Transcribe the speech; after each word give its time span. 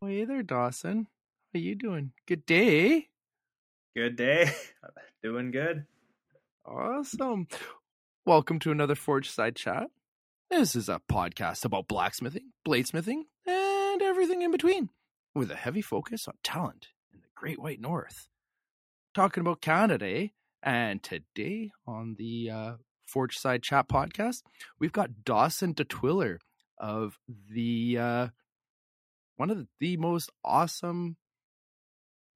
Hey 0.00 0.24
there, 0.24 0.42
Dawson. 0.42 1.06
How 1.54 1.60
you 1.60 1.74
doing? 1.74 2.12
Good 2.26 2.44
day. 2.44 3.08
Good 3.96 4.16
day. 4.16 4.50
Doing 5.22 5.50
good. 5.50 5.86
Awesome. 6.66 7.48
Welcome 8.26 8.58
to 8.60 8.70
another 8.70 8.94
Forge 8.94 9.30
Side 9.30 9.56
Chat. 9.56 9.88
This 10.50 10.76
is 10.76 10.90
a 10.90 11.00
podcast 11.10 11.64
about 11.64 11.88
blacksmithing, 11.88 12.52
bladesmithing, 12.66 13.22
and 13.46 14.02
everything 14.02 14.42
in 14.42 14.50
between, 14.50 14.90
with 15.34 15.50
a 15.50 15.56
heavy 15.56 15.80
focus 15.80 16.28
on 16.28 16.34
talent 16.44 16.88
in 17.14 17.20
the 17.20 17.28
Great 17.34 17.58
White 17.58 17.80
North. 17.80 18.28
Talking 19.14 19.40
about 19.40 19.62
Canada, 19.62 20.06
eh? 20.06 20.26
And 20.62 21.02
today 21.02 21.70
on 21.86 22.14
the 22.18 22.50
uh, 22.50 22.72
Forge 23.06 23.36
Side 23.36 23.62
Chat 23.62 23.88
podcast, 23.88 24.42
we've 24.78 24.92
got 24.92 25.24
Dawson 25.24 25.74
DeTwiller 25.74 26.38
of 26.78 27.18
the 27.50 27.98
uh, 27.98 28.28
one 29.36 29.50
of 29.50 29.66
the 29.80 29.96
most 29.96 30.30
awesome 30.44 31.16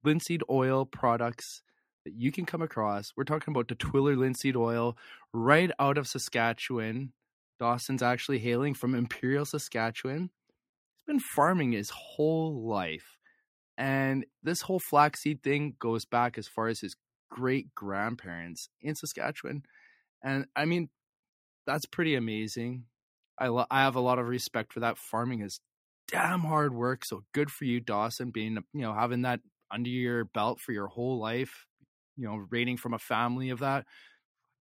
linseed 0.03 0.41
oil 0.49 0.85
products 0.85 1.61
that 2.03 2.13
you 2.13 2.31
can 2.31 2.45
come 2.45 2.61
across. 2.61 3.13
We're 3.15 3.23
talking 3.23 3.53
about 3.53 3.67
the 3.67 3.75
Twiller 3.75 4.15
linseed 4.15 4.55
oil 4.55 4.97
right 5.33 5.71
out 5.79 5.97
of 5.97 6.07
Saskatchewan. 6.07 7.13
Dawson's 7.59 8.03
actually 8.03 8.39
hailing 8.39 8.73
from 8.73 8.93
Imperial, 8.93 9.45
Saskatchewan. 9.45 10.29
He's 10.95 11.03
been 11.05 11.19
farming 11.19 11.71
his 11.71 11.89
whole 11.89 12.67
life. 12.67 13.17
And 13.77 14.25
this 14.43 14.61
whole 14.61 14.79
flaxseed 14.79 15.43
thing 15.43 15.75
goes 15.79 16.05
back 16.05 16.37
as 16.37 16.47
far 16.47 16.67
as 16.67 16.81
his 16.81 16.95
great 17.29 17.73
grandparents 17.75 18.69
in 18.81 18.95
Saskatchewan. 18.95 19.63
And 20.23 20.45
I 20.55 20.65
mean, 20.65 20.89
that's 21.65 21.85
pretty 21.85 22.15
amazing. 22.15 22.85
I, 23.37 23.47
lo- 23.47 23.67
I 23.69 23.81
have 23.81 23.95
a 23.95 24.01
lot 24.01 24.19
of 24.19 24.27
respect 24.27 24.73
for 24.73 24.79
that. 24.79 24.97
Farming 24.97 25.41
is 25.41 25.59
damn 26.07 26.41
hard 26.41 26.73
work. 26.73 27.05
So 27.05 27.23
good 27.33 27.51
for 27.51 27.65
you, 27.65 27.79
Dawson, 27.79 28.31
being, 28.31 28.57
you 28.73 28.81
know, 28.81 28.93
having 28.93 29.23
that 29.23 29.41
under 29.71 29.89
your 29.89 30.25
belt 30.25 30.59
for 30.59 30.71
your 30.71 30.87
whole 30.87 31.19
life, 31.19 31.65
you 32.15 32.27
know, 32.27 32.45
raiding 32.49 32.77
from 32.77 32.93
a 32.93 32.99
family 32.99 33.49
of 33.49 33.59
that. 33.59 33.85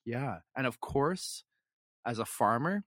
Yeah. 0.05 0.37
And 0.55 0.65
of 0.65 0.79
course, 0.79 1.43
as 2.05 2.19
a 2.19 2.25
farmer, 2.25 2.83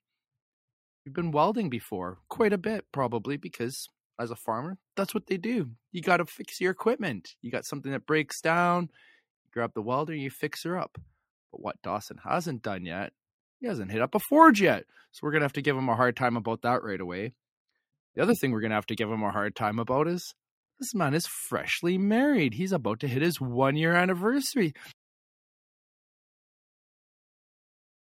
you've 1.05 1.15
been 1.15 1.31
welding 1.31 1.71
before 1.71 2.19
quite 2.29 2.53
a 2.53 2.59
bit, 2.59 2.85
probably 2.93 3.37
because 3.37 3.89
as 4.19 4.31
a 4.31 4.37
farmer, 4.37 4.79
that's 4.97 5.15
what 5.15 5.27
they 5.27 5.37
do. 5.37 5.71
You 5.93 6.01
got 6.01 6.19
to 6.19 6.27
fix 6.27 6.61
your 6.61 6.71
equipment. 6.71 7.35
You 7.43 7.51
got 7.51 7.65
something 7.65 7.93
that 7.93 8.07
breaks 8.07 8.41
down, 8.41 8.91
grab 9.57 9.73
the 9.75 9.83
welder, 9.83 10.15
you 10.15 10.31
fix 10.31 10.65
her 10.65 10.79
up. 10.79 10.99
But 11.51 11.63
what 11.63 11.83
Dawson 11.83 12.19
hasn't 12.23 12.63
done 12.63 12.85
yet, 12.85 13.13
he 13.59 13.67
hasn't 13.67 13.91
hit 13.91 14.03
up 14.03 14.15
a 14.15 14.19
forge 14.19 14.61
yet. 14.61 14.85
So 15.13 15.21
we're 15.23 15.31
going 15.31 15.41
to 15.41 15.47
have 15.47 15.55
to 15.55 15.63
give 15.63 15.77
him 15.77 15.89
a 15.89 15.97
hard 15.97 16.15
time 16.15 16.37
about 16.37 16.61
that 16.63 16.83
right 16.83 17.01
away. 17.01 17.33
The 18.15 18.23
other 18.23 18.35
thing 18.35 18.53
we're 18.53 18.61
going 18.61 18.71
to 18.71 18.77
have 18.77 18.87
to 18.87 18.95
give 18.95 19.11
him 19.11 19.23
a 19.23 19.31
hard 19.31 19.57
time 19.57 19.79
about 19.79 20.09
is 20.09 20.35
this 20.79 20.95
man 20.95 21.15
is 21.15 21.27
freshly 21.27 21.97
married. 21.97 22.53
He's 22.53 22.73
about 22.73 23.01
to 23.01 23.09
hit 23.09 23.23
his 23.23 23.41
one 23.41 23.77
year 23.77 23.95
anniversary. 23.95 24.75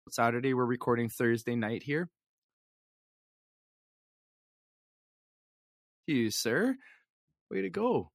Saturday, 0.09 0.55
we're 0.55 0.65
recording 0.65 1.09
Thursday 1.09 1.55
night 1.55 1.83
here. 1.83 2.09
You, 6.07 6.31
sir. 6.31 6.77
Way 7.51 7.61
to 7.61 7.69
go. 7.69 8.09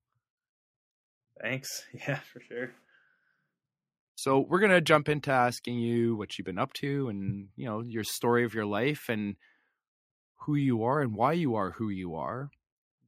Thanks. 1.40 1.84
Yeah, 2.08 2.18
for 2.32 2.40
sure. 2.40 2.72
So 4.14 4.40
we're 4.40 4.60
gonna 4.60 4.80
jump 4.80 5.08
into 5.08 5.30
asking 5.30 5.78
you 5.78 6.16
what 6.16 6.38
you've 6.38 6.46
been 6.46 6.58
up 6.58 6.72
to 6.74 7.08
and 7.08 7.48
you 7.56 7.66
know, 7.66 7.80
your 7.80 8.04
story 8.04 8.44
of 8.44 8.54
your 8.54 8.66
life 8.66 9.08
and 9.08 9.36
who 10.40 10.54
you 10.54 10.84
are 10.84 11.00
and 11.00 11.14
why 11.14 11.32
you 11.32 11.54
are 11.54 11.70
who 11.70 11.88
you 11.88 12.14
are. 12.14 12.50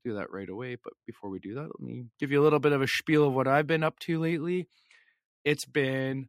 Do 0.05 0.15
that 0.15 0.33
right 0.33 0.49
away. 0.49 0.77
But 0.83 0.93
before 1.07 1.31
we 1.31 1.39
do 1.39 1.55
that, 1.55 1.63
let 1.63 1.81
me 1.81 2.07
give 2.19 2.31
you 2.31 2.41
a 2.41 2.45
little 2.45 2.59
bit 2.59 2.73
of 2.73 2.83
a 2.83 2.89
spiel 2.89 3.27
of 3.27 3.35
what 3.35 3.49
I've 3.49 3.67
been 3.67 3.83
up 3.83 3.99
to 4.01 4.19
lately. 4.19 4.69
It's 5.45 5.65
been 5.65 6.29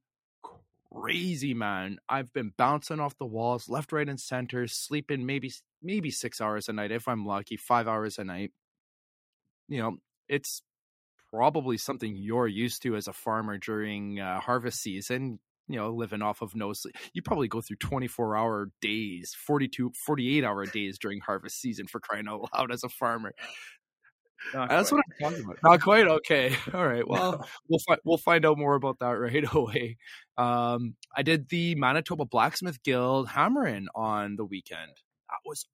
crazy, 0.94 1.54
man. 1.54 2.00
I've 2.08 2.32
been 2.34 2.54
bouncing 2.58 3.00
off 3.00 3.18
the 3.18 3.26
walls, 3.26 3.70
left, 3.70 3.92
right, 3.92 4.08
and 4.08 4.20
center, 4.20 4.68
sleeping 4.68 5.26
maybe 5.26 5.52
maybe 5.82 6.10
six 6.10 6.42
hours 6.42 6.70
a 6.70 6.74
night 6.74 6.92
if 6.92 7.08
I'm 7.08 7.26
lucky, 7.26 7.58
five 7.58 7.88
hours 7.88 8.18
a 8.18 8.24
night. 8.24 8.52
You 9.68 9.80
know, 9.80 9.98
it's 10.30 10.62
probably 11.36 11.78
something 11.78 12.16
you're 12.16 12.48
used 12.48 12.82
to 12.84 12.96
as 12.96 13.08
a 13.08 13.14
farmer 13.14 13.58
during 13.58 14.20
uh, 14.20 14.40
harvest 14.40 14.82
season 14.82 15.40
you 15.68 15.78
know 15.78 15.92
living 15.92 16.22
off 16.22 16.42
of 16.42 16.56
no 16.56 16.74
sleep. 16.74 16.96
You 17.14 17.22
probably 17.22 17.48
go 17.48 17.62
through 17.62 17.78
24 17.78 18.38
hour 18.38 18.70
days 18.82 19.36
42 19.46 19.92
48 20.06 20.44
hour 20.44 20.66
days 20.66 20.98
during 21.00 21.20
harvest 21.20 21.60
season 21.60 21.88
for 21.88 22.00
crying 22.00 22.28
out 22.28 22.50
loud 22.54 22.72
as 22.72 22.84
a 22.84 22.90
farmer. 22.90 23.34
Not 24.54 24.70
that's 24.70 24.90
quite. 24.90 24.98
what 24.98 25.06
i'm 25.28 25.32
talking 25.32 25.46
about. 25.46 25.58
Not 25.64 25.82
quite? 25.82 26.08
Okay. 26.08 26.56
All 26.74 26.86
right. 26.86 27.08
Well 27.08 27.48
we'll 27.68 27.80
find 27.88 28.00
we'll 28.04 28.18
find 28.18 28.46
out 28.46 28.58
more 28.58 28.76
about 28.76 29.00
that 29.00 29.08
right 29.20 29.54
away. 29.54 29.98
Um 30.38 30.96
i 31.16 31.24
did 31.24 31.50
the 31.50 31.76
manitoba 31.76 32.26
blacksmith 32.26 32.82
guild 32.84 33.30
hammer-in 33.30 33.88
on 33.96 34.36
the 34.36 34.46
weekend. 34.46 34.92
That 35.30 35.40
was 35.46 35.66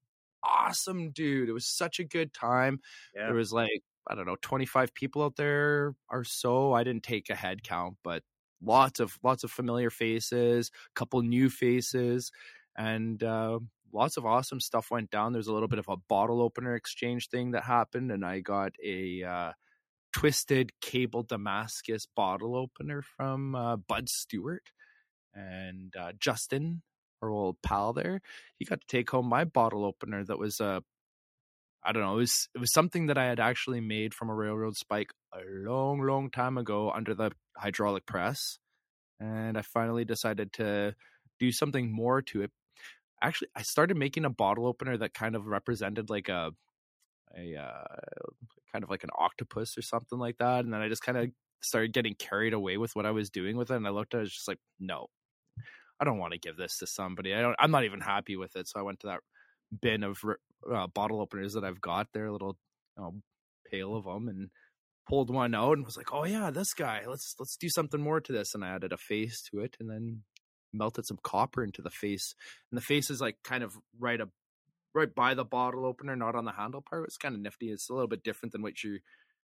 awesome 0.43 1.11
dude. 1.11 1.49
It 1.49 1.53
was 1.53 1.67
such 1.67 1.99
a 1.99 2.03
good 2.03 2.33
time. 2.33 2.79
Yeah. 3.16 3.25
there 3.25 3.35
was 3.35 3.51
like 3.51 3.83
i 4.09 4.16
don't 4.16 4.25
know 4.25 4.38
25 4.41 4.94
people 4.94 5.23
out 5.23 5.35
there 5.35 5.94
or 6.09 6.23
so 6.23 6.73
i 6.73 6.84
didn't 6.84 7.03
take 7.03 7.29
a 7.29 7.35
head 7.35 7.63
count 7.63 7.95
but 8.03 8.23
lots 8.63 9.00
of 9.00 9.17
lots 9.23 9.44
of 9.44 9.51
familiar 9.51 9.89
faces 9.89 10.72
a 10.73 11.00
couple 11.00 11.22
new 11.22 11.50
faces 11.50 12.31
and 12.78 13.23
uh, 13.23 13.59
lots 13.94 14.17
of 14.17 14.25
awesome 14.25 14.59
stuff 14.59 14.91
went 14.91 15.09
down. 15.09 15.34
There's 15.34 15.47
a 15.47 15.53
little 15.53 15.67
bit 15.67 15.79
of 15.79 15.90
a 15.90 15.97
bottle 15.97 16.41
opener 16.41 16.75
exchange 16.75 17.29
thing 17.29 17.51
that 17.51 17.63
happened 17.63 18.11
and 18.11 18.25
i 18.25 18.40
got 18.40 18.72
a 18.84 19.23
uh, 19.23 19.51
twisted 20.13 20.72
cable 20.81 21.23
damascus 21.23 22.07
bottle 22.16 22.56
opener 22.56 23.01
from 23.01 23.56
uh, 23.56 23.75
bud 23.75 24.09
stewart 24.09 24.72
and 25.34 25.94
uh, 25.97 26.11
justin 26.19 26.81
our 27.22 27.29
old 27.29 27.57
pal 27.61 27.94
there. 27.94 28.22
He 28.57 28.66
got 28.66 28.81
to 28.81 28.88
take 28.88 29.09
home 29.11 29.28
my 29.28 29.44
bottle 29.44 29.85
opener 29.85 30.23
that 30.25 30.40
was 30.40 30.59
a 30.59 30.84
I 31.84 31.92
don't 31.92 32.03
know. 32.03 32.14
It 32.14 32.18
was 32.18 32.50
it 32.56 32.59
was 32.59 32.74
something 32.74 33.08
that 33.08 33.18
I 33.18 33.25
had 33.25 33.40
actually 33.40 33.81
made 33.81 34.14
from 34.14 34.30
a 34.30 34.36
railroad 34.36 34.78
spike 34.78 35.12
a 35.34 35.40
long, 35.46 36.02
long 36.02 36.30
time 36.30 36.58
ago 36.58 36.92
under 36.92 37.16
the 37.16 37.31
hydraulic 37.58 38.06
press, 38.06 38.59
and 39.19 39.58
I 39.58 39.62
finally 39.64 40.06
decided 40.06 40.53
to 40.53 40.96
do 41.40 41.52
something 41.52 41.91
more 41.91 42.22
to 42.24 42.44
it. 42.44 42.52
Actually, 43.22 43.50
I 43.56 43.64
started 43.64 43.97
making 43.97 44.25
a 44.25 44.30
bottle 44.30 44.68
opener 44.68 44.97
that 44.97 45.14
kind 45.14 45.36
of 45.36 45.47
represented 45.47 46.09
like 46.09 46.30
a 46.30 46.52
a 47.38 47.56
uh, 47.58 47.96
kind 48.72 48.84
of 48.84 48.90
like 48.90 49.03
an 49.03 49.12
octopus 49.18 49.78
or 49.78 49.81
something 49.81 50.20
like 50.20 50.38
that, 50.40 50.66
and 50.66 50.74
then 50.74 50.81
I 50.81 50.90
just 50.90 51.03
kind 51.03 51.18
of 51.18 51.30
started 51.62 51.94
getting 51.94 52.16
carried 52.16 52.53
away 52.53 52.78
with 52.78 52.96
what 52.96 53.06
I 53.06 53.12
was 53.12 53.30
doing 53.30 53.58
with 53.58 53.72
it, 53.72 53.75
and 53.75 53.88
I 53.88 53.91
looked 53.91 54.14
at 54.14 54.18
it, 54.18 54.22
I 54.22 54.24
was 54.24 54.34
just 54.34 54.47
like, 54.47 54.59
no, 54.80 55.08
I 56.00 56.06
don't 56.06 56.18
want 56.18 56.34
to 56.34 56.40
give 56.40 56.58
this 56.58 56.78
to 56.80 56.88
somebody. 56.88 57.34
I 57.34 57.41
don't. 57.41 57.56
I'm 57.59 57.72
not 57.72 57.86
even 57.86 58.02
happy 58.02 58.36
with 58.36 58.56
it, 58.56 58.68
so 58.68 58.80
I 58.80 58.84
went 58.84 59.00
to 59.02 59.08
that 59.08 59.20
bin 59.81 60.03
of 60.03 60.20
uh, 60.69 60.88
bottle 60.88 61.22
openers 61.22 61.53
that 61.53 61.63
I've 61.63 61.81
got 61.81 62.07
there, 62.13 62.25
a 62.25 62.31
little 62.31 62.57
you 62.97 63.03
know, 63.03 63.13
pail 63.69 63.95
of 63.95 64.05
them, 64.05 64.27
and 64.27 64.49
pulled 65.07 65.33
one 65.33 65.55
out 65.55 65.77
and 65.77 65.85
was 65.85 65.97
like, 65.97 66.13
"Oh 66.13 66.25
yeah, 66.25 66.51
this 66.51 66.73
guy. 66.73 67.01
Let's 67.07 67.35
let's 67.39 67.57
do 67.57 67.69
something 67.69 68.01
more 68.01 68.22
to 68.22 68.31
this." 68.31 68.53
And 68.53 68.63
I 68.63 68.69
added 68.69 68.94
a 68.94 68.97
face 68.97 69.41
to 69.51 69.59
it, 69.59 69.77
and 69.79 69.89
then 69.89 70.23
melted 70.73 71.05
some 71.05 71.19
copper 71.23 71.63
into 71.63 71.81
the 71.81 71.89
face. 71.89 72.33
And 72.72 72.77
the 72.77 72.83
face 72.83 73.09
is 73.09 73.22
like 73.22 73.38
kind 73.44 73.63
of 73.63 73.73
right 73.99 74.22
up, 74.22 74.29
right 74.94 75.13
by 75.13 75.33
the 75.33 75.45
bottle 75.45 75.85
opener, 75.85 76.16
not 76.16 76.35
on 76.35 76.45
the 76.45 76.53
handle 76.53 76.81
part. 76.81 77.05
It's 77.05 77.17
kind 77.17 77.35
of 77.35 77.41
nifty. 77.41 77.72
It's 77.72 77.89
a 77.89 77.93
little 77.93 78.07
bit 78.07 78.23
different 78.23 78.53
than 78.53 78.61
what 78.61 78.83
you 78.83 78.99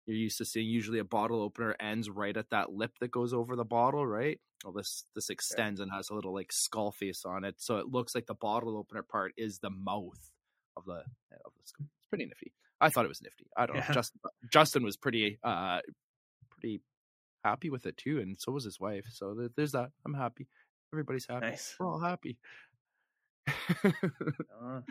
you're 0.05 0.17
used 0.17 0.37
to 0.37 0.45
seeing. 0.45 0.67
Usually, 0.67 0.99
a 0.99 1.03
bottle 1.05 1.41
opener 1.41 1.75
ends 1.79 2.09
right 2.09 2.35
at 2.35 2.49
that 2.51 2.73
lip 2.73 2.91
that 2.99 3.11
goes 3.11 3.33
over 3.33 3.55
the 3.55 3.65
bottle, 3.65 4.05
right? 4.05 4.39
Well, 4.63 4.73
this 4.73 5.05
this 5.15 5.29
extends 5.29 5.79
and 5.79 5.91
has 5.91 6.09
a 6.09 6.15
little 6.15 6.33
like 6.33 6.51
skull 6.51 6.91
face 6.91 7.23
on 7.25 7.43
it, 7.43 7.55
so 7.59 7.77
it 7.77 7.87
looks 7.87 8.15
like 8.15 8.25
the 8.25 8.35
bottle 8.35 8.77
opener 8.77 9.03
part 9.03 9.33
is 9.37 9.59
the 9.59 9.69
mouth 9.69 10.31
of 10.77 10.85
the 10.85 10.93
of 10.93 11.53
the 11.57 11.65
skull. 11.65 11.87
It's 11.97 12.07
pretty 12.07 12.25
nifty. 12.25 12.51
I 12.81 12.89
thought 12.89 13.05
it 13.05 13.09
was 13.09 13.21
nifty. 13.21 13.47
I 13.55 13.65
don't 13.65 13.77
Yeah. 13.77 13.85
know. 13.87 13.93
Justin 13.93 14.21
Justin 14.51 14.83
was 14.83 14.97
pretty 14.97 15.39
uh 15.43 15.79
pretty 16.51 16.81
happy 17.43 17.69
with 17.69 17.85
it 17.85 17.97
too, 17.97 18.19
and 18.19 18.39
so 18.39 18.51
was 18.51 18.63
his 18.63 18.79
wife. 18.79 19.05
So 19.11 19.49
there's 19.55 19.71
that. 19.73 19.91
I'm 20.05 20.13
happy. 20.13 20.47
Everybody's 20.93 21.25
happy. 21.27 21.47
Nice. 21.47 21.75
We're 21.79 21.87
all 21.87 21.99
happy. 21.99 22.37
Uh, 23.73 24.81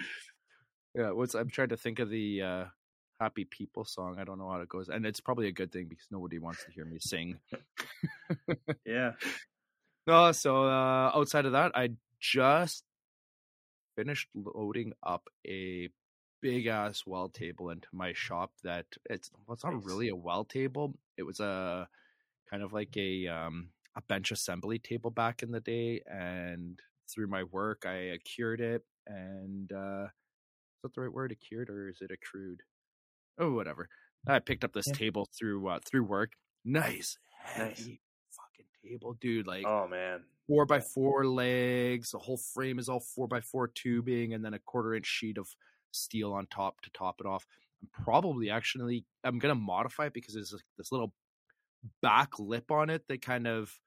yeah, 0.95 1.11
what's 1.11 1.35
I'm 1.35 1.49
trying 1.51 1.71
to 1.71 1.77
think 1.77 1.99
of 1.99 2.09
the 2.09 2.43
uh 2.43 2.65
happy 3.21 3.45
people 3.45 3.85
song. 3.85 4.17
I 4.19 4.25
don't 4.25 4.39
know 4.39 4.49
how 4.51 4.61
it 4.61 4.69
goes. 4.69 4.89
And 4.89 5.05
it's 5.07 5.21
probably 5.21 5.49
a 5.49 5.53
good 5.53 5.73
thing 5.73 5.87
because 5.89 6.07
nobody 6.11 6.39
wants 6.39 6.65
to 6.65 6.71
hear 6.71 6.85
me 6.85 6.99
sing. 7.01 7.39
yeah. 8.87 9.13
No, 10.07 10.33
so 10.33 10.65
uh 10.67 11.11
outside 11.15 11.47
of 11.47 11.53
that, 11.53 11.73
I 11.75 11.91
just 12.21 12.85
finished 13.97 14.29
loading 14.35 14.93
up 15.03 15.29
a 15.47 15.89
big 16.43 16.67
ass 16.67 17.05
well 17.07 17.29
table 17.29 17.71
into 17.71 17.89
my 17.93 18.13
shop 18.13 18.53
that 18.63 18.87
it's 19.09 19.31
well, 19.47 19.55
it's 19.55 19.65
not 19.65 19.85
really 19.85 20.09
a 20.09 20.17
well 20.17 20.45
table. 20.45 20.95
It 21.17 21.23
was 21.23 21.41
a 21.41 21.89
kind 22.51 22.63
of 22.63 22.73
like 22.73 22.97
a 22.97 23.27
um 23.29 23.69
a 23.97 24.03
bench 24.03 24.31
assembly 24.33 24.79
table 24.79 25.11
back 25.11 25.43
in 25.43 25.53
the 25.53 25.61
day, 25.61 26.03
and 26.07 26.79
through 27.13 27.29
my 27.29 27.45
work, 27.45 27.85
I 27.87 27.95
accured 28.17 28.61
it. 28.61 28.83
And 29.07 29.71
uh, 29.73 30.05
is 30.07 30.83
that 30.83 30.95
the 30.95 31.03
right 31.03 31.13
word? 31.13 31.33
Accured 31.33 31.71
or 31.71 31.89
is 31.89 31.99
it 32.01 32.11
accrued? 32.11 32.61
Oh, 33.39 33.53
whatever. 33.53 33.89
I 34.27 34.39
picked 34.39 34.65
up 34.65 34.73
this 34.73 34.87
Yeah. 34.89 34.95
table 34.95 35.29
through 35.39 35.69
uh, 35.69 35.79
through 35.85 36.05
work. 36.05 36.33
Nice, 36.65 37.19
heavy 37.43 37.69
Nice. 37.69 37.89
Table, 38.89 39.17
dude. 39.21 39.47
Like 39.47 39.65
Oh 39.67 39.87
man. 39.89 40.21
four 40.47 40.67
by 40.67 40.81
four 40.81 41.27
legs. 41.27 42.11
The 42.11 42.19
whole 42.19 42.37
frame 42.37 42.79
is 42.79 42.89
all 42.89 43.01
four 43.01 43.29
by 43.29 43.41
four 43.41 43.69
tubing, 43.69 44.35
and 44.35 44.45
then 44.45 44.55
a 44.55 44.59
quarter 44.59 44.95
inch 44.95 45.07
sheet 45.07 45.39
of 45.39 45.49
steel 45.93 46.33
on 46.33 46.47
top 46.47 46.81
to 46.83 46.91
top 46.91 47.17
it 47.21 47.27
off. 47.27 47.47
I'm 47.83 48.05
probably 48.05 48.51
actually 48.51 49.05
I'm 49.23 49.39
gonna 49.39 49.55
modify 49.55 50.07
it 50.07 50.15
because 50.15 50.35
there's 50.35 50.53
like 50.53 50.63
this 50.79 50.93
little 50.93 51.13
back 52.01 52.39
lip 52.39 52.71
on 52.71 52.89
it 52.91 53.03
that 53.09 53.21
kind 53.23 53.47
of 53.47 53.79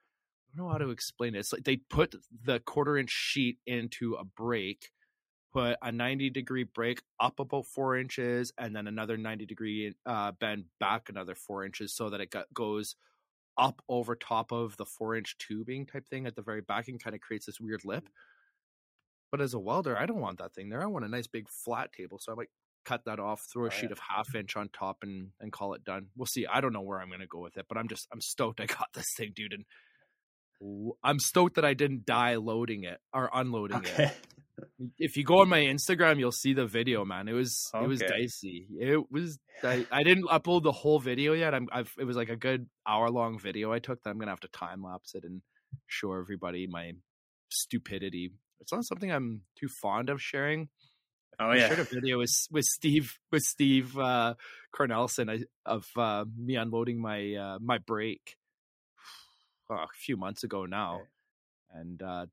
I 0.54 0.58
don't 0.58 0.68
know 0.68 0.72
how 0.72 0.78
to 0.78 0.90
explain 0.90 1.36
it. 1.36 1.40
It's 1.40 1.54
like 1.54 1.64
they 1.64 1.78
put 1.78 2.16
the 2.46 2.60
quarter 2.60 2.98
inch 2.98 3.10
sheet 3.12 3.58
into 3.68 4.14
a 4.14 4.24
break, 4.24 4.90
put 5.54 5.78
a 5.82 5.92
90 5.92 6.30
degree 6.30 6.64
break 6.64 7.02
up 7.20 7.40
about 7.40 7.66
four 7.66 7.98
inches, 7.98 8.54
and 8.58 8.76
then 8.76 8.88
another 8.88 9.18
90 9.18 9.46
degree 9.46 9.94
uh, 10.06 10.32
bend 10.32 10.66
back 10.80 11.10
another 11.10 11.36
four 11.36 11.66
inches 11.66 11.94
so 11.94 12.10
that 12.10 12.22
it 12.22 12.32
got, 12.32 12.52
goes 12.54 12.96
up 13.58 13.82
over 13.90 14.16
top 14.16 14.52
of 14.52 14.78
the 14.78 14.86
four 14.86 15.16
inch 15.16 15.38
tubing 15.38 15.86
type 15.86 16.08
thing 16.08 16.26
at 16.28 16.36
the 16.36 16.42
very 16.42 16.62
back 16.62 16.88
and 16.88 17.02
kind 17.02 17.16
of 17.16 17.22
creates 17.22 17.46
this 17.46 17.60
weird 17.60 17.84
lip. 17.86 18.04
Mm. 18.06 18.12
But 19.32 19.42
as 19.42 19.54
a 19.54 19.60
welder, 19.60 19.98
I 19.98 20.06
don't 20.06 20.22
want 20.22 20.38
that 20.40 20.54
thing 20.54 20.70
there. 20.70 20.82
I 20.82 20.86
want 20.86 21.06
a 21.06 21.10
nice 21.10 21.28
big 21.28 21.50
flat 21.50 21.92
table. 21.92 22.18
So 22.22 22.32
I 22.32 22.36
might 22.36 22.50
cut 22.86 23.04
that 23.06 23.20
off, 23.20 23.46
throw 23.52 23.64
a 23.66 23.68
Oh, 23.68 23.70
sheet 23.70 23.88
yeah. 23.88 23.92
of 23.92 24.00
half 24.00 24.34
inch 24.36 24.56
on 24.56 24.70
top 24.70 25.00
and 25.04 25.32
and 25.42 25.52
call 25.52 25.74
it 25.74 25.84
done. 25.84 26.08
We'll 26.16 26.26
see. 26.28 26.46
I 26.46 26.62
don't 26.62 26.72
know 26.74 26.82
where 26.82 27.02
I'm 27.02 27.10
gonna 27.12 27.28
go 27.28 27.40
with 27.42 27.58
it, 27.58 27.66
but 27.68 27.78
I'm 27.78 27.88
just 27.90 28.08
I'm 28.14 28.22
stoked 28.22 28.62
I 28.62 28.66
got 28.80 28.88
this 28.94 29.14
thing, 29.16 29.34
dude. 29.36 29.54
And 29.54 29.66
I'm 31.04 31.20
stoked 31.20 31.56
that 31.56 31.66
I 31.66 31.74
didn't 31.74 32.06
die 32.06 32.36
loading 32.36 32.84
it 32.84 33.00
or 33.14 33.30
unloading 33.34 33.84
it 33.84 33.90
Okay. 33.92 34.12
If 34.98 35.18
you 35.18 35.24
go 35.24 35.40
on 35.42 35.50
my 35.50 35.60
Instagram, 35.60 36.20
you'll 36.20 36.32
see 36.32 36.54
the 36.54 36.66
video, 36.66 37.06
man. 37.06 37.28
It 37.28 37.34
was 37.34 37.70
it 37.74 37.88
was 37.88 38.00
dicey. 38.00 38.68
It 38.80 39.12
was 39.12 39.40
I, 39.64 39.86
I 39.92 40.04
didn't 40.04 40.26
upload 40.26 40.64
the 40.64 40.72
whole 40.72 41.00
video 41.00 41.34
yet. 41.34 41.54
I'm 41.54 41.68
I've 41.72 41.92
it 42.00 42.06
was 42.06 42.16
like 42.18 42.30
a 42.30 42.36
good 42.36 42.68
hour 42.88 43.10
long 43.10 43.40
video 43.40 43.72
I 43.72 43.80
took 43.80 44.04
that 44.04 44.10
I'm 44.10 44.20
gonna 44.20 44.32
have 44.32 44.40
to 44.42 44.48
time 44.50 44.84
lapse 44.84 45.16
it 45.16 45.24
and 45.24 45.42
show 45.88 46.14
everybody 46.14 46.68
my 46.68 46.94
stupidity. 47.50 48.32
It's 48.60 48.72
not 48.72 48.86
something 48.86 49.12
I'm 49.12 49.42
too 49.56 49.68
fond 49.68 50.10
of 50.10 50.22
sharing. 50.22 50.70
Oh 51.40 51.46
I 51.50 51.58
yeah. 51.58 51.68
shared 51.68 51.80
a 51.80 51.84
video 51.84 52.18
with 52.18 52.36
with 52.52 52.66
Steve 52.66 53.20
with 53.32 53.44
Steve 53.44 53.98
uh, 53.98 54.34
Cornelson 54.76 55.44
of 55.66 55.88
uh, 55.96 56.26
me 56.36 56.56
unloading 56.56 57.00
my 57.00 57.36
uh, 57.36 57.58
my 57.62 57.78
brake 57.78 58.38
uh, 59.70 59.76
a 59.76 59.88
few 59.94 60.18
months 60.18 60.44
ago 60.44 60.66
now, 60.66 60.96
Okay. 60.96 61.06
and 61.82 62.02
uh, 62.02 62.26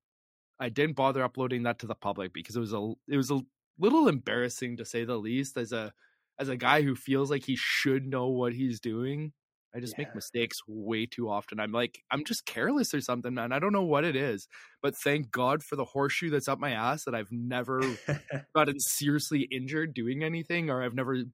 I 0.61 0.69
didn't 0.69 0.97
bother 0.97 1.23
uploading 1.23 1.65
that 1.65 1.81
to 1.81 1.87
the 1.87 1.95
public 1.95 2.33
because 2.33 2.57
it 2.57 2.61
was 2.61 2.73
a 2.73 2.93
it 3.09 3.17
was 3.17 3.31
a 3.31 3.41
little 3.79 4.09
embarrassing 4.09 4.77
to 4.77 4.85
say 4.85 5.05
the 5.05 5.17
least. 5.17 5.57
As 5.57 5.73
a 5.73 5.93
as 6.39 6.49
a 6.49 6.57
guy 6.57 6.83
who 6.83 6.95
feels 6.95 7.31
like 7.31 7.45
he 7.45 7.57
should 7.57 8.07
know 8.07 8.29
what 8.29 8.53
he's 8.53 8.81
doing, 8.81 9.33
I 9.75 9.81
just 9.81 9.99
make 9.99 10.15
mistakes 10.15 10.59
way 10.69 11.07
too 11.07 11.29
often. 11.29 11.59
I'm 11.59 11.73
like 11.73 12.03
I'm 12.11 12.25
just 12.25 12.47
careless 12.47 12.95
or 12.95 13.01
something, 13.01 13.35
man. 13.35 13.53
I 13.53 13.59
don't 13.59 13.73
know 13.73 13.83
what 13.83 14.05
it 14.05 14.15
is, 14.15 14.47
but 14.83 14.97
thank 14.97 15.31
God 15.31 15.63
for 15.63 15.77
the 15.77 15.85
horseshoe 15.85 16.31
that's 16.31 16.49
up 16.49 16.61
my 16.61 16.71
ass 16.71 17.05
that 17.05 17.15
I've 17.15 17.33
never 17.33 17.83
gotten 18.55 18.79
seriously 18.79 19.49
injured 19.51 19.95
doing 19.95 20.23
anything 20.23 20.71
or 20.71 20.83
I've 20.83 20.95
never 20.95 21.25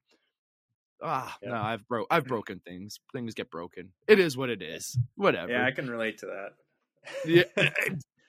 ah 1.02 1.36
Yeah. 1.42 1.50
no 1.50 1.56
I've 1.56 1.86
broke 1.88 2.06
I've 2.10 2.26
broken 2.26 2.60
things 2.60 2.98
things 3.12 3.34
get 3.34 3.50
broken 3.50 3.92
it 4.06 4.18
is 4.18 4.36
what 4.36 4.50
it 4.50 4.60
is 4.60 4.98
whatever 5.16 5.52
yeah, 5.52 5.64
I 5.64 5.70
can 5.70 5.88
relate 5.88 6.18
to 6.18 6.26
that. 6.26 6.52
Yeah, 7.24 7.44
get 7.56 7.74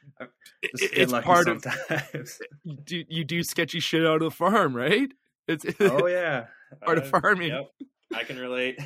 it's 0.61 1.11
part 1.23 1.47
of 1.47 1.65
you 2.63 2.77
do 2.83 3.03
you 3.07 3.23
do 3.23 3.43
sketchy 3.43 3.79
shit 3.79 4.05
out 4.05 4.15
of 4.15 4.21
the 4.21 4.31
farm 4.31 4.75
right 4.75 5.11
it's 5.47 5.65
oh 5.79 6.07
yeah. 6.07 6.45
Part 6.85 6.97
of 6.97 7.13
Uh, 7.13 7.19
farming. 7.19 7.49
Yep. 7.49 7.71
I 8.13 8.23
can 8.23 8.37
relate. 8.37 8.79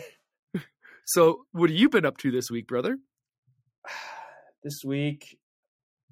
so 1.06 1.45
what 1.51 1.69
have 1.69 1.77
you 1.77 1.89
been 1.89 2.06
up 2.06 2.18
to 2.18 2.31
this 2.31 2.50
week 2.50 2.68
brother 2.68 2.98
this 4.63 4.81
week 4.86 5.38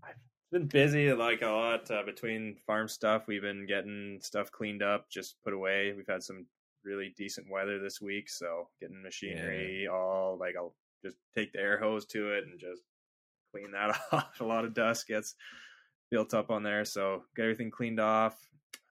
I've 0.03 0.15
been 0.51 0.67
busy 0.67 1.11
like 1.13 1.41
a 1.41 1.47
lot 1.47 1.89
uh, 1.89 2.03
between 2.05 2.57
farm 2.67 2.87
stuff. 2.87 3.23
We've 3.27 3.41
been 3.41 3.65
getting 3.65 4.19
stuff 4.21 4.51
cleaned 4.51 4.83
up, 4.83 5.09
just 5.09 5.35
put 5.43 5.53
away. 5.53 5.93
We've 5.95 6.07
had 6.07 6.21
some 6.21 6.45
really 6.83 7.13
decent 7.17 7.49
weather 7.49 7.79
this 7.79 8.01
week, 8.01 8.29
so 8.29 8.67
getting 8.79 9.01
machinery 9.01 9.87
all 9.91 10.37
like 10.39 10.55
I'll 10.57 10.75
just 11.03 11.17
take 11.35 11.53
the 11.53 11.59
air 11.59 11.79
hose 11.79 12.05
to 12.07 12.33
it 12.33 12.43
and 12.45 12.59
just 12.59 12.83
clean 13.53 13.71
that 13.71 13.97
off. 14.11 14.39
a 14.39 14.43
lot 14.43 14.65
of 14.65 14.73
dust 14.73 15.07
gets 15.07 15.35
built 16.11 16.33
up 16.33 16.49
on 16.49 16.63
there, 16.63 16.85
so 16.85 17.23
get 17.35 17.43
everything 17.43 17.71
cleaned 17.71 17.99
off. 17.99 18.35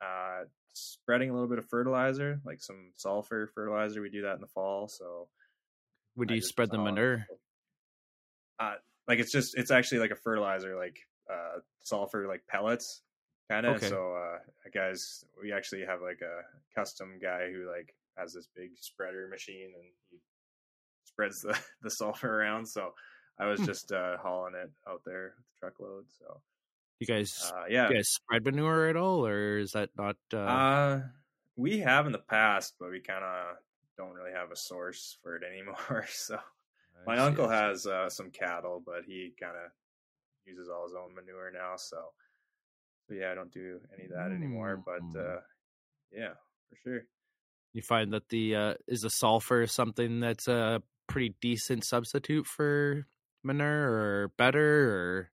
Uh, 0.01 0.45
spreading 0.75 1.31
a 1.31 1.33
little 1.33 1.49
bit 1.49 1.59
of 1.59 1.69
fertilizer, 1.69 2.41
like 2.45 2.61
some 2.61 2.93
sulfur 2.97 3.51
fertilizer. 3.55 4.01
We 4.01 4.11
do 4.11 4.23
that 4.23 4.35
in 4.35 4.41
the 4.41 4.47
fall, 4.47 4.89
so 4.89 5.29
would 6.17 6.31
you 6.31 6.41
spread 6.41 6.71
the 6.71 6.79
manure 6.79 7.27
Uh, 8.59 8.75
like 9.09 9.19
it's 9.19 9.33
just 9.33 9.57
it's 9.57 9.71
actually 9.71 9.99
like 9.99 10.11
a 10.11 10.17
fertilizer, 10.17 10.77
like 10.77 10.99
uh, 11.31 11.59
sulfur, 11.83 12.27
like 12.29 12.47
pellets, 12.49 13.03
kind 13.51 13.67
of. 13.67 13.77
Okay. 13.77 13.89
So, 13.89 14.15
uh, 14.15 14.39
guys, 14.75 15.25
we 15.41 15.53
actually 15.53 15.85
have 15.87 16.01
like 16.01 16.21
a 16.23 16.43
custom 16.79 17.19
guy 17.21 17.51
who 17.53 17.69
like 17.71 17.95
has 18.17 18.33
this 18.33 18.49
big 18.55 18.71
spreader 18.79 19.29
machine 19.29 19.73
and 19.75 19.85
he 20.11 20.19
spreads 21.05 21.43
the 21.43 21.59
the 21.83 21.91
sulfur 21.91 22.41
around. 22.41 22.67
So, 22.67 22.95
I 23.39 23.47
was 23.47 23.59
Hmm. 23.59 23.65
just 23.65 23.93
uh, 23.93 24.19
hauling 24.19 24.55
it 24.55 24.71
out 24.87 25.03
there 25.05 25.35
with 25.37 25.47
the 25.47 25.53
truckload. 25.59 26.11
So, 26.11 26.43
you 27.01 27.07
guys 27.07 27.53
uh, 27.55 27.65
yeah, 27.69 27.89
you 27.89 27.97
guys 27.97 28.09
spread 28.09 28.45
manure 28.45 28.89
at 28.89 28.97
all 28.97 29.27
or 29.27 29.59
is 29.59 29.73
that 29.73 29.91
not 29.97 30.17
uh, 30.33 30.61
uh, 30.63 31.01
we 31.57 31.79
have 31.79 32.07
in 32.07 32.13
the 32.13 32.19
past, 32.19 32.75
but 32.79 32.91
we 32.91 33.01
kind 33.01 33.25
of 33.25 33.57
don't 33.97 34.15
really 34.15 34.33
have 34.33 34.51
a 34.51 34.57
source 34.57 35.19
for 35.23 35.37
it 35.37 35.43
anymore. 35.51 36.07
So. 36.09 36.39
I 36.95 37.09
My 37.09 37.19
see, 37.19 37.37
uncle 37.37 37.49
has 37.49 37.87
uh, 37.87 38.11
some 38.11 38.31
cattle, 38.31 38.83
but 38.85 39.05
he 39.05 39.35
kind 39.41 39.57
of 39.57 39.73
uses 40.47 40.69
all 40.69 40.85
his 40.85 40.95
own 40.95 41.15
manure 41.15 41.51
now. 41.53 41.77
So, 41.77 42.13
so 43.09 43.15
yeah, 43.15 43.33
I 43.33 43.35
don't 43.35 43.53
do 43.53 43.81
any 43.95 44.05
of 44.07 44.13
that 44.13 44.33
anymore. 44.33 44.77
But 44.85 45.03
Mm. 45.03 45.19
uh, 45.19 45.41
yeah, 46.13 46.35
for 46.71 46.77
sure. 46.77 47.03
you 47.73 47.83
find 47.83 48.13
that 48.13 48.29
the 48.29 48.55
uh 48.55 48.75
is 48.87 49.03
the 49.03 49.11
sulfur 49.11 49.67
something 49.67 50.21
that's 50.21 50.49
a 50.49 50.83
pretty 51.07 51.35
decent 51.41 51.85
substitute 51.85 52.47
for 52.47 53.07
or 53.51 54.29
better 54.39 54.91
or 54.91 55.33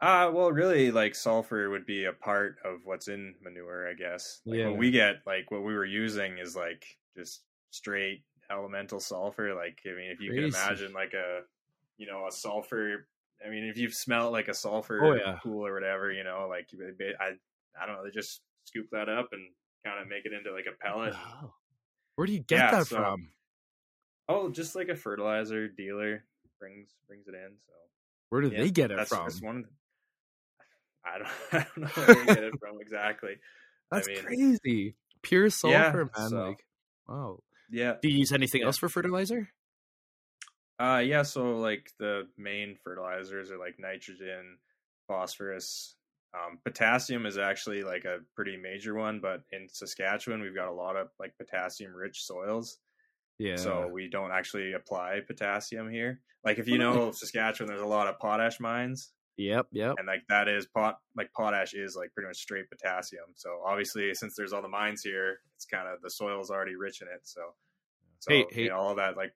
Uh, 0.00 0.30
well, 0.32 0.52
really, 0.52 0.90
like 0.92 1.14
sulfur 1.14 1.70
would 1.70 1.84
be 1.84 2.04
a 2.04 2.12
part 2.12 2.58
of 2.64 2.84
what's 2.84 3.08
in 3.08 3.34
manure, 3.40 3.88
I 3.88 3.94
guess. 3.94 4.42
Like 4.46 4.60
Yeah. 4.60 4.68
what 4.68 4.76
we 4.78 4.90
get, 4.92 5.26
like 5.26 5.50
what 5.50 5.64
we 5.64 5.74
were 5.74 5.84
using, 5.84 6.38
is 6.38 6.54
like 6.54 6.86
just 7.16 7.44
straight 7.70 8.24
elemental 8.50 9.00
sulfur. 9.00 9.54
Like, 9.54 9.80
I 9.86 9.90
mean, 9.94 10.10
if 10.10 10.20
you 10.20 10.30
Crazy. 10.30 10.42
can 10.52 10.60
imagine, 10.60 10.92
like 10.92 11.14
a, 11.14 11.42
you 11.96 12.06
know, 12.06 12.26
a 12.28 12.32
sulfur. 12.32 13.08
I 13.44 13.48
mean, 13.50 13.64
if 13.64 13.76
you've 13.76 13.94
smelled 13.94 14.32
like 14.32 14.48
a 14.48 14.54
sulfur 14.54 15.00
Oh, 15.00 15.14
yeah. 15.14 15.40
pool 15.42 15.66
or 15.66 15.74
whatever, 15.74 16.12
you 16.12 16.22
know, 16.24 16.46
like 16.48 16.70
I, 17.20 17.32
I 17.80 17.86
don't 17.86 17.96
know, 17.96 18.04
they 18.04 18.10
just 18.10 18.42
scoop 18.66 18.88
that 18.92 19.08
up 19.08 19.30
and 19.32 19.52
kind 19.84 20.00
of 20.00 20.08
make 20.08 20.26
it 20.26 20.32
into 20.32 20.52
like 20.52 20.66
a 20.66 20.76
pellet. 20.84 21.14
Wow. 21.14 21.54
where 22.16 22.26
do 22.26 22.32
you 22.32 22.40
get 22.40 22.58
Yeah, 22.58 22.70
that 22.70 22.86
so- 22.86 22.96
from 22.96 23.32
Oh, 24.28 24.50
just 24.50 24.74
like 24.74 24.88
a 24.88 24.96
fertilizer 24.96 25.68
dealer 25.68 26.27
brings 26.58 26.88
brings 27.06 27.26
it 27.28 27.34
in. 27.34 27.52
So 27.58 27.72
where 28.30 28.40
do 28.42 28.48
yeah, 28.48 28.60
they 28.62 28.70
get 28.70 28.90
it 28.90 28.96
that's, 28.98 29.10
from 29.10 29.24
That's 29.24 29.40
one. 29.42 29.56
Of 29.58 29.64
the, 29.64 29.70
I 31.04 31.18
don't, 31.18 31.28
I 31.52 31.66
don't 31.66 31.96
know 31.98 32.04
where 32.14 32.24
they 32.26 32.34
get 32.34 32.44
it 32.44 32.54
from 32.60 32.80
exactly. 32.80 33.36
that's 33.90 34.06
mean- 34.08 34.24
crazy 34.24 34.94
pure 35.22 35.44
Yeah, 35.44 35.48
sulfur 35.50 36.10
man 36.16 36.28
so- 36.28 36.36
like 36.48 36.64
wow 37.08 37.38
Yeah, 37.70 37.94
do 38.02 38.08
you 38.08 38.18
use 38.18 38.32
anything 38.32 38.60
Yeah. 38.60 38.66
else 38.68 38.78
for 38.78 38.88
fertilizer 38.88 39.48
Uh 40.78 41.02
yeah, 41.04 41.22
so 41.22 41.58
like 41.58 41.90
the 41.98 42.28
main 42.36 42.76
fertilizers 42.84 43.50
are 43.50 43.58
like 43.58 43.78
nitrogen, 43.78 44.58
phosphorus. 45.08 45.94
Um, 46.34 46.58
potassium 46.64 47.24
is 47.26 47.38
actually 47.38 47.82
like 47.82 48.04
a 48.04 48.18
pretty 48.36 48.56
major 48.56 48.94
one, 48.94 49.18
but 49.20 49.42
in 49.50 49.66
Saskatchewan 49.70 50.40
we've 50.42 50.54
got 50.54 50.68
a 50.68 50.72
lot 50.72 50.94
of 50.94 51.08
like 51.18 51.36
potassium 51.38 51.94
rich 51.94 52.22
soils. 52.24 52.78
Yeah 53.38 53.56
So 53.56 53.88
we 53.92 54.08
don't 54.08 54.32
actually 54.32 54.72
apply 54.72 55.20
potassium 55.26 55.90
here. 55.90 56.20
Like 56.44 56.58
if 56.58 56.68
you 56.68 56.78
know 56.78 57.10
Saskatchewan, 57.12 57.68
there's 57.68 57.82
a 57.82 57.86
lot 57.86 58.08
of 58.08 58.18
potash 58.18 58.60
mines, 58.60 59.12
yep 59.36 59.66
yep 59.72 59.94
and 59.98 60.06
like 60.06 60.22
that 60.28 60.48
is 60.48 60.66
pot 60.66 60.98
like 61.16 61.32
potash 61.32 61.74
is 61.74 61.96
like 61.96 62.12
pretty 62.14 62.28
much 62.28 62.38
straight 62.38 62.66
potassium. 62.70 63.26
So 63.34 63.50
obviously, 63.66 64.12
since 64.14 64.34
there's 64.36 64.52
all 64.52 64.62
the 64.62 64.68
mines 64.68 65.02
here, 65.02 65.40
it's 65.56 65.66
kind 65.66 65.88
of 65.88 66.00
the 66.02 66.10
soil's 66.10 66.50
already 66.50 66.76
rich 66.76 67.02
in 67.02 67.08
it. 67.08 67.20
So, 67.24 67.40
so 68.20 68.32
Hey, 68.32 68.46
you 68.54 68.68
know, 68.70 68.76
all 68.76 68.94
that 68.96 69.16
like 69.16 69.32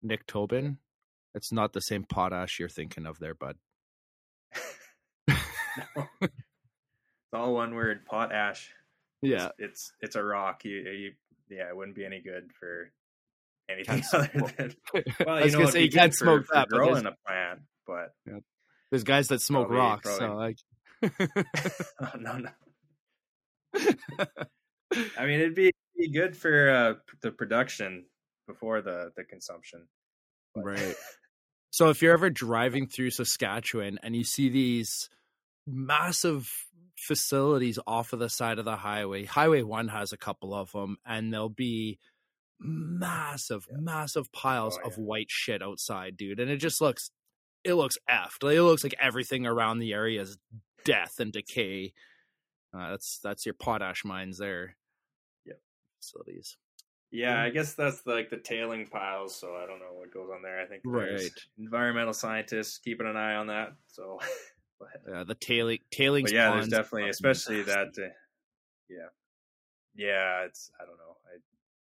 nick 0.00 0.24
tobin 0.26 0.78
it's 1.34 1.50
not 1.50 1.72
the 1.72 1.80
same 1.80 2.04
potash 2.04 2.60
you're 2.60 2.68
thinking 2.68 3.04
of 3.04 3.18
there 3.18 3.34
bud 3.34 3.56
it's 5.28 6.32
all 7.32 7.54
one 7.54 7.74
word 7.74 8.04
potash. 8.06 8.72
yeah 9.22 9.48
it's 9.58 9.92
it's 10.00 10.16
a 10.16 10.22
rock. 10.22 10.64
You, 10.64 10.76
you 10.76 11.12
yeah, 11.50 11.68
it 11.68 11.76
wouldn't 11.76 11.96
be 11.96 12.04
any 12.04 12.20
good 12.20 12.50
for 12.58 12.90
anything 13.70 14.02
other 14.12 14.30
than. 14.56 14.74
I 14.94 15.24
Well, 15.26 15.36
was 15.42 15.44
you 15.46 15.52
know, 15.52 15.58
gonna 15.58 15.72
say 15.72 15.82
you 15.82 15.90
can't 15.90 16.14
smoke 16.14 16.46
for 16.46 16.54
that, 16.54 16.68
growing 16.68 17.06
a 17.06 17.14
plant, 17.26 17.60
but 17.86 18.12
there's 18.90 19.04
guys 19.04 19.28
that 19.28 19.40
smoke 19.40 19.68
Probably- 19.68 19.78
rocks. 19.78 20.16
So 20.18 20.34
like, 20.34 20.56
oh, 22.02 22.10
no, 22.18 22.38
no. 22.38 22.50
I 25.18 25.26
mean, 25.26 25.40
it'd 25.40 25.54
be, 25.54 25.72
be 25.96 26.10
good 26.10 26.36
for 26.36 26.70
uh, 26.70 26.94
the 27.22 27.30
production 27.30 28.06
before 28.46 28.80
the 28.80 29.12
the 29.16 29.24
consumption. 29.24 29.86
But- 30.54 30.64
Right. 30.64 30.94
So 31.70 31.90
if 31.90 32.00
you're 32.00 32.14
ever 32.14 32.30
driving 32.30 32.86
through 32.86 33.10
Saskatchewan 33.10 33.98
and 34.02 34.16
you 34.16 34.24
see 34.24 34.48
these 34.48 35.10
massive 35.66 36.50
facilities 37.06 37.78
off 37.86 38.12
of 38.12 38.18
the 38.18 38.28
side 38.28 38.58
of 38.58 38.64
the 38.64 38.76
highway, 38.76 39.24
Highway 39.24 39.62
1 39.62 39.88
has 39.88 40.12
a 40.12 40.16
couple 40.16 40.54
of 40.54 40.72
them 40.72 40.96
and 41.06 41.32
there'll 41.32 41.48
be 41.48 41.98
massive 42.60 43.66
Yeah. 43.70 43.76
massive 43.80 44.32
piles 44.32 44.78
Oh, 44.82 44.88
of 44.88 44.98
yeah. 44.98 45.04
white 45.04 45.30
shit 45.30 45.62
outside, 45.62 46.16
dude, 46.16 46.40
and 46.40 46.50
it 46.50 46.56
just 46.58 46.80
looks 46.80 47.10
it 47.64 47.74
looks 47.74 47.98
effed. 48.08 48.42
Like, 48.42 48.54
it 48.56 48.62
looks 48.62 48.84
like 48.84 48.94
everything 49.00 49.44
around 49.46 49.78
the 49.80 49.92
area 49.92 50.22
is 50.22 50.38
death 50.84 51.18
and 51.18 51.32
decay. 51.32 51.92
Uh, 52.72 52.90
that's 52.90 53.18
that's 53.22 53.44
your 53.44 53.54
potash 53.54 54.04
mines 54.04 54.38
there. 54.38 54.76
Yep. 55.44 55.60
Facilities. 56.00 56.56
Yeah, 57.10 57.42
I 57.42 57.50
guess 57.50 57.74
that's 57.74 58.06
like 58.06 58.30
the 58.30 58.36
tailing 58.36 58.86
piles. 58.86 59.34
So 59.34 59.56
I 59.56 59.66
don't 59.66 59.80
know 59.80 59.92
what 59.92 60.12
goes 60.12 60.28
on 60.34 60.42
there. 60.42 60.60
I 60.60 60.66
think 60.66 60.82
Right. 60.84 61.30
environmental 61.58 62.12
scientists 62.12 62.78
keeping 62.78 63.06
an 63.06 63.16
eye 63.16 63.34
on 63.34 63.48
that. 63.48 63.74
So, 63.88 64.18
Uh, 64.80 65.24
the 65.24 65.34
tailing 65.34 65.78
tailings 65.90 66.30
but 66.30 66.36
yeah, 66.36 66.52
there's 66.52 66.68
definitely, 66.68 67.08
especially 67.08 67.58
nasty. 67.58 67.72
that. 67.72 68.06
Uh, 68.06 68.10
yeah, 68.88 69.08
yeah, 69.94 70.44
it's 70.44 70.70
I 70.80 70.84
don't 70.84 70.98
know. 70.98 71.16
I 71.26 71.38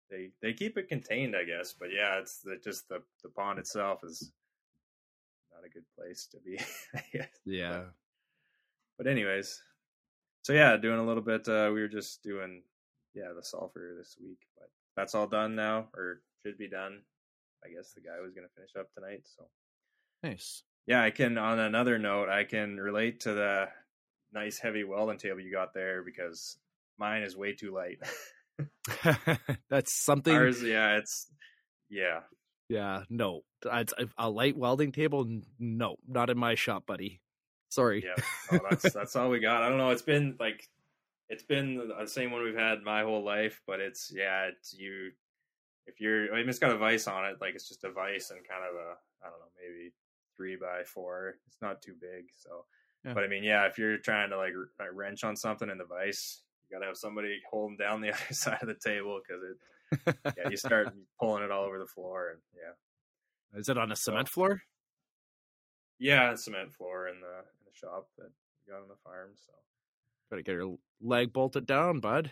they 0.09 0.29
they 0.41 0.53
keep 0.53 0.77
it 0.77 0.87
contained, 0.87 1.35
I 1.35 1.43
guess. 1.43 1.73
But 1.73 1.89
yeah, 1.93 2.19
it's 2.19 2.39
the, 2.39 2.57
just 2.63 2.87
the 2.89 3.01
the 3.23 3.29
pond 3.29 3.59
itself 3.59 4.03
is 4.03 4.31
not 5.53 5.65
a 5.65 5.69
good 5.69 5.85
place 5.97 6.27
to 6.31 6.37
be. 6.39 6.59
Yeah. 7.45 7.83
But 8.97 9.07
anyways, 9.07 9.61
so 10.41 10.53
yeah, 10.53 10.75
doing 10.77 10.99
a 10.99 11.05
little 11.05 11.21
bit. 11.21 11.47
Uh, 11.47 11.69
we 11.73 11.81
were 11.81 11.87
just 11.87 12.23
doing 12.23 12.63
yeah 13.13 13.33
the 13.35 13.43
sulfur 13.43 13.93
this 13.97 14.17
week, 14.19 14.39
but 14.57 14.69
that's 14.95 15.13
all 15.13 15.27
done 15.27 15.55
now, 15.55 15.87
or 15.95 16.21
should 16.43 16.57
be 16.57 16.69
done. 16.69 17.01
I 17.63 17.69
guess 17.69 17.91
the 17.91 18.01
guy 18.01 18.19
was 18.21 18.33
going 18.33 18.47
to 18.47 18.53
finish 18.53 18.75
up 18.79 18.91
tonight. 18.93 19.23
So 19.25 19.45
Nice. 20.23 20.63
Yeah, 20.87 21.03
I 21.03 21.11
can. 21.11 21.37
On 21.37 21.59
another 21.59 21.99
note, 21.99 22.29
I 22.29 22.45
can 22.45 22.77
relate 22.77 23.19
to 23.21 23.33
the 23.33 23.67
nice 24.33 24.57
heavy 24.57 24.83
welding 24.83 25.17
table 25.17 25.41
you 25.41 25.51
got 25.51 25.73
there 25.73 26.01
because 26.01 26.57
mine 26.97 27.23
is 27.23 27.35
way 27.35 27.53
too 27.53 27.73
light. 27.73 27.99
That's 29.69 29.93
something. 29.93 30.33
Ours, 30.33 30.63
yeah, 30.63 30.97
it's 30.97 31.27
yeah, 31.89 32.21
Yeah, 32.69 33.03
no. 33.09 33.41
It's 33.65 33.93
a, 34.17 34.29
light 34.29 34.57
welding 34.57 34.93
table. 34.93 35.27
No, 35.59 35.97
not 36.07 36.29
in 36.29 36.37
my 36.37 36.55
shop, 36.55 36.85
buddy. 36.85 37.21
Sorry. 37.69 38.05
yeah. 38.05 38.23
Oh, 38.51 38.59
that's 38.69 38.93
that's 38.93 39.15
all 39.17 39.29
we 39.29 39.39
got. 39.39 39.63
I 39.63 39.69
don't 39.69 39.77
know. 39.77 39.89
It's 39.89 40.01
been 40.01 40.37
like 40.39 40.67
it's 41.29 41.43
been 41.43 41.91
the 41.99 42.07
same 42.07 42.31
one 42.31 42.43
we've 42.43 42.55
had 42.55 42.81
my 42.83 43.03
whole 43.03 43.25
life, 43.25 43.61
but 43.67 43.81
it's 43.81 44.11
yeah, 44.15 44.45
it's 44.45 44.73
you. 44.73 45.11
If 45.85 46.01
you're, 46.01 46.33
I 46.33 46.39
mean, 46.39 46.49
it's 46.49 46.59
got 46.59 46.71
a 46.71 46.77
vice 46.77 47.07
on 47.07 47.25
it. 47.25 47.37
Like 47.39 47.55
it's 47.55 47.67
just 47.67 47.83
a 47.83 47.91
vice 47.91 48.29
and 48.31 48.39
kind 48.47 48.63
of 48.63 48.75
a, 48.75 48.95
I 49.25 49.29
don't 49.29 49.39
know, 49.39 49.51
maybe 49.57 49.93
three 50.37 50.55
by 50.55 50.83
four. 50.85 51.35
It's 51.47 51.57
not 51.61 51.81
too 51.81 51.95
big. 51.99 52.25
So, 52.37 52.65
Yeah. 53.03 53.13
but 53.13 53.23
I 53.23 53.27
mean, 53.27 53.43
yeah, 53.43 53.65
if 53.65 53.77
you're 53.77 53.97
trying 53.97 54.29
to 54.29 54.37
like 54.37 54.53
r- 54.79 54.93
wrench 54.93 55.23
on 55.23 55.35
something 55.35 55.69
in 55.69 55.77
the 55.77 55.85
vise, 55.85 56.43
you 56.69 56.75
got 56.75 56.81
to 56.81 56.87
have 56.87 56.97
somebody 56.97 57.39
holding 57.49 57.77
down 57.77 58.01
the 58.01 58.09
other 58.13 58.33
side 58.33 58.59
of 58.61 58.67
the 58.67 58.75
table 58.75 59.19
because 59.27 59.43
it, 59.43 60.35
yeah, 60.37 60.49
you 60.49 60.57
start 60.57 60.93
pulling 61.19 61.43
it 61.43 61.51
all 61.51 61.63
over 61.65 61.79
the 61.79 61.85
floor 61.87 62.29
and 62.31 62.39
yeah, 62.55 63.59
Is 63.59 63.67
it 63.69 63.77
on 63.77 63.91
a 63.91 63.95
cement 63.95 64.29
floor? 64.29 64.61
yeah, 65.99 66.35
cement 66.35 66.73
floor 66.73 67.07
in 67.07 67.19
the 67.21 67.27
in 67.27 67.65
the 67.65 67.73
shop 67.73 68.07
that 68.17 68.29
we 68.65 68.71
got 68.71 68.81
on 68.81 68.87
the 68.87 68.95
farm. 69.03 69.31
So. 69.35 69.53
Gotta 70.29 70.43
get 70.43 70.51
your 70.53 70.77
leg 71.01 71.31
bolted 71.33 71.65
down, 71.65 71.99
bud. 72.01 72.31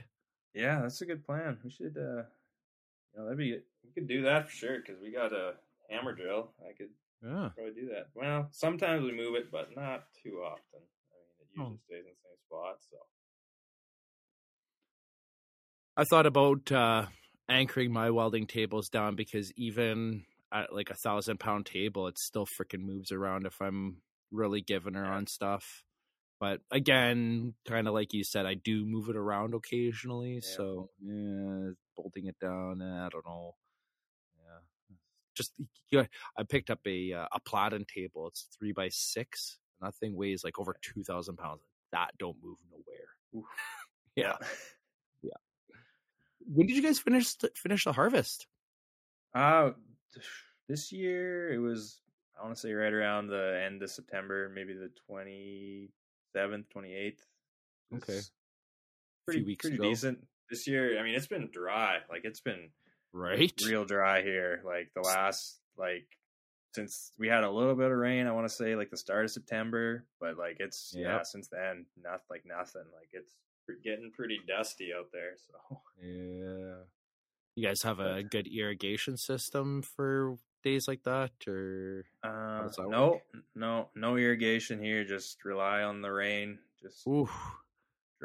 Yeah, 0.54 0.82
that's 0.82 1.02
a 1.02 1.06
good 1.06 1.24
plan. 1.26 1.58
We 1.64 1.70
should, 1.70 1.98
uh, 1.98 2.24
you 2.24 3.18
know, 3.18 3.24
that'd 3.24 3.38
be, 3.38 3.58
we 3.84 3.92
could 3.94 4.08
do 4.08 4.22
that 4.24 4.50
for 4.50 4.56
sure 4.56 4.80
because 4.80 5.02
we 5.02 5.12
got 5.12 5.34
a 5.34 5.54
hammer 5.90 6.14
drill. 6.14 6.52
I 6.68 6.74
could 6.74 6.90
Yeah. 7.26 7.50
probably 7.56 7.74
do 7.74 7.90
that. 7.90 8.10
Well, 8.14 8.50
sometimes 8.52 9.04
we 9.04 9.12
move 9.12 9.36
it, 9.36 9.52
but 9.52 9.76
not 9.76 10.06
too 10.24 10.44
often. 10.46 10.82
I 10.82 11.16
mean, 11.18 11.34
it 11.42 11.48
usually 11.52 11.78
Oh. 11.78 11.80
stays 11.86 12.06
in 12.06 12.12
the 12.12 12.22
same 12.24 12.38
spot. 12.48 12.78
So, 12.90 12.98
I 15.98 16.04
thought 16.04 16.26
about 16.26 16.72
uh, 16.72 17.08
anchoring 17.50 17.92
my 17.92 18.10
welding 18.12 18.48
tables 18.48 18.90
down 18.90 19.16
because 19.16 19.52
even 19.56 20.26
at 20.52 20.74
like 20.74 20.90
a 20.90 20.96
thousand 20.96 21.40
pound 21.40 21.66
table, 21.66 22.08
it 22.08 22.18
still 22.20 22.46
freaking 22.46 22.82
moves 22.82 23.12
around 23.12 23.46
if 23.46 23.62
I'm 23.62 24.02
really 24.32 24.62
giving 24.62 24.94
her 24.96 25.06
Yeah. 25.06 25.16
on 25.16 25.28
stuff. 25.28 25.84
But 26.40 26.62
again, 26.72 27.56
kind 27.66 27.88
of 27.88 27.94
like 27.94 28.14
you 28.14 28.24
said, 28.24 28.46
I 28.46 28.56
do 28.56 28.86
move 28.86 29.10
it 29.10 29.16
around 29.16 29.54
occasionally. 29.54 30.36
Yeah. 30.36 30.42
So 30.42 30.90
yeah, 31.00 31.72
bolting 31.96 32.28
it 32.28 32.38
down, 32.40 32.82
eh, 32.82 33.06
I 33.06 33.10
don't 33.10 33.26
know. 33.26 33.56
Just 35.36 35.54
you 35.92 36.00
know, 36.00 36.06
I 36.38 36.44
picked 36.44 36.70
up 36.70 36.80
a 36.88 37.14
uh, 37.14 37.28
a 37.32 37.40
platen 37.42 37.86
table. 37.86 38.28
It's 38.28 38.48
three 38.58 38.72
by 38.72 38.90
six. 38.90 39.58
And 39.82 39.88
that 39.88 39.96
thing 39.96 40.16
weighs 40.16 40.44
like 40.44 40.58
over 40.60 40.76
two 40.82 41.04
thousand 41.04 41.38
pounds. 41.38 41.62
That 41.92 42.12
don't 42.18 42.38
move 42.44 42.58
nowhere. 42.72 43.46
yeah, 44.16 44.38
Yeah. 45.22 45.32
When 46.48 46.68
did 46.68 46.76
you 46.76 46.82
guys 46.84 47.00
finish 47.00 47.36
finish 47.56 47.84
the 47.84 47.94
harvest? 47.94 48.48
uh, 49.34 49.72
this 50.70 50.92
year 50.92 51.52
it 51.52 51.58
was, 51.60 52.00
I 52.40 52.44
want 52.44 52.56
to 52.56 52.60
say 52.60 52.72
right 52.74 52.92
around 52.94 53.28
the 53.28 53.62
end 53.66 53.84
of 53.84 53.92
September, 53.92 54.50
maybe 54.54 54.74
the 54.74 54.90
27th, 55.12 56.66
28th. 56.76 57.20
Okay. 57.96 58.14
It's 58.14 58.28
A 58.30 58.32
Pretty, 59.32 59.56
pretty 59.56 59.76
ago. 59.76 59.84
decent. 59.90 60.20
This 60.50 60.68
year, 60.68 61.00
I 61.00 61.04
mean, 61.04 61.16
it's 61.16 61.28
been 61.28 61.50
dry. 61.52 61.98
Like, 62.10 62.22
it's 62.24 62.40
been 62.40 62.70
Right. 63.16 63.54
real 63.66 63.86
dry 63.86 64.22
here. 64.22 64.62
Like 64.66 64.92
the 64.94 65.02
last 65.02 65.60
like 65.78 66.06
since 66.74 67.14
we 67.18 67.30
had 67.30 67.46
a 67.46 67.50
little 67.50 67.76
bit 67.76 67.90
of 67.90 67.98
rain, 67.98 68.28
I 68.28 68.34
want 68.34 68.48
to 68.48 68.54
say 68.54 68.76
like 68.76 68.90
the 68.92 68.98
start 68.98 69.24
of 69.24 69.32
September, 69.32 70.04
but 70.20 70.38
like 70.38 70.58
it's 70.60 70.94
yeah, 70.96 71.24
since 71.24 71.48
then 71.48 71.86
not 72.04 72.22
like 72.30 72.44
nothing. 72.46 72.84
Like 72.94 73.10
it's 73.14 73.32
getting 73.84 74.12
pretty 74.12 74.40
dusty 74.48 74.92
out 74.94 75.08
there. 75.14 75.34
So 75.38 75.80
Yeah. 76.04 76.84
You 77.56 77.66
guys 77.66 77.84
have 77.84 78.02
a 78.02 78.22
good 78.22 78.48
irrigation 78.48 79.16
system 79.16 79.82
for 79.82 80.38
days 80.62 80.90
like 80.90 81.04
that, 81.04 81.32
or 81.48 82.04
uh, 82.22 82.68
that 82.68 82.90
no, 82.90 83.12
work? 83.12 83.22
no, 83.56 83.88
no 83.96 84.18
irrigation 84.18 84.84
here. 84.84 85.06
Just 85.06 85.46
rely 85.46 85.84
on 85.84 86.02
the 86.02 86.12
rain. 86.12 86.60
Just 86.82 87.08
ooh, 87.08 87.30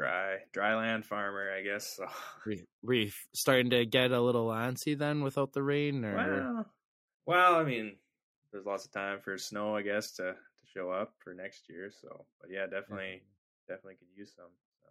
dry, 0.01 0.37
dry 0.51 0.75
land 0.75 1.05
farmer, 1.05 1.51
I 1.51 1.61
guess. 1.61 1.97
So 1.97 2.07
we 2.45 2.63
we 2.81 3.13
starting 3.33 3.69
to 3.69 3.85
get 3.85 4.11
a 4.11 4.19
little 4.19 4.47
antsy 4.47 4.97
then 4.97 5.21
without 5.21 5.53
the 5.53 5.61
rain, 5.61 6.03
or 6.03 6.15
well, 6.15 6.65
well, 7.27 7.55
I 7.55 7.63
mean, 7.63 7.93
there's 8.51 8.65
lots 8.65 8.85
of 8.85 8.91
time 8.91 9.19
for 9.19 9.37
snow, 9.37 9.75
I 9.75 9.83
guess, 9.83 10.11
to 10.13 10.33
to 10.33 10.67
show 10.73 10.89
up 10.89 11.13
for 11.19 11.33
next 11.33 11.69
year. 11.69 11.91
So, 12.01 12.25
but 12.39 12.49
yeah, 12.49 12.65
definitely, 12.65 13.21
definitely 13.67 13.95
could 13.95 14.07
use 14.15 14.33
some. 14.35 14.49
So. 14.81 14.89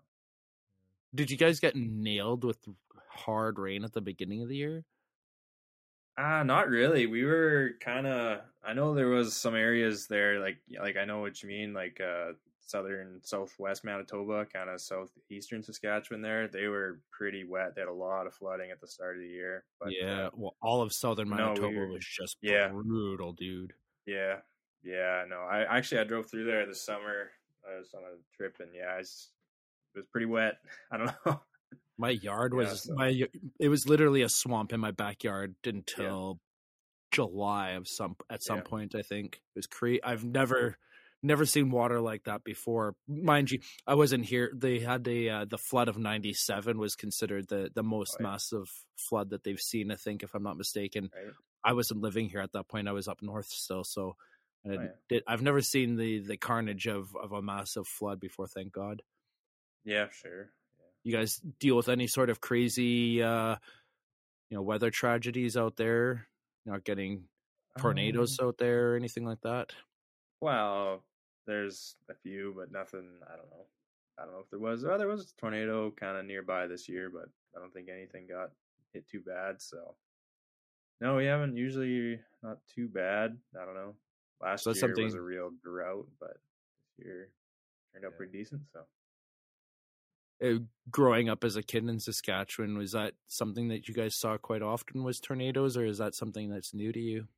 did 1.15 1.31
you 1.31 1.37
guys 1.37 1.59
get 1.59 1.75
nailed 1.75 2.45
with 2.45 2.59
hard 3.09 3.59
rain 3.59 3.83
at 3.85 3.93
the 3.93 4.01
beginning 4.01 4.43
of 4.43 4.49
the 4.49 4.57
year? 4.57 4.85
Ah, 6.17 6.43
not 6.45 6.69
really. 6.69 7.07
We 7.07 7.25
were 7.25 7.73
kind 7.81 8.07
of. 8.07 8.43
I 8.63 8.75
know 8.75 8.95
there 8.95 9.09
was 9.09 9.35
some 9.35 9.57
areas 9.57 10.07
there, 10.07 10.39
like 10.39 10.59
like 10.81 10.97
I 10.97 11.05
know 11.05 11.21
what 11.21 11.43
you 11.43 11.49
mean, 11.49 11.73
like 11.73 12.01
uh 12.01 12.33
southern 12.71 13.21
southwest 13.23 13.85
Manitoba, 13.85 14.47
kind 14.47 14.71
of 14.71 14.81
southeastern 14.81 15.63
Saskatchewan. 15.63 16.23
There, 16.23 16.49
they 16.49 16.67
were 16.69 17.01
pretty 17.11 17.45
wet. 17.45 17.75
They 17.75 17.81
had 17.83 17.89
a 17.89 17.93
lot 17.93 18.27
of 18.27 18.35
flooding 18.35 18.71
at 18.71 18.81
the 18.81 18.87
start 18.87 19.17
of 19.17 19.23
the 19.23 19.29
year. 19.29 19.65
But, 19.81 19.91
yeah, 19.93 20.27
uh, 20.27 20.31
well, 20.35 20.57
all 20.63 20.81
of 20.83 20.93
southern 20.93 21.29
no, 21.31 21.37
Manitoba 21.37 21.69
we 21.69 21.77
were- 21.77 21.89
was 21.89 22.05
just 22.07 22.37
yeah. 22.41 22.69
brutal, 22.69 23.33
dude. 23.33 23.73
yeah, 24.07 24.37
yeah. 24.83 25.25
No, 25.29 25.41
I 25.41 25.63
actually 25.77 26.01
I 26.01 26.05
drove 26.05 26.31
through 26.31 26.45
there 26.45 26.65
this 26.67 26.83
summer. 26.85 27.31
I 27.69 27.79
was 27.79 27.93
on 27.95 28.03
a 28.03 28.17
trip, 28.37 28.57
and 28.61 28.71
yeah, 28.75 28.95
it 28.95 28.99
was 29.01 29.31
pretty 30.13 30.27
wet. 30.27 30.55
I 30.93 30.97
don't 30.97 31.13
know. 31.27 31.41
My 31.99 32.11
yard 32.11 32.53
Yeah, 32.55 32.59
was 32.61 32.85
so- 32.85 32.95
my 32.95 33.23
it 33.59 33.69
was 33.69 33.87
literally 33.89 34.23
a 34.23 34.29
swamp 34.29 34.73
in 34.73 34.81
my 34.81 34.91
backyard 34.93 35.55
until 35.65 36.41
July 37.11 37.71
of 37.71 37.89
some 37.89 38.17
at 38.31 38.43
some 38.43 38.59
Yeah. 38.59 38.63
point 38.65 38.95
I 38.95 39.03
think. 39.03 39.35
It 39.55 39.59
was 39.59 39.67
cre 39.67 39.97
I've 40.05 40.25
never 40.25 40.79
never 41.23 41.47
seen 41.47 41.71
water 41.71 42.01
like 42.01 42.25
that 42.25 42.45
before. 42.45 42.95
Mind 43.09 43.51
you, 43.51 43.61
I 43.87 43.95
wasn't 43.95 44.25
here. 44.25 44.51
They 44.55 44.79
had 44.81 45.05
the 45.05 45.31
uh, 45.31 45.45
the 45.45 45.59
flood 45.59 45.89
of 45.89 45.99
97 45.99 46.79
was 46.79 46.97
considered 46.97 47.49
the 47.49 47.71
the 47.75 47.83
most 47.83 48.17
yeah. 48.19 48.25
massive 48.29 48.71
flood 48.97 49.31
that 49.31 49.45
they've 49.45 49.61
seen 49.61 49.91
I 49.91 49.97
think 49.97 50.23
if 50.23 50.35
I'm 50.35 50.43
not 50.43 50.57
mistaken. 50.57 51.11
Right? 51.15 51.33
I 51.63 51.73
wasn't 51.75 52.01
living 52.01 52.29
here 52.31 52.41
at 52.41 52.53
that 52.53 52.69
point. 52.69 52.89
I 52.89 52.93
was 52.93 53.09
up 53.09 53.23
north 53.23 53.47
still, 53.49 53.85
so 53.85 54.17
Oh, 54.67 54.73
yeah. 54.73 54.89
did, 55.09 55.23
I've 55.27 55.41
never 55.41 55.63
seen 55.63 55.97
the 55.97 56.19
the 56.21 56.37
carnage 56.37 56.87
of 56.87 57.17
of 57.17 57.33
a 57.33 57.41
massive 57.41 57.87
flood 57.89 58.21
before, 58.21 58.47
thank 58.47 58.73
God 58.73 59.01
Yeah, 59.85 60.09
sure. 60.11 60.53
you 61.03 61.13
guys 61.17 61.37
deal 61.59 61.77
with 61.77 61.89
any 61.89 62.07
sort 62.07 62.29
of 62.31 62.41
crazy 62.41 63.23
uh 63.23 63.57
you 64.51 64.57
know 64.57 64.63
weather 64.63 64.91
tragedies 64.91 65.57
out 65.57 65.77
there? 65.77 66.29
Not 66.67 66.85
getting 66.85 67.29
tornadoes 67.79 68.39
Um, 68.39 68.49
out 68.49 68.59
there 68.59 68.93
or 68.93 68.97
anything 68.97 69.25
like 69.25 69.41
that? 69.43 69.73
well, 70.41 71.05
there's 71.51 71.97
a 72.09 72.15
few, 72.15 72.55
but 72.57 72.71
nothing. 72.73 73.09
I 73.27 73.37
don't 73.37 73.51
know. 73.51 73.67
I 74.19 74.25
don't 74.25 74.33
know 74.35 74.41
if 74.41 74.51
there 74.51 74.59
was. 74.61 74.85
Oh, 74.85 74.97
there 74.99 75.09
was 75.09 75.31
a 75.33 75.41
tornado 75.41 75.91
kind 75.91 76.17
of 76.17 76.25
nearby 76.27 76.67
this 76.67 76.89
year, 76.89 77.11
but 77.11 77.29
I 77.57 77.61
don't 77.61 77.73
think 77.73 77.89
anything 77.89 78.27
got 78.29 78.51
hit 78.93 79.09
too 79.09 79.21
bad. 79.21 79.61
So, 79.61 79.95
no, 81.01 81.17
we 81.17 81.25
haven't. 81.27 81.57
Usually, 81.57 82.21
not 82.43 82.59
too 82.75 82.89
bad. 82.89 83.37
I 83.61 83.65
don't 83.65 83.75
know. 83.75 83.95
Last 84.41 84.65
So 84.65 84.71
year 84.71 84.73
it's 84.73 84.83
was 84.83 84.97
something- 84.97 85.19
a 85.19 85.23
real 85.23 85.51
drought, 85.63 86.09
but 86.19 86.41
this 86.97 87.07
year 87.07 87.31
turned 87.93 88.05
out 88.05 88.13
Yeah. 88.13 88.17
pretty 88.17 88.33
decent. 88.39 88.63
So, 88.73 88.87
Uh, 90.43 90.59
growing 90.91 91.29
up 91.29 91.45
as 91.45 91.57
a 91.57 91.63
kid 91.63 91.87
in 91.87 92.01
Saskatchewan, 92.01 92.79
was 92.79 92.93
that 92.93 93.15
something 93.27 93.69
that 93.69 93.89
you 93.89 93.93
guys 93.95 94.15
saw 94.17 94.39
quite 94.39 94.63
often? 94.63 95.05
Was 95.05 95.21
tornadoes, 95.21 95.77
or 95.77 95.85
is 95.85 95.99
that 95.99 96.15
something 96.15 96.49
that's 96.49 96.73
new 96.73 96.93
to 96.93 97.01
you? 97.01 97.29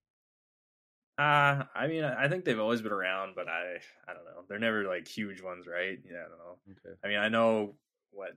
Uh 1.22 1.64
I 1.74 1.86
mean, 1.86 2.04
I 2.04 2.28
think 2.28 2.44
they've 2.44 2.58
always 2.58 2.82
been 2.82 2.92
around, 2.92 3.34
but 3.34 3.48
I, 3.48 3.76
I 4.08 4.14
don't 4.14 4.24
know. 4.24 4.44
They're 4.48 4.58
never 4.58 4.84
like 4.84 5.06
huge 5.08 5.42
ones, 5.42 5.66
right? 5.66 5.98
Yeah, 6.04 6.24
I 6.26 6.28
don't 6.28 6.38
know. 6.38 6.58
Okay. 6.70 6.96
I 7.04 7.08
mean, 7.08 7.18
I 7.18 7.28
know 7.28 7.74
what 8.10 8.32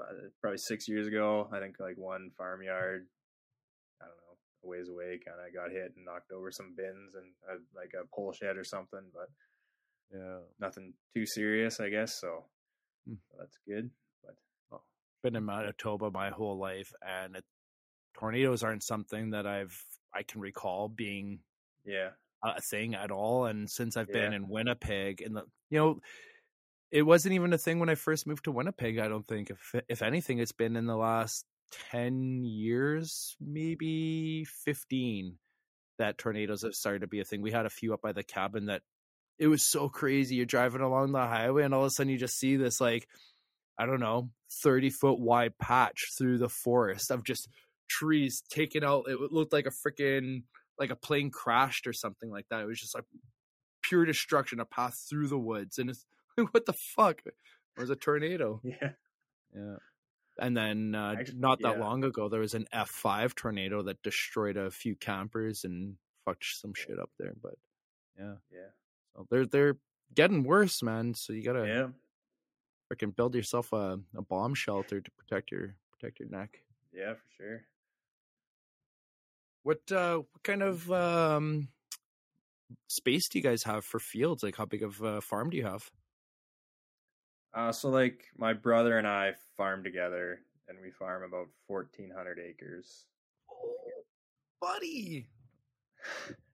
uh, 0.00 0.28
probably 0.40 0.58
six 0.58 0.88
years 0.88 1.06
ago. 1.06 1.48
I 1.52 1.60
think 1.60 1.76
like 1.80 1.96
one 1.96 2.30
farmyard, 2.36 3.06
I 4.00 4.04
don't 4.06 4.16
know, 4.16 4.36
a 4.64 4.66
ways 4.66 4.88
away, 4.88 5.18
kind 5.24 5.38
of 5.46 5.54
got 5.54 5.70
hit 5.72 5.94
and 5.96 6.04
knocked 6.04 6.32
over 6.32 6.50
some 6.50 6.74
bins 6.76 7.14
and 7.14 7.32
uh, 7.50 7.58
like 7.74 7.92
a 7.94 8.06
pole 8.14 8.32
shed 8.32 8.56
or 8.56 8.64
something, 8.64 9.10
but 9.12 9.28
Yeah. 10.12 10.40
nothing 10.60 10.94
too 11.14 11.26
serious, 11.26 11.80
I 11.80 11.88
guess. 11.90 12.20
So, 12.20 12.44
Hmm. 13.06 13.14
so 13.30 13.36
that's 13.38 13.58
good. 13.66 13.90
But 14.24 14.36
well, 14.70 14.84
Been 15.22 15.36
in 15.36 15.44
Manitoba 15.44 16.10
my 16.10 16.30
whole 16.30 16.58
life, 16.58 16.92
and 17.06 17.36
it, 17.36 17.44
tornadoes 18.14 18.62
aren't 18.62 18.82
something 18.82 19.30
that 19.30 19.46
I've 19.46 19.76
I 20.14 20.22
can 20.22 20.40
recall 20.40 20.88
being 20.88 21.40
yeah, 21.88 22.10
a 22.42 22.60
thing 22.60 22.94
at 22.94 23.10
all. 23.10 23.46
And 23.46 23.68
since 23.70 23.96
I've 23.96 24.08
been 24.12 24.32
Yeah. 24.32 24.36
in 24.36 24.48
Winnipeg, 24.48 25.22
and 25.22 25.36
the 25.36 25.44
you 25.70 25.78
know, 25.78 26.00
it 26.90 27.02
wasn't 27.02 27.34
even 27.34 27.52
a 27.52 27.58
thing 27.58 27.78
when 27.80 27.88
I 27.90 27.94
first 27.94 28.26
moved 28.26 28.44
to 28.44 28.52
Winnipeg. 28.52 28.98
I 28.98 29.08
don't 29.08 29.26
think. 29.26 29.50
If 29.50 29.74
if 29.88 30.02
anything, 30.02 30.38
it's 30.38 30.52
been 30.52 30.76
in 30.76 30.86
the 30.86 30.96
last 30.96 31.44
ten 31.90 32.44
years, 32.44 33.36
maybe 33.40 34.44
fifteen, 34.44 35.38
that 35.98 36.18
tornadoes 36.18 36.62
have 36.62 36.74
started 36.74 37.00
to 37.00 37.06
be 37.08 37.20
a 37.20 37.24
thing. 37.24 37.42
We 37.42 37.50
had 37.52 37.66
a 37.66 37.70
few 37.70 37.92
up 37.94 38.02
by 38.02 38.12
the 38.12 38.22
cabin 38.22 38.66
that 38.66 38.82
it 39.38 39.48
was 39.48 39.62
so 39.62 39.88
crazy. 39.88 40.36
You're 40.36 40.46
driving 40.46 40.80
along 40.80 41.12
the 41.12 41.18
highway, 41.18 41.64
and 41.64 41.74
all 41.74 41.82
of 41.82 41.86
a 41.86 41.90
sudden 41.90 42.10
you 42.12 42.18
just 42.18 42.38
see 42.38 42.56
this 42.56 42.80
like 42.80 43.06
I 43.78 43.86
don't 43.86 44.00
know, 44.00 44.30
thirty 44.62 44.90
foot 44.90 45.20
wide 45.20 45.58
patch 45.58 46.08
through 46.16 46.38
the 46.38 46.48
forest 46.48 47.10
of 47.10 47.22
just 47.24 47.48
trees 47.88 48.42
taken 48.48 48.82
out. 48.82 49.04
It 49.08 49.18
looked 49.32 49.52
like 49.52 49.66
a 49.66 49.70
freaking 49.70 50.42
like 50.78 50.90
a 50.90 50.96
plane 50.96 51.30
crashed 51.30 51.86
or 51.86 51.92
something 51.92 52.30
like 52.30 52.46
that. 52.50 52.60
It 52.60 52.66
was 52.66 52.80
just 52.80 52.94
like 52.94 53.04
pure 53.82 54.04
destruction, 54.04 54.60
a 54.60 54.64
path 54.64 55.04
through 55.08 55.28
the 55.28 55.38
woods, 55.38 55.78
and 55.78 55.90
it's 55.90 56.04
like, 56.36 56.52
what 56.54 56.66
the 56.66 56.72
fuck? 56.72 57.22
It 57.26 57.34
was 57.80 57.90
a 57.90 57.96
tornado. 57.96 58.60
yeah, 58.64 58.90
Yeah. 59.54 59.76
And 60.40 60.56
then 60.56 60.94
uh, 60.94 61.16
Actu- 61.18 61.32
not 61.36 61.60
that 61.62 61.78
yeah. 61.78 61.84
long 61.84 62.04
ago, 62.04 62.28
there 62.28 62.40
was 62.40 62.54
an 62.54 62.66
F5 62.72 63.34
tornado 63.34 63.82
that 63.82 64.02
destroyed 64.04 64.56
a 64.56 64.70
few 64.70 64.94
campers 64.94 65.64
and 65.64 65.96
fucked 66.24 66.44
some 66.44 66.74
shit 66.74 66.98
up 67.00 67.10
there. 67.18 67.34
But 67.42 67.54
yeah, 68.16 68.34
yeah, 68.52 68.70
so 69.16 69.26
they're 69.30 69.46
they're 69.46 69.78
getting 70.14 70.44
worse, 70.44 70.80
man. 70.80 71.14
So 71.14 71.32
you 71.32 71.42
gotta 71.42 71.66
yeah, 71.66 71.86
freaking 72.92 73.16
build 73.16 73.34
yourself 73.34 73.72
a, 73.72 73.98
a 74.16 74.22
bomb 74.22 74.54
shelter 74.54 75.00
to 75.00 75.10
protect 75.18 75.50
your 75.50 75.74
protect 75.92 76.20
your 76.20 76.28
neck. 76.28 76.58
yeah, 76.92 77.14
for 77.14 77.26
sure. 77.36 77.62
What 79.68 79.92
uh 79.92 80.22
what 80.32 80.42
kind 80.44 80.62
of 80.62 80.90
um 80.90 81.68
space 82.86 83.28
do 83.28 83.38
you 83.38 83.42
guys 83.42 83.64
have 83.64 83.84
for 83.84 84.00
fields? 84.00 84.42
Like 84.42 84.56
how 84.56 84.64
big 84.64 84.82
of 84.82 85.02
a 85.02 85.20
farm 85.20 85.50
do 85.50 85.58
you 85.58 85.66
have? 85.66 85.90
Uh, 87.52 87.70
so 87.70 87.90
like 87.90 88.24
my 88.38 88.54
brother 88.54 88.96
and 88.96 89.06
I 89.06 89.32
farm 89.58 89.84
together, 89.84 90.40
and 90.68 90.78
we 90.82 90.90
farm 90.90 91.22
about 91.22 91.48
fourteen 91.66 92.10
hundred 92.10 92.38
acres. 92.38 93.04
Oh, 93.52 93.74
buddy. 94.58 95.28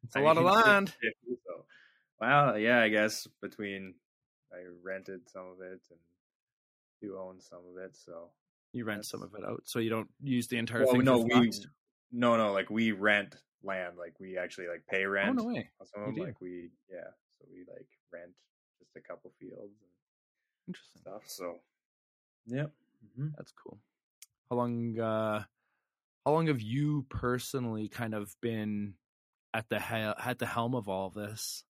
It's 0.02 0.16
a 0.16 0.20
lot 0.20 0.36
of 0.36 0.44
land. 0.44 0.92
so, 1.00 1.64
well, 2.20 2.58
yeah, 2.58 2.80
I 2.80 2.88
guess 2.88 3.28
between 3.40 3.94
I 4.52 4.56
rented 4.82 5.20
some 5.30 5.46
of 5.46 5.60
it 5.60 5.80
and 5.88 6.00
you 7.00 7.16
own 7.16 7.40
some 7.40 7.60
of 7.60 7.80
it. 7.80 7.96
So 7.96 8.30
You 8.72 8.84
rent 8.84 9.06
some 9.06 9.22
of 9.22 9.32
it 9.38 9.44
out, 9.44 9.62
so 9.66 9.78
you 9.78 9.88
don't 9.88 10.10
use 10.20 10.48
the 10.48 10.58
entire 10.58 10.84
well, 10.84 10.94
thing. 10.94 11.04
no, 11.04 11.18
we? 11.18 11.52
No, 12.14 12.36
no, 12.36 12.52
like 12.52 12.70
we 12.70 12.92
rent 12.92 13.34
land, 13.62 13.96
like 13.98 14.14
we 14.20 14.38
actually 14.38 14.68
like 14.68 14.84
pay 14.88 15.04
rent. 15.04 15.30
Oh 15.30 15.32
rent. 15.34 15.38
no 15.38 15.44
way! 15.44 15.70
some 15.84 16.02
You 16.02 16.08
of 16.08 16.14
them, 16.14 16.22
do? 16.22 16.26
like 16.26 16.40
we, 16.40 16.70
yeah, 16.90 17.10
so 17.38 17.46
we 17.52 17.64
like 17.68 17.88
rent 18.12 18.30
just 18.78 18.96
a 18.96 19.00
couple 19.00 19.32
fields 19.40 19.74
and 19.82 19.90
Interesting. 20.68 21.00
stuff. 21.02 21.22
So, 21.26 21.58
yep. 22.46 22.70
hmm 23.16 23.28
That's 23.36 23.52
cool. 23.52 23.78
How 24.48 24.56
long? 24.56 24.98
uh 24.98 25.44
How 26.24 26.32
long 26.32 26.46
have 26.46 26.60
you 26.62 27.04
personally 27.10 27.88
kind 27.88 28.14
of 28.14 28.34
been 28.40 28.94
at 29.52 29.68
the 29.68 29.80
he- 29.80 30.28
at 30.30 30.38
the 30.38 30.46
helm 30.46 30.74
of 30.74 30.88
all 30.88 31.10
this? 31.10 31.64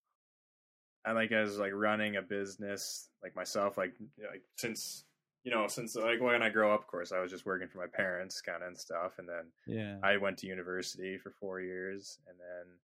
I 1.06 1.12
like 1.12 1.32
as 1.32 1.58
like 1.58 1.72
running 1.74 2.16
a 2.16 2.22
business 2.22 3.08
like 3.22 3.36
myself, 3.36 3.76
like 3.76 3.94
like 4.18 4.42
since 4.56 5.04
you 5.44 5.50
know 5.52 5.66
since 5.68 5.94
like 5.94 6.20
when 6.20 6.42
I 6.42 6.48
grow 6.50 6.74
up, 6.74 6.80
of 6.80 6.86
course, 6.86 7.12
I 7.12 7.20
was 7.20 7.30
just 7.30 7.46
working 7.46 7.68
for 7.68 7.78
my 7.78 7.86
parents, 7.86 8.40
kind 8.40 8.62
of 8.62 8.68
and 8.68 8.78
stuff, 8.78 9.18
and 9.18 9.28
then 9.28 9.52
Yeah. 9.66 9.98
I 10.02 10.16
went 10.16 10.38
to 10.38 10.46
university 10.46 11.18
for 11.18 11.30
four 11.30 11.60
years, 11.60 12.18
and 12.26 12.36
then 12.38 12.78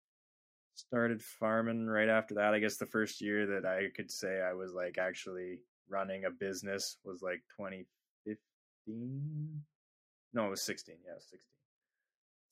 started 0.74 1.22
farming 1.22 1.86
right 1.86 2.08
after 2.08 2.34
that. 2.34 2.54
I 2.54 2.58
guess 2.60 2.76
the 2.76 2.86
first 2.86 3.20
year 3.20 3.46
that 3.46 3.64
I 3.66 3.88
could 3.96 4.10
say 4.10 4.40
I 4.40 4.52
was 4.52 4.72
like 4.74 4.98
actually 4.98 5.58
running 5.88 6.24
a 6.24 6.30
business 6.30 6.98
was 7.04 7.22
like 7.22 7.42
2015. 7.56 9.64
No, 10.34 10.46
it 10.46 10.50
was 10.50 10.62
16. 10.66 10.96
Yeah, 11.06 11.14
was 11.14 11.24
16. 11.24 11.40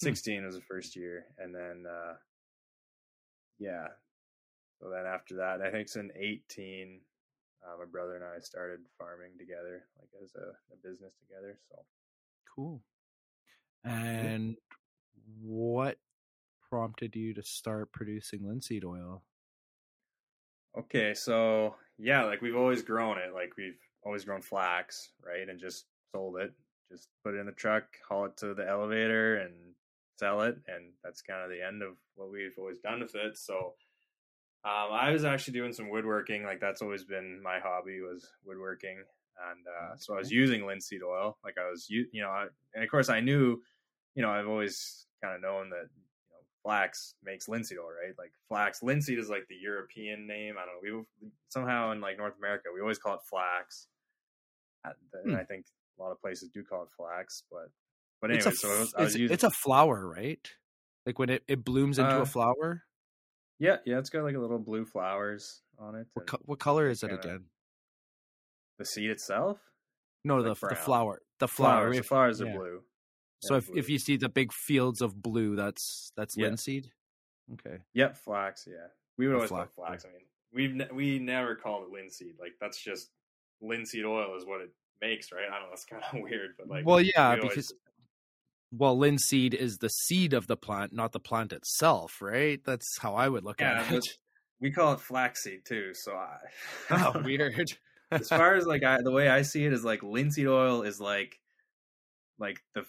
16 0.01 0.45
was 0.47 0.55
the 0.57 0.61
first 0.63 0.97
year, 0.97 1.27
and 1.39 1.55
then 1.55 1.85
uh 1.89 2.15
yeah. 3.59 3.89
So 4.81 4.91
then 4.91 5.07
after 5.07 5.37
that, 5.37 5.63
I 5.63 5.71
think 5.71 5.85
it's 5.87 5.97
in 5.97 6.11
18. 6.15 7.01
Uh, 7.67 7.79
my 7.79 7.85
brother 7.85 8.15
and 8.15 8.25
I 8.25 8.39
started 8.39 8.81
farming 8.97 9.33
together, 9.39 9.87
like 9.99 10.11
as 10.23 10.31
a, 10.37 10.55
a 10.73 10.77
business 10.83 11.15
together. 11.27 11.59
So 11.69 11.83
Cool. 12.57 12.81
And 13.85 14.57
what 15.41 15.99
prompted 16.71 17.15
you 17.15 17.35
to 17.35 17.43
start 17.43 17.93
producing 17.93 18.49
linseed 18.49 18.85
oil? 18.85 19.23
Okay, 20.77 21.15
so 21.15 21.75
yeah, 21.99 22.25
like 22.25 22.41
we've 22.41 22.57
always 22.57 22.83
grown 22.83 23.19
it. 23.19 23.35
Like 23.35 23.53
we've 23.57 23.79
always 24.03 24.25
grown 24.25 24.43
flax, 24.43 25.11
right? 25.25 25.49
And 25.49 25.61
just 25.61 25.85
sold 26.13 26.39
it. 26.39 26.53
Just 26.91 27.09
put 27.23 27.35
it 27.35 27.39
in 27.39 27.47
the 27.47 27.53
truck, 27.53 27.85
haul 28.09 28.27
it 28.27 28.37
to 28.39 28.55
the 28.55 28.67
elevator 28.67 29.37
and 29.37 29.53
sell 30.19 30.43
it. 30.43 30.57
And 30.67 30.93
that's 31.05 31.23
kind 31.23 31.43
of 31.43 31.51
the 31.51 31.65
end 31.65 31.83
of 31.83 31.97
what 32.15 32.31
we've 32.31 32.55
always 32.59 32.79
done 32.79 33.01
with 33.01 33.15
it. 33.15 33.37
So 33.37 33.75
um, 34.67 34.93
I 34.93 35.11
was 35.13 35.25
actually 35.25 35.55
doing 35.55 35.73
some 35.73 35.91
woodworking. 35.91 36.45
Like 36.45 36.61
that's 36.61 36.83
always 36.83 37.05
been 37.05 37.41
my 37.43 37.61
hobby 37.61 38.01
was 38.01 38.33
woodworking. 38.45 38.99
And 39.51 39.67
uh, 39.67 39.93
That's 39.93 40.07
so 40.07 40.15
I 40.15 40.19
was 40.19 40.31
using 40.33 40.67
linseed 40.67 41.03
oil. 41.03 41.39
Like 41.45 41.59
I 41.59 41.69
was, 41.71 41.89
you 41.91 42.09
know, 42.15 42.31
I, 42.31 42.47
and 42.75 42.83
of 42.83 42.91
course 42.91 43.09
I 43.09 43.21
knew, 43.21 43.63
you 44.15 44.23
know, 44.23 44.31
I've 44.31 44.49
always 44.49 45.07
kind 45.23 45.35
of 45.37 45.43
known 45.43 45.71
that 45.71 45.89
you 45.95 46.31
know, 46.31 46.39
flax 46.63 47.17
makes 47.23 47.49
linseed 47.49 47.79
oil, 47.79 47.91
right? 47.93 48.15
Like 48.19 48.33
flax, 48.49 48.83
linseed 48.83 49.19
is 49.19 49.29
like 49.31 49.47
the 49.49 49.57
European 49.57 50.27
name. 50.27 50.57
I 50.59 50.65
don't 50.67 50.83
know. 50.83 51.07
We 51.21 51.31
somehow 51.49 51.93
in 51.93 52.01
like 52.01 52.19
North 52.19 52.37
America, 52.39 52.69
we 52.75 52.81
always 52.81 52.99
call 52.99 53.15
it 53.15 53.23
flax. 53.29 53.89
Uh, 54.85 54.93
And 55.15 55.35
Hmm. 55.35 55.37
I 55.37 55.45
think 55.45 55.67
a 55.99 56.03
lot 56.03 56.13
of 56.13 56.21
places 56.21 56.51
do 56.51 56.65
call 56.65 56.85
it 56.85 56.91
flax, 56.97 57.45
but 57.51 57.71
but 58.21 58.31
It's 58.31 58.47
anyway, 58.47 58.47
a 58.47 58.53
so 58.53 58.71
I 58.73 58.79
was, 58.81 58.91
f- 58.91 58.99
I 58.99 59.03
was 59.03 59.15
it's, 59.15 59.17
using. 59.17 59.39
it's 59.39 59.45
a 59.45 59.51
flower, 59.51 60.07
right? 60.09 60.51
Like 61.05 61.19
when 61.19 61.31
it, 61.31 61.45
it 61.49 61.65
blooms 61.65 61.99
into 61.99 62.21
Uh, 62.21 62.21
a 62.21 62.27
flower. 62.27 62.83
Yeah, 63.59 63.77
yeah. 63.85 63.99
It's 63.99 64.11
got 64.11 64.25
like 64.25 64.35
a 64.35 64.39
little 64.39 64.59
blue 64.59 64.85
flowers 64.85 65.63
on 65.79 65.95
it. 65.95 66.07
What, 66.15 66.27
co- 66.27 66.41
what 66.45 66.59
color 66.59 66.89
is 66.89 67.03
it 67.03 67.09
kinda- 67.09 67.23
again? 67.23 67.45
the 68.79 68.85
seed 68.85 69.09
itself, 69.11 69.59
No, 70.25 70.37
like 70.37 70.45
the 70.61 70.69
the 70.69 70.75
flower. 70.75 71.23
The 71.39 71.49
flower. 71.49 71.81
flowers. 71.81 71.97
The 71.97 72.03
flowers 72.03 72.43
are 72.43 72.47
yeah. 72.47 72.57
blue. 72.57 72.83
So 73.41 73.55
Yeah, 73.55 73.59
if, 73.59 73.71
if 73.77 73.89
you 73.89 73.99
see 73.99 74.17
the 74.17 74.29
big 74.29 74.53
fields 74.53 75.01
of 75.01 75.23
blue, 75.23 75.57
that's 75.57 76.13
that's 76.17 76.37
Yeah. 76.37 76.49
linseed. 76.49 76.91
Okay. 77.55 77.79
Yep, 77.95 78.17
flax. 78.19 78.67
Yeah, 78.67 78.89
we 79.17 79.27
would 79.27 79.33
The 79.33 79.37
always 79.37 79.49
flax, 79.51 79.75
call 79.75 79.85
it 79.85 79.89
flax. 79.89 80.05
I 80.05 80.09
mean, 80.09 80.27
we've 80.53 80.75
ne- 80.75 80.93
we 80.95 81.19
never 81.19 81.55
called 81.55 81.85
it 81.85 81.91
linseed. 81.91 82.35
Like 82.39 82.53
that's 82.61 82.79
just 82.83 83.11
linseed 83.63 84.05
oil 84.05 84.37
is 84.37 84.45
what 84.45 84.61
it 84.61 84.71
makes, 85.01 85.33
right? 85.33 85.45
I 85.51 85.59
don't 85.59 85.69
know. 85.69 85.73
It's 85.73 85.85
kind 85.87 86.03
of 86.13 86.21
weird, 86.21 86.51
but 86.59 86.69
like, 86.69 86.85
well, 86.85 87.01
yeah, 87.01 87.35
we 87.35 87.41
always- 87.41 87.49
because 87.55 87.73
well, 88.79 88.97
linseed 88.97 89.55
is 89.55 89.79
the 89.79 89.89
seed 89.89 90.33
of 90.33 90.47
the 90.47 90.57
plant, 90.57 90.93
not 90.93 91.13
the 91.13 91.21
plant 91.21 91.53
itself, 91.53 92.21
right? 92.21 92.61
That's 92.65 92.99
how 92.99 93.15
I 93.15 93.29
would 93.29 93.45
look 93.45 93.61
yeah, 93.61 93.83
at 93.83 93.93
it. 93.93 94.07
we 94.61 94.71
call 94.71 94.93
it 94.95 95.01
flaxseed 95.01 95.65
too. 95.65 95.93
So 95.95 96.13
I, 96.13 96.37
oh, 96.91 97.21
weird. 97.25 97.73
as 98.11 98.29
far 98.29 98.55
as 98.55 98.67
like 98.67 98.85
I, 98.85 98.99
the 99.03 99.13
way 99.13 99.29
I 99.29 99.43
see 99.43 99.65
it 99.65 99.73
is 99.73 99.85
like 99.85 100.03
linseed 100.03 100.47
oil 100.47 100.83
is 100.83 101.01
like 101.01 101.41
like 102.39 102.59
the 102.75 102.85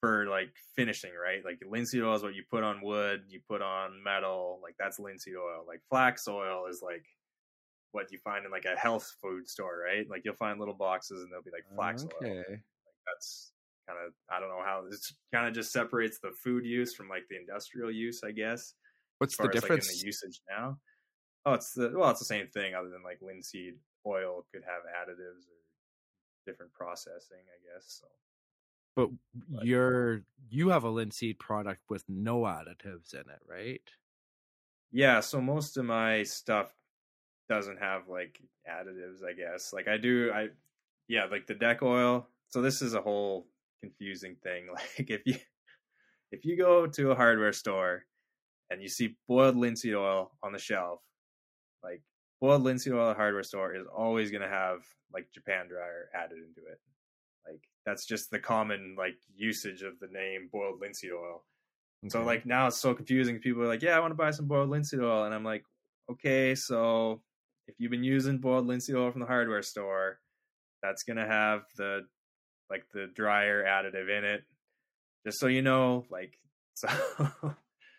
for 0.00 0.26
like 0.28 0.52
finishing, 0.74 1.12
right? 1.12 1.44
Like 1.44 1.60
linseed 1.68 2.02
oil 2.02 2.16
is 2.16 2.22
what 2.22 2.34
you 2.34 2.42
put 2.50 2.64
on 2.64 2.82
wood, 2.82 3.22
you 3.28 3.40
put 3.48 3.62
on 3.62 4.02
metal, 4.02 4.60
like 4.62 4.74
that's 4.78 4.98
linseed 4.98 5.34
oil. 5.36 5.64
Like 5.66 5.80
flax 5.88 6.26
oil 6.28 6.66
is 6.68 6.82
like 6.82 7.04
what 7.92 8.10
you 8.10 8.18
find 8.24 8.44
in 8.44 8.50
like 8.50 8.64
a 8.64 8.78
health 8.78 9.14
food 9.22 9.48
store, 9.48 9.84
right? 9.86 10.08
Like 10.08 10.22
you'll 10.24 10.34
find 10.34 10.58
little 10.58 10.74
boxes 10.74 11.22
and 11.22 11.30
they'll 11.30 11.42
be 11.42 11.50
like 11.52 11.64
flax 11.76 12.04
okay. 12.04 12.30
oil. 12.30 12.36
Like 12.38 12.98
that's 13.06 13.51
kind 13.86 13.98
of 14.06 14.12
I 14.30 14.40
don't 14.40 14.48
know 14.48 14.62
how 14.64 14.84
this 14.88 15.12
kind 15.32 15.46
of 15.46 15.54
just 15.54 15.72
separates 15.72 16.18
the 16.22 16.32
food 16.42 16.64
use 16.64 16.94
from 16.94 17.08
like 17.08 17.24
the 17.28 17.36
industrial 17.36 17.90
use, 17.90 18.22
I 18.24 18.32
guess. 18.32 18.74
What's 19.18 19.36
the 19.36 19.48
difference 19.48 19.88
like, 19.88 19.94
in 19.94 20.00
the 20.00 20.06
usage 20.06 20.40
now? 20.50 20.78
Oh, 21.44 21.54
it's 21.54 21.72
the 21.72 21.92
well, 21.94 22.10
it's 22.10 22.20
the 22.20 22.26
same 22.26 22.48
thing 22.48 22.74
other 22.74 22.88
than 22.88 23.02
like 23.02 23.18
linseed 23.20 23.74
oil 24.06 24.46
could 24.52 24.62
have 24.64 24.82
additives 24.84 25.46
or 25.46 25.60
different 26.46 26.72
processing, 26.72 27.42
I 27.46 27.58
guess. 27.62 28.00
So 28.00 28.06
but, 28.94 29.08
but 29.48 29.64
you're 29.64 30.22
you 30.50 30.68
have 30.68 30.84
a 30.84 30.90
linseed 30.90 31.38
product 31.38 31.80
with 31.88 32.04
no 32.08 32.40
additives 32.40 33.14
in 33.14 33.20
it, 33.20 33.40
right? 33.48 33.82
Yeah, 34.90 35.20
so 35.20 35.40
most 35.40 35.78
of 35.78 35.84
my 35.86 36.22
stuff 36.24 36.70
doesn't 37.48 37.78
have 37.78 38.08
like 38.08 38.38
additives, 38.68 39.24
I 39.26 39.32
guess. 39.32 39.72
Like 39.72 39.88
I 39.88 39.96
do 39.96 40.30
I 40.34 40.48
yeah, 41.08 41.24
like 41.30 41.46
the 41.46 41.54
deck 41.54 41.82
oil. 41.82 42.28
So 42.48 42.60
this 42.60 42.82
is 42.82 42.94
a 42.94 43.00
whole 43.00 43.46
confusing 43.82 44.36
thing. 44.42 44.66
Like 44.98 45.10
if 45.10 45.22
you 45.26 45.36
if 46.30 46.44
you 46.44 46.56
go 46.56 46.86
to 46.86 47.10
a 47.10 47.14
hardware 47.14 47.52
store 47.52 48.04
and 48.70 48.80
you 48.80 48.88
see 48.88 49.16
boiled 49.28 49.56
linseed 49.56 49.94
oil 49.94 50.32
on 50.42 50.52
the 50.52 50.58
shelf, 50.58 51.00
like 51.82 52.02
boiled 52.40 52.62
linseed 52.62 52.94
oil 52.94 53.10
at 53.10 53.16
a 53.16 53.18
hardware 53.18 53.42
store 53.42 53.74
is 53.74 53.86
always 53.94 54.30
going 54.30 54.42
to 54.42 54.48
have 54.48 54.78
like 55.12 55.30
Japan 55.32 55.68
dryer 55.68 56.08
added 56.14 56.38
into 56.38 56.68
it. 56.70 56.80
Like 57.46 57.62
that's 57.84 58.06
just 58.06 58.30
the 58.30 58.38
common 58.38 58.96
like 58.98 59.16
usage 59.34 59.82
of 59.82 59.98
the 60.00 60.08
name 60.08 60.48
boiled 60.50 60.80
linseed 60.80 61.12
oil. 61.12 61.44
Okay. 62.04 62.10
So 62.10 62.22
like 62.22 62.46
now 62.46 62.68
it's 62.68 62.78
so 62.78 62.94
confusing. 62.94 63.38
People 63.38 63.62
are 63.62 63.68
like, 63.68 63.82
"Yeah, 63.82 63.96
I 63.96 64.00
want 64.00 64.12
to 64.12 64.16
buy 64.16 64.30
some 64.30 64.46
boiled 64.46 64.70
linseed 64.70 65.00
oil," 65.00 65.24
and 65.24 65.34
I'm 65.34 65.44
like, 65.44 65.64
"Okay, 66.10 66.54
so 66.54 67.22
if 67.68 67.74
you've 67.78 67.90
been 67.90 68.02
using 68.02 68.38
boiled 68.38 68.66
linseed 68.66 68.96
oil 68.96 69.10
from 69.10 69.20
the 69.20 69.26
hardware 69.26 69.62
store, 69.62 70.18
that's 70.82 71.04
gonna 71.04 71.26
have 71.26 71.62
the 71.76 72.06
like 72.70 72.84
the 72.92 73.08
dryer 73.14 73.64
additive 73.64 74.16
in 74.16 74.24
it. 74.24 74.44
Just 75.26 75.38
so 75.38 75.46
you 75.46 75.62
know, 75.62 76.04
like 76.10 76.38
so, 76.74 76.88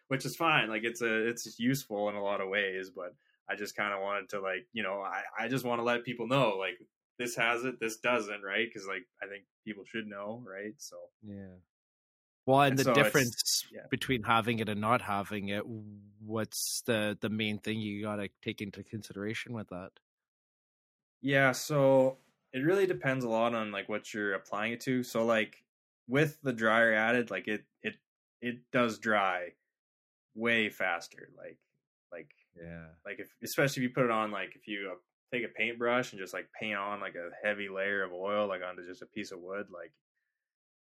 which 0.08 0.26
is 0.26 0.36
fine. 0.36 0.70
Like 0.70 0.84
it's 0.84 1.02
a 1.02 1.28
it's 1.28 1.60
useful 1.60 2.10
in 2.10 2.16
a 2.16 2.24
lot 2.24 2.42
of 2.42 2.50
ways, 2.50 2.90
but 2.90 3.16
I 3.50 3.56
just 3.56 3.76
kind 3.76 3.94
of 3.94 4.02
wanted 4.02 4.30
to 4.30 4.42
like 4.42 4.68
you 4.74 4.84
know 4.84 5.02
I 5.02 5.22
I 5.46 5.48
just 5.48 5.66
want 5.66 5.80
to 5.80 5.84
let 5.84 6.04
people 6.04 6.28
know 6.28 6.56
like 6.58 6.78
this 7.20 7.36
has 7.36 7.64
it, 7.64 7.80
this 7.80 7.98
doesn't, 7.98 8.42
right? 8.42 8.68
Because 8.68 8.88
like 8.88 9.04
I 9.22 9.28
think 9.28 9.44
people 9.66 9.84
should 9.86 10.08
know, 10.08 10.44
right? 10.46 10.74
So 10.78 10.98
yeah. 11.26 11.56
Well, 12.46 12.62
and, 12.62 12.72
and 12.72 12.80
the 12.80 12.84
so 12.84 12.94
difference 12.94 13.66
yeah. 13.74 13.82
between 13.90 14.24
having 14.24 14.60
it 14.60 14.68
and 14.68 14.82
not 14.82 15.02
having 15.02 15.48
it, 15.50 15.64
what's 16.20 16.82
the 16.86 17.18
the 17.22 17.30
main 17.30 17.60
thing 17.60 17.80
you 17.80 18.04
got 18.04 18.18
to 18.18 18.30
take 18.42 18.62
into 18.62 18.84
consideration 18.84 19.54
with 19.54 19.70
that? 19.70 19.92
Yeah, 21.22 21.54
so 21.54 22.18
it 22.54 22.60
really 22.60 22.86
depends 22.86 23.26
a 23.26 23.30
lot 23.30 23.56
on 23.56 23.72
like 23.72 23.90
what 23.90 24.14
you're 24.14 24.36
applying 24.36 24.74
it 24.74 24.82
to. 24.82 25.04
So 25.04 25.26
like 25.26 25.64
with 26.08 26.38
the 26.44 26.54
dryer 26.54 26.94
added, 26.94 27.32
like 27.32 27.48
it 27.48 27.64
it 27.82 27.96
it 28.42 28.60
does 28.72 29.00
dry 29.00 29.50
way 30.36 30.70
faster. 30.70 31.30
Like 31.38 31.58
like 32.12 32.30
yeah, 32.56 32.86
like 33.06 33.20
if 33.20 33.36
especially 33.44 33.84
if 33.84 33.90
you 33.90 33.94
put 33.94 34.06
it 34.06 34.12
on 34.12 34.32
like 34.32 34.56
if 34.56 34.68
you 34.68 34.92
uh, 34.92 34.96
take 35.34 35.44
a 35.44 35.48
paintbrush 35.48 36.12
and 36.12 36.22
just 36.22 36.34
like 36.34 36.48
paint 36.60 36.78
on 36.78 37.02
like 37.02 37.16
a 37.16 37.30
heavy 37.44 37.68
layer 37.68 38.04
of 38.04 38.14
oil 38.14 38.48
like 38.48 38.62
onto 38.64 38.86
just 38.86 39.02
a 39.02 39.08
piece 39.08 39.32
of 39.32 39.40
wood 39.40 39.66
like 39.74 39.92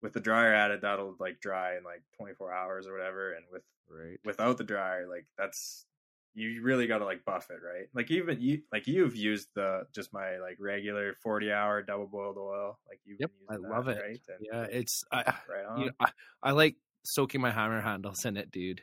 with 0.03 0.13
the 0.13 0.21
dryer 0.21 0.53
added 0.53 0.83
that'll 0.83 1.17
like 1.19 1.41
dry 1.41 1.79
in 1.79 1.85
like 1.85 2.03
24 2.19 2.53
hours 2.53 2.87
or 2.87 2.93
whatever 2.93 3.33
and 3.33 3.47
with 3.51 3.63
right 3.89 4.19
without 4.27 4.59
the 4.59 4.65
dryer 4.65 5.07
like 5.09 5.25
that's 5.39 5.87
you 6.35 6.63
really 6.63 6.87
got 6.87 6.99
to 6.99 7.05
like 7.05 7.25
buff 7.25 7.49
it 7.51 7.59
right 7.65 7.89
like 7.95 8.11
even 8.11 8.41
you 8.41 8.63
like 8.73 8.87
you've 8.87 9.15
used 9.15 9.49
the 9.55 9.83
just 9.95 10.13
my 10.13 10.39
like 10.39 10.57
regular 10.59 11.15
40 11.23 11.53
hour 11.53 11.83
double 11.83 12.07
boiled 12.07 12.39
oil 12.39 12.79
like 12.89 13.01
you've 13.05 13.21
yep, 13.21 13.31
i 13.51 13.55
that, 13.55 13.63
love 13.63 13.89
it 13.89 14.01
right 14.03 14.21
and 14.29 14.47
yeah 14.51 14.67
it's 14.71 15.05
i 15.13 15.19
right 15.49 15.67
on. 15.69 15.81
You 15.81 15.87
know, 15.87 15.93
I, 16.01 16.11
I 16.43 16.51
like 16.53 16.77
soaking 17.05 17.41
my 17.41 17.51
hammer 17.51 17.81
handles 17.81 18.25
in 18.25 18.37
it 18.37 18.51
dude 18.51 18.83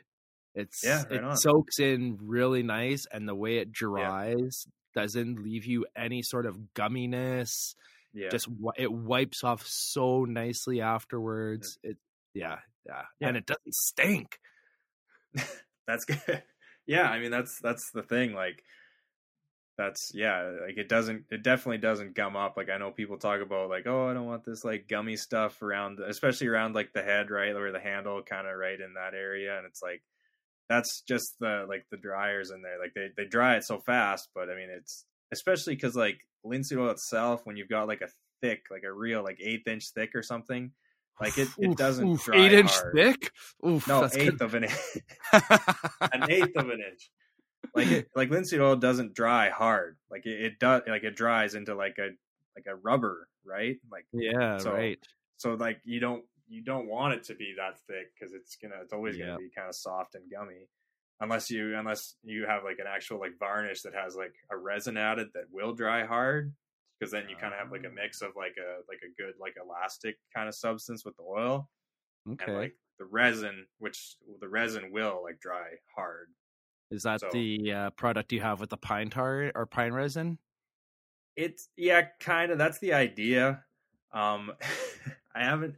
it's 0.54 0.82
yeah, 0.84 1.02
right 1.04 1.12
it 1.12 1.24
on. 1.24 1.36
soaks 1.36 1.78
in 1.78 2.18
really 2.20 2.62
nice, 2.62 3.06
and 3.10 3.28
the 3.28 3.34
way 3.34 3.58
it 3.58 3.72
dries 3.72 4.66
yeah. 4.66 5.02
doesn't 5.02 5.42
leave 5.42 5.64
you 5.64 5.86
any 5.96 6.22
sort 6.22 6.46
of 6.46 6.58
gumminess. 6.74 7.74
Yeah, 8.12 8.30
just 8.30 8.48
it 8.76 8.92
wipes 8.92 9.44
off 9.44 9.64
so 9.66 10.24
nicely 10.24 10.80
afterwards. 10.80 11.78
Yeah. 11.82 11.90
It 11.90 11.96
yeah, 12.34 12.58
yeah, 12.86 13.02
yeah, 13.20 13.28
and 13.28 13.36
it 13.36 13.46
doesn't 13.46 13.74
stink. 13.74 14.38
that's 15.86 16.04
good. 16.04 16.42
Yeah, 16.90 17.08
I 17.08 17.20
mean 17.20 17.30
that's 17.30 17.60
that's 17.60 17.92
the 17.92 18.02
thing. 18.02 18.32
Like 18.34 18.64
that's 19.78 20.10
yeah, 20.12 20.50
like 20.66 20.76
it 20.76 20.88
doesn't 20.88 21.26
it 21.30 21.44
definitely 21.44 21.78
doesn't 21.78 22.16
gum 22.16 22.34
up. 22.34 22.56
Like 22.56 22.68
I 22.68 22.78
know 22.78 22.90
people 22.90 23.16
talk 23.16 23.40
about 23.40 23.70
like, 23.70 23.86
oh, 23.86 24.08
I 24.08 24.12
don't 24.12 24.26
want 24.26 24.44
this 24.44 24.64
like 24.64 24.88
gummy 24.88 25.14
stuff 25.14 25.62
around 25.62 26.00
especially 26.00 26.48
around 26.48 26.74
like 26.74 26.92
the 26.92 27.02
head, 27.02 27.30
right? 27.30 27.54
Where 27.54 27.70
the 27.70 27.78
handle 27.78 28.20
kind 28.24 28.48
of 28.48 28.56
right 28.56 28.80
in 28.80 28.94
that 28.94 29.14
area. 29.14 29.56
And 29.56 29.66
it's 29.66 29.80
like 29.82 30.02
that's 30.68 31.02
just 31.08 31.36
the 31.40 31.64
like 31.68 31.86
the 31.92 31.96
dryers 31.96 32.50
in 32.50 32.62
there. 32.62 32.80
Like 32.80 32.94
they 32.94 33.10
they 33.16 33.26
dry 33.28 33.56
it 33.56 33.64
so 33.64 33.78
fast, 33.78 34.28
but 34.34 34.50
I 34.50 34.56
mean 34.56 34.70
it's 34.70 35.06
especially 35.32 35.76
because 35.76 35.94
like 35.94 36.18
linseed 36.44 36.78
oil 36.78 36.90
itself, 36.90 37.42
when 37.44 37.56
you've 37.56 37.68
got 37.68 37.86
like 37.88 38.02
a 38.02 38.10
thick, 38.42 38.64
like 38.70 38.84
a 38.84 38.92
real 38.92 39.22
like 39.22 39.38
eighth 39.40 39.68
inch 39.68 39.84
thick 39.94 40.10
or 40.16 40.24
something, 40.24 40.72
like 41.20 41.38
it, 41.38 41.48
it 41.58 41.76
doesn't 41.76 42.08
oof, 42.08 42.24
dry 42.24 42.38
eight 42.38 42.52
inch 42.52 42.70
hard. 42.70 42.94
thick. 42.94 43.32
Oof, 43.66 43.86
no, 43.86 44.04
eighth 44.04 44.38
good. 44.38 44.42
of 44.42 44.54
an 44.54 44.64
inch, 44.64 44.72
an 46.12 46.30
eighth 46.30 46.56
of 46.56 46.70
an 46.70 46.80
inch. 46.90 47.10
Like 47.74 47.88
it, 47.88 48.08
like 48.16 48.30
linseed 48.30 48.60
oil 48.60 48.76
doesn't 48.76 49.14
dry 49.14 49.50
hard. 49.50 49.96
Like 50.10 50.26
it, 50.26 50.40
it 50.40 50.58
does. 50.58 50.82
Like 50.88 51.04
it 51.04 51.14
dries 51.14 51.54
into 51.54 51.74
like 51.74 51.98
a 51.98 52.08
like 52.56 52.66
a 52.66 52.74
rubber, 52.74 53.28
right? 53.44 53.76
Like 53.90 54.06
yeah, 54.12 54.58
so, 54.58 54.72
right. 54.72 54.98
So 55.36 55.54
like 55.54 55.80
you 55.84 56.00
don't 56.00 56.24
you 56.48 56.62
don't 56.62 56.88
want 56.88 57.14
it 57.14 57.24
to 57.24 57.34
be 57.34 57.54
that 57.56 57.78
thick 57.86 58.12
because 58.18 58.34
it's 58.34 58.56
gonna 58.56 58.82
it's 58.82 58.92
always 58.92 59.16
gonna 59.16 59.36
be 59.36 59.50
kind 59.54 59.68
of 59.68 59.74
soft 59.74 60.14
and 60.14 60.24
gummy 60.30 60.68
unless 61.20 61.50
you 61.50 61.76
unless 61.76 62.16
you 62.24 62.46
have 62.46 62.64
like 62.64 62.78
an 62.78 62.86
actual 62.88 63.20
like 63.20 63.38
varnish 63.38 63.82
that 63.82 63.94
has 63.94 64.16
like 64.16 64.34
a 64.50 64.56
resin 64.56 64.96
added 64.96 65.28
that 65.34 65.44
will 65.52 65.74
dry 65.74 66.04
hard 66.04 66.52
because 67.00 67.12
then 67.12 67.24
you 67.28 67.36
kind 67.36 67.54
of 67.54 67.58
have 67.58 67.72
like 67.72 67.84
a 67.84 67.90
mix 67.90 68.20
of 68.20 68.30
like 68.36 68.56
a 68.58 68.82
like 68.88 69.00
a 69.02 69.22
good 69.22 69.34
like 69.40 69.54
elastic 69.64 70.18
kind 70.34 70.48
of 70.48 70.54
substance 70.54 71.04
with 71.04 71.16
the 71.16 71.22
oil 71.22 71.68
okay 72.30 72.44
and 72.46 72.56
like 72.56 72.76
the 72.98 73.04
resin 73.06 73.66
which 73.78 74.16
the 74.40 74.48
resin 74.48 74.92
will 74.92 75.20
like 75.24 75.40
dry 75.40 75.68
hard 75.96 76.28
is 76.90 77.04
that 77.04 77.20
so, 77.20 77.28
the 77.32 77.72
uh, 77.72 77.90
product 77.90 78.32
you 78.32 78.40
have 78.40 78.60
with 78.60 78.70
the 78.70 78.76
pine 78.76 79.08
tar 79.08 79.50
or 79.54 79.66
pine 79.66 79.92
resin 79.92 80.38
it's 81.36 81.68
yeah 81.76 82.02
kind 82.18 82.52
of 82.52 82.58
that's 82.58 82.78
the 82.80 82.92
idea 82.92 83.64
um 84.12 84.52
i 85.34 85.42
haven't 85.44 85.76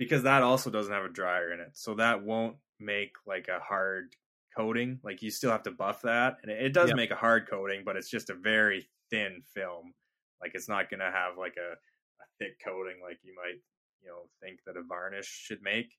because 0.00 0.22
that 0.22 0.42
also 0.42 0.70
doesn't 0.70 0.94
have 0.94 1.04
a 1.04 1.10
dryer 1.10 1.52
in 1.52 1.60
it. 1.60 1.72
So 1.74 1.94
that 1.96 2.24
won't 2.24 2.56
make 2.80 3.12
like 3.26 3.48
a 3.48 3.60
hard 3.60 4.16
coating. 4.56 4.98
Like 5.04 5.20
you 5.20 5.30
still 5.30 5.50
have 5.50 5.64
to 5.64 5.70
buff 5.70 6.00
that. 6.02 6.38
And 6.42 6.50
it, 6.50 6.72
does 6.72 6.88
yep. 6.88 6.96
make 6.96 7.10
a 7.10 7.16
hard 7.16 7.46
coating, 7.50 7.82
but 7.84 7.96
it's 7.96 8.08
just 8.08 8.30
a 8.30 8.34
very 8.34 8.88
thin 9.10 9.42
film. 9.54 9.92
Like 10.42 10.52
it's 10.54 10.68
not 10.68 10.90
going 10.90 11.00
to 11.00 11.10
have 11.10 11.38
like 11.38 11.56
a, 11.58 11.72
a, 11.72 12.26
thick 12.38 12.56
coating 12.64 13.00
like 13.02 13.18
you 13.22 13.34
might, 13.34 13.60
you 14.02 14.08
know, 14.08 14.28
think 14.42 14.60
that 14.66 14.76
a 14.76 14.82
varnish 14.82 15.26
should 15.26 15.62
make. 15.62 15.92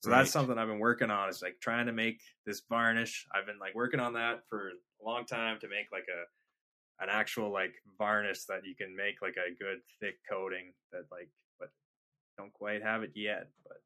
So 0.00 0.10
right. 0.10 0.18
that's 0.18 0.30
something 0.30 0.58
I've 0.58 0.68
been 0.68 0.78
working 0.78 1.10
on 1.10 1.28
is 1.28 1.40
like 1.42 1.56
trying 1.60 1.86
to 1.86 1.92
make 1.92 2.20
this 2.46 2.62
varnish. 2.68 3.26
I've 3.34 3.46
been 3.46 3.58
like 3.58 3.74
working 3.74 4.00
on 4.00 4.14
that 4.14 4.40
for 4.48 4.68
a 4.68 5.04
long 5.04 5.24
time 5.26 5.58
to 5.60 5.68
make 5.68 5.86
like 5.92 6.06
a 6.08 6.24
an 7.02 7.08
actual 7.10 7.52
like 7.52 7.74
varnish 7.98 8.44
that 8.44 8.60
you 8.64 8.74
can 8.76 8.94
make 8.94 9.20
like 9.20 9.36
a 9.36 9.50
good 9.58 9.78
thick 10.00 10.16
coating 10.30 10.72
that 10.92 11.04
like 11.10 11.28
but 11.58 11.68
don't 12.38 12.52
quite 12.52 12.82
have 12.82 13.02
it 13.02 13.12
yet, 13.14 13.48
but 13.66 13.78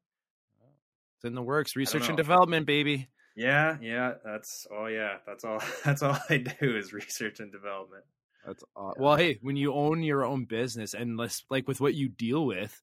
oh. 0.61 0.69
it's 1.17 1.25
in 1.25 1.35
the 1.35 1.41
works. 1.41 1.75
Research 1.75 2.07
and 2.07 2.17
development, 2.17 2.65
baby. 2.65 3.07
Yeah, 3.35 3.77
yeah, 3.81 4.13
that's 4.23 4.67
oh 4.71 4.87
yeah, 4.87 5.17
that's 5.25 5.45
all. 5.45 5.61
That's 5.85 6.03
all 6.03 6.17
I 6.29 6.37
do 6.37 6.75
is 6.75 6.91
research 6.91 7.39
and 7.39 7.51
development. 7.51 8.03
That's 8.49 8.63
all. 8.75 8.93
Yeah. 8.95 9.03
well. 9.03 9.15
Hey, 9.15 9.39
when 9.41 9.55
you 9.55 9.73
own 9.73 10.03
your 10.03 10.25
own 10.25 10.45
business, 10.45 10.93
and 10.93 11.17
less 11.17 11.43
like 11.49 11.67
with 11.67 11.79
what 11.79 11.93
you 11.93 12.09
deal 12.09 12.45
with, 12.45 12.81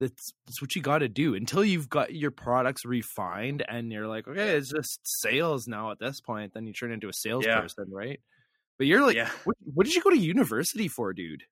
that's 0.00 0.32
that's 0.46 0.62
what 0.62 0.74
you 0.74 0.82
got 0.82 0.98
to 0.98 1.08
do 1.08 1.34
until 1.34 1.64
you've 1.64 1.88
got 1.88 2.14
your 2.14 2.30
products 2.30 2.84
refined 2.84 3.64
and 3.68 3.92
you're 3.92 4.08
like, 4.08 4.28
okay, 4.28 4.56
it's 4.56 4.70
just 4.70 5.00
sales 5.04 5.66
now 5.66 5.90
at 5.90 5.98
this 5.98 6.20
point. 6.20 6.54
Then 6.54 6.66
you 6.66 6.72
turn 6.72 6.92
into 6.92 7.08
a 7.08 7.12
salesperson, 7.12 7.86
yeah. 7.90 7.96
right? 7.98 8.20
But 8.78 8.86
you're 8.86 9.02
like, 9.02 9.16
yeah. 9.16 9.30
what, 9.44 9.56
what 9.72 9.86
did 9.86 9.94
you 9.94 10.02
go 10.02 10.10
to 10.10 10.18
university 10.18 10.88
for, 10.88 11.12
dude? 11.12 11.44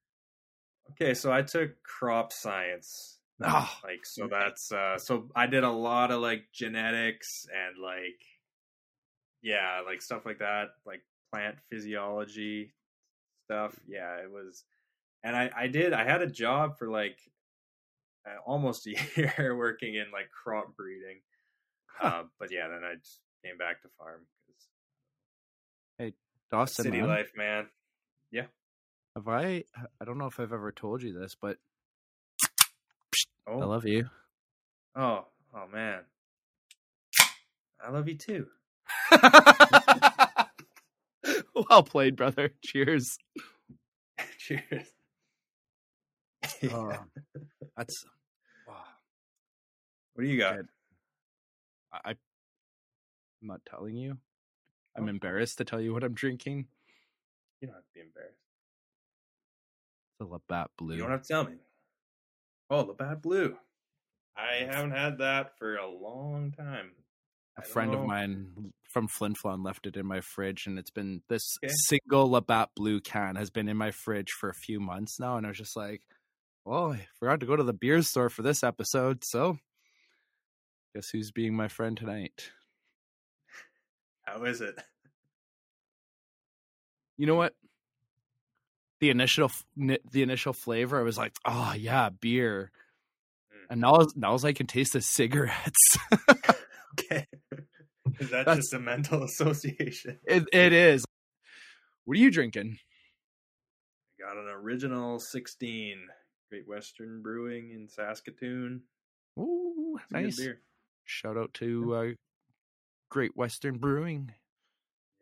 Okay, 0.92 1.14
so 1.14 1.32
I 1.32 1.42
took 1.42 1.82
crop 1.82 2.32
science 2.32 3.18
Oh, 3.44 3.70
like 3.82 4.04
so 4.04 4.28
that's 4.30 4.70
uh 4.70 4.98
so 4.98 5.28
I 5.34 5.46
did 5.46 5.64
a 5.64 5.70
lot 5.70 6.10
of 6.10 6.20
like 6.20 6.44
genetics 6.52 7.46
and 7.52 7.82
like 7.82 8.20
yeah, 9.42 9.80
like 9.84 10.02
stuff 10.02 10.24
like 10.24 10.38
that, 10.38 10.68
like 10.86 11.02
plant 11.32 11.56
physiology 11.70 12.72
stuff. 13.52 13.78
Yeah, 13.86 14.16
it 14.16 14.30
was 14.30 14.64
and 15.22 15.36
I 15.36 15.50
I 15.56 15.66
did 15.66 15.92
I 15.92 16.04
had 16.04 16.22
a 16.22 16.26
job 16.26 16.78
for 16.78 16.88
like 16.88 17.18
uh, 18.26 18.40
almost 18.46 18.86
a 18.86 18.90
year 19.16 19.56
working 19.56 19.94
in 19.94 20.06
like 20.12 20.30
crop 20.30 20.76
breeding. 20.76 21.20
Uh, 22.00 22.24
but 22.38 22.50
yeah, 22.50 22.68
then 22.68 22.82
I 22.84 22.94
just 22.94 23.20
came 23.44 23.58
back 23.58 23.82
to 23.82 23.88
farm 23.98 24.20
because 25.98 26.12
Dawson, 26.50 26.84
city 26.84 27.00
man, 27.00 27.08
life, 27.08 27.32
man. 27.36 27.66
Yeah. 28.30 28.46
Have 29.16 29.28
I? 29.28 29.64
I 30.00 30.04
don't 30.04 30.18
know 30.18 30.26
if 30.26 30.40
I've 30.40 30.52
ever 30.52 30.72
told 30.72 31.02
you 31.02 31.18
this, 31.18 31.36
but 31.40 31.58
Oh, 33.46 33.60
I 33.60 33.64
love 33.64 33.84
you. 33.84 34.08
oh, 34.96 35.24
oh, 35.52 35.66
man. 35.72 36.00
I 37.84 37.90
love 37.90 38.08
you 38.08 38.14
too. 38.14 38.46
well 41.70 41.82
played, 41.82 42.16
brother. 42.16 42.50
Cheers. 42.64 43.18
Cheers. 44.38 44.86
Oh, 46.72 46.92
that's. 47.76 48.04
wow. 48.66 48.74
what 50.14 50.24
do 50.24 50.28
you 50.28 50.38
got? 50.38 50.56
I, 51.92 52.00
I- 52.04 52.10
I'm 52.10 53.48
not 53.48 53.60
telling 53.68 53.96
you. 53.96 54.16
I'm 54.96 55.04
Oh. 55.04 55.08
embarrassed 55.08 55.58
to 55.58 55.64
tell 55.64 55.80
you 55.80 55.92
what 55.92 56.04
I'm 56.04 56.14
drinking. 56.14 56.66
You 57.60 57.68
don't 57.68 57.74
have 57.76 57.84
to 57.84 57.90
be 57.94 58.00
embarrassed. 58.00 58.38
It's 60.20 60.28
a 60.28 60.30
Labatt 60.32 60.70
Blue. 60.78 60.94
You 60.94 61.00
don't 61.02 61.10
have 61.10 61.22
to 61.22 61.28
tell 61.28 61.44
me. 61.44 61.54
Oh, 62.70 62.84
the 62.84 62.92
bad 62.94 63.20
blue. 63.20 63.56
I 64.36 64.64
haven't 64.70 64.92
had 64.92 65.18
that 65.18 65.58
for 65.58 65.76
a 65.76 65.86
long 65.86 66.52
time. 66.52 66.92
A 67.58 67.62
don't 67.62 67.70
friend 67.70 67.94
of 67.94 68.04
mine 68.06 68.72
from 68.92 69.08
Flin 69.08 69.34
Flon 69.34 69.64
left 69.64 69.86
it 69.86 69.96
in 69.96 70.06
my 70.06 70.20
fridge, 70.20 70.66
and 70.66 70.78
it's 70.78 70.90
been 70.90 71.22
this 71.28 71.56
Okay. 71.64 71.72
single 71.86 72.30
Labatt 72.30 72.70
Blue 72.76 73.00
can 73.00 73.36
has 73.36 73.50
been 73.50 73.68
in 73.68 73.76
my 73.76 73.90
fridge 73.90 74.30
for 74.32 74.48
a 74.48 74.54
few 74.54 74.80
months 74.80 75.18
now, 75.20 75.36
and 75.36 75.46
I 75.46 75.50
was 75.50 75.58
just 75.58 75.76
like, 75.76 76.02
"Well, 76.64 76.92
I 76.92 77.08
forgot 77.18 77.40
to 77.40 77.46
go 77.46 77.56
to 77.56 77.62
the 77.64 77.72
beer 77.72 78.02
store 78.02 78.30
for 78.30 78.42
this 78.42 78.62
episode, 78.62 79.24
so 79.24 79.58
guess 80.94 81.08
who's 81.10 81.30
being 81.30 81.54
my 81.54 81.68
friend 81.68 81.96
tonight?" 81.96 82.50
How 84.22 84.44
is 84.44 84.60
it? 84.60 84.78
You 87.16 87.26
know 87.26 87.34
what? 87.36 87.54
The 89.00 89.10
initial 89.10 89.50
the 89.76 90.22
initial 90.22 90.52
flavor, 90.52 90.98
I 90.98 91.02
was 91.02 91.18
like, 91.18 91.36
"Oh 91.44 91.74
yeah, 91.76 92.08
beer," 92.10 92.70
Mm. 93.52 93.66
and 93.70 93.80
now 93.80 94.06
now 94.16 94.36
I 94.44 94.52
can 94.52 94.66
taste 94.66 94.92
the 94.94 95.00
cigarettes. 95.02 95.98
Okay. 96.92 97.26
Is 98.20 98.30
that 98.30 98.46
That's- 98.46 98.56
just 98.58 98.72
a 98.74 98.78
mental 98.78 99.22
association? 99.24 100.18
it, 100.26 100.44
it 100.52 100.72
is. 100.72 101.04
What 102.04 102.16
are 102.16 102.20
you 102.20 102.30
drinking? 102.30 102.78
I 104.18 104.22
got 104.28 104.36
an 104.36 104.48
original 104.48 105.18
16 105.18 105.98
Great 106.50 106.68
Western 106.68 107.22
Brewing 107.22 107.70
in 107.72 107.88
Saskatoon. 107.88 108.82
Ooh, 109.38 109.98
It's 110.02 110.12
nice. 110.12 110.36
beer. 110.36 110.60
Shout 111.04 111.36
out 111.36 111.52
to 111.54 111.94
uh, 111.94 112.06
Great 113.08 113.36
Western 113.36 113.78
Brewing. 113.78 114.32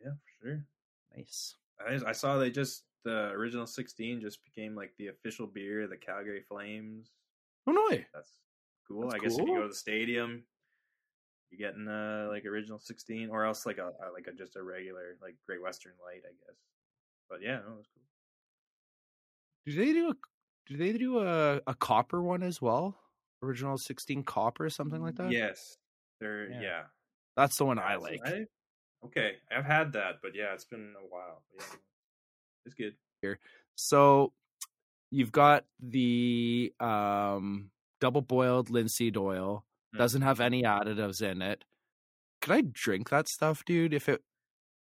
Yeah, 0.02 0.12
for 0.12 0.46
sure. 0.46 0.64
Nice. 1.16 1.54
I, 1.86 2.00
I 2.10 2.12
saw 2.12 2.38
they 2.38 2.50
just 2.50 2.84
the 3.04 3.28
original 3.30 3.66
16 3.66 4.20
just 4.20 4.40
became 4.44 4.74
like 4.74 4.92
the 4.98 5.08
official 5.08 5.46
beer 5.46 5.82
of 5.82 5.90
the 5.90 5.96
Calgary 5.96 6.42
Flames. 6.48 7.08
Oh 7.66 7.72
no! 7.72 7.88
That's 8.12 8.30
cool. 8.88 9.02
That's 9.02 9.14
I 9.14 9.18
guess 9.18 9.38
if 9.38 9.46
you 9.46 9.54
go 9.56 9.62
to 9.62 9.68
the 9.68 9.74
stadium, 9.74 10.42
you're 11.50 11.68
getting 11.70 11.88
uh 11.88 12.28
like 12.30 12.44
original 12.44 12.78
16 12.78 13.30
or 13.30 13.44
else 13.44 13.66
like 13.66 13.78
a, 13.78 13.92
a 14.06 14.12
like 14.12 14.26
a 14.26 14.32
just 14.32 14.56
a 14.56 14.62
regular 14.62 15.16
like 15.22 15.34
Great 15.46 15.62
Western 15.62 15.92
Light, 16.04 16.22
I 16.24 16.32
guess. 16.46 16.56
But 17.28 17.42
yeah, 17.42 17.56
no, 17.56 17.76
that's 17.76 17.88
cool. 17.94 18.02
Do 19.66 19.74
they 19.74 19.92
do 19.92 20.10
a 20.10 20.14
do 20.68 20.76
they 20.76 20.92
do 20.96 21.18
a, 21.20 21.60
a 21.66 21.74
copper 21.74 22.22
one 22.22 22.42
as 22.42 22.60
well? 22.62 22.96
Original 23.42 23.78
sixteen 23.78 24.22
copper, 24.22 24.68
something 24.70 25.02
like 25.02 25.16
that. 25.16 25.30
Yes. 25.32 25.76
They're 26.20 26.50
Yeah. 26.50 26.60
yeah. 26.60 26.82
that's 27.36 27.56
the 27.56 27.64
one 27.64 27.78
I 27.78 27.96
like. 27.96 28.20
I- 28.24 28.46
okay, 29.06 29.36
I've 29.50 29.64
had 29.64 29.92
that, 29.94 30.16
but 30.22 30.32
yeah, 30.34 30.52
it's 30.52 30.66
been 30.66 30.94
a 30.96 31.06
while. 31.08 31.42
Yeah, 31.58 31.64
it's 32.66 32.74
good. 32.74 32.94
Here 33.22 33.38
so 33.80 34.32
you've 35.10 35.32
got 35.32 35.64
the 35.80 36.72
um, 36.80 37.70
double 38.00 38.20
boiled 38.20 38.70
linseed 38.70 39.16
oil. 39.16 39.64
Mm. 39.94 39.98
Doesn't 39.98 40.22
have 40.22 40.40
any 40.40 40.62
additives 40.62 41.22
in 41.22 41.42
it. 41.42 41.64
Could 42.40 42.52
I 42.52 42.62
drink 42.72 43.10
that 43.10 43.28
stuff, 43.28 43.64
dude? 43.64 43.94
If 43.94 44.08
it 44.08 44.22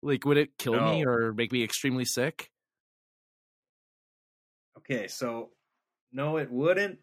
like 0.01 0.25
would 0.25 0.37
it 0.37 0.57
kill 0.57 0.79
me 0.81 1.05
or 1.05 1.33
make 1.33 1.51
me 1.51 1.63
extremely 1.63 2.05
sick? 2.05 2.49
Okay, 4.77 5.07
so 5.07 5.49
no, 6.11 6.37
it 6.37 6.51
wouldn't. 6.51 6.99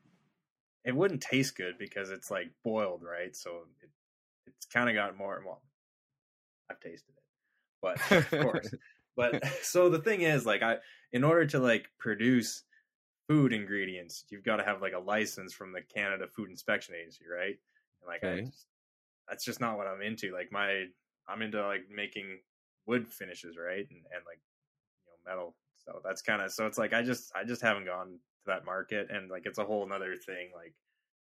It 0.85 0.97
wouldn't 0.97 1.21
taste 1.21 1.57
good 1.57 1.79
because 1.79 2.11
it's 2.11 2.31
like 2.31 2.51
boiled, 2.65 3.03
right? 3.03 3.35
So 3.37 3.67
it, 3.83 3.91
it's 4.47 4.67
kind 4.67 4.89
of 4.89 4.95
got 4.95 5.17
more. 5.17 5.43
Well, 5.45 5.63
I've 6.71 6.81
tasted 6.81 7.15
it, 7.17 7.23
but 7.81 8.13
of 8.13 8.31
course. 8.31 8.75
But 9.17 9.45
so 9.63 9.91
the 9.91 9.99
thing 9.99 10.23
is, 10.23 10.47
like, 10.47 10.63
I 10.63 10.79
in 11.13 11.25
order 11.25 11.45
to 11.47 11.59
like 11.59 11.91
produce 11.99 12.63
food 13.29 13.53
ingredients, 13.53 14.25
you've 14.31 14.45
got 14.45 14.57
to 14.57 14.65
have 14.65 14.81
like 14.81 14.95
a 14.95 14.99
license 14.99 15.53
from 15.53 15.73
the 15.73 15.83
Canada 15.83 16.27
Food 16.27 16.49
Inspection 16.49 16.95
Agency, 16.95 17.25
right? 17.31 17.59
And 18.01 18.09
like, 18.09 18.25
I 18.25 18.41
just, 18.43 18.67
that's 19.29 19.45
just 19.45 19.61
not 19.61 19.77
what 19.77 19.87
I'm 19.87 20.03
into. 20.03 20.33
Like, 20.33 20.51
my 20.53 20.87
I'm 21.29 21.43
into 21.43 21.65
like 21.65 21.85
making 21.95 22.41
wood 22.87 23.09
finishes, 23.09 23.57
right? 23.57 23.87
And 23.89 24.03
and 24.13 24.25
like 24.27 24.41
you 25.07 25.13
know 25.13 25.31
metal. 25.31 25.55
So 25.77 26.01
that's 26.05 26.23
kind 26.23 26.43
of 26.43 26.53
so 26.53 26.67
it's 26.67 26.79
like 26.79 26.93
I 26.93 27.03
just 27.03 27.33
I 27.35 27.45
just 27.45 27.63
haven't 27.63 27.87
gone 27.87 28.07
to 28.09 28.47
that 28.47 28.65
market, 28.65 29.09
and 29.11 29.31
like 29.31 29.47
it's 29.47 29.59
a 29.59 29.65
whole 29.65 29.87
nother 29.87 30.17
thing, 30.17 30.51
like 30.55 30.75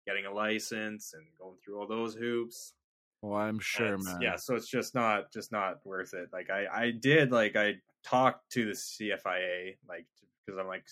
getting 0.07 0.25
a 0.25 0.33
license 0.33 1.13
and 1.13 1.25
going 1.39 1.57
through 1.63 1.79
all 1.79 1.87
those 1.87 2.15
hoops. 2.15 2.73
Well, 3.21 3.39
I'm 3.39 3.59
sure, 3.59 3.97
man. 3.97 4.21
Yeah, 4.21 4.35
so 4.35 4.55
it's 4.55 4.69
just 4.69 4.93
not 4.93 5.33
just 5.33 5.51
not 5.51 5.85
worth 5.85 6.13
it. 6.13 6.29
Like 6.31 6.49
I 6.49 6.67
I 6.71 6.91
did 6.91 7.31
like 7.31 7.55
I 7.55 7.75
talked 8.03 8.51
to 8.51 8.65
the 8.65 8.71
CFIA 8.71 9.77
like 9.89 10.05
because 10.45 10.59
I'm 10.59 10.67
like 10.67 10.85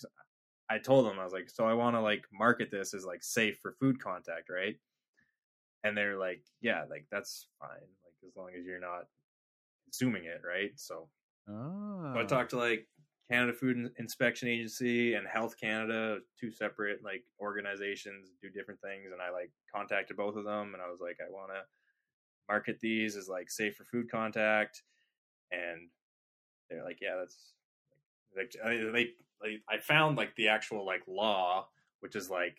I 0.70 0.80
told 0.80 1.06
them 1.06 1.20
I 1.20 1.24
was 1.24 1.34
like 1.34 1.50
so 1.50 1.66
I 1.66 1.74
want 1.74 1.96
to 1.96 2.02
like 2.02 2.24
market 2.34 2.72
this 2.72 2.94
as 2.94 3.06
like 3.06 3.24
safe 3.24 3.60
for 3.62 3.74
food 3.74 4.02
contact, 4.02 4.50
right? 4.50 4.76
And 5.84 5.98
they're 5.98 6.18
like, 6.18 6.44
yeah, 6.62 6.86
like 6.90 7.08
that's 7.12 7.48
fine, 7.60 7.70
like 8.06 8.16
as 8.28 8.36
long 8.36 8.52
as 8.58 8.66
you're 8.66 8.80
not 8.80 9.06
consuming 9.86 10.26
it, 10.26 10.42
right? 10.46 10.72
So 10.80 11.10
Oh. 11.48 11.52
so 12.14 12.20
I 12.20 12.24
ah. 12.24 12.26
talked 12.26 12.52
to 12.52 12.58
like 12.58 12.88
Canada 13.30 13.54
Food 13.54 13.92
Inspection 13.98 14.48
Agency 14.48 15.14
and 15.16 15.28
Health 15.28 15.58
Canada, 15.60 16.20
two 16.40 16.52
separate 16.52 17.04
like 17.04 17.24
organizations, 17.40 18.32
do 18.42 18.50
different 18.50 18.82
things, 18.82 19.12
and 19.12 19.22
I 19.22 19.30
like 19.32 19.52
contacted 19.74 20.18
both 20.18 20.36
of 20.36 20.44
them, 20.46 20.74
and 20.74 20.82
I 20.82 20.90
was 20.90 21.00
like, 21.02 21.18
I 21.26 21.30
want 21.30 21.52
to 21.52 21.64
market 22.50 22.80
these 22.80 23.16
as 23.18 23.30
like 23.30 23.50
safe 23.52 23.76
for 23.78 23.86
food 23.86 24.12
contact, 24.12 24.84
and 25.52 25.90
they're 26.70 26.84
like, 26.84 27.00
yeah, 27.02 27.16
that's 27.18 27.54
like 28.36 28.54
I- 28.64 28.92
they, 28.92 29.12
they 29.42 29.60
I 29.70 29.80
found 29.80 30.18
like 30.18 30.36
the 30.36 30.50
actual 30.50 30.86
like 30.86 31.04
law, 31.08 31.70
which 32.02 32.16
is 32.16 32.30
like 32.30 32.58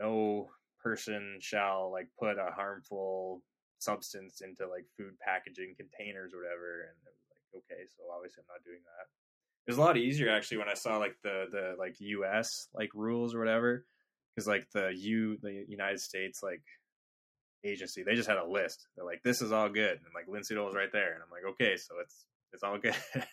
no 0.00 0.50
person 0.88 1.38
shall 1.40 1.90
like 1.92 2.08
put 2.18 2.38
a 2.38 2.50
harmful 2.54 3.42
substance 3.78 4.40
into 4.40 4.66
like 4.66 4.84
food 4.96 5.14
packaging 5.20 5.74
containers 5.76 6.32
or 6.32 6.38
whatever, 6.38 6.88
and 6.88 6.96
like 7.04 7.62
okay, 7.62 7.82
so 7.96 8.04
obviously 8.14 8.42
I'm 8.42 8.54
not 8.54 8.64
doing 8.64 8.80
that. 8.84 9.06
It 9.66 9.70
was 9.72 9.78
a 9.78 9.82
lot 9.82 9.96
easier 9.96 10.30
actually 10.30 10.58
when 10.58 10.68
I 10.68 10.74
saw 10.74 10.96
like 10.96 11.16
the 11.22 11.46
the 11.50 11.74
like 11.78 11.96
U.S. 12.00 12.68
like 12.74 12.90
rules 12.94 13.34
or 13.34 13.38
whatever, 13.38 13.84
because 14.34 14.48
like 14.48 14.66
the 14.72 14.90
U 14.94 15.36
the 15.42 15.64
United 15.68 16.00
States 16.00 16.42
like 16.42 16.62
agency 17.64 18.02
they 18.02 18.14
just 18.14 18.28
had 18.28 18.38
a 18.38 18.46
list. 18.46 18.86
They're 18.96 19.04
like 19.04 19.22
this 19.22 19.42
is 19.42 19.52
all 19.52 19.68
good, 19.68 20.00
and 20.04 20.14
like 20.14 20.28
linseed 20.28 20.58
oil 20.58 20.70
is 20.70 20.74
right 20.74 20.92
there, 20.92 21.12
and 21.14 21.22
I'm 21.22 21.30
like 21.30 21.44
okay, 21.52 21.76
so 21.76 21.94
it's 22.02 22.24
it's 22.52 22.62
all 22.62 22.78
good. 22.78 22.96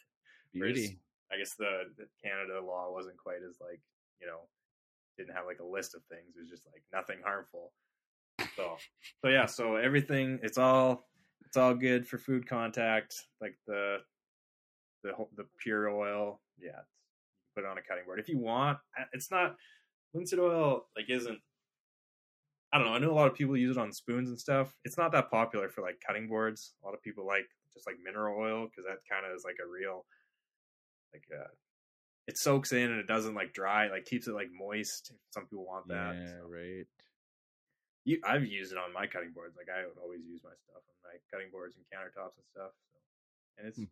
Whereas 0.54 0.76
beauty. 0.76 1.00
I 1.32 1.38
guess 1.38 1.56
the, 1.58 1.90
the 1.98 2.06
Canada 2.24 2.62
law 2.62 2.92
wasn't 2.92 3.18
quite 3.18 3.42
as 3.48 3.58
like 3.60 3.82
you 4.22 4.28
know 4.28 4.42
didn't 5.18 5.36
have 5.36 5.46
like 5.46 5.60
a 5.60 5.66
list 5.66 5.96
of 5.96 6.04
things. 6.06 6.36
It 6.36 6.42
was 6.42 6.50
just 6.50 6.64
like 6.72 6.84
nothing 6.94 7.18
harmful. 7.24 7.72
So 8.56 8.78
so 9.24 9.30
yeah, 9.30 9.46
so 9.46 9.76
everything 9.76 10.40
it's 10.44 10.58
all 10.58 11.08
it's 11.46 11.58
all 11.58 11.74
good 11.74 12.08
for 12.08 12.18
food 12.18 12.48
contact. 12.48 13.16
Like 13.42 13.56
the 13.68 13.98
the 15.04 15.14
the 15.38 15.46
pure 15.60 15.90
oil, 15.90 16.42
yeah, 16.60 16.82
put 17.56 17.64
it 17.64 17.68
on 17.68 17.78
a 17.78 17.82
cutting 17.82 18.06
board 18.06 18.20
if 18.20 18.30
you 18.30 18.40
want. 18.40 18.78
It's 19.14 19.32
not 19.32 19.56
linseed 20.14 20.40
oil 20.40 20.88
like 20.96 21.10
isn't. 21.10 21.40
I 22.74 22.78
don't 22.78 22.88
know. 22.88 22.94
I 22.94 23.00
know 23.00 23.12
a 23.12 23.16
lot 23.16 23.28
of 23.28 23.36
people 23.36 23.56
use 23.56 23.78
it 23.78 23.80
on 23.80 23.94
spoons 23.94 24.30
and 24.30 24.40
stuff. 24.40 24.74
It's 24.84 24.98
not 24.98 25.12
that 25.14 25.32
popular 25.32 25.70
for 25.70 25.82
like 25.82 26.02
cutting 26.06 26.28
boards. 26.28 26.74
A 26.84 26.86
lot 26.86 26.94
of 26.94 27.02
people 27.02 27.26
like 27.26 27.48
just 27.74 27.88
like 27.88 27.96
mineral 28.04 28.38
oil 28.38 28.66
because 28.66 28.86
that 28.86 29.00
kind 29.10 29.26
of 29.26 29.36
is 29.36 29.46
like 29.46 29.58
a 29.64 29.70
real 29.70 30.06
like 31.14 31.24
uh 31.32 31.48
it 32.28 32.38
soaks 32.38 32.72
in 32.72 32.92
and 32.92 33.00
it 33.00 33.08
doesn't 33.08 33.36
like 33.36 33.54
dry 33.54 33.88
like 33.90 34.06
keeps 34.06 34.28
it 34.28 34.34
like 34.34 34.50
moist 34.52 35.14
some 35.32 35.44
people 35.46 35.66
want 35.66 35.88
that 35.88 36.18
yeah, 36.18 36.40
so. 36.40 36.46
right. 36.48 36.88
you, 38.04 38.20
i've 38.24 38.46
used 38.46 38.72
it 38.72 38.78
on 38.78 38.94
my 38.94 39.08
cutting 39.08 39.32
boards 39.32 39.56
like 39.58 39.70
i 39.70 39.86
would 39.86 39.98
always 39.98 40.26
use 40.26 40.42
my 40.44 40.54
stuff 40.64 40.84
on 40.88 40.96
my 41.04 41.18
cutting 41.32 41.52
boards 41.52 41.76
and 41.78 41.86
countertops 41.86 42.38
and 42.38 42.46
stuff 42.52 42.72
so 42.92 43.00
and 43.58 43.68
it's 43.68 43.78
Hmm. 43.78 43.86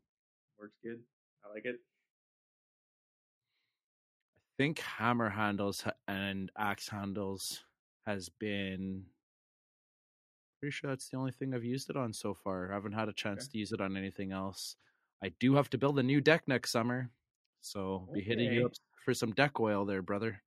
works 0.60 0.78
good 0.84 1.04
i 1.46 1.50
like 1.50 1.66
it 1.66 1.82
I 4.38 4.50
think 4.58 4.80
hammer 4.80 5.30
handles 5.30 5.86
and 6.08 6.52
axe 6.58 6.88
handles 6.90 7.66
has 8.06 8.30
been 8.30 9.12
pretty 10.60 10.72
sure 10.72 10.90
that's 10.90 11.10
the 11.10 11.18
only 11.18 11.32
thing 11.32 11.54
I've 11.54 11.64
used 11.64 11.90
it 11.90 11.98
on 11.98 12.14
so 12.14 12.34
far. 12.34 12.72
I 12.72 12.76
haven't 12.76 12.94
had 12.94 13.10
a 13.10 13.14
chance 13.14 13.48
Okay. 13.48 13.50
to 13.50 13.58
use 13.58 13.72
it 13.72 13.82
on 13.82 13.98
anything 13.98 14.32
else. 14.32 14.76
I 15.22 15.30
do 15.30 15.56
have 15.56 15.70
to 15.72 15.78
build 15.78 16.00
a 16.00 16.04
new 16.04 16.22
deck 16.22 16.48
next 16.48 16.72
summer, 16.72 17.12
so 17.64 18.08
be 18.14 18.22
hitting 18.22 18.52
you 18.54 18.66
up 18.68 18.74
for 19.04 19.14
some 19.14 19.32
deck 19.32 19.60
oil 19.60 19.86
there, 19.86 20.02
brother. 20.02 20.42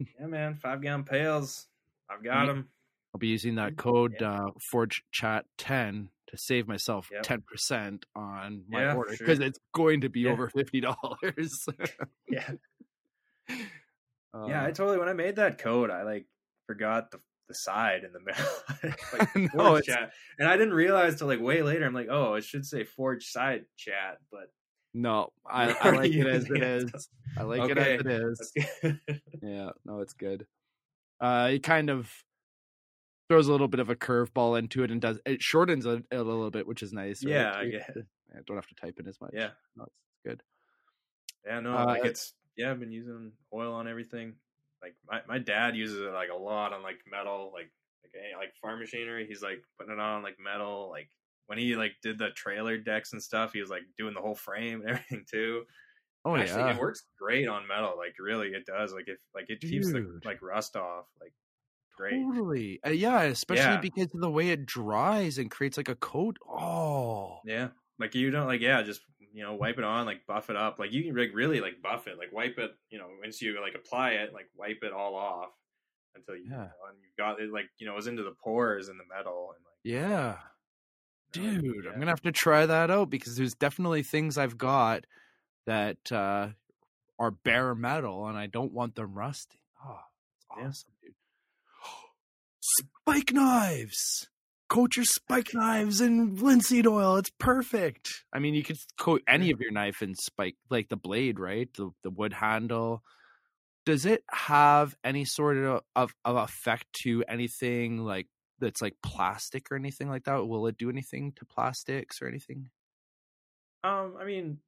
Yeah, 0.20 0.26
man, 0.26 0.54
five 0.56 0.82
gallon 0.82 1.04
pails. 1.04 1.68
I've 2.10 2.22
got 2.22 2.46
them. 2.46 2.68
I'll 3.14 3.18
be 3.18 3.28
using 3.28 3.54
that 3.54 3.78
code 3.78 4.20
uh, 4.20 4.50
Forge 4.70 5.02
Chat 5.10 5.46
ten 5.56 6.10
to 6.26 6.36
save 6.36 6.68
myself 6.68 7.08
Yep. 7.10 7.22
ten 7.22 7.40
percent 7.40 8.04
on 8.14 8.64
my 8.68 8.82
Yeah, 8.82 8.94
order 8.94 9.14
sure. 9.14 9.26
because 9.26 9.40
it's 9.40 9.58
going 9.72 10.02
to 10.02 10.10
be 10.10 10.20
Yeah. 10.20 10.32
over 10.32 10.50
fifty 10.50 10.80
dollars. 10.82 11.66
Yeah, 12.28 12.50
Uh, 14.34 14.46
yeah. 14.48 14.64
I 14.64 14.70
totally 14.72 14.98
when 14.98 15.08
I 15.08 15.14
made 15.14 15.36
that 15.36 15.56
code, 15.58 15.90
I 15.90 16.02
like 16.02 16.26
forgot 16.66 17.10
the 17.10 17.20
the 17.48 17.54
side 17.54 18.02
in 18.04 18.12
the 18.12 18.20
middle. 18.20 18.96
like, 19.12 19.54
no, 19.54 19.68
Forge 19.70 19.84
chat, 19.86 20.10
and 20.38 20.48
I 20.48 20.56
didn't 20.58 20.74
realize 20.74 21.16
till 21.16 21.28
like 21.28 21.40
way 21.40 21.62
later. 21.62 21.86
I'm 21.86 21.94
like, 21.94 22.08
oh, 22.10 22.34
it 22.34 22.44
should 22.44 22.66
say 22.66 22.84
Forge 22.84 23.24
side 23.24 23.64
chat, 23.76 24.18
but 24.30 24.50
no, 24.96 25.30
I, 25.46 25.72
I 25.80 25.90
like 25.90 26.12
it 26.12 26.26
as 26.26 26.50
it 26.50 26.62
is. 26.62 27.08
I 27.36 27.42
like 27.42 27.70
it 27.70 27.78
as 27.78 28.00
it 28.00 28.06
is. 28.06 28.52
Yeah, 29.42 29.70
no, 29.84 30.00
it's 30.00 30.14
good. 30.14 30.46
Uh, 31.20 31.50
it 31.52 31.62
kind 31.62 31.90
of 31.90 32.10
throws 33.28 33.48
a 33.48 33.52
little 33.52 33.68
bit 33.68 33.80
of 33.80 33.90
a 33.90 33.96
curveball 33.96 34.58
into 34.58 34.82
it 34.84 34.90
and 34.90 35.00
does 35.00 35.18
it 35.26 35.42
shortens 35.42 35.84
it 35.86 36.04
a 36.12 36.16
little 36.22 36.50
bit, 36.50 36.66
which 36.66 36.82
is 36.82 36.92
nice. 36.92 37.24
right? 37.24 37.32
Yeah, 37.34 37.52
I 37.56 37.64
get 37.68 37.88
it. 37.96 38.06
I 38.34 38.40
don't 38.46 38.56
have 38.56 38.66
to 38.68 38.74
type 38.74 38.98
in 38.98 39.06
as 39.06 39.20
much. 39.20 39.30
yeah, 39.34 39.50
no, 39.76 39.84
it's 39.84 39.94
good. 40.24 40.42
yeah. 41.46 41.60
No, 41.60 41.76
Uh, 41.76 41.86
like 41.86 42.04
it's 42.04 42.34
yeah. 42.56 42.70
I've 42.70 42.80
been 42.80 42.92
using 42.92 43.32
oil 43.52 43.72
on 43.74 43.88
everything. 43.88 44.34
Like 44.82 44.94
my, 45.08 45.20
my 45.28 45.38
dad 45.38 45.74
uses 45.76 46.00
it 46.00 46.12
like 46.12 46.28
a 46.30 46.36
lot 46.36 46.72
on 46.72 46.82
like 46.82 46.98
metal, 47.10 47.50
like 47.52 47.70
like 48.02 48.12
eh, 48.14 48.36
like 48.36 48.52
farm 48.62 48.78
machinery. 48.80 49.26
He's 49.28 49.42
like 49.42 49.62
putting 49.78 49.92
it 49.94 49.98
on 50.00 50.22
like 50.22 50.36
metal. 50.38 50.88
Like 50.90 51.08
when 51.46 51.58
he 51.58 51.76
like 51.76 51.92
did 52.02 52.18
the 52.18 52.30
trailer 52.30 52.76
decks 52.78 53.12
and 53.12 53.22
stuff, 53.22 53.52
he 53.52 53.60
was 53.60 53.70
like 53.70 53.82
doing 53.98 54.14
the 54.14 54.20
whole 54.20 54.34
frame 54.34 54.80
and 54.82 54.90
everything 54.90 55.24
too. 55.30 55.64
Oh 56.24 56.34
Actually, 56.36 56.62
yeah, 56.62 56.74
it 56.74 56.80
works 56.80 57.04
great 57.18 57.46
on 57.48 57.68
metal. 57.68 57.94
Like 57.96 58.14
really, 58.18 58.48
it 58.48 58.66
does. 58.66 58.92
Like 58.92 59.08
if 59.08 59.18
like 59.34 59.48
it 59.48 59.60
keeps 59.60 59.92
the 59.92 60.20
like 60.24 60.42
rust 60.42 60.74
off. 60.76 61.06
Like 61.20 61.32
great. 61.96 62.20
totally. 62.22 62.80
Uh, 62.84 62.90
yeah, 62.90 63.22
especially 63.22 63.62
Yeah. 63.64 63.80
because 63.80 64.12
of 64.14 64.20
the 64.20 64.30
way 64.30 64.50
it 64.50 64.66
dries 64.66 65.38
and 65.38 65.50
creates 65.50 65.76
like 65.76 65.88
a 65.88 65.94
coat. 65.96 66.36
Oh, 66.48 67.38
Yeah, 67.44 67.68
like 67.98 68.14
you 68.14 68.30
don't 68.30 68.46
like 68.48 68.60
yeah, 68.60 68.82
just 68.82 69.02
you 69.32 69.44
know 69.44 69.54
wipe 69.54 69.78
it 69.78 69.84
on, 69.84 70.04
like 70.04 70.26
buff 70.26 70.50
it 70.50 70.56
up. 70.56 70.78
Like 70.80 70.92
you 70.92 71.04
can 71.04 71.14
like 71.16 71.30
really 71.32 71.60
like 71.60 71.80
buff 71.80 72.08
it, 72.08 72.18
like 72.18 72.32
wipe 72.32 72.58
it. 72.58 72.72
You 72.90 72.98
know, 72.98 73.08
once 73.22 73.40
you 73.40 73.60
like 73.60 73.74
apply 73.76 74.12
it, 74.12 74.32
like 74.32 74.48
wipe 74.56 74.82
it 74.82 74.92
all 74.92 75.14
off 75.14 75.50
until 76.16 76.34
you 76.36 76.48
Yeah. 76.50 76.62
and 76.62 76.98
you 77.02 77.08
got 77.16 77.40
it 77.40 77.52
like 77.52 77.66
you 77.78 77.86
know 77.86 77.92
it 77.92 77.96
was 77.96 78.06
into 78.08 78.24
the 78.24 78.34
pores 78.42 78.88
in 78.88 78.98
the 78.98 79.04
metal 79.14 79.52
and 79.54 79.64
like 79.64 79.78
yeah. 79.84 80.38
Dude 81.42 81.84
yeah. 81.84 81.90
i'm 81.92 81.98
gonna 81.98 82.10
have 82.10 82.20
to 82.22 82.32
try 82.32 82.66
that 82.66 82.90
out 82.90 83.10
because 83.10 83.36
there's 83.36 83.54
definitely 83.54 84.02
things 84.02 84.36
i've 84.38 84.58
got 84.58 85.04
that 85.66 85.98
uh 86.12 86.48
are 87.18 87.30
bare 87.30 87.74
metal 87.74 88.26
and 88.26 88.36
i 88.36 88.46
don't 88.46 88.72
want 88.72 88.94
them 88.94 89.14
rusting 89.14 89.58
oh 89.84 89.98
it's 90.36 90.46
Yeah. 90.58 90.68
awesome 90.68 90.90
dude. 91.02 91.14
Spike 92.60 93.32
knives! 93.32 94.28
Coat 94.68 94.96
your 94.96 95.04
spike 95.04 95.54
knives 95.54 96.00
in 96.00 96.34
linseed 96.36 96.86
oil 96.88 97.16
it's 97.16 97.30
perfect! 97.38 98.24
I 98.32 98.40
mean 98.40 98.54
you 98.54 98.64
could 98.64 98.78
coat 98.98 99.22
any 99.28 99.50
of 99.52 99.60
your 99.60 99.70
knife 99.70 100.02
in 100.02 100.14
spike 100.16 100.56
like 100.70 100.88
the 100.88 100.96
blade 100.96 101.38
right? 101.38 101.68
The, 101.76 101.90
the 102.02 102.10
wood 102.10 102.32
handle. 102.32 103.02
Does 103.84 104.04
it 104.04 104.24
have 104.28 104.96
any 105.04 105.24
sort 105.24 105.56
of, 105.58 105.82
of 105.94 106.12
of 106.24 106.36
effect 106.36 106.86
to 107.04 107.22
anything 107.28 107.98
like 107.98 108.26
that's 108.58 108.82
like 108.82 108.96
plastic 109.02 109.70
or 109.70 109.76
anything 109.76 110.08
like 110.08 110.24
that? 110.24 110.46
Will 110.46 110.66
it 110.66 110.78
do 110.78 110.90
anything 110.90 111.32
to 111.34 111.44
plastics 111.46 112.22
or 112.22 112.28
anything? 112.28 112.70
Um, 113.84 114.16
I 114.18 114.24
mean, 114.24 114.60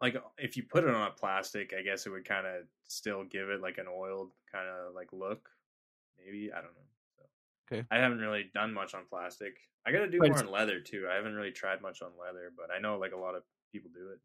like 0.00 0.16
if 0.38 0.56
you 0.56 0.64
put 0.64 0.84
it 0.84 0.90
on 0.90 1.08
a 1.08 1.14
plastic, 1.14 1.74
I 1.74 1.82
guess 1.82 2.06
it 2.06 2.10
would 2.10 2.26
kind 2.26 2.46
of 2.46 2.66
still 2.88 3.24
give 3.24 3.50
it 3.50 3.62
like 3.62 3.78
an 3.78 3.88
oiled 3.88 4.32
kind 4.50 4.68
of 4.68 4.94
like 4.94 5.12
look. 5.12 5.50
Maybe 6.18 6.52
I 6.52 6.62
don't 6.62 6.74
know. 6.74 6.88
So, 7.18 7.24
Okay. 7.70 7.86
I 7.90 7.98
haven't 7.98 8.20
really 8.20 8.50
done 8.54 8.74
much 8.74 8.94
on 8.94 9.06
plastic. 9.06 9.58
I 9.86 9.92
got 9.92 10.00
to 10.00 10.10
do 10.10 10.20
But 10.20 10.32
more 10.32 10.38
on 10.38 10.50
leather 10.50 10.80
too. 10.80 11.08
I 11.10 11.14
haven't 11.16 11.34
really 11.34 11.52
tried 11.52 11.82
much 11.82 12.02
on 12.02 12.18
leather, 12.18 12.52
but 12.56 12.70
I 12.72 12.80
know 12.80 12.98
like 12.98 13.12
a 13.12 13.18
lot 13.18 13.36
of 13.36 13.44
people 13.72 13.90
do 13.94 14.10
it. 14.10 14.20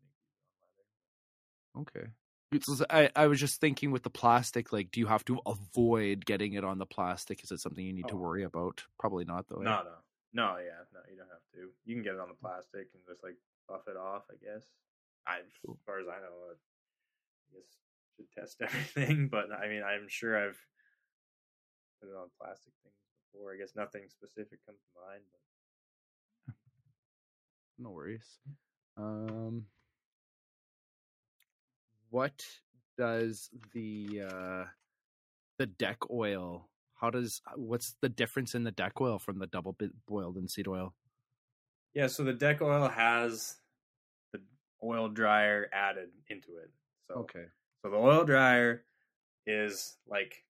Okay. 1.76 2.12
It's- 2.52 2.82
I, 2.90 3.10
I 3.16 3.28
was 3.28 3.40
just 3.40 3.60
thinking 3.60 3.92
with 3.92 4.04
the 4.04 4.10
plastic, 4.10 4.72
like, 4.72 4.90
do 4.92 5.00
you 5.02 5.08
have 5.08 5.26
to 5.26 5.40
avoid 5.46 6.26
getting 6.26 6.54
it 6.54 6.64
on 6.64 6.78
the 6.78 6.86
plastic? 6.86 7.44
Is 7.44 7.52
it 7.52 7.60
something 7.60 7.86
you 7.86 7.94
need 7.94 8.08
to 8.08 8.14
Oh. 8.16 8.18
worry 8.18 8.44
about? 8.44 8.84
Probably 8.98 9.26
not, 9.26 9.48
though. 9.50 9.58
eh? 9.62 9.64
No, 9.64 9.84
no, 9.84 9.96
no. 10.34 10.58
Yeah, 10.58 10.80
no. 10.94 11.00
You 11.12 11.18
don't 11.18 11.28
have 11.30 11.44
to. 11.56 11.70
You 11.86 11.96
can 11.96 12.04
get 12.04 12.14
it 12.14 12.20
on 12.22 12.30
the 12.30 12.36
plastic 12.36 12.88
and 12.94 13.04
just 13.06 13.22
like 13.24 13.36
buff 13.68 13.88
it 13.88 13.98
off. 13.98 14.24
I 14.32 14.36
guess. 14.44 14.64
I, 15.28 15.40
as 15.40 15.78
far 15.86 16.00
as 16.00 16.08
I 16.08 16.20
know, 16.22 16.52
I 16.52 17.54
guess 17.54 17.68
should 18.16 18.32
test 18.32 18.58
everything. 18.62 19.28
But 19.28 19.52
I 19.52 19.68
mean, 19.68 19.84
I'm 19.84 20.08
sure 20.08 20.38
I've 20.38 20.58
put 22.00 22.10
it 22.10 22.16
on 22.16 22.30
plastic 22.40 22.72
things 22.84 22.96
before. 23.34 23.54
I 23.54 23.58
guess 23.58 23.76
nothing 23.76 24.04
specific 24.08 24.66
comes 24.66 24.80
to 24.80 25.02
mind. 25.06 25.24
But 26.48 26.56
No 27.84 27.90
worries. 27.90 28.40
Um, 28.96 29.66
what 32.10 32.46
does 32.98 33.50
the 33.74 34.24
uh, 34.30 34.64
the 35.58 35.66
deck 35.66 35.98
oil? 36.12 36.70
How 37.00 37.10
does 37.10 37.42
what's 37.56 37.96
the 38.02 38.10
difference 38.10 38.56
in 38.56 38.64
the 38.64 38.72
deck 38.72 39.00
oil 39.00 39.20
from 39.20 39.40
the 39.40 39.48
double 39.48 39.74
bit 39.74 39.92
boiled 40.08 40.36
linseed 40.36 40.68
oil? 40.68 40.94
yeah, 41.98 42.06
so 42.06 42.24
the 42.24 42.34
deck 42.34 42.62
oil 42.62 42.88
has 42.90 43.56
the 44.32 44.40
oil 44.84 45.10
dryer 45.10 45.68
added 45.74 46.10
into 46.30 46.58
it. 46.58 46.70
So 47.08 47.22
Okay. 47.22 47.46
So 47.82 47.90
the 47.90 47.98
oil 47.98 48.24
dryer 48.24 48.84
is 49.48 49.98
like, 50.08 50.44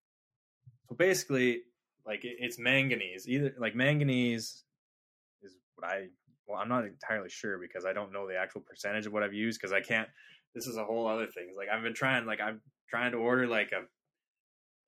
so 0.90 0.96
basically, 0.96 1.62
like 2.06 2.26
it, 2.26 2.36
it's 2.40 2.60
manganese. 2.60 3.30
Either 3.30 3.54
like 3.58 3.76
manganese 3.76 4.64
is 5.42 5.56
what 5.76 5.90
I. 5.90 6.08
Well, 6.46 6.60
I'm 6.60 6.68
not 6.68 6.84
entirely 6.84 7.30
sure 7.30 7.58
because 7.58 7.86
I 7.86 7.94
don't 7.94 8.12
know 8.12 8.28
the 8.28 8.36
actual 8.36 8.62
percentage 8.62 9.06
of 9.06 9.14
what 9.14 9.24
I've 9.24 9.34
used 9.34 9.60
because 9.60 9.72
I 9.72 9.80
can't. 9.80 10.10
This 10.56 10.68
is 10.68 10.78
a 10.78 10.86
whole 10.86 11.08
other 11.08 11.28
thing. 11.28 11.54
Like 11.56 11.70
I've 11.70 11.84
been 11.84 11.94
trying, 11.94 12.26
like 12.26 12.42
I'm 12.42 12.62
trying 12.90 13.12
to 13.12 13.18
order 13.18 13.48
like 13.48 13.72
a. 13.72 13.84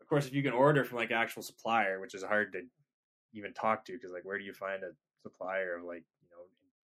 Of 0.01 0.07
course, 0.07 0.25
if 0.25 0.33
you 0.33 0.41
can 0.41 0.53
order 0.53 0.83
from 0.83 0.97
like 0.97 1.11
actual 1.11 1.43
supplier, 1.43 1.99
which 1.99 2.15
is 2.15 2.23
hard 2.23 2.53
to 2.53 2.61
even 3.33 3.53
talk 3.53 3.85
to 3.85 3.93
because 3.93 4.11
like 4.11 4.25
where 4.25 4.37
do 4.37 4.43
you 4.43 4.53
find 4.53 4.83
a 4.83 4.91
supplier 5.21 5.77
of 5.77 5.83
like 5.83 6.03
you 6.21 6.29
know 6.31 6.43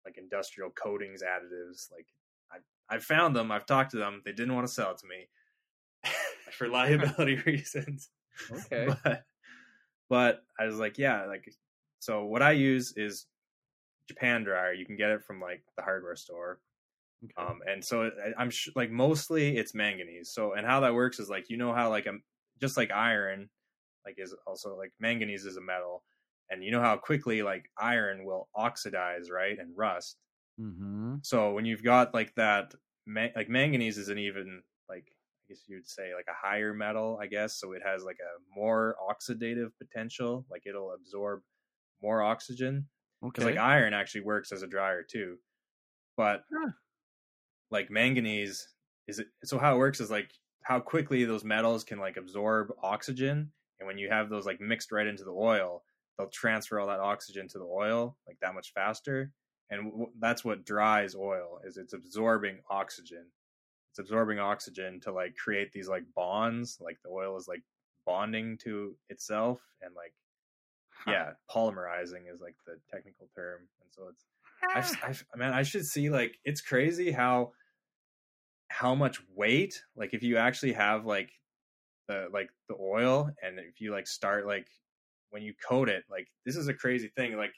like 0.05 0.17
industrial 0.17 0.71
coatings 0.71 1.23
additives 1.23 1.91
like 1.93 2.07
I 2.51 2.95
I 2.95 2.99
found 2.99 3.37
them 3.37 3.51
I've 3.51 3.67
talked 3.67 3.91
to 3.93 3.99
them 3.99 4.23
they 4.25 4.33
didn't 4.33 4.55
want 4.55 4.67
to 4.67 4.73
sell 4.73 4.93
it 4.93 4.99
to 4.99 5.07
me 5.07 5.29
for 6.53 6.69
liability 6.69 7.37
reasons 7.47 8.11
Okay. 8.51 8.89
but 9.05 9.25
but 10.09 10.43
I 10.59 10.65
was 10.67 10.79
like 10.79 10.99
yeah 10.99 11.27
like 11.27 11.53
so 11.99 12.25
what 12.25 12.43
I 12.43 12.53
use 12.53 12.95
is 12.97 13.27
Japan 14.09 14.45
dryer 14.45 14.73
you 14.73 14.87
can 14.87 14.97
get 14.97 15.11
it 15.11 15.23
from 15.23 15.41
like 15.41 15.63
the 15.77 15.83
hardware 15.83 16.17
store 16.17 16.61
okay. 17.25 17.35
um 17.37 17.61
and 17.67 17.85
so 17.85 18.05
I- 18.05 18.35
I'm 18.41 18.51
sh- 18.51 18.71
like 18.75 18.91
mostly 18.91 19.57
it's 19.57 19.75
manganese 19.75 20.31
so 20.33 20.55
and 20.55 20.67
how 20.67 20.81
that 20.81 20.95
works 20.95 21.19
is 21.21 21.29
like 21.31 21.51
you 21.51 21.57
know 21.57 21.73
how 21.73 21.91
like 21.91 22.07
I'm 22.07 22.23
just 22.61 22.77
like 22.77 22.91
iron 22.91 23.51
like 24.07 24.17
is 24.19 24.35
also 24.47 24.77
like 24.77 24.93
manganese 25.01 25.47
is 25.47 25.57
a 25.57 25.61
metal 25.61 26.05
and 26.51 26.65
you 26.65 26.71
know 26.73 26.81
how 26.83 26.97
quickly 26.97 27.43
like 27.43 27.71
iron 27.79 28.25
will 28.25 28.49
oxidize 28.55 29.31
right 29.31 29.59
and 29.59 29.77
rust 29.77 30.19
mm-hmm. 30.59 31.17
so 31.23 31.53
when 31.53 31.65
you've 31.65 31.83
got 31.83 32.15
like 32.15 32.35
that 32.35 32.75
ma- 33.07 33.29
like 33.37 33.49
manganese 33.49 33.99
is 33.99 34.09
an 34.09 34.19
even 34.19 34.63
like 34.89 35.05
i 35.09 35.43
guess 35.49 35.65
you'd 35.69 35.87
say 35.89 36.15
like 36.15 36.27
a 36.29 36.47
higher 36.47 36.73
metal 36.75 37.19
i 37.21 37.27
guess 37.27 37.59
so 37.59 37.73
it 37.73 37.83
has 37.85 38.05
like 38.05 38.19
a 38.21 38.59
more 38.59 38.97
oxidative 39.09 39.71
potential 39.79 40.47
like 40.51 40.63
it'll 40.67 40.93
absorb 40.93 41.43
more 42.03 42.23
oxygen 42.23 42.89
because 43.33 43.45
Okay. 43.45 43.45
like 43.45 43.57
iron 43.59 43.95
actually 43.95 44.23
works 44.23 44.53
as 44.53 44.63
a 44.63 44.67
dryer 44.67 45.03
too 45.03 45.39
but 46.17 46.45
Huh. 46.53 46.71
Like 47.71 47.91
manganese 47.91 48.69
is 49.07 49.19
it 49.19 49.29
so 49.45 49.59
how 49.59 49.75
it 49.75 49.79
works 49.79 50.01
is 50.01 50.11
like 50.11 50.33
how 50.63 50.79
quickly 50.81 51.25
those 51.25 51.45
metals 51.45 51.85
can 51.85 51.99
like 51.99 52.17
absorb 52.17 52.73
oxygen 52.83 53.53
and 53.79 53.87
when 53.87 53.99
you 53.99 54.09
have 54.09 54.29
those 54.29 54.47
like 54.47 54.61
mixed 54.61 54.93
right 54.93 55.07
into 55.07 55.25
the 55.25 55.33
oil 55.33 55.85
they'll 56.19 56.29
transfer 56.29 56.79
all 56.79 56.87
that 56.87 57.01
oxygen 57.01 57.49
to 57.49 57.59
the 57.59 57.65
oil 57.65 58.17
like 58.27 58.39
that 58.41 58.55
much 58.55 58.73
faster 58.73 59.33
and 59.71 59.91
w- 59.91 60.13
that's 60.19 60.45
what 60.45 60.65
dries 60.65 61.15
oil 61.15 61.61
is 61.65 61.77
it's 61.77 61.93
absorbing 61.95 62.61
oxygen 62.69 63.27
it's 63.91 63.99
absorbing 63.99 64.39
oxygen 64.39 65.01
to 65.01 65.13
like 65.13 65.37
create 65.37 65.73
these 65.73 65.89
like 65.89 66.05
bonds 66.15 66.79
like 66.81 66.99
the 67.03 67.09
oil 67.11 67.37
is 67.37 67.49
like 67.49 67.63
bonding 68.07 68.57
to 68.59 68.97
itself 69.09 69.61
and 69.83 69.95
like 69.95 70.15
Huh. 70.91 71.13
yeah 71.13 71.33
polymerizing 71.51 72.33
is 72.33 72.41
like 72.41 72.57
the 72.67 72.81
technical 72.91 73.29
term 73.35 73.69
and 73.83 73.91
so 73.93 74.09
it's 74.09 74.27
I've, 74.73 74.97
I've, 75.03 75.25
man, 75.35 75.53
I 75.53 75.63
should 75.65 75.85
see 75.85 76.11
like 76.11 76.39
it's 76.45 76.61
crazy 76.61 77.11
how 77.11 77.53
how 78.71 78.95
much 78.95 79.21
weight 79.35 79.83
like 79.97 80.15
if 80.15 80.23
you 80.23 80.37
actually 80.37 80.73
have 80.73 81.05
like 81.05 81.31
the 82.09 82.29
like 82.33 82.51
the 82.69 82.77
oil 82.81 83.31
and 83.43 83.59
if 83.59 83.81
you 83.81 83.93
like 83.93 84.07
start 84.07 84.47
like 84.47 84.67
when 85.31 85.43
you 85.43 85.55
coat 85.67 85.89
it, 85.89 86.05
like 86.11 86.29
this 86.45 86.57
is 86.57 86.69
a 86.69 86.75
crazy 86.75 87.09
thing. 87.17 87.37
Like 87.37 87.55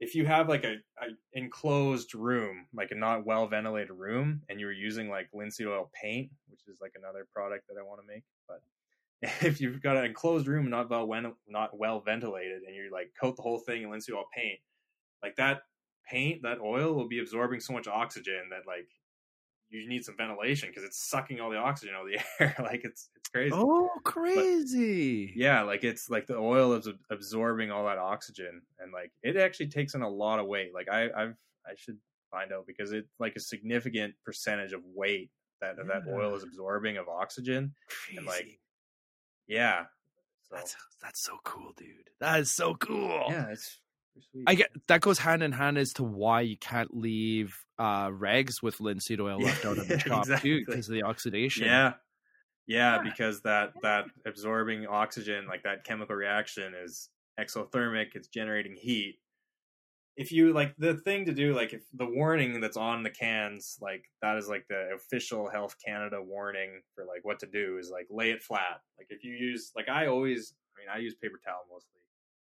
if 0.00 0.14
you 0.14 0.24
have 0.26 0.48
like 0.48 0.64
a, 0.64 0.76
a 1.00 1.08
enclosed 1.32 2.14
room, 2.14 2.66
like 2.72 2.90
a 2.92 2.94
not 2.94 3.26
well 3.26 3.46
ventilated 3.48 3.90
room, 3.90 4.42
and 4.48 4.60
you're 4.60 4.72
using 4.72 5.10
like 5.10 5.28
linseed 5.32 5.66
oil 5.66 5.90
paint, 6.00 6.30
which 6.48 6.60
is 6.68 6.80
like 6.80 6.92
another 6.96 7.26
product 7.34 7.66
that 7.68 7.78
I 7.78 7.82
want 7.82 8.00
to 8.00 8.06
make, 8.06 8.24
but 8.46 8.62
if 9.46 9.60
you've 9.60 9.82
got 9.82 9.96
an 9.96 10.04
enclosed 10.04 10.46
room 10.46 10.70
not 10.70 10.88
well 10.88 11.08
not 11.48 11.76
well 11.76 12.00
ventilated, 12.00 12.62
and 12.66 12.74
you 12.74 12.90
like 12.92 13.10
coat 13.20 13.36
the 13.36 13.42
whole 13.42 13.58
thing 13.58 13.82
in 13.82 13.90
linseed 13.90 14.14
oil 14.14 14.26
paint, 14.34 14.60
like 15.22 15.34
that 15.36 15.62
paint, 16.08 16.42
that 16.42 16.60
oil 16.60 16.94
will 16.94 17.08
be 17.08 17.18
absorbing 17.18 17.60
so 17.60 17.72
much 17.72 17.88
oxygen 17.88 18.48
that 18.50 18.66
like 18.66 18.88
you 19.70 19.88
need 19.88 20.04
some 20.04 20.16
ventilation 20.16 20.68
because 20.68 20.84
it's 20.84 21.08
sucking 21.10 21.40
all 21.40 21.50
the 21.50 21.56
oxygen 21.56 21.94
out 21.94 22.06
of 22.06 22.08
the 22.08 22.20
air. 22.40 22.56
like 22.60 22.82
it's 22.84 23.10
it's 23.16 23.28
crazy. 23.28 23.52
Oh, 23.54 23.90
crazy! 24.04 25.26
But, 25.26 25.36
yeah, 25.36 25.62
like 25.62 25.84
it's 25.84 26.08
like 26.08 26.26
the 26.26 26.36
oil 26.36 26.72
is 26.74 26.88
absorbing 27.10 27.70
all 27.70 27.84
that 27.86 27.98
oxygen, 27.98 28.62
and 28.78 28.92
like 28.92 29.12
it 29.22 29.36
actually 29.36 29.68
takes 29.68 29.94
in 29.94 30.02
a 30.02 30.08
lot 30.08 30.38
of 30.38 30.46
weight. 30.46 30.72
Like 30.74 30.88
I 30.88 31.04
I've 31.04 31.34
I 31.66 31.74
should 31.76 31.98
find 32.30 32.52
out 32.52 32.66
because 32.66 32.92
it's 32.92 33.12
like 33.18 33.36
a 33.36 33.40
significant 33.40 34.14
percentage 34.24 34.72
of 34.72 34.82
weight 34.94 35.30
that 35.60 35.76
yeah. 35.78 35.84
that 36.00 36.10
oil 36.10 36.34
is 36.34 36.42
absorbing 36.42 36.96
of 36.96 37.08
oxygen, 37.08 37.74
crazy. 37.88 38.18
and 38.18 38.26
like 38.26 38.58
yeah. 39.46 39.84
So. 40.48 40.56
That's 40.56 40.76
that's 41.02 41.20
so 41.20 41.38
cool, 41.44 41.72
dude. 41.76 42.08
That 42.20 42.40
is 42.40 42.50
so 42.50 42.74
cool. 42.74 43.26
Yeah, 43.28 43.48
it's 43.50 43.80
I 44.46 44.54
get 44.54 44.70
that 44.88 45.00
goes 45.00 45.18
hand 45.18 45.42
in 45.42 45.52
hand 45.52 45.78
as 45.78 45.92
to 45.94 46.04
why 46.04 46.42
you 46.42 46.56
can't 46.56 46.96
leave 46.96 47.64
uh, 47.78 48.10
rags 48.12 48.62
with 48.62 48.80
linseed 48.80 49.20
oil 49.20 49.40
left 49.40 49.64
out 49.64 49.78
of 49.78 49.88
the 49.88 49.98
shop 49.98 50.20
exactly. 50.20 50.50
too, 50.50 50.64
because 50.66 50.88
of 50.88 50.94
the 50.94 51.02
oxidation. 51.02 51.66
Yeah. 51.66 51.92
yeah, 52.66 52.96
yeah, 52.96 53.02
because 53.02 53.42
that 53.42 53.72
that 53.82 54.06
absorbing 54.26 54.86
oxygen, 54.86 55.46
like 55.46 55.62
that 55.62 55.84
chemical 55.84 56.16
reaction, 56.16 56.74
is 56.74 57.08
exothermic. 57.38 58.14
It's 58.14 58.28
generating 58.28 58.74
heat. 58.76 59.18
If 60.16 60.32
you 60.32 60.52
like 60.52 60.74
the 60.78 60.94
thing 60.94 61.26
to 61.26 61.32
do, 61.32 61.54
like 61.54 61.72
if 61.72 61.82
the 61.94 62.06
warning 62.06 62.60
that's 62.60 62.76
on 62.76 63.04
the 63.04 63.10
cans, 63.10 63.78
like 63.80 64.04
that 64.20 64.36
is 64.36 64.48
like 64.48 64.66
the 64.68 64.90
official 64.94 65.48
Health 65.48 65.76
Canada 65.84 66.20
warning 66.20 66.80
for 66.94 67.04
like 67.04 67.24
what 67.24 67.38
to 67.40 67.46
do 67.46 67.78
is 67.78 67.90
like 67.90 68.06
lay 68.10 68.32
it 68.32 68.42
flat. 68.42 68.80
Like 68.98 69.06
if 69.10 69.22
you 69.22 69.32
use, 69.32 69.70
like 69.76 69.88
I 69.88 70.08
always, 70.08 70.54
I 70.76 70.80
mean, 70.80 70.88
I 70.92 70.98
use 70.98 71.14
paper 71.14 71.38
towel 71.44 71.66
mostly 71.70 71.98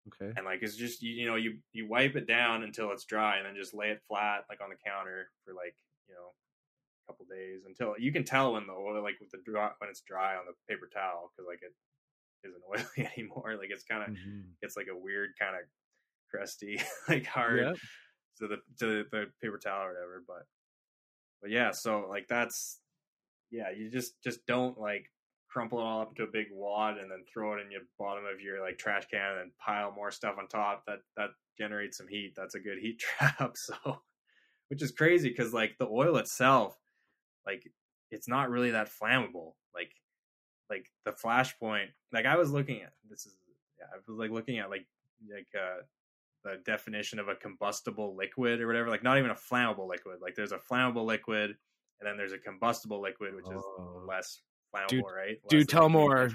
Okay. 0.08 0.32
And 0.36 0.46
like 0.46 0.62
it's 0.62 0.76
just 0.76 1.02
you, 1.02 1.12
you 1.12 1.26
know 1.26 1.36
you 1.36 1.58
you 1.72 1.86
wipe 1.86 2.16
it 2.16 2.26
down 2.26 2.62
until 2.62 2.90
it's 2.90 3.04
dry 3.04 3.36
and 3.36 3.46
then 3.46 3.54
just 3.54 3.74
lay 3.74 3.90
it 3.90 4.00
flat 4.08 4.44
like 4.48 4.60
on 4.62 4.70
the 4.70 4.76
counter 4.76 5.30
for 5.44 5.52
like 5.52 5.76
you 6.08 6.14
know 6.14 6.32
a 6.32 7.12
couple 7.12 7.26
days 7.26 7.62
until 7.66 7.94
you 7.98 8.10
can 8.10 8.24
tell 8.24 8.54
when 8.54 8.66
the 8.66 8.72
oil 8.72 9.02
like 9.02 9.20
with 9.20 9.30
the 9.30 9.38
dry 9.44 9.70
when 9.78 9.90
it's 9.90 10.00
dry 10.00 10.36
on 10.36 10.44
the 10.46 10.54
paper 10.72 10.88
towel 10.92 11.30
because 11.30 11.46
like 11.46 11.60
it 11.62 11.74
isn't 12.44 12.62
oily 12.68 13.10
anymore. 13.16 13.56
Like 13.58 13.70
it's 13.70 13.84
kind 13.84 14.02
of 14.02 14.10
mm-hmm. 14.10 14.40
it's 14.62 14.76
like 14.76 14.88
a 14.90 14.96
weird 14.96 15.30
kind 15.38 15.54
of 15.54 15.62
crusty 16.30 16.80
like 17.08 17.26
hard 17.26 17.60
yep. 17.60 17.76
to 18.38 18.48
the 18.48 18.56
to 18.78 19.04
the 19.10 19.26
paper 19.42 19.58
towel 19.58 19.84
or 19.84 19.88
whatever. 19.88 20.22
But 20.26 20.46
but 21.42 21.50
yeah, 21.50 21.72
so 21.72 22.06
like 22.08 22.26
that's 22.28 22.80
yeah, 23.50 23.70
you 23.76 23.90
just 23.90 24.22
just 24.22 24.46
don't 24.46 24.78
like 24.78 25.10
crumple 25.50 25.78
it 25.78 25.82
all 25.82 26.02
up 26.02 26.10
into 26.10 26.22
a 26.22 26.32
big 26.32 26.46
wad 26.52 26.98
and 26.98 27.10
then 27.10 27.24
throw 27.32 27.54
it 27.54 27.60
in 27.60 27.70
your 27.70 27.82
bottom 27.98 28.24
of 28.24 28.40
your 28.40 28.60
like 28.60 28.78
trash 28.78 29.06
can 29.10 29.38
and 29.38 29.50
pile 29.58 29.92
more 29.92 30.10
stuff 30.10 30.36
on 30.38 30.46
top 30.46 30.84
that 30.86 31.00
that 31.16 31.30
generates 31.58 31.98
some 31.98 32.08
heat. 32.08 32.32
That's 32.36 32.54
a 32.54 32.60
good 32.60 32.78
heat 32.78 32.98
trap 33.18 33.52
so 33.56 33.74
which 34.68 34.82
is 34.82 34.92
crazy 34.92 35.28
because 35.28 35.52
like 35.52 35.76
the 35.78 35.88
oil 35.88 36.16
itself 36.16 36.76
like 37.46 37.70
it's 38.10 38.28
not 38.28 38.50
really 38.50 38.70
that 38.72 38.88
flammable. 38.90 39.54
Like 39.74 39.92
like 40.68 40.86
the 41.04 41.10
flashpoint 41.10 41.86
like 42.12 42.26
i 42.26 42.36
was 42.36 42.52
looking 42.52 42.80
at 42.80 42.92
this 43.08 43.26
is 43.26 43.36
yeah, 43.76 43.86
i 43.92 43.96
was 43.96 44.18
like 44.18 44.30
looking 44.30 44.60
at 44.60 44.70
like 44.70 44.86
like 45.28 45.48
uh 45.56 45.82
the 46.44 46.58
definition 46.64 47.18
of 47.18 47.28
a 47.28 47.34
combustible 47.34 48.16
liquid 48.16 48.60
or 48.60 48.66
whatever 48.66 48.88
like 48.88 49.02
not 49.02 49.18
even 49.18 49.30
a 49.30 49.34
flammable 49.34 49.88
liquid. 49.88 50.18
Like 50.22 50.34
there's 50.34 50.52
a 50.52 50.58
flammable 50.58 51.04
liquid 51.04 51.50
and 52.00 52.08
then 52.08 52.16
there's 52.16 52.32
a 52.32 52.38
combustible 52.38 53.00
liquid 53.00 53.34
which 53.34 53.44
is 53.44 53.62
oh. 53.62 54.04
less 54.08 54.40
flammable, 54.74 54.88
do, 54.88 55.02
right? 55.02 55.36
do 55.48 55.64
tell 55.64 55.88
more. 55.88 56.30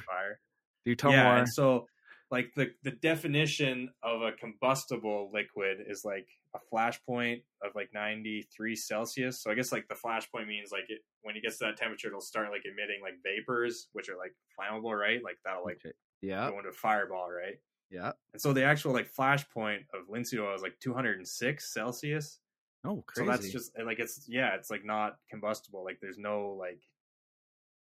Do 0.86 0.96
tell 0.96 1.12
yeah, 1.12 1.36
more. 1.36 1.46
so 1.46 1.88
like 2.32 2.54
the 2.56 2.72
the 2.84 2.92
definition 2.92 3.90
of 4.04 4.22
a 4.22 4.32
combustible 4.32 5.30
liquid 5.34 5.78
is 5.88 6.04
like 6.04 6.28
a 6.56 6.60
flash 6.70 7.00
point 7.06 7.42
of 7.64 7.72
like 7.76 7.90
93 7.94 8.76
celsius 8.76 9.42
so 9.42 9.52
i 9.52 9.54
guess 9.54 9.72
like 9.72 9.88
the 9.88 9.96
flash 9.96 10.30
point 10.32 10.48
means 10.48 10.72
like 10.72 10.86
it 10.90 11.00
when 11.22 11.36
it 11.36 11.44
gets 11.44 11.58
to 11.60 11.66
that 11.66 11.78
temperature 11.78 12.08
it'll 12.08 12.22
start 12.22 12.50
like 12.52 12.64
emitting 12.66 13.02
like 13.02 13.16
vapors 13.24 13.88
which 13.94 14.10
are 14.10 14.18
like 14.18 14.34
flammable 14.58 14.98
right 14.98 15.24
like 15.24 15.38
that'll 15.46 15.64
like 15.64 15.82
yeah 16.22 16.50
go 16.50 16.58
into 16.58 16.70
a 16.70 16.74
fireball 16.74 17.30
right 17.30 17.60
yeah 17.92 18.12
and 18.34 18.42
so 18.42 18.54
the 18.54 18.64
actual 18.64 18.94
like 18.94 19.08
flash 19.08 19.48
point 19.50 19.82
of 19.94 20.10
linseed 20.10 20.40
oil 20.40 20.56
is 20.56 20.62
like 20.62 20.78
206 20.82 21.74
celsius 21.74 22.40
oh 22.86 23.04
crazy. 23.06 23.26
so 23.26 23.32
that's 23.32 23.52
just 23.52 23.72
like 23.86 24.00
it's 24.00 24.26
yeah 24.28 24.56
it's 24.56 24.72
like 24.72 24.84
not 24.84 25.18
combustible 25.30 25.84
like 25.84 26.00
there's 26.02 26.18
no 26.18 26.56
like 26.60 26.82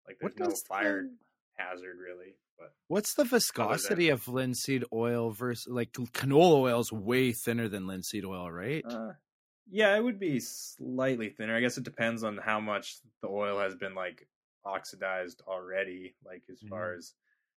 like 0.08 0.18
there's 0.20 0.38
what 0.38 0.50
no 0.50 0.56
fire 0.68 1.04
the... 1.04 1.64
hazard 1.64 1.98
really. 2.02 2.36
But 2.58 2.74
what's 2.88 3.14
the 3.14 3.24
viscosity 3.24 4.08
than... 4.08 4.14
of 4.14 4.28
linseed 4.28 4.84
oil 4.92 5.32
versus 5.32 5.68
like 5.72 5.92
canola 5.94 6.60
oil 6.60 6.80
is 6.80 6.92
way 6.92 7.32
thinner 7.32 7.68
than 7.68 7.88
linseed 7.88 8.26
oil, 8.26 8.50
right? 8.52 8.84
Uh, 8.88 9.14
yeah, 9.70 9.96
it 9.96 10.04
would 10.04 10.20
be 10.20 10.40
slightly 10.40 11.30
thinner. 11.30 11.56
I 11.56 11.60
guess 11.60 11.78
it 11.78 11.84
depends 11.84 12.24
on 12.24 12.38
how 12.38 12.60
much 12.60 12.98
the 13.22 13.28
oil 13.28 13.60
has 13.60 13.76
been 13.76 13.96
like 13.96 14.28
oxidized 14.66 15.42
already. 15.48 16.16
Like 16.26 16.44
as 16.52 16.60
mm. 16.62 16.70
far 16.70 16.94
as 16.94 17.14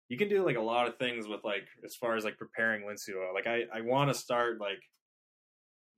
you 0.10 0.18
can 0.18 0.30
do 0.30 0.46
like 0.46 0.58
a 0.58 0.62
lot 0.62 0.88
of 0.88 0.98
things 0.98 1.28
with 1.28 1.44
like 1.44 1.68
as 1.84 1.96
far 1.96 2.16
as 2.16 2.24
like 2.24 2.38
preparing 2.38 2.86
linseed 2.86 3.16
oil. 3.16 3.34
Like 3.34 3.48
I 3.48 3.64
I 3.74 3.82
want 3.82 4.10
to 4.10 4.14
start 4.14 4.60
like 4.60 4.82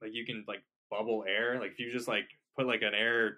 like 0.02 0.12
you 0.14 0.26
can 0.26 0.44
like 0.48 0.64
bubble 0.90 1.24
air. 1.28 1.60
Like 1.60 1.72
if 1.72 1.80
you 1.80 1.92
just 1.92 2.08
like 2.08 2.26
put 2.58 2.68
like 2.68 2.82
an 2.82 2.94
air 2.96 3.38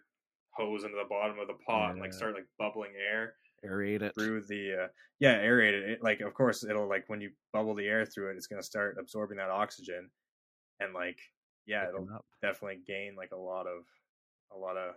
hose 0.55 0.83
into 0.83 0.97
the 0.97 1.07
bottom 1.09 1.39
of 1.39 1.47
the 1.47 1.53
pot 1.65 1.87
yeah. 1.87 1.91
and 1.91 1.99
like 2.01 2.13
start 2.13 2.33
like 2.33 2.47
bubbling 2.59 2.91
air 2.95 3.35
aerate 3.65 4.01
it 4.01 4.13
through 4.15 4.41
the 4.47 4.83
uh, 4.83 4.87
yeah 5.19 5.37
aerate 5.37 5.73
it. 5.73 5.89
it 5.89 6.03
like 6.03 6.19
of 6.21 6.33
course 6.33 6.63
it'll 6.63 6.89
like 6.89 7.03
when 7.07 7.21
you 7.21 7.29
bubble 7.53 7.75
the 7.75 7.85
air 7.85 8.05
through 8.05 8.29
it 8.29 8.37
it's 8.37 8.47
going 8.47 8.61
to 8.61 8.65
start 8.65 8.97
absorbing 8.99 9.37
that 9.37 9.49
oxygen 9.49 10.09
and 10.79 10.93
like 10.93 11.19
yeah 11.65 11.85
Picking 11.85 12.03
it'll 12.03 12.15
up. 12.15 12.25
definitely 12.41 12.79
gain 12.85 13.15
like 13.15 13.31
a 13.31 13.37
lot 13.37 13.67
of 13.67 13.83
a 14.53 14.57
lot 14.57 14.77
of 14.77 14.95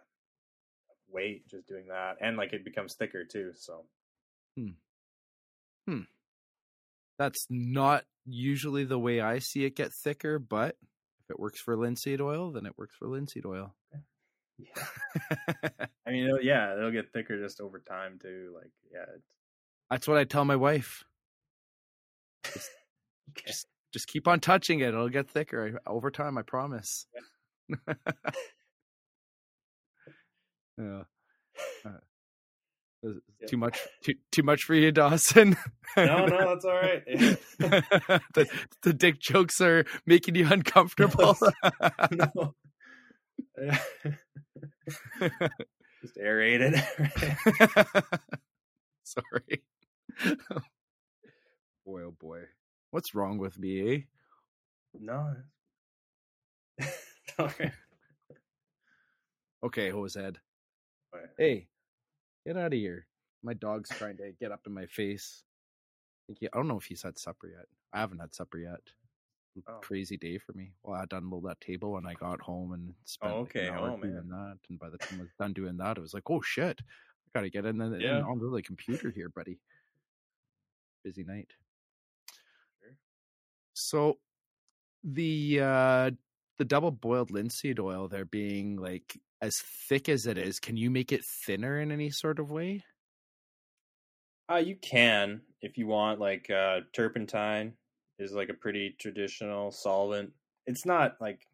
weight 1.10 1.46
just 1.48 1.68
doing 1.68 1.86
that 1.88 2.16
and 2.20 2.36
like 2.36 2.52
it 2.52 2.64
becomes 2.64 2.94
thicker 2.94 3.24
too 3.24 3.52
so 3.54 3.84
hmm 4.56 4.70
hmm 5.86 6.00
that's 7.18 7.46
not 7.50 8.04
usually 8.24 8.84
the 8.84 8.98
way 8.98 9.20
i 9.20 9.38
see 9.38 9.64
it 9.64 9.76
get 9.76 9.92
thicker 9.92 10.38
but 10.38 10.76
if 11.20 11.30
it 11.30 11.38
works 11.38 11.60
for 11.60 11.76
linseed 11.76 12.20
oil 12.20 12.50
then 12.50 12.64
it 12.64 12.72
works 12.78 12.96
for 12.98 13.06
linseed 13.06 13.44
oil 13.44 13.74
okay. 13.92 14.02
Yeah. 14.58 14.84
I 16.06 16.10
mean, 16.10 16.24
it'll, 16.24 16.40
yeah, 16.40 16.74
it'll 16.74 16.92
get 16.92 17.12
thicker 17.12 17.40
just 17.40 17.60
over 17.60 17.80
time 17.80 18.18
too. 18.20 18.52
Like, 18.54 18.70
yeah, 18.92 19.04
that's 19.90 20.06
what 20.06 20.16
I 20.16 20.24
tell 20.24 20.44
my 20.44 20.56
wife. 20.56 21.04
Just, 22.44 22.70
okay. 23.30 23.44
just, 23.46 23.66
just 23.92 24.06
keep 24.06 24.28
on 24.28 24.40
touching 24.40 24.80
it; 24.80 24.88
it'll 24.88 25.08
get 25.08 25.28
thicker 25.28 25.80
over 25.86 26.10
time. 26.10 26.38
I 26.38 26.42
promise. 26.42 27.06
Yeah. 27.68 27.94
yeah. 30.78 31.02
Uh, 31.84 31.90
yeah. 33.02 33.46
Too 33.48 33.56
much, 33.56 33.78
too, 34.02 34.14
too 34.32 34.42
much 34.42 34.62
for 34.62 34.74
you, 34.74 34.90
Dawson. 34.90 35.56
no, 35.96 36.26
no, 36.26 36.54
that's 36.54 36.64
all 36.64 36.74
right. 36.74 37.04
the, 37.58 38.46
the 38.82 38.92
dick 38.94 39.20
jokes 39.20 39.60
are 39.60 39.84
making 40.06 40.36
you 40.36 40.46
uncomfortable. 40.50 41.36
no. 42.10 42.54
Just 46.02 46.18
aerated. 46.18 46.74
Sorry. 49.04 49.62
boy, 51.84 52.02
oh 52.02 52.14
boy. 52.18 52.40
What's 52.90 53.14
wrong 53.14 53.38
with 53.38 53.58
me, 53.58 53.94
eh? 53.94 54.00
No. 54.98 55.34
okay. 57.38 57.72
Okay, 59.62 59.90
Josehead. 59.90 60.36
Hey, 61.38 61.68
get 62.46 62.56
out 62.56 62.66
of 62.66 62.72
here. 62.72 63.06
My 63.42 63.54
dog's 63.54 63.90
trying 63.90 64.16
to 64.18 64.32
get 64.40 64.52
up 64.52 64.60
in 64.66 64.74
my 64.74 64.86
face. 64.86 65.42
I 66.30 66.34
don't 66.52 66.68
know 66.68 66.78
if 66.78 66.86
he's 66.86 67.02
had 67.02 67.18
supper 67.18 67.48
yet. 67.48 67.66
I 67.92 68.00
haven't 68.00 68.18
had 68.20 68.34
supper 68.34 68.58
yet 68.58 68.80
oh. 69.68 69.78
crazy 69.80 70.16
day 70.16 70.38
for 70.38 70.52
me. 70.52 70.72
Well, 70.82 71.00
I 71.00 71.04
done 71.06 71.24
unload 71.24 71.44
that 71.44 71.60
table 71.60 71.92
when 71.92 72.06
I 72.06 72.14
got 72.14 72.40
home 72.40 72.72
and 72.72 72.94
spent 73.04 73.32
oh, 73.32 73.38
okay. 73.38 73.68
like 73.68 73.68
an 73.70 73.74
hour 73.78 73.90
oh, 73.90 74.02
doing 74.02 74.28
that. 74.28 74.58
And 74.68 74.78
by 74.78 74.90
the 74.90 74.98
time 74.98 75.20
I 75.20 75.22
was 75.22 75.32
done 75.38 75.52
doing 75.52 75.76
that, 75.78 75.98
it 75.98 76.00
was 76.00 76.14
like, 76.14 76.30
oh 76.30 76.40
shit, 76.40 76.80
I 76.80 77.38
gotta 77.38 77.50
get 77.50 77.66
in, 77.66 77.78
the, 77.78 77.98
yeah. 78.00 78.18
in 78.18 78.24
onto 78.24 78.50
the 78.50 78.62
computer 78.62 79.10
here, 79.10 79.28
buddy. 79.28 79.58
Busy 81.04 81.24
night. 81.24 81.48
Sure. 82.80 82.96
So 83.74 84.18
the 85.02 85.60
uh 85.60 86.10
the 86.56 86.64
double 86.64 86.90
boiled 86.90 87.30
linseed 87.30 87.78
oil 87.78 88.08
there 88.08 88.24
being 88.24 88.76
like 88.76 89.18
as 89.42 89.58
thick 89.88 90.08
as 90.08 90.26
it 90.26 90.38
is, 90.38 90.58
can 90.58 90.76
you 90.76 90.90
make 90.90 91.12
it 91.12 91.24
thinner 91.24 91.78
in 91.78 91.92
any 91.92 92.10
sort 92.10 92.38
of 92.38 92.50
way? 92.50 92.82
Uh 94.50 94.56
you 94.56 94.76
can 94.76 95.42
if 95.60 95.76
you 95.76 95.86
want 95.86 96.20
like 96.20 96.50
uh 96.50 96.80
turpentine 96.92 97.74
is 98.18 98.32
like 98.32 98.48
a 98.48 98.54
pretty 98.54 98.94
traditional 98.98 99.70
solvent. 99.70 100.32
It's 100.66 100.86
not 100.86 101.16
like 101.20 101.46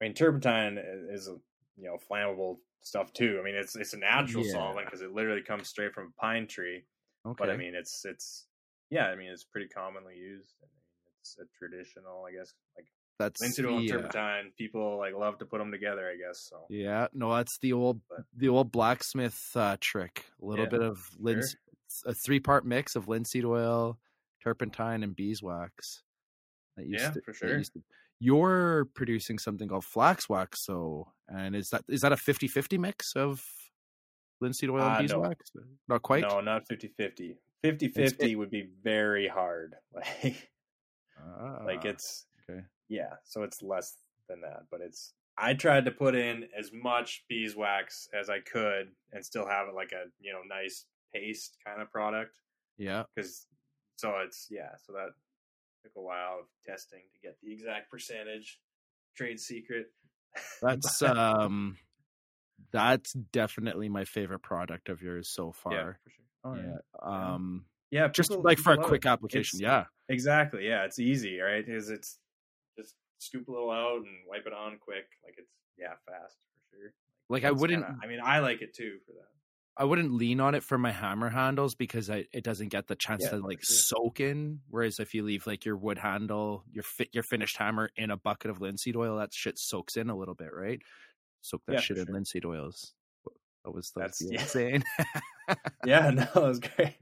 I 0.00 0.04
mean 0.04 0.14
turpentine 0.14 0.78
is 1.10 1.28
a 1.28 1.36
you 1.76 1.84
know 1.84 1.98
flammable 2.10 2.56
stuff 2.82 3.12
too. 3.12 3.38
I 3.40 3.44
mean 3.44 3.54
it's 3.54 3.76
it's 3.76 3.92
a 3.94 3.98
natural 3.98 4.44
Yeah. 4.44 4.52
solvent 4.52 4.86
because 4.86 5.02
it 5.02 5.12
literally 5.12 5.42
comes 5.42 5.68
straight 5.68 5.92
from 5.92 6.12
a 6.16 6.20
pine 6.20 6.46
tree. 6.46 6.84
Okay. 7.24 7.34
But 7.38 7.50
I 7.50 7.56
mean 7.56 7.74
it's 7.74 8.04
it's 8.04 8.46
yeah, 8.90 9.06
I 9.06 9.16
mean 9.16 9.30
it's 9.30 9.44
pretty 9.44 9.68
commonly 9.68 10.16
used. 10.16 10.54
I 10.62 10.66
mean 10.66 10.82
it's 11.20 11.36
a 11.40 11.44
traditional, 11.58 12.24
I 12.28 12.32
guess, 12.38 12.52
like 12.76 12.86
that's 13.18 13.40
linseed 13.40 13.64
oil 13.64 13.78
and 13.78 13.90
uh, 13.90 13.94
turpentine. 13.94 14.52
People 14.58 14.98
like 14.98 15.14
love 15.14 15.38
to 15.38 15.46
put 15.46 15.58
them 15.58 15.72
together, 15.72 16.08
I 16.08 16.16
guess. 16.16 16.46
So 16.50 16.66
Yeah, 16.68 17.08
no, 17.14 17.34
that's 17.34 17.58
the 17.58 17.72
old 17.72 18.00
But- 18.08 18.26
the 18.36 18.48
old 18.48 18.70
blacksmith 18.70 19.50
uh, 19.56 19.76
trick. 19.80 20.26
A 20.40 20.44
little 20.44 20.66
Yeah, 20.66 20.70
bit 20.70 20.82
of 20.82 21.10
linse, 21.20 21.56
a 22.04 22.12
three 22.14 22.40
part 22.40 22.66
mix 22.66 22.94
of 22.94 23.08
linseed 23.08 23.44
oil, 23.46 23.98
turpentine, 24.56 25.02
and 25.02 25.16
beeswax. 25.16 26.02
That 26.76 26.86
used 26.86 27.02
Yeah, 27.04 27.10
to- 27.10 27.22
for 27.22 27.32
sure. 27.32 27.58
to- 27.62 27.82
You're 28.20 28.86
producing 28.94 29.38
something 29.38 29.68
called 29.68 29.84
flax 29.84 30.28
wax, 30.28 30.64
so 30.64 31.12
and 31.28 31.54
is 31.56 31.70
that 31.70 31.84
is 31.88 32.00
that 32.02 32.12
a 32.12 32.16
50-50 32.16 32.78
mix 32.78 33.14
of 33.16 33.44
linseed 34.40 34.70
oil 34.70 34.82
Uh, 34.82 34.98
and 34.98 35.08
no. 35.08 35.20
beeswax? 35.20 35.50
Not 35.88 36.02
quite. 36.02 36.22
no, 36.22 36.40
not 36.40 36.66
50-50. 36.68 37.36
50-50 37.64 38.36
would 38.36 38.50
be 38.50 38.70
very 38.82 39.26
hard. 39.28 39.74
Like 39.92 40.50
like 41.64 41.84
Ah, 41.84 41.88
it's 41.88 42.26
okay. 42.48 42.60
yeah 42.88 43.14
so 43.24 43.42
it's 43.42 43.62
less 43.62 43.96
than 44.28 44.40
that 44.42 44.60
but 44.70 44.80
it's 44.82 45.14
i 45.38 45.54
tried 45.54 45.84
to 45.86 45.90
put 45.90 46.14
in 46.14 46.46
as 46.56 46.70
much 46.72 47.24
beeswax 47.28 48.06
as 48.12 48.28
i 48.28 48.38
could 48.38 48.92
and 49.12 49.24
still 49.24 49.46
have 49.48 49.66
it 49.68 49.74
like 49.74 49.92
a 49.92 50.04
you 50.20 50.30
know 50.32 50.42
nice 50.46 50.84
paste 51.14 51.56
kind 51.66 51.80
of 51.80 51.90
product 51.90 52.38
Yeah, 52.76 53.04
because 53.14 53.46
so 53.96 54.14
it's 54.24 54.46
yeah 54.50 54.70
so 54.86 54.92
that 54.92 55.08
took 55.82 55.92
a 55.96 56.00
while 56.00 56.38
of 56.40 56.46
testing 56.66 57.00
to 57.14 57.20
get 57.20 57.36
the 57.42 57.52
exact 57.52 57.90
percentage 57.90 58.60
trade 59.16 59.40
secret 59.40 59.86
that's 60.62 61.02
um, 61.02 61.76
that's 62.72 63.12
definitely 63.32 63.88
my 63.88 64.04
favorite 64.04 64.40
product 64.42 64.88
of 64.88 65.02
yours 65.02 65.28
so 65.28 65.46
yeah 65.46 65.52
far. 65.52 65.98
for 66.04 66.10
sure 66.10 66.24
oh, 66.44 66.54
yeah. 66.54 66.76
yeah. 67.02 67.34
Um, 67.34 67.64
yeah 67.90 68.08
just 68.08 68.30
like 68.30 68.58
for 68.58 68.72
a 68.72 68.76
quick 68.78 69.04
it. 69.04 69.08
application. 69.08 69.60
It's- 69.60 69.68
yeah. 69.70 69.84
exactly 70.08 70.66
yeah 70.68 70.84
it's 70.84 70.98
easy 70.98 71.38
right 71.40 71.64
because 71.64 71.88
it's 71.88 72.18
just 72.78 72.94
scoop 73.18 73.48
a 73.48 73.52
little 73.52 73.70
out 73.70 73.96
and 73.98 74.06
wipe 74.28 74.46
it 74.46 74.52
on 74.52 74.78
quick 74.78 75.06
like 75.24 75.34
it's 75.38 75.50
yeah 75.78 75.94
fast 76.06 76.36
for 76.70 76.76
sure 76.78 76.92
Like 77.30 77.44
I 77.44 77.50
wouldn't, 77.50 77.84
kinda- 77.84 78.00
i 78.02 78.06
mean 78.06 78.20
i 78.22 78.40
like 78.40 78.60
it 78.60 78.74
too 78.74 78.98
for 79.06 79.12
that 79.12 79.28
I 79.78 79.84
wouldn't 79.84 80.12
lean 80.12 80.40
on 80.40 80.54
it 80.54 80.62
for 80.62 80.78
my 80.78 80.90
hammer 80.90 81.28
handles 81.28 81.74
because 81.74 82.08
I, 82.08 82.24
it 82.32 82.42
doesn't 82.44 82.68
get 82.68 82.86
the 82.86 82.96
chance 82.96 83.24
Yeah, 83.24 83.30
to 83.30 83.38
like 83.38 83.62
sure. 83.62 83.76
soak 83.76 84.20
in. 84.20 84.60
Whereas 84.70 84.98
if 84.98 85.12
you 85.12 85.22
leave 85.22 85.46
like 85.46 85.64
your 85.66 85.76
wood 85.76 85.98
handle, 85.98 86.64
your 86.72 86.82
fit, 86.82 87.10
your 87.12 87.22
finished 87.22 87.58
hammer 87.58 87.90
in 87.96 88.10
a 88.10 88.16
bucket 88.16 88.50
of 88.50 88.60
linseed 88.60 88.96
oil, 88.96 89.18
that 89.18 89.34
shit 89.34 89.58
soaks 89.58 89.96
in 89.96 90.08
a 90.08 90.16
little 90.16 90.34
bit, 90.34 90.50
right? 90.54 90.80
Soak 91.42 91.62
that 91.66 91.74
Yeah, 91.74 91.80
shit 91.80 91.98
in 91.98 92.06
sure. 92.06 92.14
linseed 92.14 92.44
oils. 92.46 92.94
That 93.64 93.72
was 93.72 93.90
that 93.96 94.12
That's- 94.18 94.52
the 94.54 94.82
yeah. 95.48 95.54
yeah, 95.84 96.10
no, 96.10 96.22
it 96.42 96.48
was 96.48 96.60
great. 96.60 96.96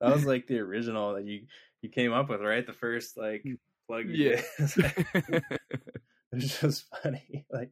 That 0.00 0.12
was 0.12 0.24
like 0.24 0.46
the 0.46 0.58
original 0.58 1.14
that 1.14 1.24
you 1.24 1.42
you 1.82 1.88
came 1.88 2.12
up 2.12 2.28
with, 2.30 2.40
right? 2.40 2.66
The 2.66 2.72
first 2.72 3.16
like 3.16 3.44
mm, 3.44 3.58
plug. 3.86 4.06
Yeah. 4.08 4.40
it's 6.32 6.60
just 6.60 6.86
funny. 7.02 7.46
Like 7.52 7.70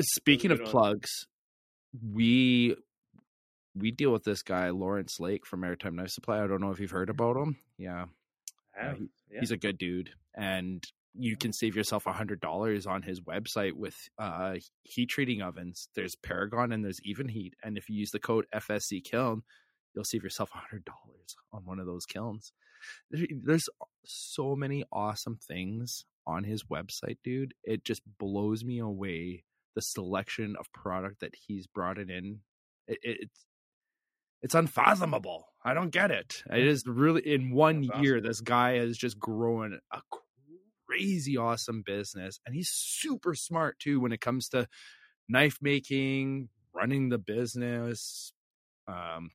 Speaking 0.00 0.50
of 0.50 0.64
plugs, 0.64 1.26
we 2.02 2.76
we 3.78 3.90
deal 3.90 4.10
with 4.12 4.24
this 4.24 4.42
guy 4.42 4.70
Lawrence 4.70 5.18
Lake 5.20 5.46
from 5.46 5.60
Maritime 5.60 5.96
Knife 5.96 6.10
Supply. 6.10 6.42
I 6.42 6.46
don't 6.46 6.60
know 6.60 6.70
if 6.70 6.80
you've 6.80 6.90
heard 6.90 7.10
about 7.10 7.36
him. 7.36 7.56
Yeah, 7.78 8.06
he- 8.96 9.08
yeah. 9.32 9.40
he's 9.40 9.50
a 9.50 9.56
good 9.56 9.78
dude, 9.78 10.10
and 10.34 10.84
you 11.14 11.36
can 11.36 11.52
save 11.52 11.74
yourself 11.74 12.06
a 12.06 12.12
hundred 12.12 12.40
dollars 12.40 12.86
on 12.86 13.02
his 13.02 13.20
website 13.20 13.72
with 13.72 13.96
uh, 14.18 14.54
heat 14.82 15.06
treating 15.08 15.42
ovens. 15.42 15.88
There's 15.94 16.14
Paragon 16.16 16.72
and 16.72 16.84
there's 16.84 17.00
Evenheat, 17.00 17.52
and 17.64 17.76
if 17.76 17.88
you 17.88 17.96
use 17.96 18.10
the 18.10 18.20
code 18.20 18.46
FSC 18.54 19.02
Kiln, 19.02 19.42
you'll 19.94 20.04
save 20.04 20.22
yourself 20.22 20.50
a 20.54 20.58
hundred 20.58 20.84
dollars 20.84 21.36
on 21.52 21.64
one 21.64 21.78
of 21.80 21.86
those 21.86 22.06
kilns. 22.06 22.52
There's 23.10 23.68
so 24.04 24.54
many 24.54 24.84
awesome 24.92 25.38
things 25.42 26.04
on 26.26 26.44
his 26.44 26.64
website, 26.64 27.18
dude. 27.24 27.54
It 27.64 27.84
just 27.84 28.02
blows 28.18 28.64
me 28.64 28.78
away 28.78 29.44
the 29.74 29.82
selection 29.82 30.54
of 30.60 30.70
product 30.72 31.20
that 31.20 31.34
he's 31.34 31.66
brought 31.66 31.98
it 31.98 32.10
in. 32.10 32.40
It, 32.86 32.98
it, 33.02 33.16
it's 33.22 33.44
it's 34.42 34.54
unfathomable. 34.54 35.46
I 35.64 35.74
don't 35.74 35.90
get 35.90 36.10
it. 36.10 36.42
It 36.50 36.66
is 36.66 36.84
really 36.86 37.20
in 37.22 37.50
one 37.50 37.82
That's 37.86 38.00
year, 38.00 38.16
awesome. 38.16 38.26
this 38.26 38.40
guy 38.40 38.78
has 38.78 38.96
just 38.96 39.18
grown 39.18 39.78
a 39.92 40.00
crazy 40.88 41.36
awesome 41.36 41.82
business, 41.84 42.40
and 42.46 42.54
he's 42.54 42.70
super 42.72 43.34
smart 43.34 43.78
too 43.78 44.00
when 44.00 44.12
it 44.12 44.20
comes 44.20 44.48
to 44.50 44.66
knife 45.28 45.58
making, 45.60 46.48
running 46.72 47.08
the 47.08 47.18
business, 47.18 48.32
um, 48.86 49.30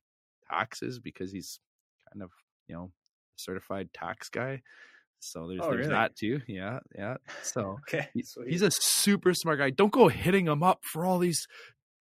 taxes 0.50 0.98
because 0.98 1.30
he's 1.32 1.60
kind 2.12 2.22
of 2.22 2.30
you 2.66 2.74
know 2.74 2.84
a 2.84 2.90
certified 3.36 3.90
tax 3.94 4.28
guy. 4.28 4.62
So 5.20 5.46
there's 5.48 5.60
Oh, 5.62 5.70
there's 5.70 5.78
really? 5.86 5.90
that 5.90 6.16
too. 6.16 6.40
Yeah, 6.48 6.80
yeah. 6.96 7.16
So 7.42 7.78
okay. 7.88 8.08
he- 8.14 8.24
he's 8.48 8.62
a 8.62 8.70
super 8.70 9.32
smart 9.34 9.58
guy. 9.58 9.70
Don't 9.70 9.92
go 9.92 10.08
hitting 10.08 10.46
him 10.46 10.62
up 10.62 10.80
for 10.84 11.04
all 11.06 11.18
these 11.18 11.46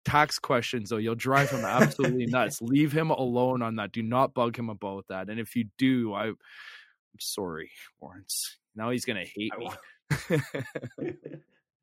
tax 0.05 0.39
questions, 0.39 0.89
though. 0.89 0.97
You'll 0.97 1.15
drive 1.15 1.49
him 1.49 1.65
absolutely 1.65 2.25
nuts. 2.27 2.61
Leave 2.61 2.91
him 2.91 3.09
alone 3.09 3.61
on 3.61 3.75
that. 3.75 3.91
Do 3.91 4.03
not 4.03 4.33
bug 4.33 4.57
him 4.57 4.69
about 4.69 5.05
that. 5.09 5.29
And 5.29 5.39
if 5.39 5.55
you 5.55 5.65
do, 5.77 6.13
I, 6.13 6.27
I'm 6.27 6.37
sorry, 7.19 7.71
Lawrence. 8.01 8.57
Now 8.75 8.91
he's 8.91 9.05
gonna 9.05 9.25
hate 9.25 9.53
me. 9.57 9.69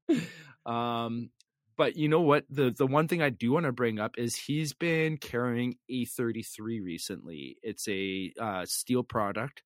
um, 0.67 1.31
but 1.77 1.97
you 1.97 2.09
know 2.09 2.23
what? 2.23 2.45
The 2.49 2.71
the 2.71 2.87
one 2.87 3.09
thing 3.09 3.23
I 3.23 3.31
do 3.31 3.53
want 3.53 3.67
to 3.67 3.73
bring 3.73 3.99
up 3.99 4.15
is 4.17 4.35
he's 4.35 4.73
been 4.73 5.19
carrying 5.19 5.77
A33 5.91 6.83
recently. 6.83 7.59
It's 7.63 7.87
a 7.89 8.33
uh, 8.41 8.65
steel 8.67 9.03
product 9.03 9.63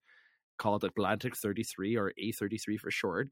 called 0.58 0.84
Atlantic 0.84 1.36
33 1.36 1.96
or 1.96 2.12
A33 2.22 2.78
for 2.78 2.90
short. 2.90 3.28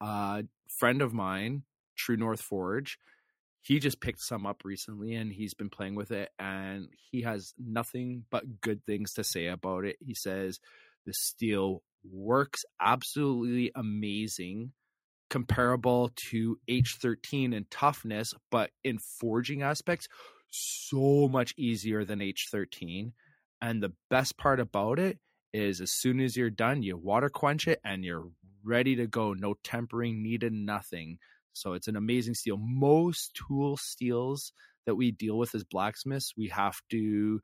Uh, 0.00 0.42
friend 0.68 1.02
of 1.02 1.12
mine, 1.12 1.62
True 1.96 2.16
North 2.16 2.40
Forge, 2.40 2.98
he 3.68 3.78
just 3.78 4.00
picked 4.00 4.22
some 4.22 4.46
up 4.46 4.62
recently 4.64 5.14
and 5.14 5.30
he's 5.30 5.52
been 5.52 5.68
playing 5.68 5.94
with 5.94 6.10
it 6.10 6.30
and 6.38 6.88
he 7.10 7.20
has 7.20 7.52
nothing 7.58 8.24
but 8.30 8.62
good 8.62 8.82
things 8.86 9.12
to 9.12 9.22
say 9.22 9.46
about 9.46 9.84
it. 9.84 9.96
He 10.00 10.14
says 10.14 10.58
the 11.04 11.12
steel 11.12 11.82
works 12.02 12.64
absolutely 12.80 13.70
amazing 13.74 14.72
comparable 15.28 16.10
to 16.30 16.58
H13 16.66 17.54
in 17.54 17.66
toughness, 17.70 18.32
but 18.50 18.70
in 18.82 18.96
forging 19.20 19.60
aspects, 19.60 20.08
so 20.48 21.28
much 21.28 21.52
easier 21.58 22.06
than 22.06 22.20
H13. 22.20 23.12
And 23.60 23.82
the 23.82 23.92
best 24.08 24.38
part 24.38 24.60
about 24.60 24.98
it 24.98 25.18
is 25.52 25.82
as 25.82 25.92
soon 25.92 26.20
as 26.20 26.38
you're 26.38 26.48
done, 26.48 26.82
you 26.82 26.96
water 26.96 27.28
quench 27.28 27.68
it 27.68 27.80
and 27.84 28.02
you're 28.02 28.30
ready 28.64 28.96
to 28.96 29.06
go. 29.06 29.34
No 29.34 29.56
tempering 29.62 30.22
needed, 30.22 30.54
nothing. 30.54 31.18
So 31.60 31.72
it's 31.72 31.88
an 31.88 31.96
amazing 31.96 32.34
steel. 32.34 32.56
Most 32.58 33.38
tool 33.48 33.76
steels 33.76 34.52
that 34.86 34.94
we 34.94 35.10
deal 35.10 35.36
with 35.36 35.54
as 35.54 35.64
blacksmiths, 35.64 36.32
we 36.36 36.48
have 36.48 36.76
to 36.90 37.40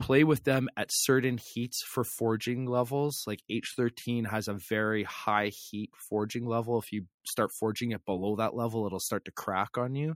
play 0.00 0.24
with 0.24 0.44
them 0.44 0.68
at 0.76 0.90
certain 0.90 1.38
heats 1.38 1.82
for 1.82 2.04
forging 2.04 2.66
levels. 2.66 3.24
Like 3.26 3.40
H13 3.50 4.28
has 4.30 4.48
a 4.48 4.54
very 4.54 5.04
high 5.04 5.48
heat 5.48 5.90
forging 5.96 6.46
level. 6.46 6.78
If 6.78 6.92
you 6.92 7.06
start 7.26 7.50
forging 7.52 7.92
it 7.92 8.04
below 8.04 8.36
that 8.36 8.54
level, 8.54 8.86
it'll 8.86 9.00
start 9.00 9.24
to 9.24 9.32
crack 9.32 9.78
on 9.78 9.94
you. 9.94 10.14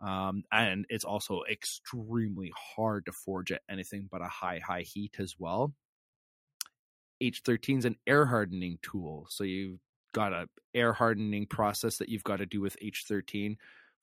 Um, 0.00 0.42
and 0.52 0.84
it's 0.88 1.04
also 1.04 1.42
extremely 1.50 2.52
hard 2.76 3.06
to 3.06 3.12
forge 3.12 3.52
at 3.52 3.62
anything 3.70 4.08
but 4.10 4.20
a 4.20 4.28
high, 4.28 4.58
high 4.58 4.82
heat 4.82 5.16
as 5.18 5.36
well. 5.38 5.72
H13 7.22 7.78
is 7.78 7.84
an 7.84 7.96
air 8.06 8.26
hardening 8.26 8.78
tool. 8.82 9.26
So 9.30 9.44
you've 9.44 9.78
got 10.14 10.32
a 10.32 10.48
air 10.74 10.94
hardening 10.94 11.44
process 11.44 11.98
that 11.98 12.08
you've 12.08 12.24
got 12.24 12.38
to 12.38 12.46
do 12.46 12.62
with 12.62 12.78
H13 12.82 13.56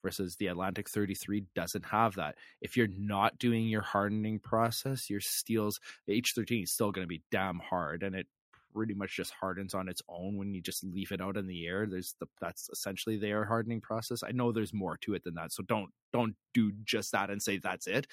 versus 0.03 0.35
the 0.35 0.47
Atlantic 0.47 0.89
33 0.89 1.45
doesn't 1.55 1.85
have 1.85 2.15
that. 2.15 2.35
If 2.61 2.77
you're 2.77 2.87
not 2.87 3.39
doing 3.39 3.67
your 3.67 3.81
hardening 3.81 4.39
process, 4.39 5.09
your 5.09 5.21
steels, 5.21 5.79
the 6.05 6.21
H13 6.21 6.63
is 6.63 6.71
still 6.71 6.91
going 6.91 7.05
to 7.05 7.09
be 7.09 7.23
damn 7.31 7.59
hard 7.59 8.03
and 8.03 8.15
it 8.15 8.27
pretty 8.73 8.93
much 8.93 9.15
just 9.15 9.33
hardens 9.39 9.73
on 9.73 9.87
its 9.87 10.01
own 10.09 10.37
when 10.37 10.53
you 10.53 10.61
just 10.61 10.83
leave 10.83 11.11
it 11.11 11.21
out 11.21 11.37
in 11.37 11.47
the 11.47 11.65
air. 11.65 11.85
There's 11.89 12.15
the 12.19 12.27
that's 12.39 12.69
essentially 12.71 13.17
the 13.17 13.27
air 13.27 13.45
hardening 13.45 13.81
process. 13.81 14.23
I 14.23 14.31
know 14.31 14.51
there's 14.51 14.73
more 14.73 14.97
to 14.97 15.13
it 15.13 15.23
than 15.23 15.35
that, 15.35 15.51
so 15.51 15.63
don't 15.63 15.89
don't 16.13 16.35
do 16.53 16.71
just 16.83 17.11
that 17.11 17.29
and 17.29 17.41
say 17.41 17.57
that's 17.57 17.87
it. 17.87 18.07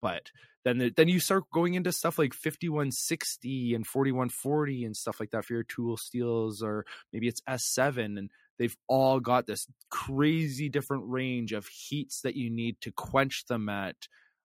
But 0.00 0.30
then 0.64 0.78
the, 0.78 0.92
then 0.94 1.08
you 1.08 1.20
start 1.20 1.44
going 1.52 1.74
into 1.74 1.92
stuff 1.92 2.18
like 2.18 2.34
5160 2.34 3.74
and 3.74 3.86
4140 3.86 4.84
and 4.84 4.96
stuff 4.96 5.18
like 5.20 5.30
that 5.30 5.44
for 5.44 5.54
your 5.54 5.62
tool 5.62 5.96
steels 5.96 6.62
or 6.62 6.84
maybe 7.12 7.28
it's 7.28 7.40
S7 7.48 8.18
and 8.18 8.30
they've 8.58 8.76
all 8.86 9.20
got 9.20 9.46
this 9.46 9.66
crazy 9.90 10.68
different 10.68 11.04
range 11.06 11.52
of 11.52 11.66
heats 11.66 12.20
that 12.22 12.36
you 12.36 12.50
need 12.50 12.76
to 12.82 12.92
quench 12.92 13.46
them 13.46 13.70
at 13.70 13.96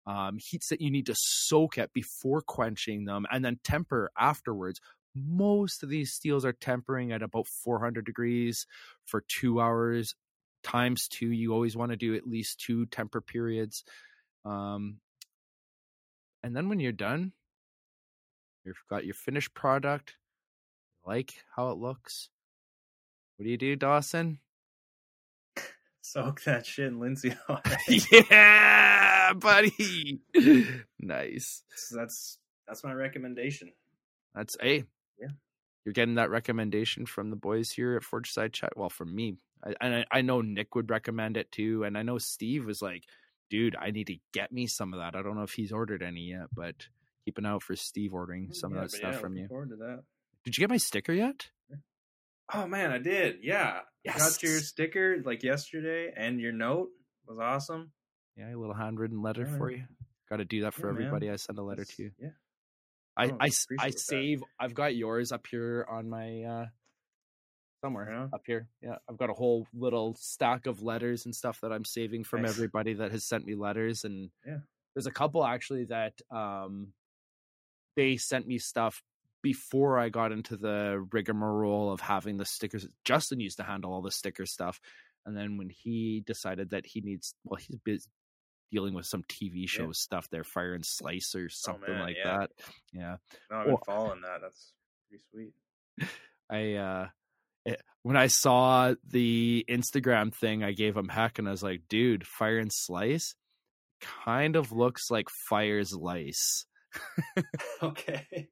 um, 0.06 0.38
heats 0.38 0.68
that 0.68 0.80
you 0.80 0.90
need 0.90 1.06
to 1.06 1.14
soak 1.16 1.78
at 1.78 1.92
before 1.92 2.42
quenching 2.42 3.04
them, 3.04 3.26
and 3.30 3.44
then 3.44 3.58
temper 3.64 4.10
afterwards. 4.18 4.80
Most 5.14 5.82
of 5.82 5.88
these 5.88 6.12
steels 6.12 6.44
are 6.44 6.52
tempering 6.52 7.12
at 7.12 7.22
about 7.22 7.46
400 7.46 8.04
degrees 8.04 8.66
for 9.04 9.24
two 9.28 9.60
hours 9.60 10.14
times 10.64 11.06
two. 11.06 11.30
You 11.30 11.52
always 11.52 11.76
want 11.76 11.92
to 11.92 11.96
do 11.96 12.14
at 12.16 12.26
least 12.26 12.58
two 12.58 12.86
temper 12.86 13.20
periods. 13.20 13.84
Um, 14.44 14.96
and 16.42 16.56
then 16.56 16.68
when 16.68 16.80
you're 16.80 16.92
done, 16.92 17.32
you've 18.64 18.82
got 18.90 19.04
your 19.04 19.14
finished 19.14 19.54
product, 19.54 20.14
like 21.06 21.34
how 21.54 21.70
it 21.70 21.78
looks. 21.78 22.30
What 23.36 23.44
do 23.44 23.50
you 23.50 23.58
do, 23.58 23.76
Dawson? 23.76 24.40
Soak 26.00 26.42
that 26.44 26.66
shit 26.66 26.86
in 26.86 27.00
linseed 27.00 27.38
oil. 27.50 27.60
yeah, 28.30 29.32
buddy. 29.32 30.20
nice. 31.00 31.62
That's 31.90 32.38
that's 32.66 32.84
my 32.84 32.92
recommendation. 32.92 33.72
That's 34.34 34.56
a. 34.62 34.84
Yeah. 35.20 35.28
You're 35.84 35.92
getting 35.92 36.14
that 36.14 36.30
recommendation 36.30 37.06
from 37.06 37.30
the 37.30 37.36
boys 37.36 37.70
here 37.70 37.96
at 37.96 38.02
Forgeside 38.04 38.52
Chat. 38.52 38.76
Well, 38.76 38.88
from 38.88 39.14
me, 39.14 39.36
I, 39.64 39.74
and 39.80 39.94
I, 39.96 40.04
I 40.10 40.22
know 40.22 40.40
Nick 40.40 40.74
would 40.74 40.90
recommend 40.90 41.36
it 41.36 41.52
too, 41.52 41.84
and 41.84 41.98
I 41.98 42.02
know 42.02 42.18
Steve 42.18 42.64
was 42.64 42.80
like, 42.80 43.04
"Dude, 43.50 43.76
I 43.78 43.90
need 43.90 44.06
to 44.06 44.16
get 44.32 44.50
me 44.52 44.66
some 44.66 44.92
of 44.94 45.00
that." 45.00 45.14
I 45.14 45.22
don't 45.22 45.36
know 45.36 45.42
if 45.42 45.52
he's 45.52 45.72
ordered 45.72 46.02
any 46.02 46.30
yet, 46.30 46.46
but 46.54 46.74
keep 47.24 47.36
an 47.38 47.44
eye 47.46 47.50
out 47.50 47.62
for 47.62 47.76
Steve 47.76 48.14
ordering 48.14 48.48
mm, 48.48 48.54
some 48.54 48.72
yeah, 48.72 48.82
of 48.82 48.90
that 48.90 48.96
stuff 48.96 49.14
yeah, 49.14 49.18
from 49.20 49.36
you. 49.36 49.46
Forward 49.48 49.70
to 49.70 49.76
that. 49.76 50.02
Did 50.44 50.56
you 50.56 50.62
get 50.62 50.70
my 50.70 50.76
sticker 50.78 51.12
yet? 51.12 51.48
Oh 52.52 52.66
man, 52.66 52.90
I 52.90 52.98
did. 52.98 53.38
Yeah, 53.42 53.80
Yes. 54.04 54.18
got 54.18 54.42
your 54.42 54.60
sticker 54.60 55.22
like 55.24 55.42
yesterday, 55.42 56.12
and 56.14 56.40
your 56.40 56.52
note 56.52 56.88
was 57.26 57.38
awesome. 57.38 57.90
Yeah, 58.36 58.54
a 58.54 58.56
little 58.56 58.74
handwritten 58.74 59.22
letter 59.22 59.46
Yeah, 59.50 59.56
for 59.58 59.70
you. 59.70 59.84
Got 60.28 60.36
to 60.36 60.44
do 60.44 60.62
that 60.62 60.74
for 60.74 60.88
Yeah, 60.88 60.92
man. 60.92 61.02
everybody. 61.02 61.30
I 61.30 61.36
send 61.36 61.58
a 61.58 61.62
letter 61.62 61.82
That's- 61.82 61.96
to 61.96 62.02
you. 62.04 62.10
Yeah. 62.18 62.28
I, 63.16 63.30
Oh, 63.30 63.36
I, 63.40 63.46
s- 63.46 63.66
I 63.70 63.74
appreciate 63.74 63.92
that. 63.94 64.00
save. 64.00 64.44
I've 64.58 64.74
got 64.74 64.94
yours 64.96 65.30
up 65.32 65.46
here 65.46 65.86
on 65.88 66.08
my 66.10 66.42
uh 66.42 66.66
somewhere 67.82 68.10
Yeah. 68.10 68.28
up 68.32 68.42
here. 68.46 68.68
Yeah, 68.82 68.96
I've 69.08 69.16
got 69.18 69.30
a 69.30 69.34
whole 69.34 69.66
little 69.74 70.14
stack 70.18 70.66
of 70.66 70.82
letters 70.82 71.24
and 71.26 71.34
stuff 71.34 71.60
that 71.60 71.72
I'm 71.72 71.84
saving 71.84 72.24
from 72.24 72.42
Nice. 72.42 72.50
everybody 72.52 72.94
that 72.94 73.12
has 73.12 73.24
sent 73.24 73.44
me 73.44 73.54
letters, 73.54 74.04
and 74.04 74.30
Yeah. 74.46 74.58
there's 74.94 75.06
a 75.06 75.12
couple 75.12 75.44
actually 75.44 75.84
that 75.86 76.14
um 76.30 76.92
they 77.96 78.16
sent 78.16 78.46
me 78.46 78.58
stuff 78.58 79.02
before 79.42 79.98
I 79.98 80.08
got 80.08 80.32
into 80.32 80.56
the 80.56 81.06
rigmarole 81.12 81.92
of 81.92 82.00
having 82.00 82.38
the 82.38 82.44
stickers. 82.46 82.88
Justin 83.04 83.38
used 83.40 83.58
to 83.58 83.62
handle 83.62 83.92
all 83.92 84.02
the 84.02 84.10
sticker 84.10 84.46
stuff, 84.46 84.80
and 85.26 85.36
then 85.36 85.58
when 85.58 85.68
he 85.70 86.22
decided 86.26 86.70
that 86.70 86.86
he 86.86 87.00
needs, 87.02 87.34
well, 87.44 87.58
he's 87.60 87.76
busy 87.84 88.08
dealing 88.74 88.92
with 88.94 89.06
some 89.06 89.22
TV 89.24 89.68
show 89.68 89.92
stuff 89.92 90.28
there, 90.30 90.44
Fire 90.44 90.74
and 90.74 90.84
Slice 90.84 91.34
or 91.34 91.48
something 91.48 91.84
Oh, 91.88 91.92
man, 91.94 92.02
like 92.02 92.16
yeah. 92.22 92.38
that. 92.38 92.50
Yeah, 92.92 93.16
No, 93.50 93.56
I've 93.56 93.64
been 93.64 93.72
Well- 93.74 93.82
following 93.86 94.20
that. 94.22 94.40
That's 94.42 94.72
pretty 95.08 95.24
sweet. 95.30 96.08
I 96.50 96.74
uh 96.74 97.08
it, 97.64 97.80
when 98.02 98.16
I 98.16 98.26
saw 98.26 98.94
the 99.08 99.64
Instagram 99.70 100.34
thing, 100.34 100.62
I 100.64 100.72
gave 100.72 100.94
him 100.96 101.08
heck, 101.08 101.38
and 101.38 101.48
I 101.48 101.52
was 101.52 101.62
like, 101.62 101.82
"Dude, 101.88 102.26
Fire 102.26 102.58
and 102.58 102.70
Slice 102.72 103.34
kind 104.02 104.56
of 104.56 104.70
looks 104.72 105.10
like 105.10 105.28
Fire's 105.48 105.94
Lice." 105.94 106.66
okay. 107.82 108.48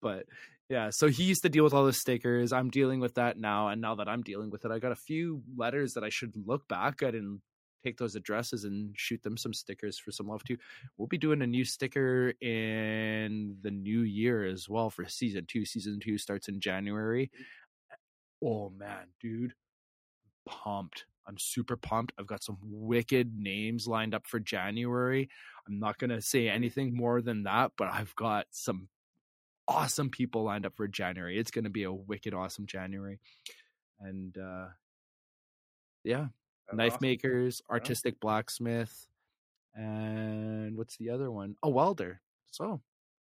but 0.00 0.26
yeah 0.68 0.88
so 0.90 1.08
he 1.08 1.24
used 1.24 1.42
to 1.42 1.48
deal 1.48 1.62
with 1.64 1.74
all 1.74 1.84
the 1.84 1.92
stickers 1.92 2.52
i'm 2.52 2.70
dealing 2.70 3.00
with 3.00 3.14
that 3.14 3.36
now 3.36 3.68
and 3.68 3.80
now 3.80 3.94
that 3.96 4.08
i'm 4.08 4.22
dealing 4.22 4.50
with 4.50 4.64
it 4.64 4.70
i 4.70 4.78
got 4.78 4.92
a 4.92 4.96
few 4.96 5.42
letters 5.56 5.92
that 5.94 6.02
i 6.04 6.08
should 6.08 6.32
look 6.46 6.66
back 6.68 7.02
at 7.02 7.14
and 7.14 7.40
take 7.82 7.98
those 7.98 8.16
addresses 8.16 8.64
and 8.64 8.94
shoot 8.96 9.22
them 9.22 9.36
some 9.36 9.52
stickers 9.52 9.98
for 9.98 10.12
some 10.12 10.28
love 10.28 10.44
too. 10.44 10.56
We'll 10.96 11.08
be 11.08 11.18
doing 11.18 11.42
a 11.42 11.46
new 11.46 11.64
sticker 11.64 12.34
in 12.40 13.56
the 13.62 13.70
new 13.70 14.00
year 14.00 14.44
as 14.44 14.68
well 14.68 14.90
for 14.90 15.06
season 15.08 15.46
two. 15.46 15.64
Season 15.64 16.00
two 16.00 16.18
starts 16.18 16.48
in 16.48 16.60
january. 16.60 17.30
Oh 18.44 18.70
man 18.70 19.08
dude. 19.20 19.54
Pumped. 20.46 21.04
I'm 21.26 21.38
super 21.38 21.76
pumped. 21.76 22.12
I've 22.18 22.26
got 22.26 22.42
some 22.42 22.58
wicked 22.62 23.32
names 23.36 23.86
lined 23.86 24.14
up 24.14 24.26
for 24.26 24.40
january. 24.40 25.28
I'm 25.68 25.78
not 25.78 25.98
going 25.98 26.10
to 26.10 26.22
say 26.22 26.48
anything 26.48 26.96
more 26.96 27.20
than 27.22 27.44
that 27.44 27.72
but 27.76 27.88
i've 27.92 28.14
got 28.16 28.46
some 28.50 28.88
awesome 29.70 30.10
people 30.10 30.42
lined 30.42 30.66
up 30.66 30.74
for 30.76 30.88
January. 30.88 31.38
It's 31.38 31.52
going 31.52 31.62
to 31.62 31.70
be 31.70 31.84
a 31.84 31.92
wicked 31.92 32.34
awesome 32.34 32.66
January. 32.66 33.20
And 34.00 34.36
uh 34.36 34.66
yeah, 36.04 36.28
knife 36.72 36.94
awesome. 36.94 36.98
makers, 37.02 37.62
artistic 37.70 38.20
blacksmith, 38.20 39.06
and 39.74 40.76
what's 40.76 40.96
the 40.96 41.10
other 41.10 41.30
one? 41.30 41.56
A 41.62 41.68
welder. 41.68 42.20
So, 42.50 42.80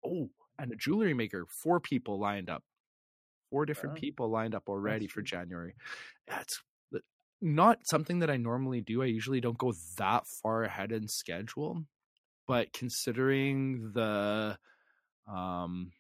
oh, 0.05 0.29
and 0.59 0.71
a 0.71 0.75
jewelry 0.75 1.13
maker. 1.13 1.45
Four 1.47 1.79
people 1.79 2.19
lined 2.19 2.49
up. 2.49 2.63
Four 3.49 3.65
different 3.65 3.95
Wow. 3.95 3.99
people 3.99 4.29
lined 4.29 4.55
up 4.55 4.67
already 4.67 5.07
for. 5.07 5.21
January. 5.21 5.75
That's 6.27 6.61
not 7.41 7.85
something 7.85 8.19
that 8.19 8.29
I 8.29 8.37
normally 8.37 8.79
do. 8.81 9.03
I 9.03 9.07
usually 9.07 9.41
don't 9.41 9.57
go 9.57 9.73
that 9.97 10.25
far 10.25 10.63
ahead 10.63 10.91
in 10.93 11.07
schedule, 11.07 11.83
but 12.47 12.71
considering 12.71 13.91
the 13.91 14.57
um 15.27 15.91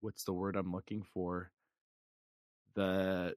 what's 0.00 0.24
the 0.24 0.32
word 0.32 0.56
I'm 0.56 0.72
looking 0.72 1.02
for? 1.02 1.50
The 2.74 3.34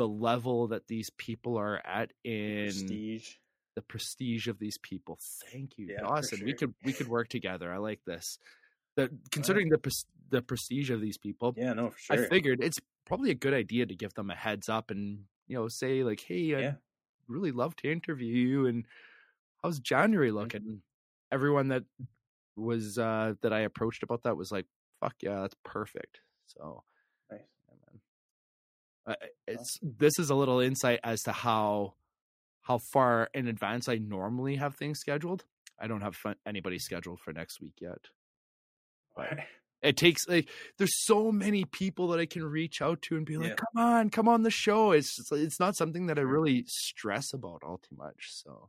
the 0.00 0.08
level 0.08 0.68
that 0.68 0.86
these 0.88 1.10
people 1.10 1.58
are 1.58 1.76
at 1.86 2.10
in 2.24 2.64
Prestige. 2.70 3.28
the 3.76 3.82
prestige 3.82 4.48
of 4.48 4.58
these 4.58 4.78
people. 4.78 5.18
Thank 5.52 5.76
you, 5.76 5.88
Yeah, 5.90 6.00
Dawson. 6.00 6.40
We 6.42 6.54
could 6.54 6.72
we 6.82 6.92
could 6.94 7.08
work 7.08 7.28
together. 7.28 7.70
I 7.72 7.76
like 7.76 8.00
this. 8.06 8.38
The 8.96 9.10
considering 9.30 9.68
the 9.68 9.78
the 10.30 10.40
prestige 10.40 10.90
of 10.90 11.00
these 11.02 11.18
people, 11.18 11.54
Yeah, 11.56 11.74
no, 11.74 11.90
for 11.90 11.98
sure. 11.98 12.24
I 12.24 12.28
figured 12.28 12.62
it's 12.62 12.80
probably 13.04 13.30
a 13.30 13.34
good 13.34 13.52
idea 13.52 13.84
to 13.84 13.94
give 13.94 14.14
them 14.14 14.30
a 14.30 14.34
heads 14.34 14.68
up 14.70 14.90
and 14.90 15.24
you 15.48 15.56
know 15.56 15.68
say 15.68 16.02
like, 16.02 16.20
"Hey, 16.20 16.54
I'd 16.54 16.78
really 17.28 17.52
love 17.52 17.76
to 17.76 17.92
interview 17.92 18.34
you." 18.34 18.66
And 18.66 18.86
how's 19.62 19.78
January 19.80 20.28
Mm-hmm. 20.30 20.36
looking? 20.38 20.82
Everyone 21.30 21.68
that 21.68 21.84
was 22.56 22.98
uh 22.98 23.34
that 23.42 23.52
I 23.52 23.60
approached 23.60 24.02
about 24.02 24.22
that 24.22 24.36
was 24.36 24.50
like, 24.50 24.66
"Fuck 25.00 25.16
yeah, 25.22 25.42
that's 25.42 25.56
perfect." 25.62 26.20
So 26.46 26.84
Nice. 27.30 27.40
yeah, 27.68 27.74
man. 27.86 28.00
Uh, 28.99 28.99
Uh, 29.10 29.14
it's 29.48 29.78
this 29.82 30.18
is 30.18 30.30
a 30.30 30.34
little 30.34 30.60
insight 30.60 31.00
as 31.02 31.22
to 31.22 31.32
how 31.32 31.94
how 32.62 32.78
far 32.92 33.28
in 33.34 33.48
advance 33.48 33.88
I 33.88 33.96
normally 33.96 34.56
have 34.56 34.76
things 34.76 35.00
scheduled. 35.00 35.44
I 35.80 35.88
don't 35.88 36.02
have 36.02 36.14
fun, 36.14 36.36
anybody 36.46 36.78
scheduled 36.78 37.20
for 37.20 37.32
next 37.32 37.60
week 37.60 37.74
yet. 37.80 37.98
But 39.16 39.40
it 39.82 39.96
takes 39.96 40.28
like 40.28 40.48
there's 40.78 41.04
so 41.04 41.32
many 41.32 41.64
people 41.64 42.08
that 42.08 42.20
I 42.20 42.26
can 42.26 42.44
reach 42.44 42.80
out 42.80 43.02
to 43.02 43.16
and 43.16 43.26
be 43.26 43.36
like, 43.36 43.48
Yeah. 43.48 43.54
"Come 43.56 43.82
on, 43.82 44.10
come 44.10 44.28
on 44.28 44.42
the 44.42 44.50
show." 44.50 44.92
It's 44.92 45.16
just, 45.16 45.32
it's 45.32 45.58
not 45.58 45.76
something 45.76 46.06
that 46.06 46.18
I 46.18 46.22
really 46.22 46.64
stress 46.68 47.32
about 47.32 47.64
all 47.64 47.78
too 47.78 47.96
much. 47.96 48.28
So, 48.28 48.50
mm-hmm. 48.50 48.64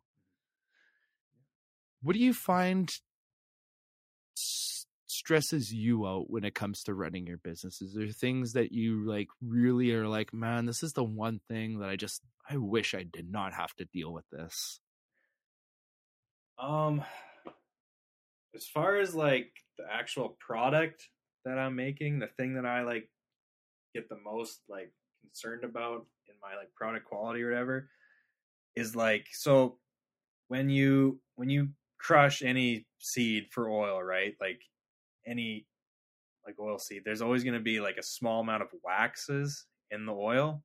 what 2.01 2.13
do 2.13 2.19
you 2.19 2.33
find 2.33 2.89
stresses 5.11 5.73
you 5.73 6.07
out 6.07 6.29
when 6.29 6.43
it 6.43 6.55
comes 6.55 6.83
to 6.83 6.93
running 6.93 7.27
your 7.27 7.37
business? 7.37 7.81
Is 7.81 7.93
there 7.93 8.07
things 8.07 8.53
that 8.53 8.71
you 8.71 9.05
like 9.05 9.27
really 9.41 9.91
are 9.91 10.07
like, 10.07 10.33
"Man, 10.33 10.65
this 10.65 10.83
is 10.83 10.93
the 10.93 11.03
one 11.03 11.39
thing 11.47 11.79
that 11.79 11.89
I 11.89 11.95
just 11.95 12.21
I 12.49 12.57
wish 12.57 12.95
I 12.95 13.03
did 13.03 13.29
not 13.29 13.53
have 13.53 13.75
to 13.75 13.85
deal 13.85 14.13
with 14.13 14.25
this." 14.31 14.79
Um, 16.57 17.03
as 18.55 18.67
far 18.67 18.97
as 18.97 19.13
like 19.15 19.51
the 19.77 19.85
actual 19.91 20.37
product 20.39 21.07
that 21.45 21.57
I'm 21.57 21.75
making, 21.75 22.19
the 22.19 22.27
thing 22.27 22.55
that 22.55 22.65
I 22.65 22.83
like 22.83 23.09
get 23.93 24.09
the 24.09 24.19
most 24.23 24.61
like 24.69 24.91
concerned 25.21 25.63
about 25.63 26.05
in 26.27 26.35
my 26.41 26.55
like 26.57 26.73
product 26.75 27.05
quality 27.05 27.43
or 27.43 27.49
whatever 27.49 27.89
is 28.75 28.95
like 28.95 29.27
so 29.31 29.77
when 30.47 30.69
you 30.69 31.19
when 31.35 31.49
you 31.49 31.69
crush 31.97 32.41
any 32.41 32.85
seed 32.99 33.47
for 33.51 33.69
oil, 33.69 34.01
right? 34.01 34.35
Like 34.41 34.61
any 35.25 35.65
like 36.45 36.55
oil 36.59 36.79
seed, 36.79 37.03
there's 37.05 37.21
always 37.21 37.43
going 37.43 37.53
to 37.53 37.59
be 37.59 37.79
like 37.79 37.97
a 37.97 38.03
small 38.03 38.41
amount 38.41 38.63
of 38.63 38.69
waxes 38.83 39.65
in 39.91 40.05
the 40.05 40.13
oil 40.13 40.63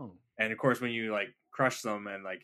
Oh, 0.00 0.12
and 0.38 0.52
of 0.52 0.58
course 0.58 0.80
when 0.80 0.92
you 0.92 1.12
like 1.12 1.28
crush 1.50 1.80
them 1.82 2.06
and 2.06 2.22
like 2.22 2.42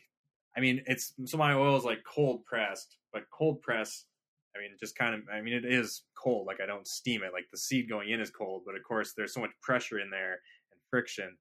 i 0.57 0.59
mean 0.59 0.81
it's 0.87 1.13
so 1.25 1.37
my 1.37 1.53
oil 1.53 1.77
is 1.77 1.85
like 1.85 2.03
cold 2.03 2.43
pressed 2.45 2.97
but 3.13 3.23
cold 3.31 3.61
press 3.61 4.05
i 4.55 4.59
mean 4.59 4.71
just 4.79 4.97
kind 4.97 5.15
of 5.15 5.21
i 5.33 5.39
mean 5.39 5.53
it 5.53 5.63
is 5.63 6.03
cold 6.21 6.47
like 6.47 6.59
i 6.61 6.65
don't 6.65 6.85
steam 6.87 7.23
it 7.23 7.31
like 7.31 7.45
the 7.51 7.57
seed 7.57 7.87
going 7.87 8.09
in 8.09 8.19
is 8.19 8.29
cold 8.29 8.63
but 8.65 8.75
of 8.75 8.83
course 8.83 9.13
there's 9.15 9.33
so 9.33 9.39
much 9.39 9.51
pressure 9.61 9.99
in 9.99 10.09
there 10.09 10.39
and 10.71 10.81
friction 10.89 11.35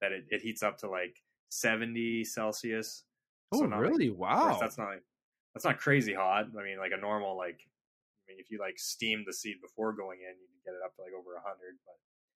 that 0.00 0.10
it, 0.10 0.24
it 0.30 0.40
heats 0.42 0.62
up 0.62 0.76
to 0.76 0.90
like 0.90 1.14
70 1.50 2.24
celsius 2.24 3.04
oh, 3.52 3.58
So 3.58 3.64
like, 3.66 3.78
really? 3.78 4.08
course, 4.08 4.18
wow. 4.18 4.58
that's 4.60 4.76
not 4.76 4.88
like 4.88 5.04
that's 5.54 5.64
not 5.64 5.78
crazy 5.78 6.14
hot 6.14 6.46
i 6.58 6.64
mean 6.64 6.78
like 6.78 6.92
a 6.96 7.00
normal 7.00 7.36
like 7.36 7.60
mean 8.30 8.38
if 8.38 8.50
you 8.50 8.58
like 8.58 8.78
steam 8.78 9.24
the 9.26 9.32
seed 9.32 9.56
before 9.60 9.92
going 9.92 10.20
in 10.20 10.34
you 10.40 10.46
can 10.48 10.72
get 10.72 10.78
it 10.78 10.84
up 10.86 10.94
to 10.96 11.02
like 11.02 11.12
over 11.18 11.32
a 11.34 11.42
100 11.42 11.74
but 11.84 11.98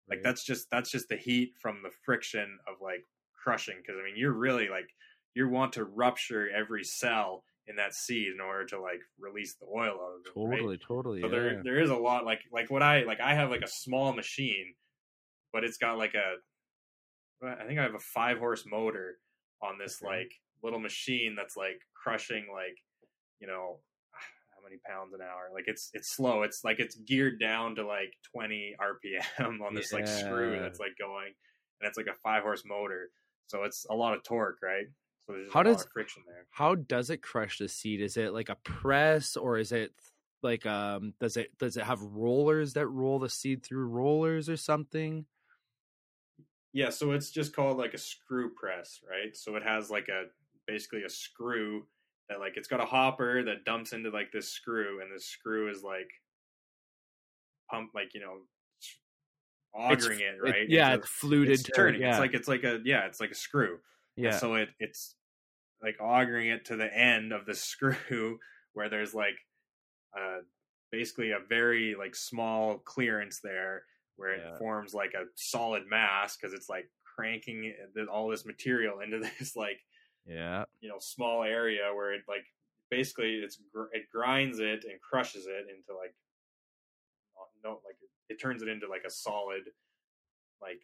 like 0.08 0.18
Right. 0.18 0.22
that's 0.24 0.44
just 0.44 0.70
that's 0.70 0.90
just 0.90 1.08
the 1.08 1.16
heat 1.16 1.54
from 1.60 1.82
the 1.82 1.90
friction 2.04 2.58
of 2.66 2.80
like 2.80 3.04
crushing 3.34 3.76
because 3.80 3.96
i 4.00 4.04
mean 4.04 4.14
you're 4.16 4.32
really 4.32 4.68
like 4.68 4.88
you 5.34 5.48
want 5.48 5.72
to 5.74 5.84
rupture 5.84 6.48
every 6.50 6.84
cell 6.84 7.44
in 7.66 7.76
that 7.76 7.94
seed 7.94 8.28
in 8.34 8.40
order 8.40 8.64
to 8.66 8.80
like 8.80 9.00
release 9.18 9.54
the 9.54 9.66
oil 9.66 9.94
out 9.94 10.14
of 10.16 10.26
it. 10.26 10.34
Totally, 10.34 10.70
right? 10.70 10.80
totally. 10.80 11.20
So 11.20 11.26
yeah. 11.28 11.30
there 11.32 11.62
there 11.62 11.80
is 11.80 11.90
a 11.90 11.94
lot 11.94 12.24
like 12.24 12.40
like 12.52 12.68
what 12.68 12.82
I 12.82 13.04
like 13.04 13.20
I 13.20 13.34
have 13.34 13.48
like 13.50 13.62
a 13.62 13.68
small 13.68 14.12
machine, 14.12 14.74
but 15.52 15.62
it's 15.62 15.76
got 15.76 15.96
like 15.98 16.14
a 16.14 16.34
I 17.46 17.64
think 17.66 17.78
I 17.78 17.82
have 17.84 17.94
a 17.94 18.00
five 18.00 18.38
horse 18.38 18.64
motor 18.66 19.18
on 19.62 19.78
this 19.78 20.02
Okay. 20.02 20.10
like 20.16 20.32
little 20.64 20.80
machine 20.80 21.34
that's 21.36 21.56
like 21.56 21.80
crushing 21.94 22.46
like 22.52 22.76
you 23.40 23.46
know 23.46 23.78
many 24.70 24.80
pounds 24.88 25.12
an 25.12 25.20
hour 25.20 25.50
like 25.52 25.64
it's 25.66 25.90
it's 25.94 26.10
slow 26.14 26.42
it's 26.42 26.62
like 26.64 26.78
it's 26.78 26.94
geared 26.94 27.40
down 27.40 27.74
to 27.74 27.84
like 27.86 28.12
20 28.32 28.76
rpm 28.80 29.60
on 29.66 29.74
this 29.74 29.92
like 29.92 30.06
screw 30.06 30.58
that's 30.60 30.78
like 30.78 30.92
going 30.98 31.32
and 31.80 31.88
it's 31.88 31.96
like 31.98 32.06
a 32.06 32.14
five 32.22 32.42
horse 32.42 32.62
motor 32.64 33.10
so 33.48 33.64
it's 33.64 33.84
a 33.90 33.94
lot 33.94 34.14
of 34.14 34.22
torque 34.22 34.58
right 34.62 34.86
so 35.26 35.32
there's 35.32 35.52
How 35.52 35.60
a 35.60 35.64
lot 35.64 35.72
does- 35.72 35.84
of 35.84 35.90
friction 35.92 36.22
there 36.26 36.46
How 36.50 36.74
does 36.76 37.10
it 37.10 37.22
crush 37.22 37.58
the 37.58 37.68
seed? 37.68 38.00
Is 38.00 38.16
it 38.16 38.32
like 38.32 38.48
a 38.48 38.56
press 38.64 39.36
or 39.36 39.58
is 39.58 39.70
it 39.72 39.92
like 40.42 40.64
um 40.66 41.12
does 41.20 41.36
it 41.36 41.56
does 41.58 41.76
it 41.76 41.84
have 41.84 42.00
rollers 42.02 42.72
that 42.74 42.86
roll 42.86 43.18
the 43.18 43.28
seed 43.28 43.62
through 43.62 43.86
rollers 43.86 44.48
or 44.48 44.56
something? 44.56 45.26
Yeah, 46.72 46.90
so 46.90 47.10
it's 47.12 47.30
just 47.30 47.54
called 47.54 47.78
like 47.78 47.94
a 47.94 47.98
screw 47.98 48.50
press, 48.54 49.00
right? 49.08 49.36
So 49.36 49.56
it 49.56 49.62
has 49.64 49.90
like 49.90 50.08
a 50.08 50.26
basically 50.66 51.02
a 51.02 51.08
screw 51.10 51.86
that 52.30 52.40
like 52.40 52.56
it's 52.56 52.68
got 52.68 52.80
a 52.80 52.86
hopper 52.86 53.42
that 53.44 53.64
dumps 53.66 53.92
into 53.92 54.08
like 54.10 54.32
this 54.32 54.48
screw, 54.50 55.02
and 55.02 55.12
this 55.14 55.26
screw 55.26 55.68
is 55.68 55.82
like 55.82 56.08
pump 57.70 57.90
like 57.94 58.14
you 58.14 58.20
know 58.20 58.38
It's- 58.78 58.96
augering 59.74 60.20
it, 60.20 60.34
It- 60.36 60.40
right? 60.42 60.68
yeah, 60.68 60.92
Into- 60.92 60.98
it's 61.04 61.08
fluted. 61.12 61.52
it's 61.52 61.62
turning. 61.64 62.00
Yeah, 62.00 62.10
It's 62.10 62.18
like 62.20 62.34
it's 62.34 62.48
like 62.48 62.64
a 62.64 62.80
yeah, 62.84 63.06
it's 63.06 63.20
like 63.20 63.30
a 63.30 63.34
screw. 63.36 63.80
And 64.16 64.24
yeah. 64.24 64.38
so 64.38 64.54
it 64.54 64.70
it's 64.78 65.16
like 65.82 65.96
augering 66.00 66.48
it 66.48 66.64
to 66.66 66.76
the 66.76 66.92
end 66.96 67.32
of 67.32 67.46
the 67.46 67.54
screw 67.54 68.38
where 68.74 68.88
there's 68.88 69.14
like 69.14 69.36
uh 70.18 70.38
basically 70.92 71.30
a 71.30 71.38
very 71.48 71.94
like 71.94 72.14
small 72.16 72.78
clearance 72.78 73.40
there 73.42 73.84
where 74.16 74.32
it 74.34 74.42
Yeah. 74.44 74.58
forms 74.58 74.92
like 74.92 75.14
a 75.14 75.24
solid 75.36 75.86
mass 75.86 76.36
because 76.36 76.52
it's 76.52 76.68
like 76.68 76.90
cranking 77.16 77.74
all 78.12 78.28
this 78.28 78.44
material 78.44 79.00
into 79.00 79.18
this 79.38 79.54
like 79.56 79.78
yeah. 80.30 80.64
you 80.80 80.88
know 80.88 80.98
small 81.00 81.42
area 81.42 81.90
where 81.94 82.14
it 82.14 82.22
like 82.28 82.44
basically 82.90 83.40
it's 83.44 83.58
gr- 83.72 83.92
it 83.92 84.04
grinds 84.12 84.58
it 84.60 84.84
and 84.84 85.00
crushes 85.00 85.46
it 85.46 85.66
into 85.68 85.92
like 85.98 86.14
no 87.62 87.80
like 87.84 87.96
it 88.28 88.40
turns 88.40 88.62
it 88.62 88.68
into 88.68 88.88
like 88.88 89.02
a 89.06 89.10
solid 89.10 89.62
like 90.62 90.80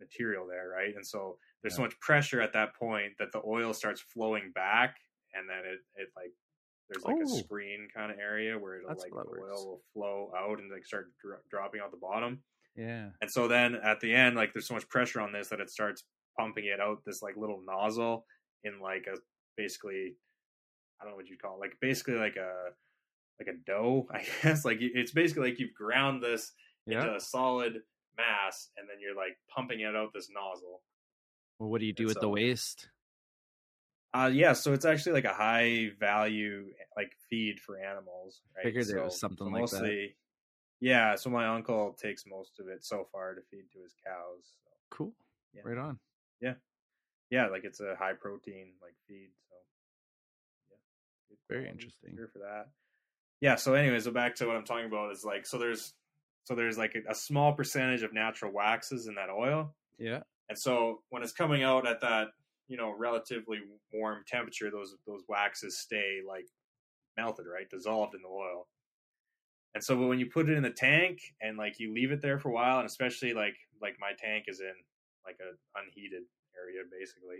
material 0.00 0.46
there 0.46 0.68
right 0.68 0.94
and 0.94 1.06
so 1.06 1.36
there's 1.62 1.74
so 1.76 1.82
much 1.82 1.98
pressure 2.00 2.40
at 2.40 2.52
that 2.52 2.74
point 2.74 3.12
that 3.18 3.32
the 3.32 3.40
oil 3.46 3.72
starts 3.74 4.00
flowing 4.00 4.50
back 4.54 4.96
and 5.34 5.48
then 5.48 5.58
it 5.70 5.80
it 5.96 6.08
like 6.16 6.32
there's 6.88 7.04
like 7.04 7.16
Oh. 7.18 7.22
a 7.36 7.42
screen 7.42 7.88
kind 7.94 8.12
of 8.12 8.18
area 8.18 8.56
where 8.58 8.76
it'll 8.76 8.88
That's 8.88 9.02
like 9.02 9.10
the 9.12 9.18
oil 9.42 9.66
will 9.66 9.82
flow 9.92 10.30
out 10.38 10.58
and 10.60 10.70
like 10.70 10.86
start 10.86 11.10
dro- 11.20 11.38
dropping 11.50 11.80
out 11.80 11.90
the 11.90 11.96
bottom 11.98 12.40
Yeah. 12.76 13.08
and 13.20 13.30
so 13.30 13.48
then 13.48 13.74
at 13.74 14.00
the 14.00 14.14
end, 14.14 14.36
like 14.36 14.52
there's 14.52 14.68
so 14.68 14.74
much 14.74 14.88
pressure 14.88 15.20
on 15.20 15.32
this 15.32 15.48
that 15.48 15.60
it 15.60 15.68
starts 15.70 16.04
pumping 16.38 16.66
it 16.66 16.80
out 16.80 16.98
this 17.04 17.22
like 17.22 17.36
little 17.36 17.60
nozzle 17.66 18.24
in 18.64 18.80
like 18.80 19.06
a 19.12 19.16
basically 19.56 20.16
I 21.00 21.04
don't 21.04 21.12
know 21.12 21.16
what 21.16 21.28
you'd 21.28 21.40
call 21.42 21.56
it, 21.56 21.60
like 21.60 21.76
basically 21.80 22.14
like 22.14 22.36
a 22.36 22.70
like 23.38 23.48
a 23.48 23.58
dough, 23.66 24.06
I 24.12 24.24
guess. 24.42 24.64
Like 24.64 24.78
it's 24.80 25.12
basically 25.12 25.50
like 25.50 25.60
you've 25.60 25.74
ground 25.74 26.22
this 26.22 26.52
Yeah. 26.86 27.00
into 27.02 27.14
a 27.16 27.20
solid 27.20 27.82
mass 28.16 28.70
and 28.78 28.88
then 28.88 28.96
you're 29.00 29.16
like 29.16 29.36
pumping 29.54 29.80
it 29.80 29.94
out 29.94 30.12
this 30.14 30.28
nozzle. 30.32 30.82
Well, 31.58 31.68
what 31.70 31.80
do 31.80 31.86
you 31.86 31.92
do 31.92 32.04
and 32.04 32.08
with 32.08 32.20
the 32.20 32.28
waste? 32.28 32.88
Uh 34.14 34.30
yeah, 34.32 34.52
so 34.54 34.72
it's 34.72 34.84
actually 34.86 35.12
like 35.12 35.24
a 35.26 35.34
high 35.34 35.90
value 36.00 36.66
like 36.96 37.12
feed 37.28 37.60
for 37.60 37.78
animals. 37.78 38.40
Right? 38.56 38.64
Figured 38.64 38.86
there 38.88 39.02
was 39.04 39.20
something 39.20 39.38
so 39.48 39.52
like 39.52 39.70
that. 39.70 39.80
mostly, 39.82 40.16
Yeah, 40.80 41.14
so 41.16 41.28
my 41.28 41.46
uncle 41.48 41.94
takes 42.00 42.24
most 42.26 42.58
of 42.58 42.68
it 42.68 42.84
so 42.84 43.06
far 43.12 43.34
to 43.34 43.42
feed 43.50 43.64
to 43.72 43.82
his 43.82 43.94
cows. 44.06 44.54
So. 44.64 44.70
Cool. 44.90 45.12
Yeah. 45.52 45.62
Right 45.64 45.76
on. 45.78 45.98
yeah, 46.40 46.54
like 47.32 47.64
it's 47.64 47.80
a 47.80 47.94
high 47.98 48.12
protein 48.12 48.72
like 48.82 48.94
feed. 49.08 49.30
So 49.48 49.56
yeah, 50.70 51.36
Very 51.56 51.68
interesting. 51.68 52.16
For 52.32 52.38
that. 52.38 52.68
Yeah. 53.40 53.56
So, 53.56 53.74
anyways, 53.74 54.04
so 54.04 54.10
back 54.10 54.34
to 54.36 54.46
what 54.46 54.56
I'm 54.56 54.64
talking 54.64 54.86
about 54.86 55.12
is 55.12 55.24
like 55.24 55.46
so 55.46 55.58
there's 55.58 55.94
so 56.44 56.54
there's 56.54 56.78
like 56.78 56.94
a, 56.94 57.10
a 57.10 57.14
small 57.14 57.52
percentage 57.52 58.02
of 58.02 58.12
natural 58.14 58.52
waxes 58.52 59.06
in 59.08 59.14
that 59.16 59.30
oil, 59.30 59.74
Yeah. 59.98 60.20
and 60.48 60.56
so 60.58 61.02
when 61.10 61.22
it's 61.22 61.32
coming 61.32 61.62
out 61.64 61.86
at 61.86 62.00
that 62.02 62.28
you 62.68 62.76
know 62.76 62.94
relatively 62.96 63.58
warm 63.92 64.22
temperature, 64.26 64.70
those 64.70 64.96
those 65.06 65.22
waxes 65.28 65.78
stay 65.78 66.20
like 66.26 66.46
melted, 67.16 67.46
right, 67.52 67.68
dissolved 67.68 68.14
in 68.14 68.22
the 68.22 68.28
oil. 68.28 68.68
And 69.74 69.82
so 69.84 70.06
when 70.06 70.18
you 70.18 70.26
put 70.26 70.48
it 70.48 70.56
in 70.56 70.62
the 70.62 70.70
tank 70.70 71.18
and 71.42 71.58
like 71.58 71.78
you 71.78 71.92
leave 71.92 72.10
it 72.12 72.22
there 72.22 72.38
for 72.38 72.48
a 72.48 72.52
while, 72.52 72.78
and 72.78 72.86
especially 72.86 73.34
like 73.34 73.56
like 73.82 73.96
my 74.00 74.12
tank 74.18 74.44
is 74.48 74.60
in 74.60 74.72
like 75.26 75.36
a 75.40 75.78
unheated 75.80 76.22
area 76.62 76.82
basically, 76.90 77.38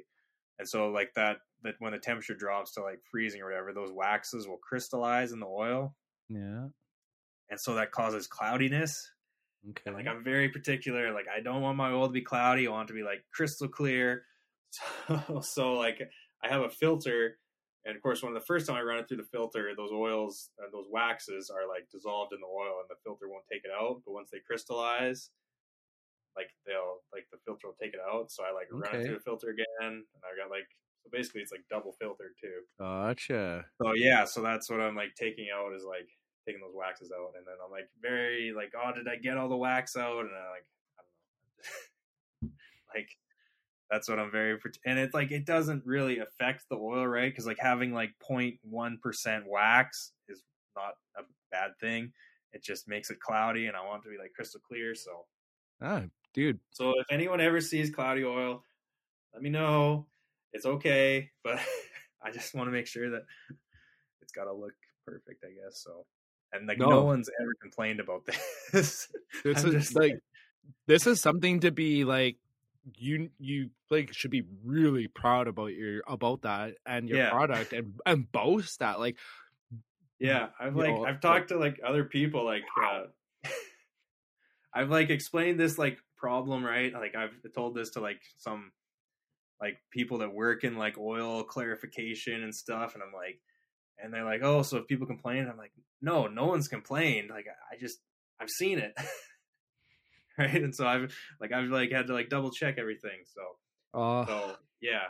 and 0.58 0.68
so 0.68 0.88
like 0.90 1.12
that 1.16 1.38
that 1.62 1.74
when 1.78 1.92
the 1.92 1.98
temperature 1.98 2.34
drops 2.34 2.72
to 2.74 2.82
like 2.82 3.00
freezing 3.10 3.40
or 3.42 3.46
whatever, 3.46 3.72
those 3.72 3.92
waxes 3.92 4.46
will 4.46 4.58
crystallize 4.58 5.32
in 5.32 5.40
the 5.40 5.46
oil, 5.46 5.94
Yeah. 6.28 6.68
and 7.50 7.60
so 7.60 7.74
that 7.74 7.92
causes 7.92 8.26
cloudiness. 8.26 9.10
Okay. 9.70 9.82
And 9.86 9.96
like 9.96 10.06
I'm 10.06 10.22
very 10.22 10.48
particular. 10.48 11.12
Like 11.12 11.26
I 11.34 11.40
don't 11.40 11.60
want 11.62 11.76
my 11.76 11.90
oil 11.90 12.06
to 12.06 12.12
be 12.12 12.20
cloudy. 12.22 12.68
I 12.68 12.70
want 12.70 12.88
it 12.88 12.92
to 12.92 12.98
be 12.98 13.02
like 13.04 13.24
crystal 13.34 13.68
clear. 13.68 14.24
So, 15.08 15.40
so 15.40 15.72
like 15.74 16.00
I 16.44 16.48
have 16.48 16.62
a 16.62 16.68
filter, 16.68 17.38
and 17.84 17.96
of 17.96 18.02
course, 18.02 18.22
when 18.22 18.34
the 18.34 18.40
first 18.40 18.66
time 18.66 18.76
I 18.76 18.82
run 18.82 18.98
it 18.98 19.08
through 19.08 19.16
the 19.18 19.22
filter, 19.32 19.70
those 19.76 19.90
oils, 19.92 20.50
uh, 20.60 20.66
those 20.70 20.86
waxes 20.90 21.48
are 21.50 21.66
like 21.68 21.88
dissolved 21.90 22.32
in 22.34 22.40
the 22.40 22.46
oil, 22.46 22.80
and 22.80 22.88
the 22.90 22.96
filter 23.04 23.26
won't 23.28 23.44
take 23.50 23.62
it 23.64 23.70
out. 23.70 24.02
But 24.04 24.12
once 24.12 24.28
they 24.30 24.40
crystallize, 24.46 25.30
like 26.36 26.50
they'll 26.66 27.02
like 27.12 27.26
the 27.32 27.38
filter 27.44 27.68
will 27.68 27.74
take 27.80 27.94
it 27.94 28.00
out. 28.00 28.30
So 28.30 28.44
I 28.44 28.52
like 28.52 28.68
run 28.78 28.94
Okay. 28.94 28.98
it 29.00 29.04
through 29.04 29.18
the 29.18 29.24
filter 29.24 29.50
again, 29.50 29.66
and 29.80 30.04
I 30.24 30.36
got 30.36 30.50
like 30.50 30.68
so 31.02 31.10
basically 31.12 31.42
it's 31.42 31.52
like 31.52 31.64
double 31.70 31.92
filtered 31.92 32.34
too. 32.40 32.62
Gotcha. 32.78 33.70
So 33.82 33.92
yeah, 33.94 34.24
so 34.24 34.42
that's 34.42 34.70
what 34.70 34.80
I'm 34.80 34.96
like 34.96 35.14
taking 35.14 35.48
out 35.54 35.72
is 35.74 35.84
like 35.84 36.08
taking 36.46 36.60
those 36.62 36.74
waxes 36.74 37.12
out, 37.12 37.32
and 37.36 37.46
then 37.46 37.56
I'm 37.64 37.70
like 37.70 37.90
very 38.00 38.52
like, 38.52 38.72
oh, 38.76 38.92
did 38.94 39.08
I 39.08 39.16
get 39.16 39.36
all 39.36 39.48
the 39.48 39.56
wax 39.56 39.96
out? 39.96 40.20
And 40.24 40.34
I 40.34 40.50
like, 40.50 40.66
I 40.98 41.02
don't 41.02 42.50
know, 42.50 42.50
like 42.94 43.10
that's 43.90 44.08
what 44.08 44.18
I'm 44.20 44.30
very, 44.32 44.58
and 44.86 44.98
it's 44.98 45.14
like 45.14 45.32
it 45.32 45.46
doesn't 45.46 45.84
really 45.86 46.18
affect 46.20 46.66
the 46.70 46.76
oil, 46.76 47.06
right? 47.06 47.32
Because 47.32 47.46
like 47.46 47.58
having 47.60 47.92
like 47.94 48.14
0.1 48.20 49.00
percent 49.00 49.46
wax 49.48 50.12
is 50.28 50.44
not 50.76 50.94
a 51.16 51.22
bad 51.52 51.72
thing. 51.80 52.12
It 52.52 52.64
just 52.64 52.88
makes 52.88 53.10
it 53.10 53.20
cloudy, 53.20 53.66
and 53.66 53.76
I 53.76 53.84
want 53.86 54.02
it 54.04 54.08
to 54.10 54.16
be 54.16 54.18
like 54.22 54.32
crystal 54.34 54.60
clear. 54.60 54.94
So, 54.94 55.26
Ah, 55.80 56.08
dude. 56.36 56.60
so 56.70 56.92
if 57.00 57.06
anyone 57.10 57.40
ever 57.40 57.60
sees 57.60 57.90
cloudy 57.90 58.24
oil, 58.24 58.62
let 59.34 59.42
me 59.42 59.50
know. 59.50 60.06
It's 60.52 60.66
okay, 60.66 61.30
but 61.42 61.58
I 62.22 62.30
just 62.30 62.54
want 62.54 62.68
to 62.68 62.72
make 62.72 62.86
sure 62.86 63.10
that 63.10 63.22
it's 64.22 64.32
got 64.32 64.44
to 64.44 64.52
look 64.52 64.74
perfect, 65.04 65.44
I 65.44 65.48
guess. 65.52 65.82
So, 65.82 66.06
and 66.52 66.68
like 66.68 66.78
no, 66.78 66.90
No. 66.90 67.02
one's 67.04 67.30
ever 67.40 67.54
complained 67.60 68.00
about 68.00 68.26
this. 68.72 69.08
This 69.44 69.64
is 69.64 69.72
just 69.72 69.96
like 69.96 70.14
this 70.86 71.06
is 71.06 71.20
something 71.20 71.60
to 71.60 71.70
be 71.72 72.04
like 72.04 72.36
you 72.96 73.30
you 73.38 73.70
like 73.90 74.12
should 74.14 74.30
be 74.30 74.44
really 74.64 75.08
proud 75.08 75.48
about 75.48 75.72
your 75.74 76.02
about 76.06 76.42
that 76.42 76.76
and 76.86 77.08
your 77.08 77.18
Yeah. 77.18 77.30
product 77.30 77.72
and 77.72 77.98
and 78.06 78.30
boast 78.30 78.78
that 78.78 79.00
like 79.00 79.18
yeah, 80.18 80.48
I've 80.58 80.76
like 80.76 80.88
know, 80.88 81.04
I've 81.04 81.20
talked 81.20 81.48
to 81.48 81.58
like 81.58 81.80
other 81.84 82.04
people 82.04 82.44
like 82.44 82.64
uh, 82.82 83.04
I've 84.72 84.90
like 84.90 85.10
explained 85.10 85.58
this 85.60 85.78
like 85.78 85.98
problem, 86.16 86.64
right? 86.64 86.92
Like 86.92 87.14
I've 87.14 87.34
told 87.54 87.74
this 87.74 87.90
to 87.90 88.00
like 88.00 88.20
some 88.38 88.72
like 89.60 89.78
people 89.90 90.18
that 90.18 90.34
work 90.34 90.64
in 90.64 90.76
like 90.76 90.98
oil 90.98 91.42
clarification 91.44 92.42
and 92.42 92.54
stuff 92.54 92.94
and 92.94 93.02
I'm 93.02 93.12
like 93.12 93.40
and 93.98 94.12
they're 94.12 94.24
like, 94.24 94.42
"Oh, 94.42 94.62
so 94.62 94.76
if 94.78 94.86
people 94.86 95.06
complain?" 95.06 95.48
I'm 95.50 95.56
like, 95.56 95.72
"No, 96.02 96.26
no 96.26 96.46
one's 96.46 96.68
complained. 96.68 97.30
Like 97.30 97.46
I 97.72 97.76
just 97.78 97.98
I've 98.40 98.50
seen 98.50 98.78
it." 98.78 98.92
right? 100.38 100.62
And 100.62 100.74
so 100.74 100.86
I've 100.86 101.14
like 101.40 101.52
I've 101.52 101.68
like 101.68 101.90
had 101.90 102.06
to 102.08 102.12
like 102.12 102.28
double 102.28 102.50
check 102.50 102.76
everything. 102.78 103.20
So 103.24 103.98
uh 103.98 104.26
so 104.26 104.56
yeah. 104.80 105.04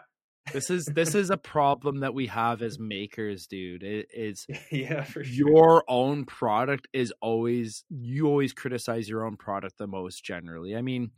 This 0.53 0.70
is 0.70 0.86
this 0.86 1.14
is 1.14 1.30
a 1.30 1.36
problem 1.36 2.01
that 2.01 2.14
we 2.14 2.26
have 2.26 2.62
as 2.62 2.78
makers 2.78 3.47
dude 3.47 3.82
it 3.82 4.07
is 4.14 4.47
yeah, 4.70 5.03
for 5.03 5.24
sure. 5.24 5.49
your 5.49 5.84
own 5.88 6.24
product 6.24 6.86
is 6.92 7.12
always 7.20 7.84
you 7.90 8.26
always 8.26 8.53
criticize 8.53 9.09
your 9.09 9.24
own 9.24 9.36
product 9.36 9.76
the 9.78 9.86
most 9.86 10.24
generally 10.24 10.76
i 10.76 10.82
mean 10.82 11.11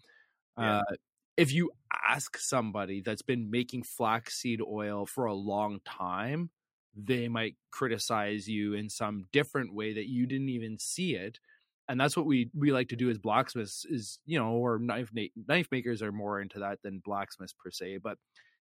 Yeah. 0.58 0.78
uh 0.78 0.94
if 1.36 1.52
you 1.52 1.70
ask 2.08 2.36
somebody 2.36 3.00
that's 3.00 3.22
been 3.22 3.48
making 3.50 3.84
flaxseed 3.84 4.60
oil 4.60 5.06
for 5.06 5.26
a 5.26 5.34
long 5.34 5.80
time 5.84 6.50
they 6.96 7.28
might 7.28 7.54
criticize 7.70 8.48
you 8.48 8.74
in 8.74 8.88
some 8.88 9.26
different 9.32 9.72
way 9.72 9.94
that 9.94 10.08
you 10.08 10.26
didn't 10.26 10.48
even 10.48 10.78
see 10.78 11.14
it 11.14 11.38
and 11.88 12.00
that's 12.00 12.16
what 12.16 12.26
we 12.26 12.50
we 12.54 12.72
like 12.72 12.88
to 12.88 12.96
do 12.96 13.08
as 13.10 13.18
blacksmiths 13.18 13.84
is 13.88 14.18
you 14.26 14.38
know 14.38 14.52
or 14.52 14.78
knife 14.78 15.10
knife 15.46 15.68
makers 15.70 16.02
are 16.02 16.12
more 16.12 16.40
into 16.40 16.58
that 16.58 16.80
than 16.82 17.00
blacksmiths 17.04 17.54
per 17.62 17.70
se 17.70 17.98
but 17.98 18.18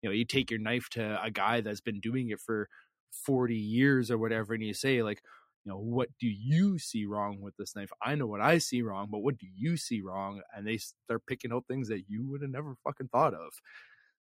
you 0.02 0.08
know, 0.08 0.14
you 0.14 0.24
take 0.24 0.50
your 0.50 0.60
knife 0.60 0.88
to 0.90 1.22
a 1.22 1.30
guy 1.30 1.60
that's 1.60 1.80
been 1.80 2.00
doing 2.00 2.30
it 2.30 2.40
for 2.40 2.68
40 3.12 3.56
years 3.56 4.10
or 4.10 4.18
whatever, 4.18 4.54
and 4.54 4.62
you 4.62 4.74
say, 4.74 5.02
like, 5.02 5.22
you 5.64 5.70
know, 5.70 5.78
what 5.78 6.08
do 6.18 6.26
you 6.26 6.78
see 6.78 7.06
wrong 7.06 7.40
with 7.40 7.56
this 7.56 7.76
knife? 7.76 7.92
I 8.02 8.16
know 8.16 8.26
what 8.26 8.40
I 8.40 8.58
see 8.58 8.82
wrong, 8.82 9.08
but 9.10 9.20
what 9.20 9.38
do 9.38 9.46
you 9.46 9.76
see 9.76 10.00
wrong? 10.00 10.42
And 10.54 10.66
they 10.66 10.78
start 10.78 11.24
picking 11.26 11.52
out 11.52 11.66
things 11.68 11.88
that 11.88 12.04
you 12.08 12.28
would 12.28 12.42
have 12.42 12.50
never 12.50 12.74
fucking 12.82 13.08
thought 13.08 13.34
of. 13.34 13.52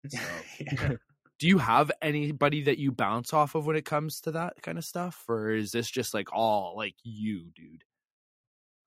So, 0.09 0.19
yeah. 0.61 0.93
do 1.39 1.49
you 1.49 1.59
have 1.59 1.91
anybody 2.03 2.63
that 2.65 2.79
you 2.79 2.93
bounce 2.93 3.33
off 3.33 3.55
of 3.55 3.65
when 3.65 3.77
it 3.77 3.87
comes 3.87 4.21
to 4.23 4.33
that 4.33 4.61
kind 4.63 4.77
of 4.77 4.85
stuff? 4.85 5.25
Or 5.29 5.51
is 5.51 5.73
this 5.73 5.91
just 5.91 6.13
like 6.13 6.29
all 6.33 6.75
like 6.77 6.97
you, 7.03 7.51
dude? 7.55 7.85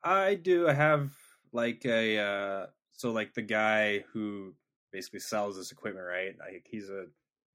I 0.04 0.36
do. 0.36 0.68
I 0.68 0.74
have 0.74 1.16
like 1.52 1.86
a 1.86 2.20
uh 2.20 2.68
so 2.94 3.12
like 3.12 3.34
the 3.34 3.42
guy 3.42 4.00
who 4.14 4.54
basically 4.94 5.20
sells 5.20 5.58
this 5.58 5.72
equipment, 5.72 6.06
right? 6.06 6.36
Like 6.40 6.66
he's 6.70 6.90
a 6.90 7.06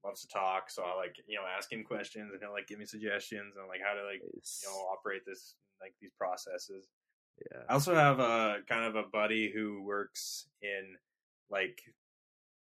loves 0.05 0.21
to 0.21 0.27
talk, 0.27 0.69
so 0.69 0.83
I 0.83 0.95
like 0.95 1.15
you 1.27 1.37
know 1.37 1.43
ask 1.57 1.71
him 1.71 1.83
questions 1.83 2.31
and 2.31 2.41
he'll 2.41 2.51
like 2.51 2.67
give 2.67 2.79
me 2.79 2.85
suggestions 2.85 3.55
on 3.59 3.67
like 3.67 3.81
how 3.83 3.93
to 3.93 4.05
like 4.05 4.21
you 4.21 4.69
know 4.69 4.77
operate 4.93 5.23
this 5.25 5.55
like 5.81 5.93
these 6.01 6.11
processes. 6.17 6.89
Yeah. 7.39 7.61
I 7.69 7.73
also 7.73 7.95
have 7.95 8.19
a 8.19 8.57
kind 8.67 8.83
of 8.83 8.95
a 8.95 9.07
buddy 9.07 9.49
who 9.49 9.81
works 9.81 10.47
in 10.61 10.97
like 11.49 11.81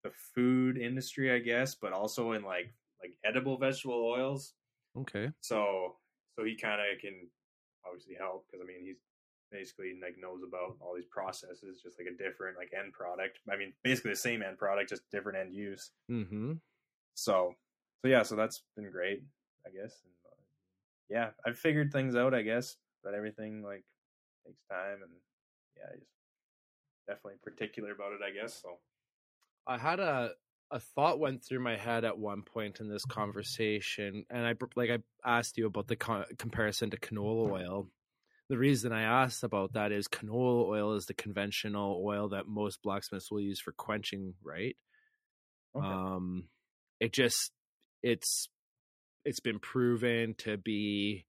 the 0.03 0.11
food 0.35 0.79
industry, 0.79 1.33
I 1.33 1.39
guess, 1.39 1.75
but 1.75 1.93
also 1.93 2.33
in 2.33 2.43
like 2.43 2.73
like 3.03 3.15
edible 3.25 3.59
vegetable 3.59 4.05
oils. 4.05 4.55
Okay. 4.97 5.31
So 5.41 5.97
so 6.37 6.45
he 6.45 6.57
kind 6.57 6.81
of 6.81 7.01
can 7.01 7.29
obviously 7.87 8.15
help 8.19 8.47
because 8.47 8.65
I 8.65 8.67
mean 8.67 8.85
he's 8.85 8.97
basically 9.55 9.95
like 10.03 10.17
knows 10.21 10.41
about 10.47 10.77
all 10.81 10.95
these 10.95 11.07
processes, 11.11 11.81
just 11.83 11.97
like 11.99 12.09
a 12.09 12.23
different 12.23 12.59
like 12.59 12.73
end 12.77 12.93
product. 12.93 13.39
I 13.51 13.57
mean, 13.57 13.73
basically 13.85 14.11
the 14.11 14.17
same 14.17 14.43
end 14.43 14.59
product, 14.59 14.91
just 14.91 15.09
different 15.13 15.39
end 15.39 15.55
use. 15.55 15.93
Mm-hmm. 16.11 16.55
So, 17.15 17.55
so 18.03 18.09
yeah, 18.09 18.25
so 18.25 18.35
that's 18.35 18.63
been 18.77 18.91
great, 18.91 19.23
I 19.65 19.71
guess. 19.71 19.95
And, 20.03 20.13
uh, 20.27 20.43
yeah, 21.09 21.31
I've 21.47 21.57
figured 21.57 21.93
things 21.93 22.17
out, 22.17 22.35
I 22.35 22.43
guess, 22.43 22.77
but 23.05 23.15
everything 23.15 23.63
like 23.63 23.85
takes 24.45 24.61
time, 24.69 24.99
and 25.03 25.13
yeah, 25.77 25.85
I 25.95 25.97
just 25.97 26.11
definitely 27.07 27.39
particular 27.45 27.93
about 27.93 28.13
it, 28.13 28.21
I 28.27 28.35
guess. 28.35 28.61
So, 28.61 28.79
I 29.67 29.79
had 29.79 30.01
a 30.01 30.33
a 30.71 30.81
thought 30.81 31.21
went 31.21 31.45
through 31.45 31.61
my 31.61 31.77
head 31.77 32.05
at 32.05 32.19
one 32.19 32.43
point 32.43 32.81
in 32.81 32.89
this 32.89 33.05
conversation, 33.05 34.25
and 34.29 34.45
I 34.45 34.55
like 34.75 34.91
I 34.91 34.99
asked 35.25 35.57
you 35.57 35.67
about 35.67 35.87
the 35.87 35.97
co- 35.97 36.25
comparison 36.39 36.91
to 36.91 36.97
canola 36.97 37.51
oil. 37.51 37.89
The 38.51 38.59
reason 38.59 38.93
I 38.93 39.03
asked 39.03 39.43
about 39.43 39.73
that 39.73 39.91
is 39.91 40.07
canola 40.07 40.67
oil 40.67 40.93
is 40.95 41.07
the 41.07 41.15
conventional 41.15 42.03
oil 42.05 42.29
that 42.29 42.47
most 42.47 42.83
blacksmiths 42.83 43.31
will 43.31 43.41
use 43.41 43.59
for 43.59 43.73
quenching, 43.73 44.35
right? 44.43 44.77
okay. 45.77 45.87
Um, 45.87 46.49
it 47.01 47.13
just 47.13 47.53
it's 48.03 48.49
it's 49.25 49.41
been 49.41 49.59
proven 49.59 50.35
to 50.39 50.57
be 50.57 51.25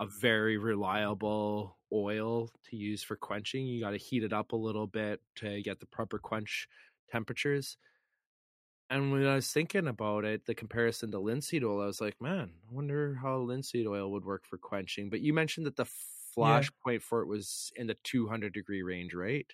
a 0.00 0.06
very 0.20 0.56
reliable 0.56 1.76
oil 1.92 2.50
to 2.70 2.76
use 2.76 3.02
for 3.02 3.16
quenching. 3.16 3.66
You 3.66 3.80
got 3.80 3.90
to 3.90 3.96
heat 3.96 4.22
it 4.22 4.32
up 4.32 4.52
a 4.52 4.56
little 4.56 4.86
bit 4.86 5.20
to 5.36 5.60
get 5.62 5.80
the 5.80 5.86
proper 5.86 6.18
quench 6.18 6.68
temperatures. 7.10 7.76
And 8.88 9.12
when 9.12 9.26
I 9.26 9.36
was 9.36 9.52
thinking 9.52 9.86
about 9.86 10.24
it, 10.24 10.46
the 10.46 10.54
comparison 10.54 11.10
to 11.12 11.18
linseed 11.18 11.64
oil, 11.64 11.82
I 11.82 11.86
was 11.86 12.00
like, 12.00 12.20
man, 12.20 12.50
I 12.68 12.74
wonder 12.74 13.18
how 13.20 13.38
linseed 13.38 13.86
oil 13.86 14.10
would 14.12 14.24
work 14.24 14.44
for 14.46 14.58
quenching. 14.58 15.10
But 15.10 15.20
you 15.20 15.32
mentioned 15.32 15.66
that 15.66 15.76
the 15.76 15.86
flash 16.34 16.70
point 16.82 17.02
for 17.02 17.22
it 17.22 17.26
was 17.26 17.72
in 17.76 17.86
the 17.86 17.96
200 18.04 18.52
degree 18.52 18.82
range, 18.82 19.14
right? 19.14 19.46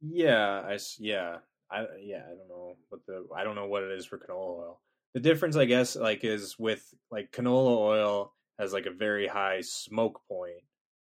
yeah, 0.00 0.62
I 0.66 0.78
yeah, 0.98 1.38
I 1.70 1.86
yeah, 2.00 2.22
I 2.26 2.34
don't 2.34 2.48
know 2.48 2.76
what 2.88 3.00
the 3.06 3.26
I 3.36 3.44
don't 3.44 3.54
know 3.54 3.66
what 3.66 3.82
it 3.82 3.92
is 3.92 4.06
for 4.06 4.18
canola 4.18 4.58
oil. 4.60 4.80
The 5.14 5.20
difference, 5.20 5.56
I 5.56 5.64
guess, 5.64 5.96
like 5.96 6.24
is 6.24 6.58
with 6.58 6.86
like 7.10 7.32
canola 7.32 7.76
oil 7.76 8.34
has 8.58 8.72
like 8.72 8.86
a 8.86 8.90
very 8.92 9.26
high 9.26 9.60
smoke 9.62 10.20
point. 10.28 10.62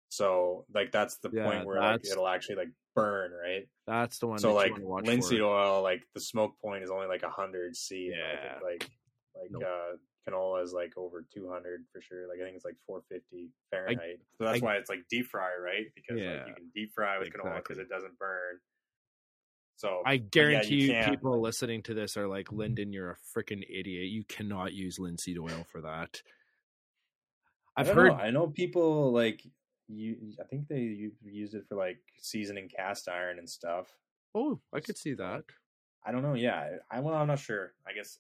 So 0.10 0.66
like 0.74 0.92
that's 0.92 1.18
the 1.18 1.30
Yeah, 1.32 1.44
point 1.46 1.66
where 1.66 1.82
like 1.82 2.06
it'll 2.06 2.28
actually 2.28 2.56
like 2.56 2.70
burn, 2.96 3.32
right? 3.32 3.68
That's 3.88 4.20
the 4.20 4.28
one. 4.28 4.40
so 4.40 4.54
like 4.54 4.74
linseed 5.04 5.40
for. 5.40 5.46
oil, 5.46 5.82
like 5.84 6.04
the 6.14 6.22
smoke 6.22 6.60
point 6.62 6.84
is 6.84 6.92
only 6.92 7.08
like 7.08 7.24
hundred 7.24 7.76
C. 7.76 8.12
Yeah. 8.12 8.42
think 8.42 8.64
like 8.64 8.90
like 9.36 9.52
Nope. 9.52 9.64
uh 9.64 9.98
canola 10.28 10.64
is 10.64 10.74
like 10.74 10.94
over 10.98 11.26
two 11.34 11.50
hundred 11.50 11.84
for 11.92 12.02
sure. 12.02 12.28
Like 12.28 12.40
I 12.42 12.44
think 12.44 12.56
it's 12.56 12.66
like 12.66 12.78
four 12.86 13.02
fifty 13.10 13.50
Fahrenheit. 13.72 14.20
so 14.38 14.46
that's 14.46 14.62
I- 14.62 14.66
why 14.66 14.76
it's 14.76 14.90
like 14.90 15.06
deep 15.10 15.28
fry, 15.28 15.50
right? 15.64 15.86
Because 15.96 16.18
like 16.22 16.48
you 16.48 16.54
can 16.54 16.72
deep 16.76 16.92
fry 16.94 17.18
with 17.20 17.30
canola 17.34 17.58
because 17.58 17.78
it 17.78 17.90
doesn't 17.90 18.18
burn. 18.20 18.60
So 19.78 20.04
I 20.06 20.18
guarantee 20.18 20.76
you 20.76 20.94
you, 20.94 21.04
people 21.10 21.42
listening 21.42 21.82
to 21.84 21.96
this 21.96 22.16
are 22.16 22.28
like, 22.28 22.52
Lyndon, 22.52 22.94
you're 22.94 23.12
a 23.12 23.18
freaking 23.36 23.64
idiot. 23.68 24.10
You 24.12 24.24
cannot 24.26 24.74
use 24.74 25.00
linseed 25.00 25.40
oil 25.40 25.66
for 25.72 25.82
that. 25.82 26.22
I 27.76 27.82
I've 27.82 27.88
don't 27.88 27.96
heard. 27.96 28.08
know. 28.10 28.16
I 28.16 28.30
know 28.30 28.48
people 28.48 29.12
like 29.12 29.42
you. 29.88 30.18
I 30.40 30.44
think 30.44 30.68
they 30.68 30.82
u- 30.82 31.12
use 31.24 31.56
it 31.56 31.64
for 31.68 31.76
like 31.76 31.98
seasoning 32.20 32.70
cast 32.70 33.10
iron 33.10 33.40
and 33.40 33.50
stuff. 33.50 33.88
Oh, 34.36 34.60
I 34.72 34.82
could 34.82 34.98
see 34.98 35.14
that. 35.16 35.44
I 36.06 36.12
don't 36.12 36.22
know. 36.22 36.36
Yeah, 36.36 36.78
I 36.92 37.00
well, 37.00 37.16
I'm 37.16 37.28
not 37.28 37.40
sure. 37.40 37.74
I 37.88 37.94
guess 37.94 38.20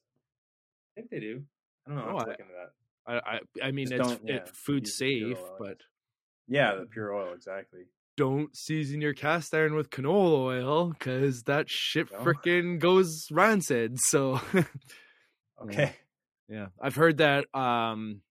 I 0.97 1.02
think 1.02 1.12
they 1.12 1.20
do. 1.20 1.43
I 1.91 1.95
don't 1.95 2.05
know. 2.05 2.11
I 2.11 2.13
Oh, 2.13 2.17
I- 2.17 2.25
look 2.29 2.39
into 2.39 2.53
that. 2.53 2.71
I, 3.07 3.15
I, 3.63 3.67
I 3.67 3.71
mean, 3.71 3.87
Just 3.89 4.11
it's 4.11 4.21
yeah, 4.25 4.35
it's 4.35 4.51
food 4.63 4.83
use 4.85 4.97
the 4.99 5.05
pure 5.05 5.35
safe, 5.35 5.43
oil, 5.43 5.55
but. 5.59 5.77
Yeah, 6.47 6.75
the 6.75 6.85
pure 6.85 7.13
oil, 7.13 7.33
exactly. 7.33 7.81
don't 8.17 8.55
season 8.55 9.01
your 9.01 9.13
cast 9.13 9.53
iron 9.53 9.73
with 9.73 9.89
canola 9.89 10.37
oil 10.39 10.89
because 10.89 11.43
that 11.43 11.69
shit 11.69 12.11
No. 12.11 12.19
freaking 12.19 12.77
goes 12.79 13.25
rancid. 13.31 13.97
So, 13.99 14.39
Okay. 15.63 15.95
yeah, 16.49 16.67
I've 16.79 16.95
heard 16.95 17.17
that. 17.17 17.45
Um, 17.55 18.21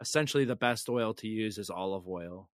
essentially, 0.00 0.44
the 0.44 0.56
best 0.56 0.88
oil 0.88 1.14
to 1.14 1.26
use 1.28 1.58
is 1.58 1.70
olive 1.70 2.06
oil 2.08 2.48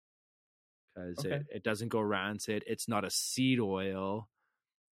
because 0.94 1.18
Okay. 1.20 1.36
it, 1.36 1.46
it 1.56 1.62
doesn't 1.64 1.88
go 1.88 2.00
rancid. 2.00 2.64
It's 2.66 2.88
not 2.88 3.04
a 3.04 3.10
seed 3.10 3.58
oil. 3.60 4.28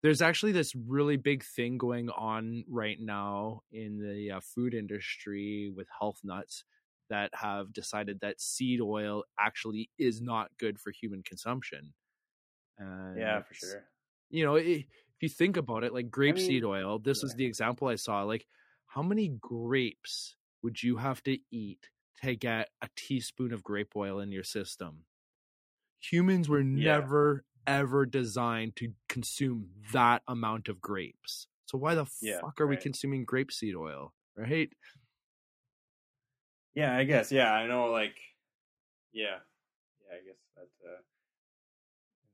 There's 0.07 0.23
actually 0.23 0.53
this 0.53 0.73
really 0.77 1.17
big 1.17 1.43
thing 1.43 1.79
going 1.79 2.11
on 2.11 2.65
right 2.69 3.01
now 3.01 3.63
in 3.73 3.99
the 3.99 4.31
uh, 4.37 4.41
food 4.41 4.73
industry 4.73 5.73
with 5.75 5.89
health 5.99 6.21
nuts 6.23 6.65
that 7.11 7.35
have 7.35 7.73
decided 7.73 8.21
that 8.21 8.41
seed 8.41 8.81
oil 8.81 9.25
actually 9.39 9.91
is 9.99 10.21
not 10.21 10.57
good 10.59 10.79
for 10.79 10.93
human 10.93 11.25
consumption. 11.25 11.93
And 12.79 13.19
Yeah, 13.19 13.43
for 13.43 13.55
sure. 13.55 13.91
you 14.31 14.45
know, 14.45 14.57
i 14.57 14.61
if 15.19 15.23
you 15.23 15.29
think 15.29 15.57
about 15.57 15.83
it, 15.83 15.95
like 15.95 16.11
grapeseed 16.11 16.63
mean, 16.63 16.65
oil, 16.65 16.99
this 17.01 17.25
is 17.25 17.35
the 17.35 17.47
example 17.47 17.89
I 17.89 17.97
saw. 17.97 18.23
Like, 18.23 18.47
how 18.87 19.03
many 19.03 19.29
grapes 19.41 20.37
would 20.63 20.83
you 20.83 20.99
have 20.99 21.23
to 21.25 21.39
eat 21.51 21.91
to 22.23 22.37
get 22.37 22.71
a 22.83 22.89
teaspoon 22.97 23.53
of 23.53 23.65
grape 23.65 23.97
oil 23.97 24.21
in 24.21 24.33
your 24.33 24.45
system? 24.45 25.07
Humans 26.01 26.49
were 26.49 26.63
Yeah. 26.75 27.03
never, 27.03 27.45
ever 27.67 28.07
designed 28.07 28.77
to 28.77 28.93
consume 29.09 29.69
that 29.93 30.23
amount 30.29 30.69
of 30.69 30.81
grapes. 30.81 31.47
So 31.67 31.79
why 31.79 31.95
the 31.95 32.07
Yeah, 32.21 32.41
fuck 32.41 32.61
are 32.61 32.67
we 32.67 32.77
right. 32.77 32.83
consuming 32.83 33.27
grapeseed 33.27 33.75
oil, 33.75 34.13
right? 34.37 34.71
Yeah, 36.75 36.97
I 36.97 37.05
guess. 37.05 37.33
Yeah, 37.33 37.53
I 37.53 37.67
know. 37.67 37.87
Like, 37.87 38.17
yeah, 39.13 39.39
yeah. 40.09 40.17
I 40.17 40.25
guess 40.25 40.37
that 40.57 40.69
uh, 40.89 41.01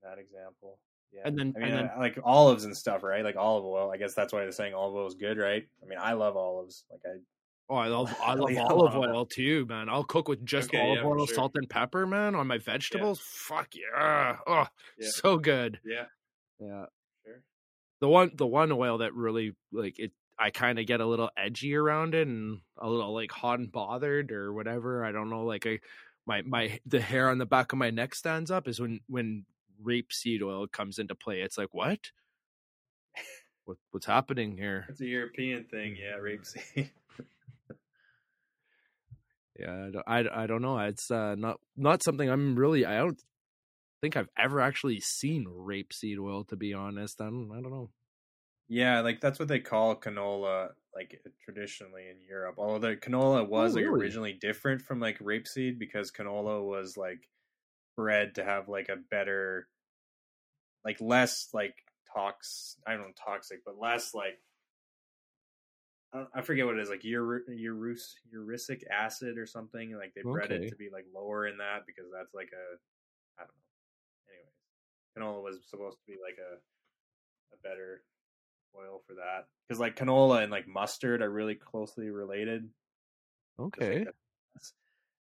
that 0.03 0.19
example. 0.19 0.79
Yeah, 1.13 1.23
And 1.27 1.39
then- 1.39 1.53
I 1.57 1.59
mean, 1.61 1.69
and 1.69 1.79
then- 1.79 1.91
uh, 1.95 1.99
like 1.99 2.19
olives 2.25 2.65
and 2.65 2.77
stuff, 2.77 3.03
right? 3.03 3.23
Like 3.25 3.37
olive 3.37 3.65
oil. 3.65 3.91
I 3.91 3.99
guess 3.99 4.15
that's 4.15 4.33
why 4.33 4.41
they're 4.41 4.53
saying 4.53 4.75
olive 4.75 4.95
oil 4.95 5.07
is 5.07 5.15
good, 5.15 5.37
right? 5.39 5.67
I 5.83 5.87
mean, 5.87 5.99
I 6.01 6.15
love 6.15 6.37
olives. 6.37 6.85
Like, 6.91 7.03
I 7.07 7.19
Oh, 7.69 7.77
I 7.77 7.89
love 7.89 8.15
I 8.21 8.35
love 8.35 8.51
Yeah, 8.51 8.65
olive 8.65 8.95
oil 8.95 9.27
too, 9.27 9.65
man. 9.67 9.89
I'll 9.89 10.05
cook 10.05 10.29
with 10.29 10.45
just 10.45 10.69
Okay, 10.69 10.81
olive 10.81 10.99
yeah, 10.99 11.05
oil, 11.07 11.27
sure. 11.27 11.35
salt 11.35 11.53
and 11.55 11.69
pepper, 11.69 12.07
man, 12.07 12.35
on 12.35 12.47
my 12.47 12.59
vegetables. 12.59 13.21
Fuck 13.23 13.75
yeah. 13.75 14.37
Oh, 14.47 14.67
Yeah. 14.99 15.09
so 15.11 15.39
good. 15.39 15.81
yeah, 15.85 16.07
Yeah. 16.61 16.87
sure. 17.25 17.43
the 18.01 18.09
one 18.09 18.33
the 18.35 18.47
one 18.47 18.73
oil 18.73 18.99
that 18.99 19.15
really 19.15 19.55
like 19.71 19.99
it 19.99 20.13
i 20.39 20.51
kind 20.51 20.79
of 20.79 20.87
get 20.87 21.01
a 21.01 21.07
little 21.07 21.31
edgy 21.37 21.75
around 21.77 22.15
it 22.15 22.27
and 22.27 22.61
a 22.79 22.89
little 22.89 23.13
like 23.15 23.31
hot 23.31 23.59
and 23.59 23.71
bothered 23.71 24.33
or 24.33 24.53
whatever 24.53 25.05
i 25.05 25.13
don't 25.13 25.29
know 25.29 25.45
like 25.45 25.67
i 25.67 25.79
my 26.27 26.41
my 26.43 26.81
the 26.87 27.01
hair 27.01 27.29
on 27.29 27.37
the 27.39 27.45
back 27.47 27.73
of 27.73 27.79
my 27.79 27.91
neck 27.91 28.15
stands 28.15 28.51
up 28.51 28.67
is 28.67 28.81
when 28.81 29.01
when 29.09 29.45
rapeseed 29.85 30.43
oil 30.43 30.67
comes 30.67 30.99
into 30.99 31.15
play 31.15 31.43
it's 31.43 31.59
like 31.59 31.73
what 31.75 32.11
what 33.67 33.77
what's 33.91 34.07
happening 34.07 34.57
here 34.57 34.87
It's 34.89 35.01
a 35.03 35.07
European 35.07 35.65
thing. 35.65 35.97
Yeah, 35.97 36.17
rapeseed. 36.19 36.91
Yeah 39.59 39.87
I 39.87 39.91
don't, 39.91 40.05
I, 40.35 40.45
I 40.45 40.47
don't 40.47 40.63
know 40.63 40.79
it's 40.79 41.11
uh 41.11 41.35
not 41.37 41.59
not 41.77 42.03
something 42.03 42.29
i'm 42.29 42.57
really 42.57 42.87
i 42.87 42.97
don't 42.97 43.21
think 44.01 44.17
i've 44.17 44.29
ever 44.39 44.61
actually 44.61 45.01
seen 45.01 45.47
rapeseed 45.47 46.19
oil 46.19 46.45
to 46.45 46.57
be 46.57 46.75
honest 46.75 47.21
i 47.21 47.25
don't, 47.25 47.51
I 47.53 47.61
don't 47.61 47.71
know 47.71 47.91
yeah, 48.73 49.01
like 49.01 49.21
that's 49.21 49.39
what 49.39 49.49
they 49.49 49.61
call 49.61 49.95
canola, 49.97 50.71
like 50.95 51.21
traditionally 51.45 52.05
in 52.11 52.17
Europe. 52.27 52.55
Although 52.57 52.89
the 52.89 52.97
canola 52.97 53.47
was 53.47 53.75
like 53.75 53.85
really? 53.85 54.01
originally 54.01 54.33
different 54.33 54.81
from 54.81 54.99
like 54.99 55.19
rapeseed 55.19 55.79
because 55.79 56.11
canola 56.11 56.65
was 56.65 56.97
like 56.97 57.29
bred 57.99 58.37
to 58.37 58.45
have 58.45 58.71
like 58.71 58.89
a 58.89 58.97
better, 58.97 59.69
like 60.87 61.03
less 61.03 61.49
like 61.53 61.75
tox. 62.15 62.77
I 62.87 62.93
don't 62.93 63.03
know 63.03 63.13
toxic, 63.23 63.59
but 63.67 63.79
less 63.79 64.15
like 64.15 64.39
I, 66.35 66.43
forget 66.43 66.67
what 66.67 66.77
it 66.77 66.83
is, 66.83 66.91
like 66.91 67.05
ur, 67.05 67.43
urus, 67.49 68.17
erucic 68.35 68.83
acid 68.91 69.39
or 69.39 69.47
something. 69.47 69.97
Like 69.97 70.13
they 70.15 70.23
bred 70.23 70.53
Okay. 70.53 70.67
it 70.67 70.69
to 70.69 70.77
be 70.77 70.91
like 70.93 71.07
lower 71.15 71.47
in 71.47 71.57
that 71.59 71.87
because 71.87 72.05
that's 72.13 72.35
like 72.35 72.51
a, 72.53 72.77
I 73.41 73.45
don't 73.45 73.57
know. 73.57 74.35
Anyways, 75.25 75.39
canola 75.39 75.43
was 75.43 75.59
supposed 75.69 75.99
to 75.99 76.07
be 76.07 76.19
like 76.23 76.37
a, 76.39 76.57
a 77.55 77.59
better 77.63 78.03
oil 78.77 79.03
for 79.07 79.15
that 79.15 79.47
because 79.69 79.81
like 79.81 79.97
canola 79.97 80.43
and 80.43 80.51
like 80.51 80.67
mustard 80.69 81.23
are 81.23 81.31
really 81.31 81.55
closely 81.55 82.11
related. 82.11 82.69
just 83.79 83.91
like 83.91 83.99
Okay. 83.99 84.07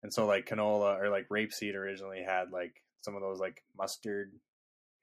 And 0.03 0.13
so 0.13 0.27
like 0.27 0.47
canola 0.47 0.99
or 0.99 1.11
like 1.11 1.29
rapeseed 1.29 1.75
originally 1.75 2.23
had 2.23 2.51
like 2.53 2.83
some 3.03 3.15
of 3.15 3.21
those 3.23 3.39
like 3.39 3.63
mustard 3.77 4.33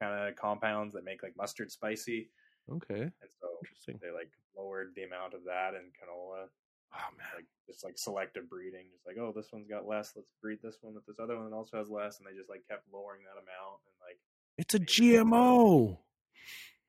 kind 0.01 0.27
of 0.29 0.35
compounds 0.35 0.93
that 0.95 1.03
make 1.03 1.23
like 1.23 1.37
mustard 1.37 1.71
spicy, 1.71 2.29
Okay. 2.71 3.01
and 3.01 3.31
so 3.39 3.47
Interesting. 3.63 3.99
they 4.01 4.11
like 4.11 4.31
lowered 4.57 4.93
the 4.95 5.03
amount 5.03 5.33
of 5.33 5.43
that 5.45 5.73
in 5.73 5.91
canola, 5.95 6.47
Oh 6.93 7.09
man. 7.17 7.27
like 7.35 7.45
just 7.67 7.83
like 7.83 7.97
selective 7.97 8.49
breeding, 8.49 8.85
just 8.93 9.05
like 9.05 9.17
oh 9.19 9.33
this 9.35 9.49
one's 9.51 9.67
got 9.67 9.87
less, 9.87 10.13
let's 10.15 10.31
breed 10.41 10.59
this 10.63 10.77
one 10.81 10.93
with 10.95 11.05
this 11.05 11.19
other 11.21 11.37
one 11.37 11.49
that 11.49 11.55
also 11.55 11.77
has 11.77 11.89
less, 11.89 12.19
and 12.19 12.27
they 12.27 12.37
just 12.37 12.49
like 12.49 12.63
kept 12.69 12.83
lowering 12.91 13.21
that 13.23 13.39
amount 13.41 13.81
and 13.85 13.95
like 14.01 14.19
It's 14.57 14.73
a 14.73 14.79
GMO. 14.79 15.99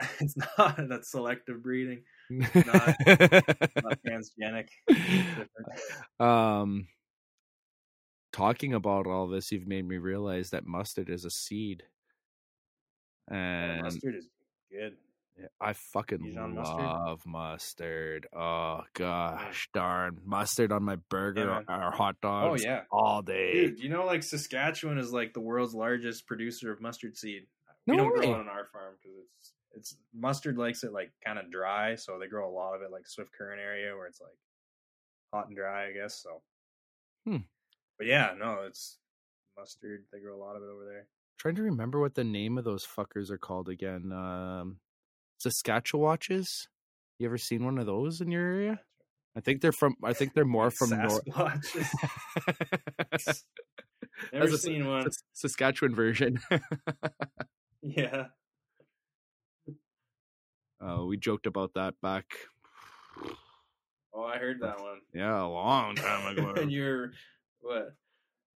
it's 0.20 0.36
not 0.58 0.88
that's 0.88 1.10
selective 1.10 1.62
breeding, 1.62 2.04
not 2.30 2.96
transgenic. 4.06 4.68
It's 4.88 5.50
um 6.20 6.86
talking 8.32 8.74
about 8.74 9.06
all 9.06 9.26
this 9.26 9.50
you've 9.50 9.66
made 9.66 9.86
me 9.88 9.96
realize 9.96 10.50
that 10.50 10.66
mustard 10.66 11.10
is 11.10 11.24
a 11.24 11.30
seed 11.30 11.82
Yeah, 13.30 13.36
and 13.36 13.82
mustard 13.82 14.14
is 14.14 14.28
good. 14.70 14.96
I 15.60 15.72
fucking 15.72 16.18
Dijon 16.18 16.54
love 16.54 17.20
mustard 17.26 18.26
oh 18.34 18.80
gosh 18.94 19.68
darn 19.72 20.18
mustard 20.24 20.72
on 20.72 20.82
my 20.82 20.96
burger 21.10 21.46
man. 21.46 21.64
or 21.68 21.90
hot 21.90 22.16
dogs. 22.20 22.62
Oh 22.62 22.68
yeah, 22.68 22.82
all 22.90 23.22
day 23.22 23.52
dude. 23.66 23.78
You 23.80 23.88
know, 23.88 24.04
like 24.06 24.22
Saskatchewan 24.22 24.98
is 24.98 25.12
like 25.12 25.32
the 25.34 25.40
world's 25.40 25.74
largest 25.74 26.26
producer 26.26 26.72
of 26.72 26.80
mustard 26.80 27.16
seed. 27.16 27.46
No 27.86 27.92
we 27.94 27.96
don't 27.98 28.12
way. 28.12 28.26
grow 28.26 28.34
it 28.34 28.40
on 28.40 28.48
our 28.48 28.66
farm 28.66 28.94
because 29.02 29.16
it's 29.18 29.52
it's 29.74 29.96
mustard 30.14 30.56
likes 30.58 30.82
it 30.84 30.92
like 30.92 31.12
kind 31.24 31.38
of 31.38 31.50
dry, 31.50 31.94
so 31.94 32.18
they 32.18 32.26
grow 32.26 32.48
a 32.48 32.52
lot 32.54 32.74
of 32.74 32.82
it 32.82 32.90
like 32.90 33.06
Swift 33.06 33.30
Current 33.36 33.60
area 33.60 33.94
where 33.96 34.06
it's 34.06 34.20
like 34.20 34.36
hot 35.32 35.46
and 35.48 35.56
dry, 35.56 35.88
I 35.88 35.92
guess. 35.92 36.20
So, 36.22 36.42
Hmm. 37.26 37.44
but 37.98 38.06
yeah, 38.06 38.32
no, 38.38 38.60
it's 38.66 38.98
mustard. 39.56 40.04
They 40.12 40.20
grow 40.20 40.36
a 40.36 40.42
lot 40.42 40.56
of 40.56 40.62
it 40.62 40.68
over 40.72 40.84
there. 40.84 41.06
trying 41.38 41.54
to 41.56 41.62
remember 41.62 42.00
what 42.00 42.14
the 42.14 42.24
name 42.24 42.58
of 42.58 42.64
those 42.64 42.84
fuckers 42.86 43.30
are 43.30 43.38
called 43.38 43.68
again 43.68 44.10
um 44.12 44.78
saskatchewatches 45.44 46.46
you 47.18 47.26
ever 47.26 47.38
seen 47.38 47.64
one 47.64 47.78
of 47.78 47.86
those 47.86 48.20
in 48.20 48.30
your 48.30 48.42
area 48.44 48.80
i 49.36 49.40
think 49.40 49.60
they're 49.60 49.72
from 49.72 49.94
i 50.04 50.12
think 50.12 50.34
they're 50.34 50.44
more 50.44 50.70
from 50.70 50.90
north 50.90 51.20
Never 54.32 54.54
a- 54.54 54.58
seen 54.58 54.86
one. 54.86 55.02
Sas- 55.04 55.22
Saskatchewan 55.32 55.94
version. 55.94 56.40
Yeah. 57.80 58.26
uh, 60.84 61.04
we 61.06 61.16
joked 61.16 61.46
about 61.46 61.74
that 61.74 61.94
back, 62.02 62.24
Oh, 64.12 64.24
I 64.24 64.38
heard 64.38 64.60
that 64.62 64.80
one. 64.80 64.98
yeah, 65.14 65.40
a 65.42 65.46
long 65.46 65.94
time 65.94 66.36
ago. 66.36 66.54
and 66.60 66.72
you're 66.72 67.12
what? 67.60 67.94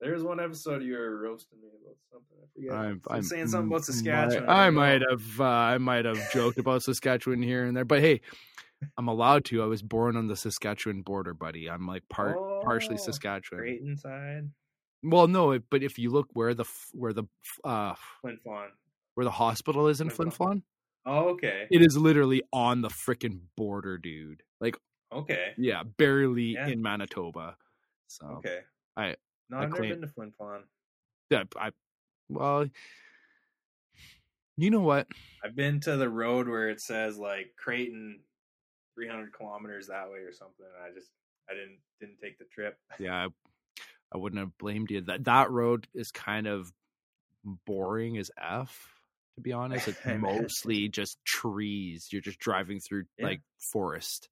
There's 0.03 0.23
one 0.25 0.41
episode 0.41 0.83
you 0.83 0.95
were 0.95 1.17
roasting 1.21 1.61
me 1.61 1.69
about 1.81 1.97
something. 2.11 2.37
I 2.43 2.47
forget. 2.55 2.73
I'm, 2.75 3.01
I'm 3.09 3.23
saying 3.23 3.47
something 3.49 3.69
about 3.71 3.85
Saskatchewan. 3.85 4.49
I, 4.49 4.67
I 4.67 4.71
might 4.71 5.01
have, 5.09 5.41
uh, 5.41 5.45
I 5.45 5.79
might 5.79 6.05
have 6.05 6.19
joked 6.33 6.59
about 6.59 6.83
Saskatchewan 6.83 7.41
here 7.41 7.65
and 7.65 7.77
there, 7.77 7.85
but 7.85 8.01
hey, 8.01 8.21
I'm 8.99 9.07
allowed 9.07 9.45
to. 9.47 9.63
I 9.63 9.67
was 9.67 9.81
born 9.81 10.17
on 10.17 10.27
the 10.27 10.35
Saskatchewan 10.37 11.03
border, 11.03 11.35
buddy. 11.35 11.71
I'm 11.71 11.87
like 11.87 12.03
part, 12.09 12.37
partially 12.65 12.97
Oh, 12.97 12.99
Saskatchewan. 13.05 13.63
Creighton 13.63 13.91
inside. 13.91 14.51
Well, 15.05 15.29
no, 15.29 15.57
but 15.71 15.85
if 15.85 15.99
you 16.01 16.11
look 16.11 16.27
where 16.33 16.53
the 16.55 16.65
where 16.93 17.13
the 17.13 17.25
uh 17.65 17.95
Flin 18.21 18.39
Flon. 18.45 18.69
where 19.15 19.25
the 19.25 19.31
hospital 19.31 19.87
is 19.87 20.01
in 20.01 20.11
Flin 20.11 20.31
Flin 20.33 20.49
Flon, 20.59 20.63
Oh, 21.07 21.29
okay. 21.31 21.67
it 21.71 21.81
is 21.83 21.97
literally 21.97 22.43
on 22.53 22.81
the 22.83 22.89
freaking 22.89 23.41
border, 23.57 23.99
dude. 23.99 24.43
Like, 24.61 24.77
Okay. 25.13 25.53
yeah, 25.59 25.83
barely 25.85 26.55
Yeah. 26.55 26.67
in 26.69 26.83
Manitoba. 26.83 27.57
So, 28.09 28.27
Okay. 28.39 28.61
I- 28.97 29.17
No, 29.51 29.59
I've 29.59 29.71
never 29.71 29.83
been 29.83 30.01
to 30.01 30.09
Flin 30.09 30.33
Flon. 30.41 30.63
yeah, 31.31 31.45
I, 31.57 31.71
well, 32.29 32.67
you 34.57 34.71
know 34.71 34.81
what? 34.81 35.07
I've 35.45 35.57
been 35.57 35.81
to 35.81 35.97
the 35.97 36.09
road 36.09 36.49
where 36.49 36.69
it 36.69 36.81
says 36.81 37.19
like 37.19 37.53
Creighton, 37.57 38.21
300 38.95 39.33
kilometers 39.33 39.89
that 39.89 40.11
way 40.11 40.19
or 40.19 40.33
something. 40.33 40.67
I 40.85 40.93
just 40.95 41.11
I 41.51 41.55
didn't 41.55 41.79
didn't 42.01 42.19
take 42.23 42.39
the 42.39 42.45
trip. 42.45 42.77
Yeah, 42.99 43.15
I, 43.15 43.29
I 44.15 44.19
wouldn't 44.19 44.41
have 44.41 44.57
blamed 44.59 44.91
you. 44.91 45.01
That 45.03 45.25
that 45.25 45.51
road 45.51 45.87
is 45.95 46.11
kind 46.11 46.47
of 46.47 46.71
boring 47.67 48.19
as 48.19 48.31
f. 48.41 48.89
To 49.37 49.41
be 49.41 49.53
honest, 49.55 49.89
it's 49.89 49.99
mostly 50.19 50.89
just 50.89 51.19
trees. 51.25 52.09
You're 52.13 52.23
just 52.23 52.39
driving 52.39 52.81
through 52.81 53.05
Yeah. 53.19 53.27
like 53.27 53.41
forest. 53.73 54.29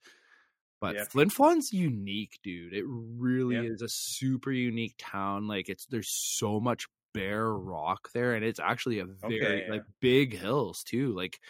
But 0.81 0.97
Yeah. 0.97 1.05
Flin 1.11 1.31
Flon's 1.31 1.73
unique, 1.73 2.39
dude. 2.43 2.75
It 2.75 2.85
really 2.87 3.57
Yeah. 3.57 3.63
is 3.67 3.83
a 3.83 3.89
super 3.89 4.51
unique 4.53 4.95
town. 4.99 5.47
Like 5.49 5.69
it's 5.69 5.87
there's 5.87 6.09
so 6.11 6.61
much 6.61 6.87
bare 7.15 7.53
rock 7.55 8.11
there, 8.13 8.35
and 8.35 8.45
it's 8.45 8.61
actually 8.61 8.99
a 9.01 9.07
very 9.07 9.21
Okay, 9.25 9.65
yeah. 9.67 9.73
like 9.73 9.85
big 10.01 10.35
hills 10.37 10.83
too. 10.85 11.13
Like 11.15 11.41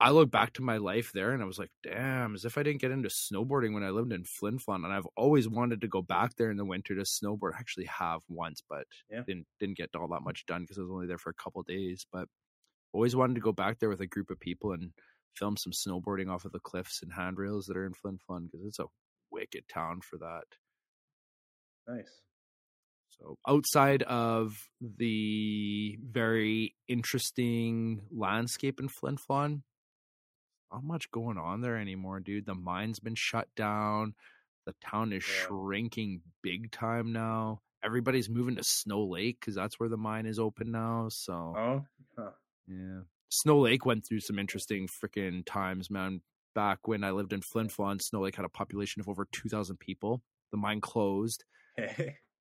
I 0.00 0.10
look 0.10 0.30
back 0.30 0.52
to 0.54 0.62
my 0.62 0.76
life 0.78 1.12
there, 1.12 1.32
and 1.32 1.42
I 1.42 1.46
was 1.46 1.58
like, 1.58 1.70
damn, 1.82 2.34
as 2.34 2.44
if 2.44 2.58
I 2.58 2.62
didn't 2.64 2.80
get 2.80 2.90
into 2.90 3.08
snowboarding 3.08 3.72
when 3.74 3.84
I 3.84 3.90
lived 3.90 4.12
in 4.12 4.24
Flin 4.24 4.58
Flon, 4.58 4.84
and 4.84 4.92
I've 4.92 5.06
always 5.16 5.48
wanted 5.48 5.80
to 5.82 5.88
go 5.88 6.02
back 6.02 6.34
there 6.34 6.50
in 6.50 6.56
the 6.56 6.64
winter 6.64 6.94
to 6.96 7.02
snowboard. 7.02 7.54
I 7.54 7.58
actually 7.58 7.86
have 7.86 8.22
once, 8.28 8.60
but 8.68 8.86
didn't 9.26 9.46
didn't 9.60 9.78
get 9.78 9.94
all 9.94 10.08
that 10.08 10.22
much 10.22 10.46
done 10.46 10.62
because 10.62 10.78
I 10.78 10.82
was 10.82 10.90
only 10.90 11.06
there 11.06 11.18
for 11.18 11.30
a 11.30 11.34
couple 11.34 11.62
days. 11.62 12.06
But 12.10 12.28
always 12.92 13.16
wanted 13.16 13.34
to 13.36 13.40
go 13.40 13.52
back 13.52 13.78
there 13.80 13.88
with 13.90 14.00
a 14.02 14.06
group 14.06 14.30
of 14.30 14.40
people 14.40 14.72
and 14.72 14.92
film 15.36 15.56
some 15.56 15.72
snowboarding 15.72 16.30
off 16.30 16.44
of 16.44 16.52
the 16.52 16.60
cliffs 16.60 17.02
and 17.02 17.12
handrails 17.12 17.66
that 17.66 17.76
are 17.76 17.86
in 17.86 17.94
Flin 17.94 18.18
Flon 18.18 18.50
because 18.50 18.66
it's 18.66 18.78
a 18.78 18.86
wicked 19.30 19.64
town 19.68 20.00
for 20.00 20.18
that. 20.18 20.44
Nice. 21.88 22.10
So 23.10 23.36
outside 23.46 24.02
of 24.02 24.68
the 24.80 25.98
very 26.02 26.74
interesting 26.88 28.02
landscape 28.10 28.80
in 28.80 28.88
Flin 28.88 29.16
Flon, 29.16 29.62
not 30.72 30.82
much 30.82 31.10
going 31.12 31.38
on 31.38 31.60
there 31.60 31.76
anymore, 31.76 32.20
dude. 32.20 32.46
The 32.46 32.54
mine's 32.54 32.98
been 32.98 33.14
shut 33.14 33.48
down. 33.54 34.14
The 34.66 34.74
town 34.82 35.12
is 35.12 35.22
Yeah. 35.28 35.46
shrinking 35.46 36.22
big 36.42 36.72
time 36.72 37.12
now. 37.12 37.60
Everybody's 37.84 38.30
moving 38.30 38.56
to 38.56 38.64
Snow 38.64 39.04
Lake 39.04 39.38
because 39.38 39.54
that's 39.54 39.78
where 39.78 39.90
the 39.90 39.96
mine 39.98 40.26
is 40.26 40.38
open 40.38 40.70
now. 40.72 41.08
So 41.10 41.32
Oh, 41.56 41.86
huh. 42.16 42.32
yeah. 42.66 43.02
Snow 43.28 43.58
Lake 43.58 43.84
went 43.84 44.06
through 44.06 44.20
some 44.20 44.38
interesting 44.38 44.86
freaking 44.86 45.44
times, 45.44 45.90
man. 45.90 46.20
Back 46.54 46.86
when 46.86 47.02
I 47.02 47.10
lived 47.10 47.32
in 47.32 47.42
Flin 47.42 47.68
Flon, 47.68 48.00
Snow 48.00 48.20
Lake 48.20 48.36
had 48.36 48.44
a 48.44 48.50
population 48.50 49.00
of 49.00 49.08
over 49.08 49.26
2,000 49.32 49.76
people. 49.78 50.22
The 50.52 50.58
mine 50.58 50.80
closed. 50.80 51.44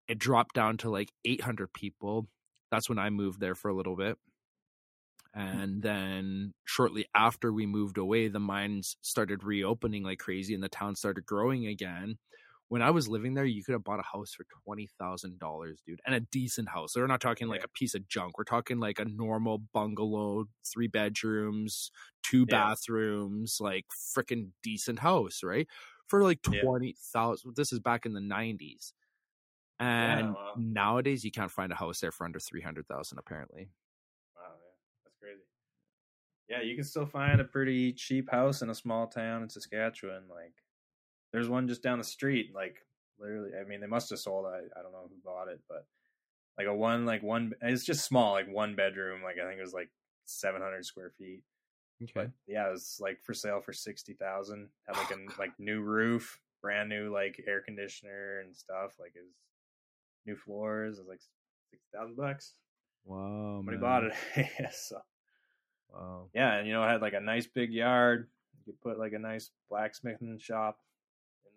It 0.10 0.20
dropped 0.20 0.54
down 0.54 0.76
to 0.80 0.90
like 0.90 1.14
800 1.24 1.72
people. 1.72 2.28
That's 2.72 2.90
when 2.90 3.00
I 3.00 3.10
moved 3.10 3.40
there 3.40 3.56
for 3.56 3.70
a 3.70 3.74
little 3.74 3.96
bit. 3.96 4.18
Hmm. 5.34 5.40
And 5.40 5.82
then 5.82 6.54
shortly 6.66 7.06
after 7.16 7.52
we 7.52 7.66
moved 7.66 7.98
away, 7.98 8.28
the 8.28 8.40
mines 8.40 8.98
started 9.02 9.44
reopening 9.44 10.04
like 10.04 10.20
crazy 10.20 10.54
and 10.54 10.62
the 10.64 10.70
town 10.70 10.96
started 10.96 11.26
growing 11.26 11.68
again. 11.68 12.18
When 12.74 12.82
I 12.82 12.90
was 12.90 13.08
living 13.08 13.36
there, 13.36 13.46
you 13.46 13.64
could 13.64 13.74
have 13.74 13.84
bought 13.84 14.00
a 14.00 14.10
house 14.12 14.34
for 14.34 14.46
twenty 14.66 14.88
thousand 14.98 15.38
dollars, 15.38 15.80
dude, 15.86 16.02
and 16.08 16.16
a 16.16 16.22
decent 16.22 16.70
house. 16.70 16.96
We're 16.96 17.06
not 17.06 17.22
talking 17.22 17.48
like 17.48 17.60
Yeah. 17.60 17.66
a 17.66 17.68
piece 17.68 17.94
of 17.94 18.08
junk. 18.08 18.36
We're 18.36 18.46
talking 18.46 18.80
like 18.80 18.98
a 18.98 19.06
normal 19.06 19.60
bungalow, 19.60 20.46
three 20.66 20.88
bedrooms, 20.88 21.92
two 22.24 22.48
Yeah. 22.50 22.72
bathrooms, 22.72 23.60
like 23.62 23.86
freaking 23.90 24.54
decent 24.64 24.98
house, 24.98 25.44
right? 25.44 25.68
For 26.08 26.24
like 26.24 26.40
Yeah. 26.50 26.62
twenty 26.64 26.94
thousand. 26.94 27.56
This 27.56 27.72
is 27.72 27.80
back 27.80 28.08
in 28.08 28.14
the 28.14 28.22
nineties, 28.22 28.96
and 29.80 30.34
wow. 30.34 30.56
nowadays 30.58 31.24
you 31.24 31.32
can't 31.32 31.52
find 31.52 31.72
a 31.72 31.76
house 31.76 32.00
there 32.00 32.12
for 32.12 32.26
under 32.26 32.40
three 32.40 32.62
hundred 32.62 32.88
thousand. 32.88 33.20
Apparently, 33.20 33.70
Wow, 34.36 34.56
yeah, 34.64 34.72
that's 35.04 35.16
crazy. 35.18 35.44
Yeah, 36.50 36.62
you 36.62 36.74
can 36.74 36.86
still 36.86 37.06
find 37.06 37.40
a 37.40 37.46
pretty 37.46 37.94
cheap 37.94 38.32
house 38.32 38.64
in 38.64 38.72
a 38.72 38.76
small 38.76 39.08
town 39.08 39.44
in 39.44 39.50
Saskatchewan. 39.50 40.28
Like, 40.28 40.63
there's 41.34 41.50
one 41.50 41.68
just 41.68 41.84
down 41.84 41.98
the 41.98 42.04
street. 42.06 42.52
Like, 42.56 42.78
literally, 43.20 43.52
I 43.60 43.68
mean, 43.68 43.82
they 43.82 43.88
must 43.88 44.10
have 44.12 44.20
sold. 44.20 44.46
I 44.46 44.60
I 44.80 44.82
don't 44.82 44.94
know 44.94 45.10
who 45.10 45.16
bought 45.26 45.50
it, 45.50 45.60
but 45.68 45.86
like 46.58 46.68
a 46.68 46.74
one, 46.74 47.06
like 47.06 47.24
one, 47.24 47.54
it's 47.62 47.84
just 47.84 48.06
small, 48.06 48.32
like 48.32 48.48
one 48.48 48.76
bedroom. 48.76 49.22
Like 49.24 49.36
I 49.44 49.48
think 49.48 49.58
it 49.60 49.64
was 49.64 49.74
like 49.74 49.90
700 50.26 50.86
square 50.86 51.12
feet. 51.18 51.42
Okay. 52.02 52.12
But 52.16 52.30
yeah, 52.48 52.68
it 52.68 52.72
was 52.72 52.98
like 53.02 53.22
for 53.24 53.34
sale 53.34 53.62
for 53.62 53.74
sixty 53.74 54.14
thousand. 54.14 54.70
Had 54.88 54.98
like 54.98 55.12
a 55.12 55.16
Oh, 55.16 55.34
like 55.40 55.52
new 55.60 55.82
roof, 55.82 56.40
brand 56.62 56.90
new 56.90 57.12
like 57.12 57.44
air 57.48 57.62
conditioner 57.62 58.40
and 58.42 58.56
stuff. 58.56 58.94
Like 59.00 59.14
it 59.16 59.22
was 59.24 59.34
new 60.26 60.36
floors. 60.36 60.98
It 60.98 61.02
was 61.02 61.10
like 61.10 61.22
six 61.72 61.84
thousand 61.94 62.16
bucks. 62.18 62.54
wow, 63.06 63.62
But 63.66 63.72
he 63.74 63.78
bought 63.78 64.04
it, 64.04 64.14
yeah, 64.38 64.70
so 64.72 65.00
Wow, 65.94 66.30
yeah, 66.34 66.56
and 66.56 66.68
you 66.68 66.74
know, 66.74 66.84
it 66.84 66.90
had 66.90 67.02
like 67.02 67.14
a 67.14 67.20
nice 67.20 67.46
big 67.48 67.72
yard, 67.72 68.28
You 68.58 68.74
could 68.74 68.82
put 68.82 69.00
like 69.00 69.14
a 69.14 69.20
nice 69.20 69.52
blacksmithing 69.70 70.40
shop 70.40 70.80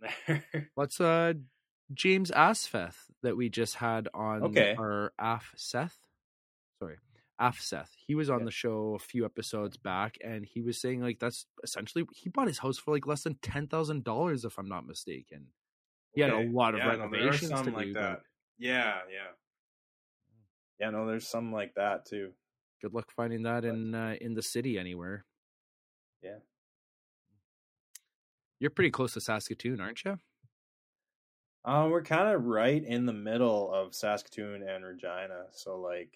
in 0.02 0.08
there. 0.26 0.70
What's 0.74 1.00
uh 1.00 1.34
James 1.94 2.30
Asfeth 2.30 2.96
that 3.22 3.36
we 3.36 3.48
just 3.48 3.76
had 3.76 4.08
on 4.12 4.42
Okay. 4.44 4.74
our 4.78 5.12
Af 5.18 5.52
Seth? 5.56 5.98
Sorry. 6.80 6.96
Af 7.38 7.60
Seth. 7.60 7.92
He 8.06 8.14
was 8.14 8.28
on 8.30 8.40
Yeah. 8.40 8.44
the 8.46 8.50
show 8.50 8.94
a 8.94 8.98
few 8.98 9.24
episodes 9.24 9.76
back 9.76 10.16
and 10.24 10.44
he 10.44 10.62
was 10.62 10.80
saying 10.80 11.00
like 11.02 11.18
that's 11.18 11.46
essentially 11.62 12.04
he 12.14 12.28
bought 12.28 12.48
his 12.48 12.58
house 12.58 12.78
for 12.78 12.92
like 12.94 13.06
less 13.06 13.22
than 13.22 13.36
ten 13.42 13.66
thousand 13.68 14.04
dollars 14.04 14.44
if 14.44 14.58
I'm 14.58 14.68
not 14.68 14.86
mistaken. 14.86 15.48
He 16.14 16.22
had 16.22 16.30
a 16.30 16.48
lot 16.48 16.74
of 16.74 16.78
Yeah, 16.80 16.86
no, 16.86 16.90
renovations 17.08 17.50
some 17.50 17.66
to 17.66 17.70
like 17.72 17.86
do. 17.86 17.92
that. 17.94 18.18
but 18.18 18.22
Yeah, 18.58 19.00
yeah. 19.12 19.32
Yeah, 20.80 20.90
no, 20.90 21.06
there's 21.06 21.26
some 21.28 21.52
like 21.52 21.74
that 21.76 22.06
too. 22.06 22.32
Good 22.82 22.92
luck 22.94 23.10
finding 23.14 23.42
that 23.44 23.62
But- 23.62 23.68
in 23.70 23.94
uh, 23.94 24.16
in 24.20 24.34
the 24.34 24.42
city 24.42 24.78
anywhere. 24.78 25.24
Yeah. 26.22 26.38
You're 28.58 28.70
pretty 28.70 28.90
close 28.90 29.12
to 29.14 29.20
Saskatoon, 29.20 29.80
aren't 29.80 30.04
you? 30.04 30.18
Um, 31.64 31.90
we're 31.90 32.02
kind 32.02 32.34
of 32.34 32.44
right 32.44 32.82
in 32.82 33.06
the 33.06 33.12
middle 33.12 33.72
of 33.72 33.94
Saskatoon 33.94 34.62
and 34.62 34.84
Regina, 34.84 35.46
so 35.50 35.80
like 35.80 36.12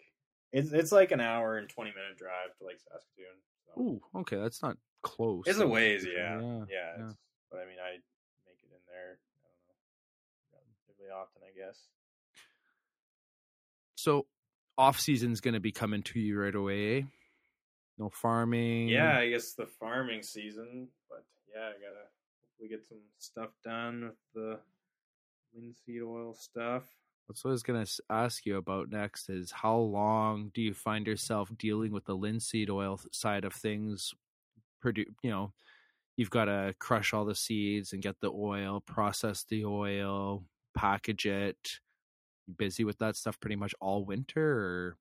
it's 0.53 0.71
it's 0.73 0.93
like 0.93 1.11
an 1.11 1.21
hour 1.21 1.59
and 1.59 1.69
twenty 1.69 1.91
minute 1.91 2.17
drive 2.17 2.57
to 2.59 2.65
like 2.65 2.79
Saskatoon. 2.79 3.37
So. 3.67 3.83
Ooh, 3.83 4.01
okay, 4.21 4.37
that's 4.37 4.63
not 4.63 4.77
close. 5.03 5.45
It's 5.47 5.59
a 5.59 5.67
ways, 5.67 6.07
yeah, 6.07 6.41
yeah, 6.41 6.41
yeah. 6.41 6.65
yeah. 6.71 7.07
It's, 7.07 7.17
but 7.51 7.59
I 7.59 7.65
mean, 7.65 7.79
I 7.85 7.99
make 8.47 8.63
it 8.63 8.71
in 8.71 8.81
there. 8.87 9.19
I 9.43 9.49
don't 9.51 9.67
know, 9.67 10.61
relatively 10.89 11.11
often, 11.11 11.43
I 11.43 11.53
guess. 11.59 11.79
So 13.97 14.27
off 14.79 15.01
season's 15.01 15.41
gonna 15.41 15.61
be 15.61 15.73
coming 15.73 16.03
to 16.05 16.21
you 16.21 16.41
right 16.41 16.55
away. 16.55 16.99
eh? 16.99 17.03
No 17.99 18.09
farming. 18.09 18.89
Yeah, 18.89 19.19
I 19.19 19.31
guess 19.31 19.53
the 19.53 19.67
farming 19.67 20.23
season, 20.23 20.89
but 21.09 21.25
yeah, 21.53 21.65
I 21.65 21.73
gotta 21.73 22.07
hopefully 22.61 22.69
get 22.69 22.87
some 22.87 22.99
stuff 23.19 23.51
done 23.65 24.03
with 24.03 24.17
the 24.35 24.61
linseed 25.55 26.03
oil 26.03 26.35
stuff. 26.35 26.85
That's 27.29 27.45
what 27.45 27.51
I 27.51 27.53
was 27.53 27.63
gonna 27.63 27.87
ask 28.09 28.45
you 28.45 28.57
about 28.57 28.91
next. 28.91 29.29
Is 29.29 29.51
how 29.51 29.77
long 29.77 30.51
do 30.53 30.61
you 30.61 30.75
find 30.75 31.07
yourself 31.07 31.51
dealing 31.57 31.93
with 31.93 32.05
the 32.05 32.17
linseed 32.17 32.71
oil 32.71 33.01
side 33.13 33.45
of 33.45 33.53
things? 33.53 34.13
Produ- 34.85 35.15
you 35.23 35.31
know, 35.31 35.53
you've 36.17 36.31
got 36.31 36.47
to 36.47 36.75
crush 36.79 37.13
all 37.13 37.25
the 37.25 37.35
seeds 37.35 37.93
and 37.93 38.03
get 38.03 38.21
the 38.21 38.31
oil, 38.33 38.81
process 38.81 39.45
the 39.45 39.65
oil, 39.65 40.45
package 40.75 41.27
it. 41.27 41.81
You 42.47 42.55
busy 42.55 42.85
with 42.85 42.99
that 42.99 43.17
stuff 43.17 43.39
pretty 43.41 43.57
much 43.57 43.75
all 43.81 44.05
winter, 44.05 44.43
or 44.43 44.97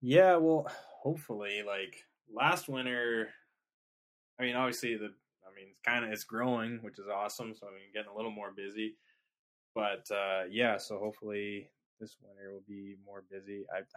Yeah, 0.00 0.36
well, 0.36 0.66
hopefully, 1.02 1.62
like 1.66 2.04
last 2.32 2.68
winter. 2.68 3.30
I 4.38 4.44
mean, 4.44 4.56
obviously 4.56 4.96
the. 4.96 5.12
I 5.52 5.56
mean, 5.56 5.68
it's 5.70 5.80
kind 5.84 6.04
of 6.04 6.10
it's 6.12 6.24
growing, 6.24 6.78
which 6.82 6.98
is 6.98 7.06
awesome. 7.12 7.54
So 7.54 7.66
I 7.66 7.70
mean, 7.70 7.92
getting 7.92 8.10
a 8.10 8.16
little 8.16 8.30
more 8.30 8.52
busy. 8.56 8.96
But 9.74 10.06
uh 10.10 10.44
yeah, 10.50 10.78
so 10.78 10.98
hopefully 10.98 11.68
this 12.00 12.16
winter 12.22 12.52
will 12.52 12.64
be 12.66 12.96
more 13.04 13.22
busy. 13.30 13.64
I. 13.74 13.80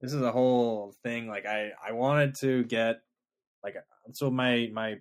This 0.00 0.14
is 0.14 0.22
a 0.22 0.32
whole 0.32 0.94
thing. 1.02 1.28
Like 1.28 1.44
I, 1.44 1.72
I 1.86 1.92
wanted 1.92 2.34
to 2.36 2.64
get, 2.64 3.02
like, 3.62 3.74
so 4.12 4.30
my 4.30 4.70
my, 4.72 4.94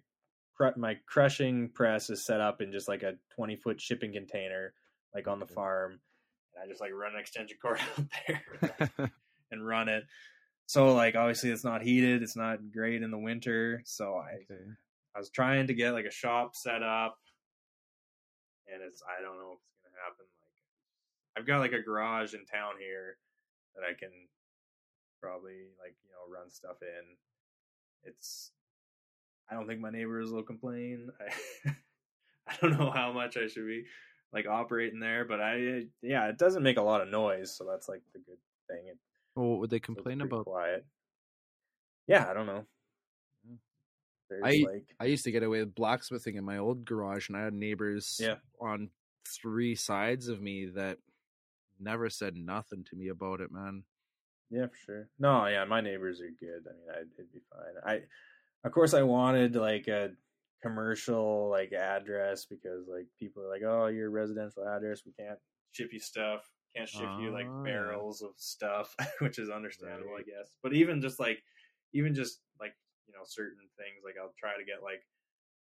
my 0.76 0.97
crushing 1.05 1.70
press 1.70 2.09
is 2.09 2.26
set 2.26 2.41
up 2.41 2.61
in 2.61 2.74
just 2.74 2.89
like 2.89 3.03
a 3.03 3.13
twenty 3.34 3.55
foot 3.55 3.80
shipping 3.80 4.11
container, 4.11 4.74
like 5.15 5.28
on 5.30 5.39
the 5.39 5.45
Okay. 5.45 5.53
farm. 5.53 6.01
And 6.53 6.63
I 6.65 6.67
just 6.67 6.82
like 6.82 6.91
run 6.91 7.13
an 7.13 7.20
extension 7.22 7.57
cord 7.61 7.80
out 7.97 8.05
there 8.28 9.11
and 9.51 9.65
run 9.65 9.88
it. 9.88 10.03
So 10.65 10.93
like 10.93 11.15
obviously 11.15 11.51
it's 11.51 11.63
not 11.63 11.82
heated, 11.82 12.22
it's 12.22 12.36
not 12.36 12.59
great 12.74 13.01
in 13.01 13.09
the 13.09 13.17
winter. 13.17 13.82
So 13.86 14.15
I 14.15 14.34
okay. 14.51 14.63
I 15.20 15.22
was 15.22 15.30
trying 15.30 15.67
to 15.67 15.74
get 15.74 15.91
like 15.91 16.05
a 16.05 16.11
shop 16.11 16.55
set 16.55 16.82
up 16.82 17.17
and 18.72 18.82
it's 18.82 19.03
I 19.03 19.22
don't 19.22 19.36
know 19.36 19.51
if 19.51 19.59
it's 19.67 19.84
gonna 19.84 19.99
happen. 20.01 20.26
Like 20.39 20.55
I've 21.36 21.45
got 21.45 21.59
like 21.59 21.74
a 21.74 21.84
garage 21.84 22.34
in 22.34 22.45
town 22.45 22.76
here 22.80 23.17
that 23.76 23.84
I 23.84 23.99
can 23.99 24.11
probably 25.22 25.67
like, 25.78 25.93
you 26.05 26.11
know, 26.15 26.34
run 26.34 26.49
stuff 26.49 26.78
in. 26.82 27.17
It's 28.09 28.51
I 29.51 29.55
don't 29.55 29.67
think 29.67 29.82
my 29.82 29.89
neighbors 29.89 30.32
will 30.32 30.43
complain. 30.43 31.09
I 31.20 31.72
I 32.47 32.55
don't 32.61 32.80
know 32.80 32.89
how 32.89 33.11
much 33.11 33.36
I 33.36 33.47
should 33.47 33.67
be 33.67 33.84
like 34.32 34.47
operating 34.47 35.01
there, 35.01 35.26
but 35.26 35.41
I 35.41 35.82
yeah, 36.01 36.30
it 36.30 36.38
doesn't 36.38 36.63
make 36.63 36.78
a 36.78 36.82
lot 36.82 37.01
of 37.01 37.09
noise, 37.09 37.53
so 37.53 37.65
that's 37.70 37.89
like 37.89 38.03
the 38.13 38.20
good 38.20 38.39
thing. 38.70 38.88
It 38.88 38.97
well, 39.36 39.49
what 39.49 39.59
would 39.59 39.70
they 39.70 39.82
complain 39.82 40.22
about? 40.22 40.45
quiet. 40.45 40.86
Yeah, 42.07 42.26
I 42.26 42.34
don't 42.34 42.47
know. 42.47 42.63
There's 44.30 44.44
I- 44.44 44.66
like 44.72 44.96
I 45.00 45.06
used 45.06 45.24
to 45.26 45.32
get 45.32 45.44
away 45.44 45.60
with 45.60 45.76
blacksmithing 45.76 46.36
in 46.36 46.44
my 46.46 46.58
old 46.58 46.86
garage, 46.86 47.30
and 47.30 47.38
I 47.38 47.44
had 47.44 47.54
neighbors 47.54 48.18
Yeah. 48.22 48.36
on 48.62 48.90
three 49.28 49.76
sides 49.76 50.28
of 50.28 50.42
me 50.42 50.66
that 50.76 50.98
never 51.80 52.10
said 52.10 52.36
nothing 52.36 52.84
to 52.90 52.96
me 52.96 53.08
about 53.10 53.42
it, 53.42 53.52
man. 53.52 53.84
Yeah, 54.50 54.68
for 54.68 54.76
sure. 54.86 55.10
No, 55.20 55.46
yeah, 55.48 55.64
my 55.66 55.82
neighbors 55.82 56.20
are 56.22 56.30
good. 56.40 56.64
I 56.68 56.74
mean, 56.74 56.90
I, 56.92 57.00
it'd 57.00 57.32
be 57.34 57.40
fine. 57.52 57.84
I, 57.86 58.02
of 58.68 58.72
course, 58.74 58.94
I 58.94 59.04
wanted 59.04 59.56
like 59.56 59.88
a 59.88 60.12
commercial 60.62 61.50
like 61.50 61.72
address 61.74 62.46
because 62.46 62.88
like 62.88 63.08
people 63.20 63.44
are 63.44 63.50
like, 63.50 63.62
oh, 63.66 63.88
your 63.88 64.10
residential 64.10 64.68
address, 64.68 65.04
we 65.06 65.14
can't 65.14 65.40
ship 65.72 65.90
you 65.94 66.00
stuff, 66.00 66.50
can't 66.76 66.90
ship 66.90 67.08
you 67.22 67.32
like 67.32 67.48
Oh, 67.48 67.64
barrels 67.64 68.22
of 68.22 68.32
stuff, 68.38 68.96
which 69.20 69.40
is 69.40 69.50
understandable, 69.50 70.12
Right. 70.14 70.26
I 70.28 70.30
guess. 70.40 70.52
But 70.64 70.74
even 70.74 71.02
just 71.02 71.20
like, 71.20 71.42
even 71.94 72.14
just 72.14 72.42
you 73.10 73.18
know 73.18 73.26
certain 73.26 73.66
things, 73.78 74.05
like 74.05 74.16
I'll 74.22 74.34
try 74.38 74.53
to 74.57 74.64
get 74.64 74.84
like, 74.84 75.01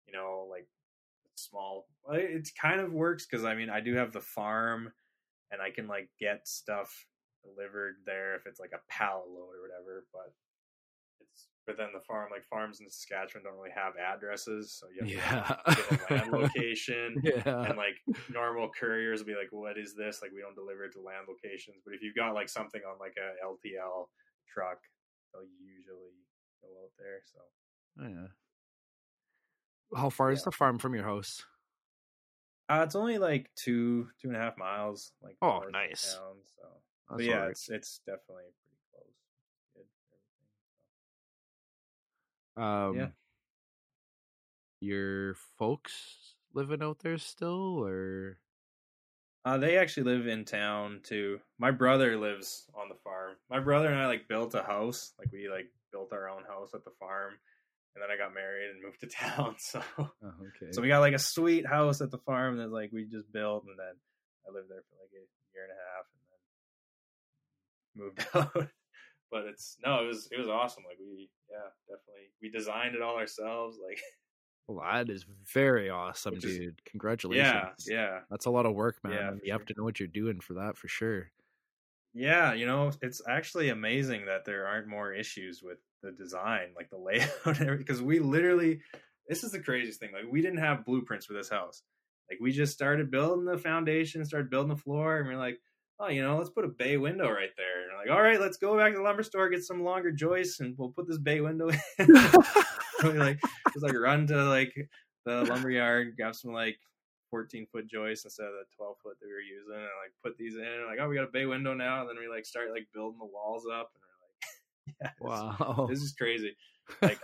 you 0.06 0.12
know, 0.12 0.46
like 0.50 0.68
small. 1.36 1.88
Uh, 2.08 2.16
it 2.16 2.48
kind 2.60 2.80
of 2.80 2.92
works 2.92 3.26
because 3.26 3.44
I 3.44 3.54
mean, 3.54 3.70
I 3.70 3.80
do 3.80 3.94
have 3.94 4.12
the 4.12 4.20
farm, 4.20 4.92
and 5.50 5.62
I 5.62 5.70
can 5.70 5.88
like 5.88 6.10
get 6.20 6.46
stuff 6.46 7.06
delivered 7.42 7.96
there 8.04 8.34
if 8.34 8.46
it's 8.46 8.60
like 8.60 8.72
a 8.74 8.84
pallet 8.90 9.28
load 9.28 9.56
or 9.56 9.62
whatever. 9.64 10.04
But 10.12 10.34
it's 11.20 11.48
but 11.66 11.76
then 11.76 11.88
the 11.92 12.00
farm, 12.00 12.28
like 12.32 12.44
farms 12.44 12.80
in 12.80 12.88
Saskatchewan, 12.88 13.44
don't 13.44 13.56
really 13.56 13.76
have 13.76 13.92
addresses, 13.96 14.72
so 14.72 14.86
you 14.88 15.18
have 15.20 15.64
to 15.64 15.86
get 15.86 16.10
a 16.10 16.14
land 16.14 16.32
location. 16.44 17.20
yeah. 17.22 17.68
And 17.68 17.76
like 17.76 17.96
normal 18.28 18.70
couriers 18.72 19.20
will 19.20 19.32
be 19.32 19.36
like, 19.36 19.52
"What 19.52 19.78
is 19.78 19.94
this?" 19.94 20.20
Like 20.20 20.32
we 20.32 20.40
don't 20.40 20.56
deliver 20.56 20.84
it 20.84 20.92
to 20.96 21.00
land 21.00 21.28
locations. 21.28 21.80
But 21.84 21.94
if 21.94 22.02
you've 22.02 22.16
got 22.16 22.34
like 22.34 22.48
something 22.48 22.80
on 22.88 22.98
like 22.98 23.16
a 23.16 23.36
LTL 23.44 24.08
truck, 24.48 24.80
they'll 25.32 25.48
usually 25.60 26.16
go 26.62 26.68
out 26.84 26.92
there. 26.98 27.20
So 27.24 27.38
oh, 28.00 28.08
yeah. 28.08 29.98
How 29.98 30.10
far 30.10 30.30
is 30.32 30.42
the 30.42 30.52
farm 30.52 30.78
from 30.78 30.94
your 30.94 31.04
house? 31.04 31.44
uh, 32.68 32.82
it's 32.84 32.94
only 32.94 33.16
like 33.18 33.50
two 33.56 34.08
two 34.20 34.28
and 34.28 34.36
a 34.36 34.40
half 34.40 34.58
miles. 34.58 35.12
Like 35.22 35.36
Oh, 35.40 35.62
nice. 35.72 36.14
Town, 36.14 36.36
so 36.56 36.68
but 37.16 37.24
yeah, 37.24 37.34
alright. 37.36 37.50
it's 37.52 37.68
it's 37.70 38.00
definitely 38.04 38.44
pretty 38.62 38.78
close. 38.92 39.86
Good. 42.56 42.62
Um, 42.62 42.96
Yeah. 42.96 43.08
Your 44.80 45.34
folks 45.58 46.34
living 46.54 46.82
out 46.82 46.98
there 47.00 47.18
still, 47.18 47.82
or 47.84 48.38
Uh, 49.44 49.56
they 49.56 49.78
actually 49.78 50.02
live 50.04 50.26
in 50.26 50.44
town 50.44 51.00
too. 51.02 51.40
My 51.58 51.70
brother 51.70 52.16
lives 52.18 52.66
on 52.74 52.88
the 52.90 52.94
farm. 52.96 53.36
My 53.48 53.60
brother 53.60 53.88
and 53.88 53.98
I 53.98 54.06
like 54.06 54.28
built 54.28 54.54
a 54.54 54.62
house. 54.62 55.14
Like 55.18 55.32
we 55.32 55.48
like 55.48 55.72
built 55.92 56.12
our 56.12 56.28
own 56.28 56.44
house 56.44 56.70
at 56.74 56.84
the 56.84 56.90
farm, 56.98 57.34
and 57.94 58.02
then 58.02 58.10
I 58.10 58.16
got 58.16 58.34
married 58.34 58.70
and 58.70 58.82
moved 58.84 59.00
to 59.00 59.06
town. 59.06 59.56
So 59.58 59.82
oh, 59.98 60.10
okay. 60.22 60.72
so 60.72 60.82
we 60.82 60.88
got 60.88 61.00
like 61.00 61.14
a 61.14 61.18
sweet 61.18 61.66
house 61.66 62.00
at 62.00 62.10
the 62.10 62.18
farm 62.18 62.56
that 62.58 62.70
like 62.72 62.90
we 62.92 63.04
just 63.04 63.30
built, 63.32 63.64
and 63.66 63.78
then 63.78 63.94
I 64.48 64.52
lived 64.52 64.68
there 64.70 64.82
for 64.88 64.96
like 65.00 65.12
a 65.12 65.24
year 65.54 65.64
and 65.64 65.72
a 65.72 65.80
half, 65.88 66.06
and 66.12 66.74
then 68.04 68.04
moved 68.04 68.26
out. 68.62 68.68
but 69.30 69.44
it's 69.46 69.76
no, 69.84 70.04
it 70.04 70.06
was 70.06 70.28
it 70.32 70.38
was 70.38 70.48
awesome. 70.48 70.84
Like 70.88 70.98
we 71.00 71.30
yeah 71.50 71.68
definitely 71.86 72.30
we 72.42 72.50
designed 72.50 72.94
it 72.94 73.02
all 73.02 73.16
ourselves. 73.16 73.78
Like 73.84 74.00
well, 74.68 74.84
that 74.90 75.10
is 75.10 75.24
very 75.52 75.90
awesome, 75.90 76.34
is- 76.34 76.42
dude. 76.42 76.80
Congratulations. 76.90 77.86
yeah 77.88 77.94
yeah 77.94 78.18
That's 78.30 78.46
a 78.46 78.50
lot 78.50 78.66
of 78.66 78.74
work, 78.74 78.96
man. 79.02 79.12
Yeah, 79.12 79.30
you 79.42 79.52
have 79.52 79.66
to 79.66 79.74
know 79.76 79.84
what 79.84 79.98
you're 79.98 80.08
doing 80.08 80.40
for 80.40 80.54
that, 80.54 80.76
for 80.76 80.88
sure. 80.88 81.30
Yeah, 82.14 82.54
you 82.54 82.66
know, 82.66 82.90
it's 83.02 83.22
actually 83.28 83.68
amazing 83.68 84.26
that 84.26 84.44
there 84.44 84.66
aren't 84.66 84.88
more 84.88 85.12
issues 85.12 85.62
with 85.62 85.78
the 86.02 86.12
design, 86.12 86.68
like 86.76 86.90
the 86.90 86.98
layout, 87.58 87.78
because 87.78 88.02
we 88.02 88.18
literally, 88.18 88.80
this 89.28 89.44
is 89.44 89.52
the 89.52 89.60
craziest 89.60 90.00
thing. 90.00 90.10
Like, 90.12 90.30
we 90.30 90.40
didn't 90.40 90.58
have 90.58 90.84
blueprints 90.84 91.26
for 91.26 91.34
this 91.34 91.50
house. 91.50 91.82
Like, 92.30 92.40
we 92.40 92.52
just 92.52 92.72
started 92.72 93.10
building 93.10 93.44
the 93.44 93.58
foundation, 93.58 94.24
started 94.24 94.50
building 94.50 94.74
the 94.74 94.82
floor, 94.82 95.18
and 95.18 95.28
we're 95.28 95.36
like, 95.36 95.58
oh, 96.00 96.08
you 96.08 96.22
know, 96.22 96.36
let's 96.38 96.50
put 96.50 96.64
a 96.64 96.68
bay 96.68 96.96
window 96.96 97.30
right 97.30 97.50
there. 97.56 97.82
And 97.82 97.92
we're 97.92 97.98
like, 97.98 98.10
all 98.10 98.22
right, 98.22 98.40
let's 98.40 98.56
go 98.56 98.76
back 98.76 98.92
to 98.92 98.98
the 98.98 99.04
lumber 99.04 99.22
store, 99.22 99.48
get 99.48 99.64
some 99.64 99.82
longer 99.82 100.12
joists, 100.12 100.60
and 100.60 100.74
we'll 100.78 100.90
put 100.90 101.08
this 101.08 101.18
bay 101.18 101.40
window 101.40 101.70
in. 101.98 102.06
like 103.02 103.40
just 103.72 103.84
like 103.84 103.94
run 103.94 104.26
to 104.26 104.44
like 104.44 104.74
the 105.24 105.44
lumber 105.44 105.70
yard, 105.70 106.14
grab 106.16 106.34
some 106.34 106.52
like 106.52 106.78
14 107.30 107.66
foot 107.70 107.86
joists 107.86 108.24
instead 108.24 108.46
of 108.46 108.52
the 108.52 108.76
12 108.76 108.96
foot 109.02 109.16
that 109.20 109.26
we 109.26 109.32
were 109.32 109.40
using, 109.40 109.74
and 109.74 109.98
like 110.02 110.12
put 110.22 110.36
these 110.38 110.56
in. 110.56 110.62
And 110.62 110.86
like, 110.86 110.98
oh, 111.00 111.08
we 111.08 111.16
got 111.16 111.24
a 111.24 111.32
bay 111.32 111.46
window 111.46 111.74
now. 111.74 112.00
And 112.00 112.08
then 112.08 112.16
we 112.18 112.28
like 112.28 112.46
start 112.46 112.70
like 112.70 112.86
building 112.94 113.18
the 113.18 113.26
walls 113.26 113.64
up, 113.66 113.92
and 113.94 114.02
we're 114.02 114.26
like, 114.26 114.96
yeah, 115.00 115.10
this, 115.20 115.58
wow. 115.60 115.86
this 115.88 116.02
is 116.02 116.12
crazy. 116.12 116.56
Like, 117.02 117.18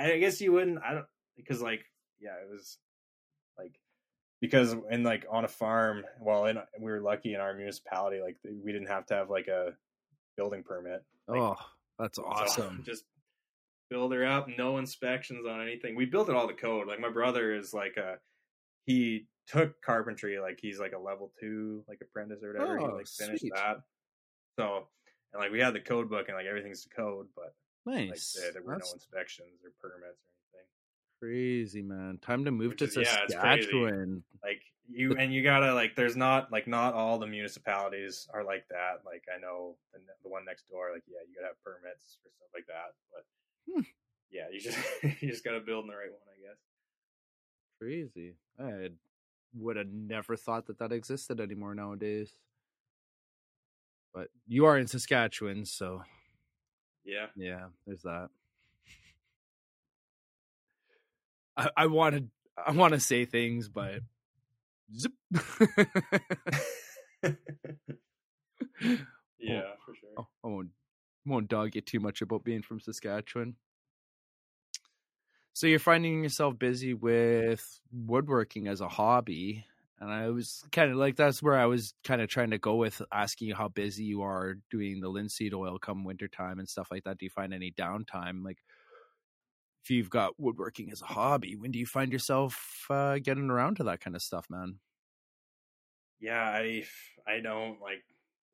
I 0.00 0.18
guess 0.18 0.40
you 0.40 0.50
wouldn't. 0.50 0.80
I 0.82 0.94
don't 0.94 1.06
because 1.36 1.62
like 1.62 1.84
yeah, 2.20 2.34
it 2.42 2.50
was 2.50 2.78
like 3.56 3.78
because 4.40 4.74
in 4.90 5.02
like 5.02 5.26
on 5.30 5.44
a 5.44 5.48
farm. 5.48 6.04
Well, 6.20 6.46
in 6.46 6.58
we 6.80 6.90
were 6.90 7.00
lucky 7.00 7.34
in 7.34 7.40
our 7.40 7.54
municipality, 7.54 8.20
like 8.20 8.36
we 8.44 8.72
didn't 8.72 8.88
have 8.88 9.06
to 9.06 9.14
have 9.14 9.30
like 9.30 9.48
a 9.48 9.74
building 10.36 10.62
permit. 10.62 11.04
Like, 11.26 11.40
oh, 11.40 11.56
that's 11.98 12.18
awesome! 12.18 12.82
So 12.84 12.92
just 12.92 13.04
build 13.90 14.12
her 14.12 14.26
up, 14.26 14.48
no 14.56 14.78
inspections 14.78 15.46
on 15.46 15.62
anything. 15.62 15.96
We 15.96 16.04
built 16.04 16.28
it 16.28 16.34
all 16.34 16.46
the 16.46 16.54
code. 16.54 16.86
Like 16.86 17.00
my 17.00 17.10
brother 17.10 17.54
is 17.54 17.72
like 17.72 17.96
a 17.96 18.18
he 18.88 19.26
took 19.46 19.80
carpentry, 19.82 20.38
like 20.40 20.58
he's 20.60 20.78
like 20.80 20.92
a 20.92 20.98
level 20.98 21.30
two 21.40 21.84
like 21.88 21.98
apprentice 22.02 22.42
or 22.42 22.52
whatever. 22.52 22.78
Oh, 22.80 22.86
he 22.88 22.92
like 22.94 23.06
finished 23.06 23.40
sweet. 23.40 23.52
that. 23.54 23.78
So 24.58 24.88
and 25.32 25.40
like 25.42 25.52
we 25.52 25.60
had 25.60 25.74
the 25.74 25.80
code 25.80 26.08
book 26.10 26.28
and 26.28 26.36
like 26.36 26.46
everything's 26.46 26.82
to 26.84 26.88
code, 26.88 27.26
but 27.36 27.54
like 27.86 28.08
Nice. 28.08 28.32
there, 28.38 28.52
there 28.52 28.62
were 28.62 28.74
That's 28.74 28.90
no 28.90 28.94
inspections 28.94 29.60
or 29.64 29.70
permits 29.80 30.18
or 30.54 30.60
anything. 30.60 30.68
crazy, 31.20 31.82
man. 31.82 32.18
Time 32.22 32.44
to 32.44 32.50
move 32.50 32.70
Which 32.70 32.78
to 32.78 32.84
is- 32.86 32.96
yeah. 32.96 33.26
Saskatchewan. 33.28 34.22
Like 34.42 34.62
you 34.90 35.14
and 35.18 35.32
you 35.34 35.42
gotta 35.42 35.74
like 35.74 35.94
there's 35.96 36.16
not 36.16 36.50
like 36.50 36.66
not 36.66 36.94
all 36.94 37.18
the 37.18 37.26
municipalities 37.26 38.26
are 38.32 38.42
like 38.44 38.64
that. 38.70 39.04
Like 39.04 39.24
I 39.34 39.38
know 39.38 39.76
the, 39.92 40.00
the 40.22 40.28
one 40.30 40.44
next 40.46 40.68
door, 40.68 40.90
like 40.94 41.02
yeah, 41.06 41.20
you 41.28 41.34
gotta 41.36 41.48
have 41.52 41.62
permits 41.62 42.18
or 42.24 42.30
stuff 42.32 42.48
like 42.54 42.66
that. 42.68 42.96
But 43.12 43.24
Hmm. 43.70 43.82
yeah, 44.30 44.46
you 44.50 44.60
just 44.60 44.78
you 45.22 45.28
just 45.28 45.44
gotta 45.44 45.60
build 45.60 45.84
in 45.84 45.90
the 45.90 45.96
right 45.96 46.10
one, 46.10 46.24
I 46.32 46.40
guess. 46.40 46.56
Crazy. 47.80 48.34
I 48.60 48.88
would 49.54 49.76
have 49.76 49.88
never 49.88 50.36
thought 50.36 50.66
that 50.66 50.78
that 50.78 50.92
existed 50.92 51.40
anymore 51.40 51.74
nowadays. 51.74 52.32
But 54.14 54.28
you 54.46 54.64
are 54.66 54.76
in 54.78 54.86
Saskatchewan, 54.86 55.64
so 55.64 56.02
Yeah. 57.04 57.26
yeah, 57.36 57.66
there's 57.86 58.02
that. 58.02 58.28
I, 61.56 61.70
I 61.76 61.86
wanted 61.86 62.30
I 62.66 62.72
want 62.72 62.94
to 62.94 63.00
say 63.00 63.24
things, 63.24 63.68
but 63.68 64.00
zip. 64.94 65.12
yeah, 69.38 69.62
for 69.84 69.94
sure. 69.94 70.10
Oh, 70.18 70.26
I 70.44 70.48
won't 70.48 70.70
won't 71.26 71.48
dog 71.48 71.74
you 71.74 71.80
too 71.80 72.00
much 72.00 72.22
about 72.22 72.44
being 72.44 72.62
from 72.62 72.80
Saskatchewan. 72.80 73.56
So 75.58 75.66
you're 75.66 75.80
finding 75.80 76.22
yourself 76.22 76.56
busy 76.56 76.94
with 76.94 77.80
woodworking 77.90 78.68
as 78.68 78.80
a 78.80 78.86
hobby, 78.88 79.66
and 79.98 80.08
I 80.08 80.28
was 80.30 80.64
kind 80.70 80.92
of 80.92 80.98
like 80.98 81.16
that's 81.16 81.42
where 81.42 81.56
I 81.56 81.66
was 81.66 81.94
kind 82.04 82.22
of 82.22 82.28
trying 82.28 82.50
to 82.50 82.58
go 82.58 82.76
with 82.76 83.02
asking 83.10 83.50
how 83.56 83.66
busy 83.66 84.04
you 84.04 84.22
are 84.22 84.54
doing 84.70 85.00
the 85.00 85.08
linseed 85.08 85.52
oil 85.52 85.80
come 85.80 86.04
wintertime 86.04 86.60
and 86.60 86.68
stuff 86.68 86.92
like 86.92 87.02
that. 87.02 87.18
Do 87.18 87.26
you 87.26 87.30
find 87.30 87.52
any 87.52 87.72
downtime? 87.72 88.44
Like 88.44 88.58
if 89.82 89.90
you've 89.90 90.10
got 90.10 90.38
woodworking 90.38 90.92
as 90.92 91.02
a 91.02 91.06
hobby, 91.06 91.56
when 91.56 91.72
do 91.72 91.80
you 91.80 91.86
find 91.86 92.12
yourself 92.12 92.86
uh, 92.88 93.18
getting 93.18 93.50
around 93.50 93.78
to 93.78 93.82
that 93.84 93.98
kind 94.00 94.14
of 94.14 94.22
stuff, 94.22 94.48
man? 94.48 94.78
Yeah, 96.20 96.40
I 96.42 96.84
I 97.26 97.40
don't 97.40 97.80
like 97.80 98.04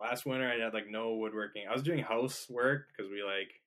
last 0.00 0.24
winter 0.24 0.48
I 0.48 0.58
had 0.58 0.72
like 0.74 0.88
no 0.88 1.16
woodworking. 1.16 1.66
I 1.68 1.72
was 1.72 1.82
doing 1.82 2.02
housework 2.02 2.88
because 2.88 3.10
we 3.10 3.22
like 3.22 3.60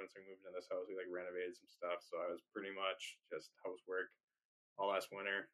once 0.00 0.16
we 0.16 0.24
moved 0.24 0.40
into 0.40 0.56
this 0.56 0.72
house 0.72 0.88
we 0.88 0.96
like 0.96 1.12
renovated 1.12 1.52
some 1.52 1.68
stuff, 1.68 2.00
so 2.00 2.16
I 2.16 2.32
was 2.32 2.40
pretty 2.56 2.72
much 2.72 3.20
just 3.28 3.52
housework 3.60 4.08
all 4.80 4.88
last 4.88 5.12
winter. 5.12 5.52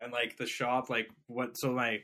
And 0.00 0.12
like 0.12 0.40
the 0.40 0.46
shop, 0.46 0.88
like 0.88 1.12
what? 1.28 1.58
So 1.60 1.72
my 1.72 2.00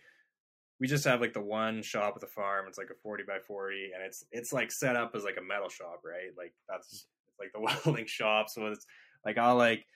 we 0.80 0.88
just 0.88 1.04
have 1.04 1.20
like 1.20 1.32
the 1.32 1.40
one 1.40 1.82
shop 1.82 2.12
at 2.16 2.20
the 2.20 2.26
farm. 2.26 2.66
It's 2.68 2.78
like 2.78 2.90
a 2.90 3.00
forty 3.02 3.24
by 3.26 3.38
forty, 3.46 3.90
and 3.94 4.04
it's 4.04 4.24
it's 4.32 4.52
like 4.52 4.70
set 4.70 4.96
up 4.96 5.12
as 5.14 5.24
like 5.24 5.38
a 5.38 5.44
metal 5.44 5.68
shop, 5.68 6.00
right? 6.04 6.30
Like 6.36 6.52
that's 6.68 6.86
mm. 6.86 7.06
it's 7.28 7.38
like 7.40 7.52
the 7.54 7.60
welding 7.86 8.06
shop. 8.06 8.46
So 8.48 8.66
it's 8.66 8.84
like 9.24 9.38
I'll 9.38 9.56
like 9.56 9.86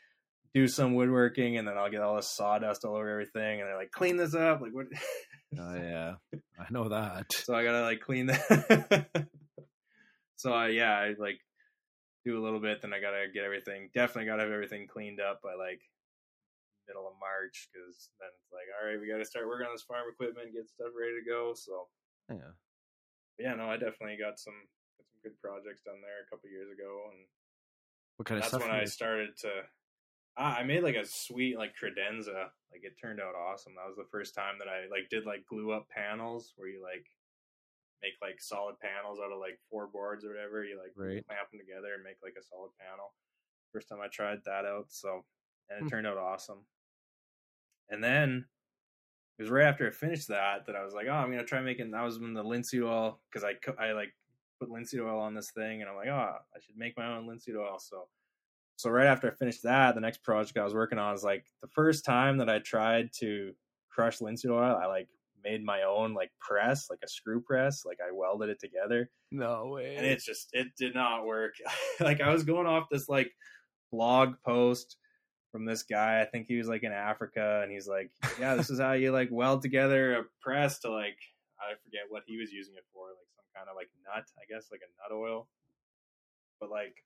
do 0.55 0.69
some 0.69 0.95
woodworking, 0.95 1.59
and 1.59 1.67
then 1.67 1.77
I'll 1.77 1.91
get 1.91 2.01
all 2.01 2.17
this 2.17 2.35
sawdust 2.35 2.85
all 2.85 2.97
over 2.97 3.11
everything, 3.11 3.61
and 3.61 3.69
they're 3.69 3.77
like, 3.77 3.91
"Clean 3.91 4.17
this 4.17 4.35
up." 4.35 4.61
Like 4.61 4.73
what? 4.73 4.87
Oh 5.59 5.75
yeah, 5.75 6.17
I 6.61 6.67
know 6.71 6.91
that. 6.91 7.33
so 7.33 7.55
I 7.55 7.65
gotta 7.65 7.81
like 7.81 8.01
clean 8.01 8.27
that. 8.27 9.29
So 10.39 10.55
I 10.55 10.69
yeah, 10.69 10.95
I 10.95 11.15
like 11.19 11.41
do 12.25 12.39
a 12.39 12.43
little 12.43 12.61
bit, 12.61 12.81
then 12.81 12.95
I 12.95 13.01
gotta 13.01 13.27
get 13.33 13.45
everything. 13.45 13.91
Definitely 13.93 14.27
gotta 14.31 14.43
have 14.47 14.53
everything 14.53 14.87
cleaned 14.87 15.21
up 15.21 15.43
by 15.43 15.55
like 15.55 15.83
middle 16.87 17.07
of 17.07 17.19
March, 17.21 17.69
because 17.69 18.09
then 18.23 18.31
it's 18.39 18.55
like, 18.55 18.71
all 18.73 18.87
right, 18.87 19.01
we 19.01 19.11
gotta 19.11 19.25
start 19.27 19.47
working 19.51 19.67
on 19.67 19.75
this 19.75 19.83
farm 19.83 20.07
equipment, 20.11 20.55
get 20.55 20.71
stuff 20.71 20.95
ready 20.99 21.19
to 21.19 21.27
go. 21.29 21.53
So 21.55 21.89
Yeah. 22.31 22.55
but 23.37 23.43
yeah, 23.43 23.55
no, 23.55 23.69
I 23.69 23.77
definitely 23.77 24.17
got 24.17 24.39
some 24.39 24.57
got 24.97 25.11
some 25.11 25.21
good 25.23 25.37
projects 25.43 25.83
done 25.83 26.01
there 26.01 26.23
a 26.23 26.31
couple 26.31 26.49
years 26.49 26.71
ago, 26.71 27.11
and 27.11 27.27
What 28.17 28.27
kind 28.27 28.39
of 28.43 28.51
that's 28.51 28.63
when 28.63 28.71
I 28.73 28.85
started 28.85 29.37
to. 29.43 29.67
I 30.39 30.63
made 30.63 30.85
like 30.85 30.95
a 30.95 31.05
sweet 31.05 31.59
like 31.59 31.75
credenza. 31.75 32.55
Like 32.71 32.85
it 32.85 32.95
turned 33.01 33.19
out 33.19 33.35
awesome. 33.35 33.75
That 33.75 33.89
was 33.89 33.97
the 33.97 34.07
first 34.13 34.37
time 34.37 34.55
that 34.61 34.69
I 34.69 34.87
like 34.89 35.11
did 35.11 35.27
like 35.27 35.45
glue 35.51 35.73
up 35.73 35.89
panels 35.91 36.53
where 36.55 36.69
you 36.69 36.81
like 36.81 37.11
make 38.03 38.15
like 38.23 38.41
solid 38.41 38.79
panels 38.81 39.19
out 39.21 39.33
of 39.33 39.41
like 39.41 39.61
four 39.71 39.87
boards 39.89 40.25
or 40.25 40.29
whatever. 40.31 40.65
You 40.65 40.79
like 40.81 40.95
Right. 40.95 41.25
clamp 41.29 41.51
them 41.51 41.61
together 41.61 41.95
and 41.95 42.03
make 42.05 42.19
like 42.23 42.37
a 42.39 42.43
solid 42.43 42.73
panel. 42.79 43.15
First 43.73 43.89
time 43.89 44.01
I 44.03 44.09
tried 44.09 44.45
that 44.45 44.67
out, 44.67 44.93
so 44.93 45.27
and 45.71 45.79
it 45.81 45.87
Hmm. 45.87 45.89
turned 45.89 46.07
out 46.07 46.19
awesome. 46.19 46.67
And 47.89 48.03
then 48.03 48.47
it 49.39 49.43
was 49.43 49.51
right 49.51 49.67
after 49.67 49.87
I 49.89 49.91
finished 49.91 50.29
that 50.29 50.67
that 50.67 50.77
I 50.77 50.85
was 50.85 50.95
like, 50.95 51.09
oh, 51.09 51.13
I'm 51.13 51.31
gonna 51.31 51.45
try 51.45 51.61
making. 51.63 51.93
That 51.93 52.03
was 52.03 52.19
when 52.21 52.35
the 52.35 52.45
linseed 52.45 52.83
oil 52.83 53.23
because 53.31 53.45
I 53.45 53.57
I 53.79 53.93
like 53.93 54.15
put 54.61 54.71
linseed 54.71 55.01
oil 55.01 55.21
on 55.21 55.35
this 55.35 55.51
thing, 55.53 55.81
and 55.83 55.91
I'm 55.91 55.97
like, 55.97 56.09
oh, 56.09 56.39
I 56.57 56.61
should 56.61 56.77
make 56.77 56.97
my 56.97 57.17
own 57.17 57.27
linseed 57.29 57.57
oil. 57.57 57.79
So 57.79 58.11
so 58.77 58.91
right 58.91 59.07
after 59.07 59.29
I 59.31 59.35
finished 59.35 59.65
that, 59.65 59.95
the 59.97 60.03
next 60.03 60.23
project 60.25 60.59
I 60.59 60.65
was 60.65 60.75
working 60.75 60.99
on 60.99 61.13
was 61.13 61.25
like 61.25 61.49
the 61.61 61.69
first 61.69 62.05
time 62.05 62.39
that 62.39 62.51
I 62.51 62.61
tried 62.61 63.13
to 63.15 63.55
crush 63.91 64.21
linseed 64.21 64.51
oil. 64.53 64.77
I 64.77 64.87
like 64.87 65.11
made 65.45 65.65
my 65.65 65.83
own 65.83 66.15
like 66.15 66.31
press, 66.41 66.89
like 66.91 67.01
a 67.05 67.09
screw 67.09 67.41
press. 67.41 67.85
Like 67.85 67.99
I 68.07 68.13
welded 68.13 68.49
it 68.51 68.61
together, 68.61 69.11
No 69.31 69.69
way. 69.69 69.97
and 69.97 70.07
it's 70.07 70.25
just 70.25 70.49
it 70.53 70.69
did 70.79 70.95
not 70.95 71.27
work. 71.27 71.55
like 72.01 72.21
I 72.21 72.33
was 72.33 72.45
going 72.45 72.67
off 72.67 72.89
this 72.91 73.09
like 73.09 73.31
blog 73.93 74.35
post 74.45 74.97
from 75.53 75.65
this 75.65 75.83
guy. 75.83 76.21
I 76.21 76.27
think 76.27 76.47
he 76.47 76.57
was 76.57 76.69
like 76.69 76.83
in 76.83 76.93
Africa, 76.93 77.61
and 77.63 77.73
he's 77.73 77.89
like, 77.89 78.11
"Yeah, 78.39 78.55
this 78.55 78.71
is 78.71 78.79
how 78.81 78.93
you 78.93 79.13
like 79.13 79.29
weld 79.31 79.63
together 79.63 80.15
a 80.19 80.25
press 80.43 80.81
to 80.81 80.91
like 80.91 81.17
I 81.61 81.75
forget 81.85 82.03
what 82.09 82.23
he 82.27 82.37
was 82.39 82.53
using 82.53 82.75
it 82.77 82.85
for, 82.93 83.07
like 83.09 83.29
some 83.35 83.45
kind 83.57 83.69
of 83.69 83.77
like 83.77 83.89
nut, 84.05 84.25
I 84.39 84.45
guess, 84.53 84.69
like 84.71 84.81
a 84.83 84.91
nut 85.15 85.17
oil." 85.19 85.49
But 86.61 86.71
like, 86.71 86.97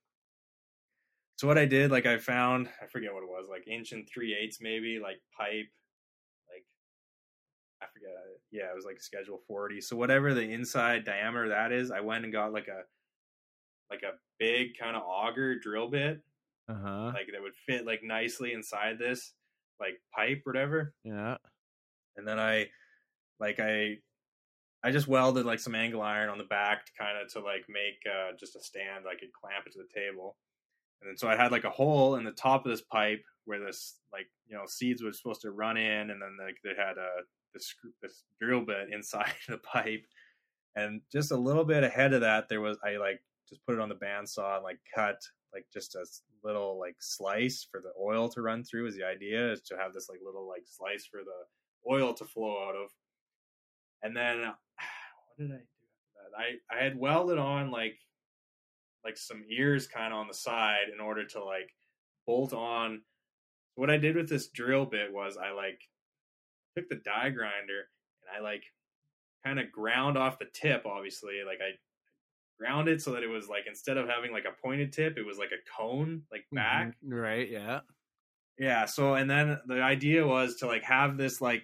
so 1.37 1.47
what 1.47 1.57
I 1.57 1.65
did, 1.65 1.91
like 1.91 2.05
I 2.05 2.17
found, 2.17 2.69
I 2.81 2.87
forget 2.87 3.13
what 3.13 3.23
it 3.23 3.29
was, 3.29 3.47
like 3.49 3.67
inch 3.67 3.91
and 3.91 4.07
three 4.07 4.35
eighths 4.35 4.57
maybe, 4.61 4.99
like 5.01 5.21
pipe, 5.37 5.67
I. 8.09 8.35
Yeah, 8.51 8.65
it 8.71 8.75
was 8.75 8.85
like 8.85 9.01
schedule 9.01 9.41
forty. 9.47 9.81
So 9.81 9.95
whatever 9.95 10.33
the 10.33 10.41
inside 10.51 11.05
diameter 11.05 11.49
that 11.49 11.71
is, 11.71 11.91
I 11.91 11.99
went 12.01 12.23
and 12.23 12.33
got 12.33 12.53
like 12.53 12.67
a 12.67 12.81
like 13.89 14.03
a 14.03 14.17
big 14.39 14.77
kind 14.79 14.95
of 14.95 15.03
auger 15.03 15.59
drill 15.59 15.87
bit 15.89 16.19
uh 16.69 16.73
huh. 16.73 17.05
like 17.13 17.27
that 17.31 17.41
would 17.41 17.53
fit 17.67 17.85
like 17.85 18.01
nicely 18.03 18.53
inside 18.53 18.97
this 18.97 19.33
like 19.79 19.99
pipe 20.15 20.41
or 20.45 20.51
whatever 20.53 20.93
Yeah. 21.03 21.35
and 22.15 22.27
then 22.27 22.39
i 22.39 22.67
like 23.39 23.59
i 23.59 23.97
i 24.83 24.89
just 24.91 25.07
welded 25.07 25.45
like 25.45 25.59
some 25.59 25.75
angle 25.75 26.01
iron 26.01 26.29
on 26.29 26.37
the 26.37 26.45
back 26.45 26.85
to 26.85 26.91
kind 26.97 27.17
of 27.21 27.31
to 27.33 27.39
like 27.41 27.65
make 27.69 27.99
uh 28.09 28.31
just 28.39 28.55
a 28.55 28.61
stand 28.63 29.05
i 29.07 29.13
could 29.19 29.33
clamp 29.33 29.65
it 29.67 29.73
to 29.73 29.79
the 29.79 29.99
table 29.99 30.37
and 31.01 31.09
then 31.09 31.17
so 31.17 31.27
i 31.27 31.35
had 31.35 31.51
like 31.51 31.65
a 31.65 31.69
hole 31.69 32.15
in 32.15 32.23
the 32.23 32.31
top 32.31 32.65
of 32.65 32.71
this 32.71 32.81
pipe 32.81 33.21
where 33.45 33.59
this 33.59 33.99
like 34.11 34.27
you 34.47 34.55
know 34.55 34.63
seeds 34.65 35.03
were 35.03 35.11
supposed 35.13 35.41
to 35.41 35.51
run 35.51 35.75
in 35.77 36.09
and 36.09 36.21
then 36.21 36.37
like 36.43 36.57
they 36.63 36.71
had 36.81 36.97
a 36.97 37.09
this 37.53 37.67
screw 37.67 37.91
this 38.01 38.23
drill 38.39 38.61
bit 38.61 38.89
inside 38.91 39.33
the 39.47 39.57
pipe. 39.57 40.05
And 40.75 41.01
just 41.11 41.31
a 41.31 41.37
little 41.37 41.65
bit 41.65 41.83
ahead 41.83 42.13
of 42.13 42.21
that 42.21 42.49
there 42.49 42.61
was 42.61 42.77
i 42.83 42.97
like 42.97 43.21
just 43.47 43.63
put 43.65 43.75
it 43.75 43.81
on 43.81 43.89
the 43.89 43.95
bandsaw 43.95 44.55
and 44.55 44.63
like 44.63 44.79
cut 44.93 45.21
like 45.53 45.65
just 45.71 45.95
a 45.95 46.05
little 46.43 46.79
like 46.79 46.95
slice 46.99 47.65
for 47.69 47.79
the 47.79 47.91
oil 48.01 48.27
to 48.29 48.41
run 48.41 48.63
through 48.63 48.87
is 48.87 48.95
the 48.95 49.05
idea 49.05 49.51
is 49.51 49.61
to 49.61 49.77
have 49.77 49.93
this 49.93 50.09
like 50.09 50.19
little 50.25 50.47
like 50.47 50.63
slice 50.65 51.05
for 51.05 51.21
the 51.23 51.91
oil 51.91 52.13
to 52.13 52.25
flow 52.25 52.67
out 52.67 52.75
of. 52.75 52.89
And 54.01 54.15
then 54.15 54.41
uh, 54.41 54.53
what 55.37 55.47
did 55.47 55.51
i 55.51 55.57
do 55.57 55.63
i 56.37 56.75
i 56.75 56.83
had 56.83 56.97
welded 56.97 57.37
on 57.37 57.71
like 57.71 57.97
like 59.03 59.17
some 59.17 59.43
ears 59.49 59.87
kind 59.87 60.13
of 60.13 60.19
on 60.19 60.27
the 60.27 60.33
side 60.33 60.87
in 60.93 60.99
order 60.99 61.25
to 61.25 61.43
like 61.43 61.69
bolt 62.25 62.53
on. 62.53 63.01
What 63.75 63.89
i 63.89 63.97
did 63.97 64.15
with 64.15 64.29
this 64.29 64.47
drill 64.47 64.85
bit 64.85 65.11
was 65.11 65.37
i 65.37 65.51
like 65.51 65.81
took 66.75 66.89
the 66.89 66.95
die 67.05 67.29
grinder 67.29 67.87
and 68.21 68.35
i 68.37 68.39
like 68.41 68.63
kind 69.45 69.59
of 69.59 69.71
ground 69.71 70.17
off 70.17 70.39
the 70.39 70.45
tip 70.53 70.85
obviously 70.85 71.41
like 71.45 71.59
i 71.61 71.71
ground 72.59 72.87
it 72.87 73.01
so 73.01 73.11
that 73.11 73.23
it 73.23 73.27
was 73.29 73.47
like 73.49 73.63
instead 73.67 73.97
of 73.97 74.07
having 74.07 74.31
like 74.31 74.45
a 74.45 74.61
pointed 74.61 74.91
tip 74.93 75.17
it 75.17 75.25
was 75.25 75.37
like 75.37 75.51
a 75.51 75.81
cone 75.81 76.21
like 76.31 76.45
back 76.51 76.93
Mhm. 77.05 77.11
Right. 77.21 77.49
Yeah. 77.49 77.79
yeah 78.59 78.85
so 78.85 79.15
and 79.15 79.29
then 79.29 79.59
the 79.67 79.81
idea 79.81 80.25
was 80.25 80.55
to 80.57 80.67
like 80.67 80.83
have 80.83 81.17
this 81.17 81.41
like 81.41 81.63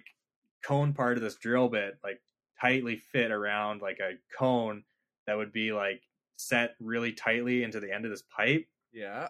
cone 0.64 0.92
part 0.92 1.16
of 1.16 1.22
this 1.22 1.36
drill 1.36 1.68
bit 1.68 1.96
like 2.04 2.20
tightly 2.60 2.96
fit 2.96 3.30
around 3.30 3.80
like 3.80 3.98
a 4.00 4.14
cone 4.36 4.82
that 5.26 5.36
would 5.36 5.52
be 5.52 5.72
like 5.72 6.02
set 6.36 6.74
really 6.80 7.12
tightly 7.12 7.62
into 7.62 7.80
the 7.80 7.90
end 7.92 8.04
of 8.04 8.10
this 8.10 8.22
pipe 8.36 8.66
Yeah. 8.92 9.28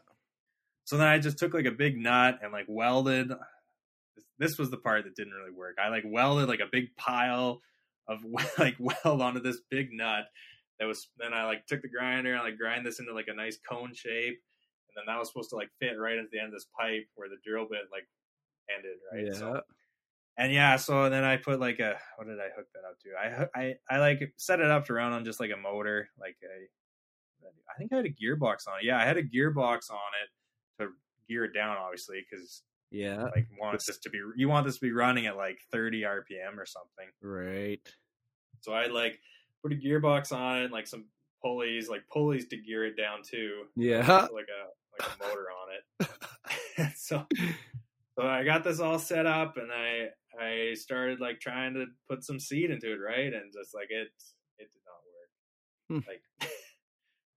So 0.84 0.96
then 0.96 1.06
I 1.06 1.18
just 1.20 1.38
took 1.38 1.54
like 1.54 1.66
a 1.66 1.70
big 1.70 1.96
nut 1.96 2.40
and 2.42 2.52
like 2.52 2.64
welded. 2.68 3.30
This 4.38 4.58
was 4.58 4.70
the 4.70 4.76
part 4.76 5.04
that 5.04 5.16
didn't 5.16 5.32
really 5.32 5.56
work. 5.56 5.76
I 5.82 5.88
like 5.88 6.04
welded 6.06 6.48
like 6.48 6.60
a 6.60 6.68
big 6.70 6.96
pile 6.96 7.60
of 8.08 8.20
like 8.58 8.76
weld 8.78 9.22
onto 9.22 9.40
this 9.40 9.60
big 9.70 9.90
nut. 9.92 10.24
That 10.78 10.86
was 10.86 11.08
then 11.18 11.34
I 11.34 11.44
like 11.44 11.66
took 11.66 11.82
the 11.82 11.88
grinder 11.88 12.34
and 12.34 12.42
like 12.42 12.56
grind 12.56 12.86
this 12.86 13.00
into 13.00 13.12
like 13.12 13.28
a 13.28 13.34
nice 13.34 13.58
cone 13.68 13.94
shape, 13.94 14.40
and 14.88 14.96
then 14.96 15.04
that 15.06 15.18
was 15.18 15.28
supposed 15.28 15.50
to 15.50 15.56
like 15.56 15.70
fit 15.78 15.98
right 15.98 16.18
at 16.18 16.30
the 16.30 16.38
end 16.38 16.48
of 16.48 16.54
this 16.54 16.66
pipe 16.78 17.06
where 17.14 17.28
the 17.28 17.36
drill 17.44 17.66
bit 17.70 17.80
like 17.92 18.08
ended. 18.74 18.96
Right. 19.12 19.26
Yeah. 19.26 19.38
So, 19.38 19.60
and 20.38 20.52
yeah, 20.52 20.76
so 20.76 21.10
then 21.10 21.22
I 21.22 21.36
put 21.36 21.60
like 21.60 21.80
a 21.80 21.98
what 22.16 22.26
did 22.26 22.40
I 22.40 22.48
hook 22.56 22.66
that 22.74 22.88
up 22.88 22.98
to? 23.02 23.50
I 23.56 23.60
I 23.60 23.74
I 23.90 23.98
like 23.98 24.32
set 24.36 24.60
it 24.60 24.70
up 24.70 24.86
to 24.86 24.94
run 24.94 25.12
on 25.12 25.24
just 25.24 25.40
like 25.40 25.50
a 25.50 25.56
motor, 25.56 26.08
like 26.18 26.36
a 26.42 26.66
I 27.44 27.78
think 27.78 27.92
I 27.92 27.96
had 27.96 28.06
a 28.06 28.10
gearbox 28.10 28.68
on 28.68 28.80
it. 28.80 28.84
Yeah, 28.84 28.98
I 28.98 29.04
had 29.04 29.16
a 29.16 29.22
gearbox 29.22 29.90
on 29.90 30.10
it 30.22 30.82
to 30.82 30.90
gear 31.28 31.44
it 31.44 31.54
down, 31.54 31.76
obviously, 31.78 32.24
because 32.28 32.62
Yeah. 32.90 33.22
like 33.24 33.46
want 33.60 33.82
this 33.86 33.98
to 33.98 34.10
be 34.10 34.20
you 34.36 34.48
want 34.48 34.66
this 34.66 34.76
to 34.76 34.80
be 34.80 34.92
running 34.92 35.26
at 35.26 35.36
like 35.36 35.58
30 35.70 36.02
RPM 36.02 36.58
or 36.58 36.66
something. 36.66 37.06
Right. 37.22 37.80
So 38.60 38.72
I 38.72 38.86
like 38.86 39.18
put 39.62 39.72
a 39.72 39.76
gearbox 39.76 40.32
on 40.32 40.62
it, 40.62 40.72
like 40.72 40.86
some 40.86 41.06
pulleys, 41.42 41.88
like 41.88 42.02
pulleys 42.12 42.46
to 42.48 42.56
gear 42.56 42.84
it 42.86 42.96
down 42.96 43.20
too, 43.22 43.64
Yeah. 43.76 43.98
like 44.32 44.48
a 44.48 45.02
like 45.02 45.08
a 45.08 45.24
motor 45.28 45.46
on 45.50 45.68
it. 46.08 46.10
so 46.96 47.26
so 48.18 48.26
I 48.26 48.42
got 48.44 48.64
this 48.64 48.80
all 48.80 48.98
set 48.98 49.26
up, 49.26 49.56
and 49.56 49.70
I 49.72 50.08
I 50.40 50.74
started 50.74 51.20
like 51.20 51.40
trying 51.40 51.74
to 51.74 51.86
put 52.08 52.24
some 52.24 52.40
seed 52.40 52.70
into 52.70 52.92
it, 52.92 52.96
right, 52.96 53.32
and 53.32 53.52
just 53.52 53.74
like 53.74 53.88
it 53.90 54.08
it 54.58 54.70
did 54.70 54.82
not 54.84 55.98
work. 56.00 56.02
Hmm. 56.04 56.10
Like 56.10 56.50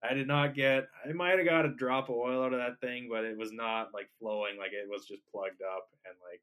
I 0.08 0.12
did 0.14 0.28
not 0.28 0.54
get. 0.54 0.86
I 1.08 1.12
might 1.12 1.38
have 1.38 1.46
got 1.46 1.64
a 1.64 1.74
drop 1.74 2.08
of 2.10 2.16
oil 2.16 2.42
out 2.44 2.52
of 2.52 2.58
that 2.60 2.80
thing, 2.80 3.08
but 3.10 3.24
it 3.24 3.36
was 3.38 3.52
not 3.52 3.88
like 3.94 4.08
flowing. 4.20 4.58
Like 4.58 4.72
it 4.72 4.88
was 4.88 5.06
just 5.06 5.22
plugged 5.32 5.62
up, 5.62 5.88
and 6.04 6.14
like 6.30 6.42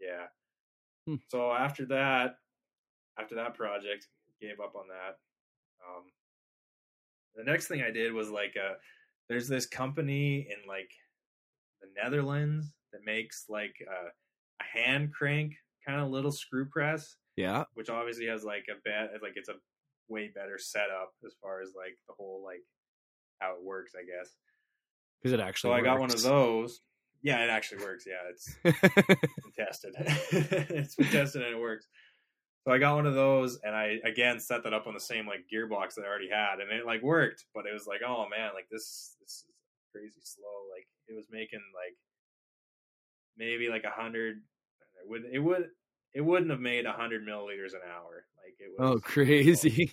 yeah. 0.00 0.26
Hmm. 1.06 1.16
So 1.28 1.50
after 1.52 1.86
that, 1.86 2.36
after 3.18 3.34
that 3.36 3.54
project, 3.54 4.08
gave 4.40 4.60
up 4.60 4.74
on 4.76 4.84
that. 4.88 5.16
Um, 5.86 6.04
the 7.34 7.44
next 7.44 7.68
thing 7.68 7.82
I 7.82 7.90
did 7.90 8.12
was 8.12 8.28
like 8.30 8.54
a. 8.56 8.74
There's 9.28 9.48
this 9.48 9.66
company 9.66 10.40
in 10.50 10.68
like 10.68 10.90
the 11.80 11.88
Netherlands 12.00 12.72
that 12.92 13.00
makes 13.06 13.46
like 13.48 13.74
a, 13.80 14.08
a 14.08 14.78
hand 14.78 15.12
crank 15.14 15.54
kind 15.86 16.00
of 16.00 16.10
little 16.10 16.30
screw 16.32 16.66
press, 16.66 17.16
Yeah. 17.36 17.64
which 17.74 17.88
obviously 17.88 18.26
has 18.26 18.44
like 18.44 18.66
a 18.70 18.80
bet 18.84 19.10
like 19.22 19.32
it's 19.36 19.48
a 19.48 19.54
way 20.08 20.30
better 20.34 20.58
setup 20.58 21.12
as 21.24 21.34
far 21.40 21.62
as 21.62 21.70
like 21.74 21.96
the 22.06 22.14
whole 22.18 22.42
like 22.44 22.62
how 23.42 23.54
it 23.54 23.64
works, 23.64 23.92
I 23.98 24.04
guess. 24.04 24.30
Because 25.20 25.32
it 25.32 25.40
actually. 25.40 25.70
So 25.70 25.74
I 25.74 25.82
got 25.82 26.00
one 26.00 26.10
of 26.10 26.22
those. 26.22 26.80
Yeah, 27.22 27.44
it 27.44 27.50
actually 27.50 27.84
works. 27.84 28.04
Yeah, 28.06 28.30
it's 28.30 28.54
been 28.62 29.52
tested. 29.56 29.94
it's 30.70 30.94
been 30.96 31.06
tested 31.06 31.42
and 31.42 31.54
it 31.54 31.60
works. 31.60 31.86
So 32.64 32.72
I 32.72 32.78
got 32.78 32.94
one 32.94 33.06
of 33.06 33.14
those, 33.14 33.58
and 33.64 33.74
I 33.74 33.98
again 34.04 34.38
set 34.38 34.62
that 34.64 34.72
up 34.72 34.86
on 34.86 34.94
the 34.94 35.00
same 35.00 35.26
like 35.26 35.46
gearbox 35.52 35.94
that 35.94 36.04
I 36.04 36.08
already 36.08 36.30
had, 36.30 36.60
and 36.60 36.70
it 36.70 36.86
like 36.86 37.02
worked. 37.02 37.44
But 37.54 37.66
it 37.66 37.72
was 37.72 37.86
like, 37.86 38.00
oh 38.06 38.26
man, 38.30 38.50
like 38.54 38.68
this 38.70 39.16
this 39.20 39.30
is 39.30 39.44
crazy 39.92 40.20
slow. 40.22 40.70
Like 40.72 40.86
it 41.08 41.14
was 41.14 41.26
making 41.30 41.60
like 41.74 41.96
maybe 43.36 43.68
like 43.68 43.84
a 43.84 43.90
hundred. 43.90 44.36
It 45.02 45.08
would 45.08 45.22
it 45.32 45.38
would 45.40 45.70
it 46.14 46.20
wouldn't 46.20 46.50
have 46.50 46.60
made 46.60 46.86
a 46.86 46.92
hundred 46.92 47.26
milliliters 47.26 47.74
an 47.74 47.80
hour. 47.88 48.24
Like 48.42 48.54
it 48.58 48.72
oh, 48.78 48.90
was 48.90 48.96
oh, 48.96 49.00
crazy. 49.00 49.92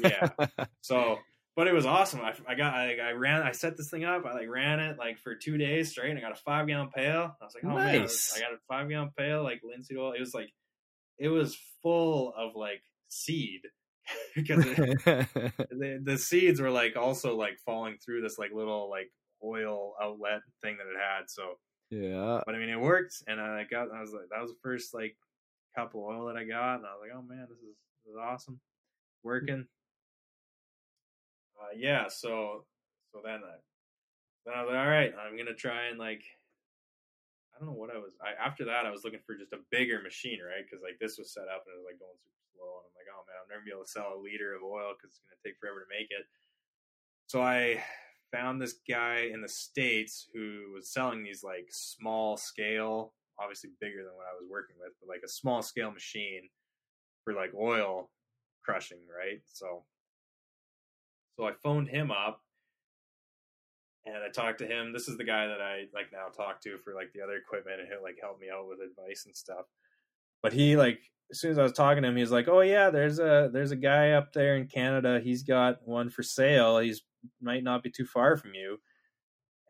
Yeah. 0.00 0.28
so, 0.82 1.18
but 1.56 1.68
it 1.68 1.74
was 1.74 1.86
awesome. 1.86 2.20
I, 2.20 2.34
I 2.48 2.54
got, 2.54 2.74
I, 2.74 2.96
I 2.96 3.12
ran, 3.12 3.42
I 3.42 3.52
set 3.52 3.76
this 3.76 3.88
thing 3.88 4.04
up. 4.04 4.24
I 4.26 4.34
like 4.34 4.48
ran 4.48 4.80
it 4.80 4.98
like 4.98 5.18
for 5.18 5.34
two 5.36 5.56
days 5.56 5.90
straight. 5.90 6.10
And 6.10 6.18
I 6.18 6.22
got 6.22 6.32
a 6.32 6.40
five 6.42 6.66
gallon 6.66 6.90
pail. 6.94 7.36
I 7.40 7.44
was 7.44 7.54
like, 7.54 7.64
oh 7.64 7.76
man, 7.76 8.00
Nice. 8.00 8.34
I 8.36 8.40
got 8.40 8.52
a 8.52 8.58
five 8.68 8.88
gallon 8.88 9.10
pail, 9.16 9.44
like 9.44 9.60
linseed 9.62 9.96
oil. 9.96 10.12
It 10.12 10.20
was 10.20 10.34
like, 10.34 10.50
it 11.18 11.28
was 11.28 11.56
full 11.82 12.32
of 12.36 12.56
like 12.56 12.82
seed 13.08 13.60
because 14.34 14.66
it, 14.66 14.76
the, 15.04 16.00
the 16.02 16.18
seeds 16.18 16.60
were 16.60 16.70
like 16.70 16.96
also 16.96 17.36
like 17.36 17.58
falling 17.64 17.98
through 18.04 18.22
this 18.22 18.36
like 18.36 18.50
little 18.52 18.90
like 18.90 19.10
oil 19.42 19.94
outlet 20.02 20.40
thing 20.60 20.76
that 20.78 20.90
it 20.90 20.98
had. 20.98 21.28
So, 21.28 21.58
yeah. 21.90 22.40
but 22.44 22.56
I 22.56 22.58
mean, 22.58 22.70
it 22.70 22.80
worked. 22.80 23.22
And 23.28 23.40
I 23.40 23.64
got, 23.70 23.92
I 23.94 24.00
was 24.00 24.12
like, 24.12 24.28
that 24.32 24.42
was 24.42 24.50
the 24.50 24.58
first 24.60 24.92
like 24.92 25.16
cup 25.76 25.94
of 25.94 26.00
oil 26.00 26.26
that 26.26 26.36
I 26.36 26.44
got. 26.44 26.76
And 26.76 26.86
I 26.86 26.94
was 26.94 27.00
like, 27.00 27.16
oh 27.16 27.22
man, 27.22 27.46
this 27.48 27.58
is, 27.58 27.76
this 28.04 28.10
is 28.10 28.18
awesome. 28.20 28.54
Mm. 28.54 28.58
Working. 29.22 29.66
Uh, 31.64 31.72
yeah. 31.76 32.08
So, 32.08 32.64
so 33.12 33.24
then 33.24 33.40
I, 33.40 33.56
then 34.44 34.52
I 34.52 34.60
was 34.60 34.68
like, 34.68 34.80
all 34.84 34.92
right, 34.92 35.12
I'm 35.16 35.36
to 35.40 35.54
try 35.56 35.88
and 35.88 35.98
like, 35.98 36.20
I 37.54 37.58
don't 37.58 37.72
know 37.72 37.80
what 37.80 37.94
I 37.94 37.96
was. 37.96 38.12
I 38.20 38.36
after 38.36 38.66
that 38.66 38.84
I 38.84 38.90
was 38.90 39.04
looking 39.04 39.22
for 39.24 39.38
just 39.38 39.54
a 39.54 39.64
bigger 39.70 40.02
machine, 40.02 40.42
right? 40.44 40.66
Because 40.66 40.82
like 40.82 40.98
this 41.00 41.16
was 41.16 41.32
set 41.32 41.48
up 41.48 41.64
and 41.64 41.72
it 41.72 41.80
was 41.80 41.88
like 41.88 42.02
going 42.02 42.18
super 42.18 42.44
slow, 42.52 42.82
and 42.82 42.90
I'm 42.90 42.98
like, 42.98 43.08
oh 43.08 43.22
man, 43.24 43.38
I'm 43.38 43.48
never 43.48 43.62
gonna 43.62 43.70
be 43.70 43.76
able 43.78 43.86
to 43.86 43.94
sell 43.94 44.10
a 44.12 44.20
liter 44.20 44.58
of 44.58 44.66
oil 44.66 44.92
because 44.98 45.14
it's 45.14 45.22
gonna 45.22 45.40
take 45.40 45.56
forever 45.62 45.86
to 45.86 45.88
make 45.88 46.10
it. 46.10 46.26
So 47.30 47.40
I 47.40 47.78
found 48.34 48.58
this 48.58 48.82
guy 48.90 49.30
in 49.32 49.40
the 49.40 49.48
states 49.48 50.26
who 50.34 50.74
was 50.74 50.90
selling 50.90 51.22
these 51.22 51.46
like 51.46 51.70
small 51.70 52.36
scale, 52.36 53.14
obviously 53.38 53.70
bigger 53.80 54.02
than 54.02 54.18
what 54.18 54.26
I 54.26 54.34
was 54.34 54.50
working 54.50 54.74
with, 54.82 54.92
but 54.98 55.08
like 55.08 55.22
a 55.24 55.30
small 55.30 55.62
scale 55.62 55.94
machine 55.94 56.50
for 57.22 57.32
like 57.32 57.54
oil 57.54 58.10
crushing, 58.64 59.06
right? 59.06 59.40
So, 59.46 59.84
so 61.36 61.46
I 61.46 61.52
phoned 61.62 61.88
him 61.88 62.10
up 62.10 62.40
and 64.06 64.16
I 64.16 64.28
talked 64.28 64.58
to 64.58 64.66
him. 64.66 64.92
This 64.92 65.08
is 65.08 65.16
the 65.16 65.24
guy 65.24 65.46
that 65.46 65.60
I 65.60 65.84
like 65.94 66.12
now 66.12 66.26
talk 66.28 66.60
to 66.62 66.78
for 66.78 66.94
like 66.94 67.12
the 67.12 67.22
other 67.22 67.36
equipment, 67.36 67.80
and 67.80 67.88
he'll 67.88 68.02
like 68.02 68.18
help 68.20 68.40
me 68.40 68.48
out 68.50 68.68
with 68.68 68.80
advice 68.80 69.24
and 69.26 69.36
stuff. 69.36 69.66
But 70.42 70.52
he 70.52 70.76
like 70.76 71.00
as 71.30 71.40
soon 71.40 71.52
as 71.52 71.58
I 71.58 71.62
was 71.62 71.72
talking 71.72 72.02
to 72.02 72.08
him, 72.08 72.16
he 72.16 72.22
was 72.22 72.30
like, 72.30 72.48
"Oh 72.48 72.60
yeah, 72.60 72.90
there's 72.90 73.18
a 73.18 73.50
there's 73.52 73.70
a 73.70 73.76
guy 73.76 74.10
up 74.12 74.32
there 74.32 74.56
in 74.56 74.66
Canada. 74.66 75.20
He's 75.22 75.42
got 75.42 75.86
one 75.86 76.10
for 76.10 76.22
sale. 76.22 76.78
He's 76.78 77.02
might 77.40 77.64
not 77.64 77.82
be 77.82 77.90
too 77.90 78.04
far 78.04 78.36
from 78.36 78.54
you." 78.54 78.78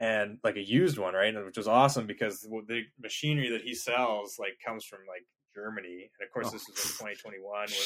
And 0.00 0.38
like 0.42 0.56
a 0.56 0.66
used 0.66 0.98
one, 0.98 1.14
right? 1.14 1.34
Which 1.44 1.56
was 1.56 1.68
awesome 1.68 2.06
because 2.06 2.40
the 2.40 2.82
machinery 3.00 3.50
that 3.50 3.62
he 3.62 3.74
sells 3.74 4.38
like 4.38 4.58
comes 4.64 4.84
from 4.84 5.00
like 5.08 5.24
Germany, 5.54 6.10
and 6.18 6.26
of 6.26 6.32
course 6.32 6.48
Oh, 6.48 6.50
this 6.50 6.66
was 6.68 7.00
like 7.00 7.14
2021, 7.18 7.40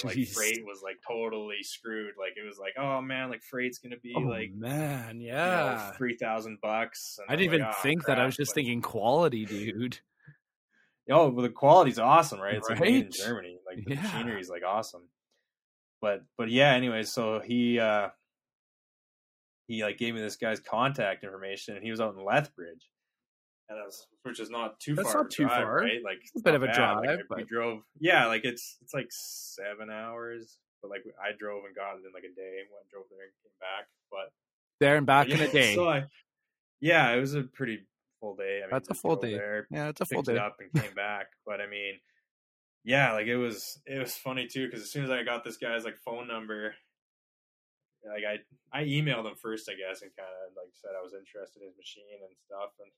where 0.04 0.14
like 0.14 0.28
freight 0.28 0.64
was 0.66 0.80
like 0.82 0.96
totally 1.06 1.62
screwed. 1.62 2.14
Like 2.18 2.32
it 2.36 2.46
was 2.46 2.58
like, 2.58 2.74
oh 2.78 3.00
man, 3.00 3.30
like 3.30 3.42
freight's 3.42 3.78
gonna 3.78 3.96
be 4.02 4.14
Oh, 4.16 4.20
like 4.20 4.52
man. 4.54 5.20
you 5.20 5.32
know, 5.32 5.36
Yeah. 5.36 5.90
three 5.92 6.16
thousand 6.16 6.58
bucks. 6.62 7.18
I 7.28 7.36
didn't 7.36 7.52
even 7.54 7.60
like, 7.66 7.74
"Ah, 7.76 7.80
think 7.82 8.04
that. 8.06 8.18
I 8.18 8.24
was 8.26 8.36
just 8.36 8.50
but- 8.50 8.54
thinking 8.56 8.80
quality, 8.82 9.44
dude. 9.44 10.00
Oh, 11.10 11.30
well, 11.30 11.42
the 11.42 11.48
quality's 11.48 11.98
awesome, 11.98 12.38
right? 12.38 12.56
It's 12.56 12.68
like 12.68 12.80
made 12.80 13.06
in 13.06 13.10
Germany. 13.10 13.58
Like 13.66 13.82
the 13.82 13.94
Yeah. 13.94 14.02
machinery's 14.02 14.50
like 14.50 14.62
awesome. 14.62 15.08
But 16.02 16.22
but 16.36 16.50
yeah, 16.50 16.72
anyway, 16.74 17.02
so 17.04 17.40
he 17.40 17.80
uh 17.80 18.10
he 19.68 19.82
like 19.82 19.96
gave 19.96 20.14
me 20.14 20.20
this 20.20 20.36
guy's 20.36 20.60
contact 20.60 21.24
information, 21.24 21.76
and 21.76 21.84
he 21.84 21.90
was 21.90 22.00
out 22.00 22.14
in 22.14 22.22
Lethbridge, 22.24 22.90
was, 23.76 24.06
which 24.22 24.40
is 24.40 24.50
not 24.50 24.80
too 24.80 24.94
That's 24.94 25.12
far. 25.12 25.22
not 25.22 25.30
too 25.30 25.44
drive, 25.44 25.62
far. 25.64 25.76
right? 25.76 26.02
Like 26.02 26.18
a 26.36 26.40
bit 26.40 26.54
of 26.54 26.62
a 26.62 26.66
bad. 26.66 26.96
Like, 26.96 27.04
drive, 27.04 27.18
we 27.36 27.44
drove. 27.44 27.82
Yeah, 28.00 28.26
like 28.26 28.44
it's 28.44 28.76
it's 28.82 28.94
like 28.94 29.08
seven 29.10 29.90
hours, 29.90 30.58
but 30.82 30.90
like 30.90 31.02
I 31.22 31.36
drove 31.38 31.64
and 31.66 31.74
got 31.74 31.94
it 31.96 32.06
in 32.06 32.12
like 32.14 32.24
a 32.24 32.34
day. 32.34 32.58
Went 32.72 32.88
drove 32.90 33.04
there 33.10 33.24
and 33.24 33.32
came 33.42 33.52
back, 33.60 33.86
but 34.10 34.32
There 34.80 34.96
and 34.96 35.06
back 35.06 35.28
in 35.28 35.38
yeah, 35.38 35.44
a 35.44 35.48
day. 35.52 35.74
So 35.74 35.88
I, 35.88 36.04
yeah, 36.80 37.12
it 37.12 37.20
was 37.20 37.34
a 37.34 37.42
pretty 37.42 37.80
full 38.20 38.36
day. 38.36 38.58
I 38.58 38.60
mean, 38.62 38.70
That's 38.72 38.88
a 38.90 38.94
full 38.94 39.16
day. 39.16 39.32
There, 39.34 39.66
yeah, 39.70 39.88
it's 39.88 40.00
a 40.00 40.06
full 40.06 40.22
picked 40.22 40.30
it 40.30 40.40
day. 40.40 40.44
up 40.46 40.56
and 40.60 40.82
came 40.82 40.94
back. 40.94 41.26
But 41.46 41.60
I 41.60 41.66
mean, 41.68 41.94
yeah, 42.84 43.12
like 43.12 43.26
it 43.26 43.36
was 43.36 43.80
it 43.86 43.98
was 43.98 44.14
funny 44.14 44.46
too 44.46 44.66
because 44.66 44.82
as 44.82 44.90
soon 44.90 45.04
as 45.04 45.10
I 45.10 45.22
got 45.24 45.44
this 45.44 45.56
guy's 45.58 45.84
like 45.84 45.96
phone 46.04 46.26
number, 46.26 46.74
like 48.06 48.24
I 48.24 48.38
I 48.72 48.84
emailed 48.84 49.26
him 49.26 49.34
first, 49.42 49.68
I 49.68 49.74
guess, 49.74 50.00
and 50.02 50.10
kind 50.16 50.30
of 50.46 50.56
like 50.56 50.72
said 50.72 50.90
I 50.98 51.02
was 51.02 51.12
interested 51.12 51.60
in 51.60 51.68
his 51.68 51.76
machine 51.76 52.22
and 52.22 52.34
stuff, 52.46 52.70
and 52.80 52.90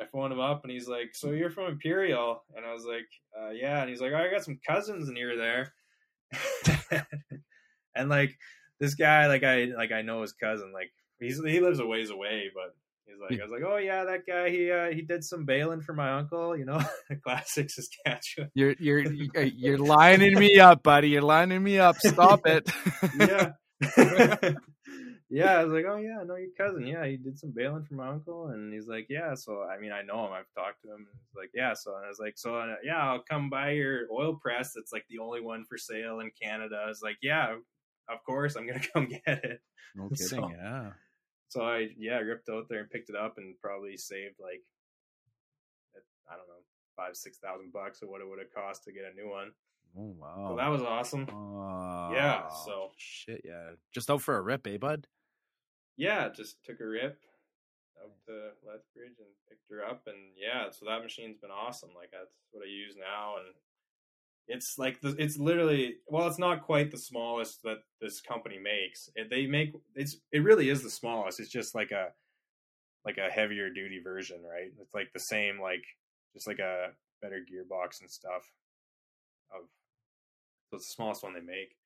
I 0.00 0.06
phoned 0.06 0.32
him 0.32 0.40
up 0.40 0.62
and 0.64 0.72
he's 0.72 0.88
like, 0.88 1.14
"So 1.14 1.30
you're 1.30 1.50
from 1.50 1.66
Imperial?" 1.72 2.42
And 2.56 2.64
I 2.64 2.72
was 2.72 2.84
like, 2.84 3.08
uh, 3.38 3.50
"Yeah," 3.50 3.80
and 3.80 3.90
he's 3.90 4.00
like, 4.00 4.12
oh, 4.12 4.16
"I 4.16 4.30
got 4.30 4.44
some 4.44 4.58
cousins 4.66 5.08
near 5.10 5.36
there," 5.36 5.72
and 7.94 8.08
like 8.08 8.36
this 8.80 8.94
guy, 8.94 9.26
like 9.28 9.44
I 9.44 9.64
like 9.76 9.92
I 9.92 10.02
know 10.02 10.22
his 10.22 10.32
cousin, 10.32 10.72
like 10.72 10.90
he's 11.20 11.42
he 11.44 11.60
lives 11.60 11.78
a 11.78 11.86
ways 11.86 12.10
away, 12.10 12.50
but. 12.54 12.74
He's 13.04 13.16
like, 13.20 13.40
I 13.40 13.42
was 13.42 13.52
like, 13.52 13.62
oh 13.66 13.76
yeah, 13.78 14.04
that 14.04 14.20
guy. 14.26 14.48
He 14.48 14.70
uh, 14.70 14.86
he 14.90 15.02
did 15.02 15.22
some 15.24 15.44
bailing 15.44 15.82
for 15.82 15.92
my 15.92 16.12
uncle. 16.12 16.56
You 16.56 16.64
know, 16.64 16.80
classic 17.24 17.68
Saskatchewan. 17.68 18.48
You're 18.54 18.74
you're 18.78 19.00
you're- 19.12 19.52
you're 19.54 19.76
lining 19.78 20.38
me 20.38 20.58
up, 20.60 20.82
buddy. 20.84 21.10
You're 21.10 21.20
lining 21.20 21.62
me 21.62 21.78
up. 21.80 21.96
Stop 21.98 22.46
it. 22.46 22.70
yeah. 23.18 24.52
Yeah, 25.32 25.58
I 25.58 25.64
was 25.64 25.72
like, 25.72 25.86
oh 25.88 25.96
yeah, 25.96 26.18
I 26.20 26.24
know 26.24 26.36
your 26.36 26.50
cousin. 26.56 26.86
Yeah, 26.86 27.06
he 27.06 27.16
did 27.16 27.38
some 27.38 27.52
bailing 27.52 27.84
for 27.84 27.94
my 27.94 28.08
uncle, 28.08 28.48
and 28.48 28.72
he's 28.72 28.86
like, 28.86 29.06
yeah. 29.08 29.34
So 29.34 29.62
I 29.62 29.78
mean, 29.80 29.90
I 29.92 30.02
know 30.02 30.26
him. 30.26 30.32
I've 30.32 30.52
talked 30.54 30.82
to 30.82 30.88
him. 30.90 30.96
And 30.98 31.06
he's 31.14 31.34
like, 31.36 31.50
yeah. 31.54 31.72
So 31.74 31.96
and 31.96 32.04
I 32.04 32.08
was 32.08 32.18
like, 32.18 32.34
so 32.36 32.56
uh, 32.56 32.74
yeah, 32.84 32.98
I'll 32.98 33.22
come 33.22 33.48
buy 33.48 33.70
your 33.70 34.02
oil 34.12 34.34
press. 34.34 34.72
That's 34.74 34.92
like 34.92 35.06
the 35.08 35.18
only 35.18 35.40
one 35.40 35.64
for 35.68 35.78
sale 35.78 36.20
in 36.20 36.30
Canada. 36.40 36.82
I 36.84 36.88
was 36.88 37.00
like, 37.02 37.16
yeah, 37.22 37.54
of 38.08 38.24
course, 38.24 38.56
I'm 38.56 38.66
gonna 38.66 38.80
come 38.92 39.06
get 39.08 39.22
it. 39.26 39.60
No 39.94 40.08
kidding, 40.14 40.50
yeah. 40.58 40.90
So 41.48 41.62
I 41.62 41.88
yeah, 41.98 42.18
ripped 42.18 42.48
out 42.50 42.68
there 42.68 42.80
and 42.80 42.90
picked 42.90 43.08
it 43.10 43.16
up, 43.16 43.38
and 43.38 43.58
probably 43.60 43.96
saved 43.96 44.36
like 44.38 44.62
I 46.30 46.36
don't 46.36 46.48
know 46.48 46.62
five 46.96 47.16
six 47.16 47.38
thousand 47.38 47.72
bucks 47.72 48.02
or 48.02 48.08
what 48.10 48.20
it 48.20 48.28
would 48.28 48.38
have 48.38 48.52
cost 48.54 48.84
to 48.84 48.92
get 48.92 49.04
a 49.10 49.14
new 49.14 49.30
one. 49.30 49.50
Oh 49.96 50.14
wow, 50.18 50.46
So 50.50 50.56
that 50.56 50.68
was 50.68 50.82
awesome. 50.82 51.26
Oh, 51.30 52.10
Yeah, 52.14 52.48
so- 52.64 52.92
shit, 52.96 53.42
yeah, 53.44 53.72
just 53.94 54.10
out 54.10 54.22
for 54.22 54.36
a 54.36 54.40
rip, 54.42 54.66
eh, 54.66 54.78
bud? 54.78 55.06
Yeah, 55.96 56.28
just 56.28 56.64
took 56.64 56.80
a 56.80 56.86
rip 56.86 57.20
out 58.02 58.12
to 58.26 58.50
Lethbridge 58.66 59.18
and 59.18 59.28
picked 59.48 59.68
her 59.70 59.84
up, 59.84 60.02
and 60.06 60.32
yeah, 60.36 60.70
so 60.70 60.86
that 60.86 61.02
machine's 61.02 61.38
been 61.38 61.50
awesome. 61.50 61.90
Like 61.94 62.10
that's 62.12 62.34
what 62.50 62.64
I 62.64 62.70
use 62.70 62.96
now, 62.98 63.36
and 63.38 63.54
it's 64.48 64.78
like 64.78 65.00
the, 65.00 65.14
it's 65.18 65.38
literally 65.38 65.96
well, 66.06 66.26
it's 66.26 66.38
not 66.38 66.62
quite 66.62 66.90
the 66.90 66.98
smallest 66.98 67.62
that 67.62 67.78
this 68.00 68.20
company 68.20 68.58
makes. 68.58 69.08
It, 69.14 69.30
they 69.30 69.46
make 69.46 69.72
it's 69.94 70.16
it 70.32 70.42
really 70.42 70.68
is 70.68 70.82
the 70.82 70.90
smallest. 70.90 71.40
It's 71.40 71.50
just 71.50 71.74
like 71.74 71.90
a 71.90 72.08
like 73.04 73.18
a 73.18 73.30
heavier 73.30 73.70
duty 73.70 74.00
version, 74.02 74.42
right? 74.42 74.70
It's 74.80 74.94
like 74.94 75.12
the 75.12 75.20
same 75.20 75.60
like 75.60 75.84
just 76.34 76.46
like 76.46 76.58
a 76.58 76.90
better 77.20 77.40
gearbox 77.40 78.00
and 78.00 78.10
stuff. 78.10 78.50
Of 79.54 79.62
so 80.70 80.76
it's 80.76 80.88
the 80.88 80.94
smallest 80.94 81.22
one 81.22 81.34
they 81.34 81.40
make 81.40 81.76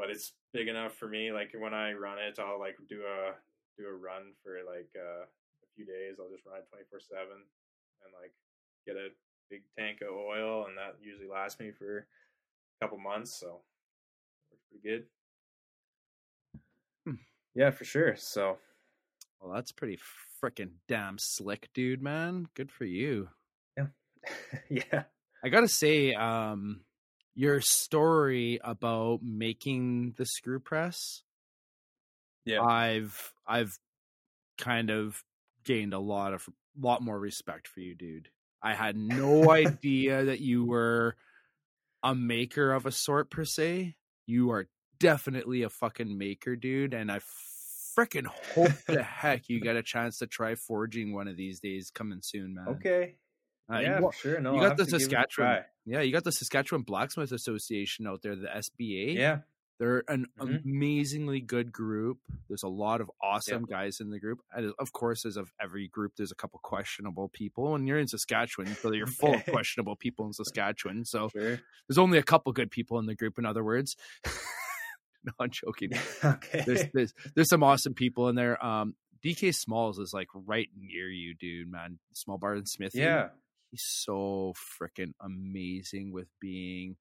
but 0.00 0.08
it's 0.08 0.32
big 0.54 0.68
enough 0.68 0.94
for 0.94 1.06
me. 1.06 1.30
Like 1.30 1.52
when 1.56 1.74
I 1.74 1.92
run 1.92 2.16
it, 2.18 2.38
I'll 2.38 2.58
like 2.58 2.76
do 2.88 3.02
a 3.04 3.36
do 3.78 3.86
a 3.86 3.92
run 3.92 4.32
for 4.42 4.56
like 4.66 4.88
uh, 4.96 5.24
a 5.24 5.68
few 5.76 5.84
days. 5.84 6.16
I'll 6.18 6.32
just 6.32 6.46
run 6.46 6.56
it 6.56 6.66
twenty 6.70 6.84
four 6.88 7.00
seven 7.00 7.44
and 8.02 8.12
like 8.20 8.32
get 8.86 8.96
a 8.96 9.08
big 9.50 9.62
tank 9.78 9.98
of 10.00 10.16
oil, 10.16 10.64
and 10.66 10.78
that 10.78 10.96
usually 11.02 11.28
lasts 11.28 11.60
me 11.60 11.70
for 11.70 11.98
a 11.98 12.84
couple 12.84 12.98
months. 12.98 13.38
So 13.38 13.60
works 14.50 14.64
pretty 14.70 14.88
good. 14.88 15.04
Hmm. 17.06 17.20
Yeah, 17.54 17.70
for 17.70 17.84
sure. 17.84 18.16
So 18.16 18.56
Well, 19.38 19.52
that's 19.52 19.72
pretty 19.72 19.98
freaking 20.42 20.70
damn 20.88 21.18
slick, 21.18 21.68
dude, 21.74 22.02
man. 22.02 22.46
Good 22.54 22.72
for 22.72 22.86
you. 22.86 23.28
Yeah, 23.76 23.86
yeah, 24.70 25.02
I 25.44 25.50
gotta 25.50 25.68
say, 25.68 26.14
um, 26.14 26.80
your 27.34 27.60
story 27.60 28.58
about 28.62 29.20
making 29.22 30.14
the 30.16 30.26
screw 30.26 30.60
press, 30.60 31.22
yeah, 32.44 32.60
I've 32.62 33.32
I've 33.46 33.78
kind 34.58 34.90
of 34.90 35.22
gained 35.64 35.94
a 35.94 35.98
lot 35.98 36.32
of 36.34 36.48
lot 36.78 37.02
more 37.02 37.18
respect 37.18 37.68
for 37.68 37.80
you, 37.80 37.94
dude. 37.94 38.28
I 38.62 38.74
had 38.74 38.96
no 38.96 39.50
idea 39.50 40.24
that 40.24 40.40
you 40.40 40.64
were 40.64 41.16
a 42.02 42.14
maker 42.14 42.72
of 42.72 42.86
a 42.86 42.92
sort 42.92 43.30
per 43.30 43.44
se. 43.44 43.96
You 44.26 44.50
are 44.52 44.68
definitely 44.98 45.62
a 45.62 45.70
fucking 45.70 46.16
maker, 46.16 46.56
dude, 46.56 46.94
and 46.94 47.10
I 47.10 47.20
freaking 47.98 48.26
hope 48.26 48.72
the 48.86 49.02
heck 49.02 49.48
you 49.48 49.60
get 49.60 49.76
a 49.76 49.82
chance 49.82 50.18
to 50.18 50.26
try 50.26 50.54
forging 50.54 51.12
one 51.14 51.28
of 51.28 51.36
these 51.36 51.60
days 51.60 51.90
coming 51.90 52.20
soon, 52.22 52.54
man. 52.54 52.68
okay, 52.76 53.16
Uh, 53.72 53.78
yeah, 53.80 54.00
you- 54.00 54.10
sure. 54.14 54.40
No, 54.40 54.54
you 54.54 54.60
got 54.60 54.76
the 54.76 54.84
to 54.84 54.90
give 54.92 55.00
it 55.00 55.04
a 55.04 55.08
Saskatchewan. 55.10 55.64
Yeah, 55.90 56.00
you 56.00 56.12
got 56.12 56.24
the 56.24 56.32
Saskatchewan 56.32 56.82
Blacksmith 56.82 57.32
Association 57.32 58.06
out 58.06 58.22
there, 58.22 58.36
the 58.36 58.46
SBA. 58.48 59.16
Yeah, 59.16 59.38
They're 59.78 60.04
an 60.08 60.26
Mhm. 60.38 60.62
amazingly 60.64 61.40
good 61.40 61.72
group. 61.72 62.18
There's 62.48 62.62
a 62.62 62.68
lot 62.68 63.00
of 63.00 63.10
awesome 63.22 63.64
guys 63.64 63.98
in 63.98 64.10
the 64.10 64.20
group. 64.20 64.40
And 64.54 64.74
of 64.78 64.92
course, 64.92 65.24
as 65.24 65.38
of 65.38 65.50
every 65.58 65.88
group, 65.88 66.12
there's 66.16 66.30
a 66.30 66.34
couple 66.34 66.60
questionable 66.62 67.30
people. 67.30 67.74
And 67.74 67.88
you're 67.88 67.98
in 67.98 68.06
Saskatchewan, 68.06 68.74
so 68.74 68.92
you're 68.92 69.06
full 69.06 69.32
of 69.34 69.42
questionable 69.46 69.96
people 69.96 70.26
in 70.26 70.34
Saskatchewan. 70.34 71.06
So 71.06 71.30
sure. 71.30 71.60
there's 71.88 71.96
only 71.96 72.18
a 72.18 72.22
couple 72.22 72.52
good 72.52 72.70
people 72.70 72.98
in 72.98 73.06
the 73.06 73.14
group, 73.14 73.38
in 73.38 73.46
other 73.46 73.64
words. 73.64 73.96
no, 75.24 75.32
I'm 75.40 75.50
joking. 75.50 75.92
okay. 76.24 76.62
There's, 76.66 76.84
there's 76.92 77.14
there's 77.34 77.48
some 77.48 77.62
awesome 77.62 77.94
people 77.94 78.28
in 78.28 78.34
there. 78.36 78.62
Um, 78.64 78.94
DK 79.24 79.54
Smalls 79.54 79.98
is 79.98 80.12
like 80.12 80.28
right 80.34 80.68
near 80.78 81.08
you, 81.08 81.34
dude, 81.34 81.70
man. 81.70 81.98
Small 82.12 82.36
Bar 82.36 82.54
and 82.54 82.68
Smithy 82.68 82.98
yeah, 82.98 83.28
he's 83.70 83.82
so 83.84 84.54
freaking 84.80 85.12
amazing 85.20 86.12
with 86.12 86.28
being 86.40 86.96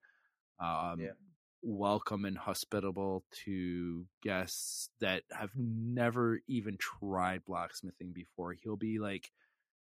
um 0.60 1.00
Yeah. 1.00 1.14
welcome 1.62 2.26
and 2.26 2.38
hospitable 2.38 3.26
to 3.46 4.06
guests 4.24 4.90
that 5.02 5.24
have 5.32 5.52
never 5.56 6.40
even 6.48 6.78
tried 6.78 7.44
blacksmithing 7.46 8.14
before 8.14 8.54
he'll 8.54 8.78
be 8.78 9.00
like 9.00 9.30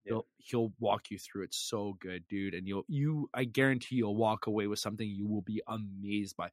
Yeah. 0.04 0.12
he'll 0.12 0.26
he'll 0.38 0.72
walk 0.78 1.10
you 1.10 1.18
through 1.18 1.44
it 1.44 1.54
so 1.54 1.96
good 2.00 2.24
dude 2.28 2.54
and 2.54 2.68
you'll 2.68 2.84
you 2.88 3.28
i 3.34 3.44
guarantee 3.44 3.96
you'll 3.96 4.16
walk 4.16 4.46
away 4.46 4.66
with 4.66 4.78
something 4.78 5.08
you 5.08 5.26
will 5.26 5.42
be 5.42 5.62
amazed 5.68 6.36
by 6.36 6.50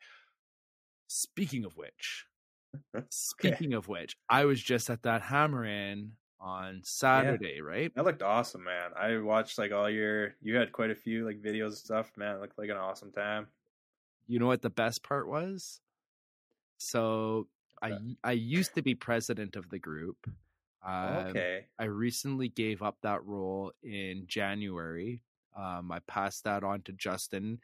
speaking 1.08 1.66
of 1.66 1.76
which 1.76 2.26
speaking 3.10 3.74
of 3.74 3.88
which 3.88 4.16
i 4.30 4.46
was 4.46 4.62
just 4.62 4.90
at 4.90 5.04
that 5.04 5.22
hammer 5.22 5.66
in 5.66 6.14
on 6.44 6.82
saturday 6.84 7.62
right 7.62 7.94
That 7.94 8.04
looked 8.04 8.24
awesome, 8.24 8.64
man. 8.64 8.90
I 9.00 9.18
watched 9.20 9.60
like 9.60 9.72
all 9.72 9.88
your. 9.90 10.34
You 10.42 10.56
had 10.56 10.72
quite 10.72 10.90
a 10.90 10.96
few 10.96 11.24
like 11.24 11.40
videos 11.40 11.68
and 11.68 11.78
stuff, 11.78 12.12
man. 12.18 12.36
It 12.36 12.42
looked 12.42 12.58
like 12.58 12.70
an 12.70 12.78
awesome 12.78 13.12
time. 13.12 13.46
You 14.28 14.40
know 14.40 14.48
what 14.48 14.64
the 14.64 14.70
best 14.72 15.04
part 15.04 15.28
was? 15.28 15.80
So 16.78 17.48
I 17.82 17.94
I 18.24 18.32
used 18.32 18.76
to 18.76 18.82
be 18.82 18.96
president 18.96 19.56
of 19.56 19.70
the 19.70 19.80
group. 19.80 20.18
Um, 20.84 21.28
okay. 21.28 21.66
I 21.78 21.84
recently 21.86 22.50
gave 22.50 22.82
up 22.82 22.98
that 23.04 23.24
role 23.24 23.72
in 23.84 24.24
January. 24.26 25.22
Um, 25.56 25.92
I 25.92 26.00
passed 26.00 26.46
that 26.46 26.64
on 26.64 26.82
to 26.84 26.92
Justin, 26.92 27.60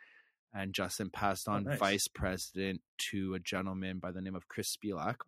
and 0.53 0.73
Justin 0.73 1.09
passed 1.09 1.47
Oh, 1.49 1.53
on 1.53 1.63
nice. 1.63 1.79
vice 1.79 2.07
president 2.07 2.81
to 3.09 3.33
a 3.33 3.39
gentleman 3.39 3.97
by 3.97 4.11
the 4.11 4.21
name 4.21 4.35
of 4.35 4.47
Chris 4.47 4.75
Spielak. 4.75 5.21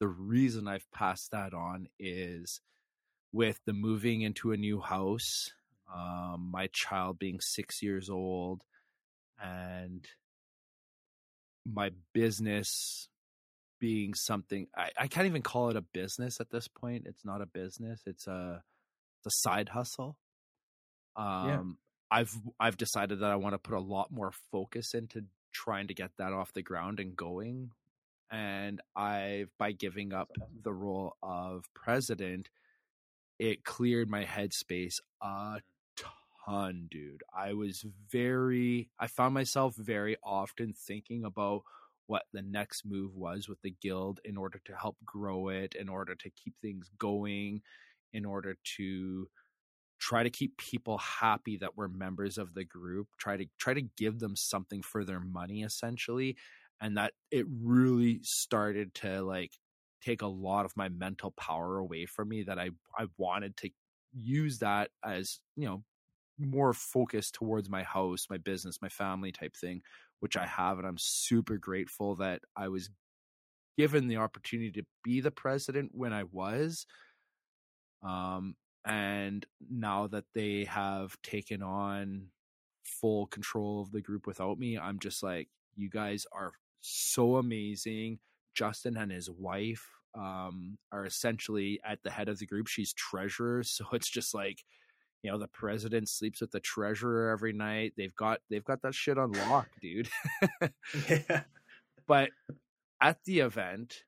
The 0.00 0.08
reason 0.08 0.68
I've 0.68 0.90
passed 0.92 1.30
that 1.32 1.54
on 1.54 1.88
is 1.98 2.60
with 3.32 3.60
the 3.64 3.72
moving 3.72 4.22
into 4.22 4.52
a 4.52 4.56
new 4.56 4.80
house, 4.80 5.52
um, 5.92 6.48
my 6.52 6.68
child 6.72 7.18
being 7.18 7.40
six 7.40 7.82
years 7.82 8.08
old, 8.08 8.62
and 9.42 10.06
my 11.64 11.90
business 12.12 13.08
being 13.80 14.14
something 14.14 14.66
I, 14.76 14.90
I 14.98 15.06
can't 15.06 15.26
even 15.26 15.42
call 15.42 15.70
it 15.70 15.76
a 15.76 15.80
business 15.80 16.40
at 16.40 16.50
this 16.50 16.68
point. 16.68 17.06
It's 17.06 17.24
not 17.24 17.42
a 17.42 17.46
business. 17.46 18.02
It's 18.06 18.26
a 18.26 18.62
it's 19.18 19.34
a 19.34 19.38
side 19.38 19.68
hustle. 19.68 20.16
Um 21.16 21.78
I've 22.10 22.34
I've 22.58 22.76
decided 22.76 23.20
that 23.20 23.30
I 23.30 23.36
want 23.36 23.54
to 23.54 23.58
put 23.58 23.74
a 23.76 23.80
lot 23.80 24.10
more 24.10 24.32
focus 24.50 24.94
into 24.94 25.24
trying 25.52 25.88
to 25.88 25.94
get 25.94 26.10
that 26.18 26.32
off 26.32 26.52
the 26.52 26.62
ground 26.62 27.00
and 27.00 27.14
going. 27.16 27.72
And 28.30 28.80
I've 28.94 29.50
by 29.58 29.72
giving 29.72 30.12
up 30.12 30.30
the 30.62 30.72
role 30.72 31.16
of 31.22 31.64
president, 31.74 32.50
it 33.38 33.64
cleared 33.64 34.10
my 34.10 34.24
headspace 34.24 34.96
a 35.22 35.26
mm. 35.26 35.60
ton, 36.46 36.88
dude. 36.90 37.22
I 37.34 37.54
was 37.54 37.84
very 38.10 38.90
I 38.98 39.06
found 39.06 39.34
myself 39.34 39.74
very 39.76 40.16
often 40.22 40.74
thinking 40.74 41.24
about 41.24 41.62
what 42.06 42.24
the 42.32 42.42
next 42.42 42.84
move 42.86 43.14
was 43.14 43.48
with 43.48 43.60
the 43.62 43.74
guild 43.82 44.18
in 44.24 44.36
order 44.36 44.60
to 44.64 44.74
help 44.74 44.96
grow 45.04 45.48
it, 45.48 45.74
in 45.74 45.88
order 45.88 46.14
to 46.14 46.30
keep 46.30 46.54
things 46.60 46.90
going, 46.98 47.60
in 48.12 48.24
order 48.24 48.56
to 48.76 49.28
try 49.98 50.22
to 50.22 50.30
keep 50.30 50.56
people 50.56 50.98
happy 50.98 51.56
that 51.58 51.76
were 51.76 51.88
members 51.88 52.38
of 52.38 52.54
the 52.54 52.64
group, 52.64 53.08
try 53.18 53.36
to 53.36 53.46
try 53.58 53.74
to 53.74 53.82
give 53.96 54.20
them 54.20 54.36
something 54.36 54.82
for 54.82 55.04
their 55.04 55.20
money 55.20 55.62
essentially, 55.62 56.36
and 56.80 56.96
that 56.96 57.12
it 57.30 57.46
really 57.48 58.20
started 58.22 58.94
to 58.94 59.22
like 59.22 59.52
take 60.02 60.22
a 60.22 60.26
lot 60.26 60.64
of 60.64 60.76
my 60.76 60.88
mental 60.88 61.32
power 61.32 61.78
away 61.78 62.06
from 62.06 62.28
me 62.28 62.42
that 62.44 62.58
I 62.58 62.70
I 62.96 63.06
wanted 63.16 63.56
to 63.58 63.70
use 64.14 64.58
that 64.60 64.90
as, 65.04 65.40
you 65.56 65.66
know, 65.66 65.84
more 66.38 66.72
focused 66.72 67.34
towards 67.34 67.68
my 67.68 67.82
house, 67.82 68.26
my 68.30 68.38
business, 68.38 68.80
my 68.80 68.88
family 68.88 69.32
type 69.32 69.56
thing, 69.56 69.82
which 70.20 70.36
I 70.36 70.46
have 70.46 70.78
and 70.78 70.86
I'm 70.86 70.98
super 70.98 71.56
grateful 71.58 72.14
that 72.16 72.42
I 72.56 72.68
was 72.68 72.90
given 73.76 74.08
the 74.08 74.16
opportunity 74.16 74.72
to 74.72 74.84
be 75.04 75.20
the 75.20 75.30
president 75.30 75.90
when 75.94 76.12
I 76.12 76.24
was. 76.24 76.86
Um 78.02 78.54
and 78.84 79.44
now 79.70 80.06
that 80.06 80.24
they 80.34 80.64
have 80.64 81.16
taken 81.22 81.62
on 81.62 82.28
full 82.84 83.26
control 83.26 83.82
of 83.82 83.92
the 83.92 84.00
group 84.00 84.26
without 84.26 84.58
me, 84.58 84.78
I'm 84.78 84.98
just 84.98 85.22
like 85.22 85.48
you 85.76 85.90
guys 85.90 86.24
are 86.32 86.52
so 86.80 87.36
amazing. 87.36 88.18
Justin 88.54 88.96
and 88.96 89.12
his 89.12 89.30
wife 89.30 89.86
um 90.14 90.78
are 90.90 91.04
essentially 91.04 91.78
at 91.84 92.02
the 92.02 92.10
head 92.10 92.28
of 92.28 92.38
the 92.38 92.46
group. 92.46 92.66
She's 92.66 92.92
treasurer, 92.92 93.62
so 93.64 93.84
it's 93.92 94.08
just 94.08 94.34
like 94.34 94.64
you 95.22 95.30
know 95.30 95.38
the 95.38 95.48
president 95.48 96.08
sleeps 96.08 96.40
with 96.40 96.52
the 96.52 96.60
treasurer 96.60 97.30
every 97.30 97.52
night. 97.52 97.94
They've 97.96 98.14
got 98.14 98.40
they've 98.50 98.64
got 98.64 98.82
that 98.82 98.94
shit 98.94 99.18
on 99.18 99.32
lock, 99.32 99.68
dude. 99.80 100.08
yeah. 101.08 101.42
but 102.06 102.30
at 103.00 103.18
the 103.24 103.40
event, 103.40 104.04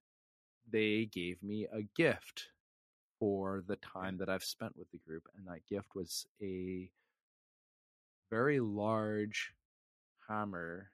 they 0.70 1.06
gave 1.06 1.42
me 1.42 1.66
a 1.72 1.82
gift 1.96 2.48
for 3.18 3.62
the 3.66 3.76
time 3.76 4.18
that 4.18 4.28
I've 4.28 4.44
spent 4.44 4.76
with 4.76 4.90
the 4.90 4.98
group, 4.98 5.24
and 5.36 5.46
that 5.46 5.66
gift 5.68 5.88
was 5.94 6.26
a 6.42 6.90
very 8.30 8.60
large 8.60 9.52
hammer, 10.28 10.90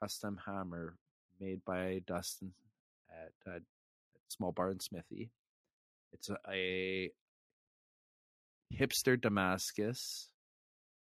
custom 0.00 0.38
hammer 0.46 0.96
made 1.40 1.64
by 1.64 2.02
Dustin 2.06 2.52
at, 3.10 3.32
uh, 3.50 3.58
Small 4.28 4.52
Bar 4.52 4.70
and 4.70 4.82
Smithy. 4.82 5.30
It's 6.12 6.30
a, 6.30 6.38
a 6.50 7.10
hipster 8.74 9.20
Damascus 9.20 10.28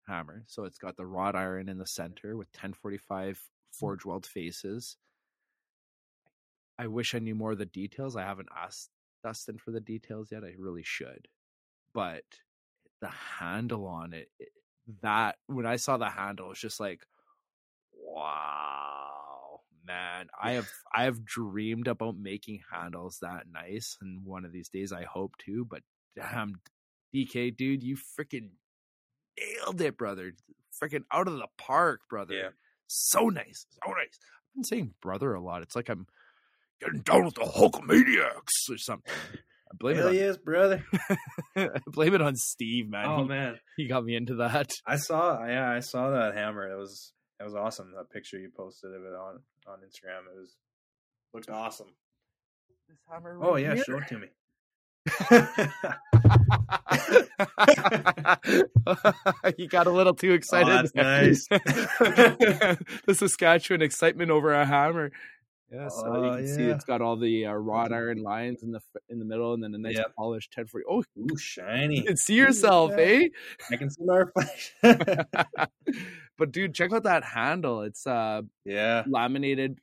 hammer. 0.08 0.44
So 0.48 0.64
it's 0.64 0.78
got 0.78 0.98
the 0.98 1.06
wrought 1.06 1.36
iron 1.36 1.70
in 1.70 1.78
the 1.78 1.88
center 1.88 2.36
with 2.36 2.48
1045 2.48 3.40
forge 3.72 4.06
weld 4.06 4.26
faces. 4.26 4.98
I 6.80 6.88
wish 6.88 7.16
I 7.16 7.20
knew 7.20 7.36
more 7.36 7.54
of 7.54 7.58
the 7.58 7.66
details. 7.66 8.16
I 8.16 8.24
haven't 8.24 8.50
asked 8.56 8.90
Dustin 9.24 9.58
for 9.58 9.72
the 9.72 9.80
details 9.80 10.30
yet. 10.32 10.44
I 10.44 10.54
really 10.58 10.84
should. 10.84 11.28
But 11.94 12.24
the 13.02 13.10
handle 13.40 13.86
on 13.86 14.14
it, 14.14 14.30
it 14.40 14.50
that 15.02 15.38
when 15.48 15.66
I 15.66 15.76
saw 15.76 15.98
the 15.98 16.10
handle, 16.10 16.52
it's 16.52 16.62
just 16.62 16.80
like, 16.80 17.02
wow, 17.94 19.07
man. 19.88 20.28
I 20.42 20.54
have 20.54 20.68
I 20.94 21.06
have 21.06 21.26
dreamed 21.26 21.88
about 21.88 22.18
making 22.18 22.60
handles 22.72 23.18
that 23.22 23.46
nice, 23.52 23.98
and 24.02 24.26
one 24.26 24.46
of 24.46 24.52
these 24.52 24.70
days 24.70 24.92
I 24.92 25.04
hope 25.04 25.34
to. 25.46 25.66
But 25.66 25.82
damn, 26.16 26.56
DK, 27.16 27.56
dude, 27.56 27.84
you 27.84 27.98
freaking 28.20 28.50
nailed 29.40 29.82
it, 29.82 29.98
brother. 29.98 30.34
Freaking 30.82 31.04
out 31.12 31.28
of 31.28 31.38
the 31.38 31.48
park, 31.58 32.02
brother. 32.10 32.36
Yeah. 32.36 32.50
So 32.88 33.30
nice, 33.30 33.66
so 33.72 33.92
nice. 33.92 34.20
I've 34.20 34.56
been 34.56 34.64
saying 34.64 34.94
brother 35.02 35.34
a 35.34 35.42
lot. 35.42 35.62
It's 35.62 35.76
like 35.76 35.90
I'm 35.90 36.08
getting 36.82 37.02
down 37.02 37.26
with 37.26 37.36
the 37.36 37.42
Hulkamaniacs 37.42 38.70
or 38.70 38.78
something. 38.78 39.14
I 39.34 39.76
blame 39.80 39.96
Hell 39.98 40.08
it 40.08 40.10
on 40.10 40.16
yes, 40.16 40.38
brother. 40.38 40.86
I 41.56 41.70
blame 41.88 42.14
it 42.14 42.22
on 42.22 42.36
Steve, 42.36 42.90
man. 42.90 43.06
Oh 43.08 43.22
he, 43.24 43.28
man, 43.28 43.60
he 43.76 43.88
got 43.88 44.06
me 44.06 44.16
into 44.16 44.36
that. 44.36 44.72
I 44.86 44.98
saw. 44.98 45.46
Yeah, 45.46 45.70
I 45.70 45.80
saw 45.80 46.12
that 46.12 46.36
hammer. 46.36 46.72
It 46.72 46.78
was 46.78 47.14
that 47.40 47.46
was 47.46 47.56
awesome. 47.56 47.94
That 47.96 48.10
picture 48.12 48.40
you 48.40 48.50
posted 48.56 48.94
of 48.94 49.04
it 49.04 49.14
on 49.14 49.42
on 49.68 49.80
Instagram. 49.80 50.22
It 50.34 50.40
was 50.40 50.56
looked 51.34 51.50
awesome. 51.50 51.88
This 52.88 53.00
hammer. 53.10 53.38
Oh 53.42 53.56
yeah, 53.56 53.76
here. 53.76 53.84
show 53.84 53.98
it 53.98 54.08
to 54.08 54.20
me. 54.20 54.28
you 59.58 59.68
got 59.68 59.88
a 59.88 59.92
little 59.92 60.14
too 60.14 60.32
oh, 60.32 60.36
excited. 60.36 60.72
Oh, 60.72 60.76
that's 60.76 60.96
nice. 60.96 61.48
the 61.48 63.14
Saskatchewan 63.14 63.82
excitement 63.82 64.32
over 64.32 64.54
a 64.54 64.66
hammer. 64.66 65.12
Yeah, 65.70 65.90
so 65.90 66.22
you 66.22 66.32
Oh, 66.32 66.36
can 66.36 66.46
see 66.46 66.70
it's 66.70 66.86
got 66.86 67.02
all 67.02 67.18
the 67.18 67.46
uh, 67.46 67.54
wrought 67.54 67.92
iron 67.92 68.20
lines 68.24 68.64
in 68.64 68.72
the 68.72 68.80
in 69.10 69.20
the 69.20 69.26
middle, 69.26 69.54
and 69.54 69.62
then 69.64 69.76
a 69.76 69.78
nice 69.78 70.00
Yep. 70.00 70.14
polished 70.18 70.52
1040. 70.52 70.86
Oh, 70.90 71.00
you 71.00 71.06
Ooh, 71.18 71.38
shiny. 71.38 72.08
can 72.08 72.18
see 72.18 72.36
yourself, 72.36 72.98
Yeah. 72.98 73.00
eh? 73.00 73.30
I 73.72 73.78
can 73.78 73.90
see 73.90 74.04
my 74.06 74.18
reflection. 74.18 74.76
but 76.38 76.52
dude, 76.52 76.74
check 76.76 76.94
out 76.94 77.04
that 77.04 77.24
handle. 77.24 77.82
It's 77.82 78.08
uh 78.08 78.44
yeah. 78.66 79.08
laminated 79.08 79.80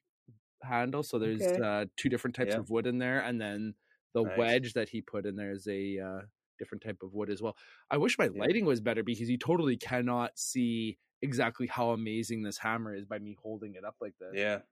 handle. 0.62 1.02
So 1.05 1.19
there's 1.19 1.51
Okay. 1.51 1.65
uh, 1.65 1.86
two 1.97 2.09
different 2.11 2.36
types 2.36 2.56
Yeah. 2.56 2.59
of 2.59 2.70
wood 2.70 2.86
in 2.86 2.98
there, 2.98 3.20
and 3.20 3.40
then 3.40 3.74
the 4.15 4.23
Nice. 4.23 4.35
wedge 4.36 4.74
that 4.74 4.89
he 4.90 5.02
put 5.02 5.27
in 5.27 5.36
there 5.36 5.52
is 5.52 5.69
a 5.69 5.98
uh, 6.01 6.23
different 6.59 6.82
type 6.85 7.02
of 7.02 7.15
wood 7.15 7.31
as 7.31 7.43
well. 7.43 7.56
I 7.90 7.98
wish 7.98 8.19
my 8.19 8.28
Yeah. 8.32 8.47
lighting 8.47 8.66
was 8.66 8.81
better 8.82 9.02
because 9.05 9.31
you 9.31 9.39
totally 9.39 9.77
cannot 9.78 10.39
see 10.39 10.98
exactly 11.23 11.66
how 11.69 11.90
amazing 11.90 12.43
this 12.43 12.59
hammer 12.59 12.94
is 12.94 13.06
by 13.06 13.19
me 13.20 13.36
holding 13.43 13.74
it 13.77 13.85
up 13.85 13.97
like 14.01 14.15
this. 14.20 14.40
Yeah. 14.40 14.62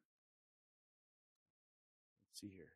See 2.43 2.51
here. 2.55 2.67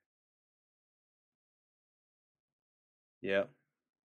Yeah. 3.23 3.45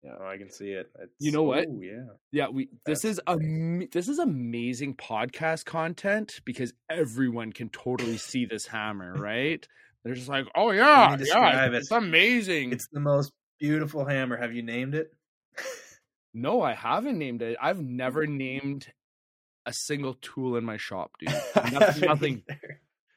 Yeah. 0.03 0.15
Oh, 0.19 0.25
I 0.25 0.37
can 0.37 0.49
see 0.49 0.71
it. 0.71 0.89
It's, 0.99 1.13
You 1.19 1.31
know 1.31 1.43
what? 1.43 1.65
ooh, 1.67 1.81
yeah. 1.83 2.05
Yeah, 2.31 2.47
we 2.49 2.69
this 2.85 3.01
That's 3.03 3.05
is 3.05 3.19
am- 3.27 3.87
this 3.91 4.07
is 4.07 4.17
amazing 4.17 4.95
podcast 4.95 5.65
content 5.65 6.41
because 6.43 6.73
everyone 6.89 7.53
can 7.53 7.69
totally 7.69 8.17
see 8.17 8.45
this 8.45 8.65
hammer, 8.65 9.13
right? 9.13 9.65
They're 10.03 10.15
just 10.15 10.27
like, 10.29 10.47
"Oh 10.55 10.71
yeah, 10.71 11.11
yeah, 11.11 11.15
describe 11.17 11.73
it's 11.73 11.91
amazing." 11.91 12.71
It's 12.71 12.87
the 12.91 12.99
most 12.99 13.31
beautiful 13.59 14.03
hammer. 14.05 14.37
Have 14.37 14.53
you 14.53 14.63
named 14.63 14.95
it? 14.95 15.11
No, 16.33 16.61
I 16.61 16.73
haven't 16.73 17.17
named 17.19 17.41
it. 17.41 17.57
I've 17.61 17.81
never 17.81 18.25
named 18.25 18.87
a 19.65 19.73
single 19.73 20.13
tool 20.13 20.55
in 20.55 20.63
my 20.63 20.77
shop, 20.77 21.11
dude. 21.19 21.29
Nothing. 21.73 22.01
nothing. 22.07 22.43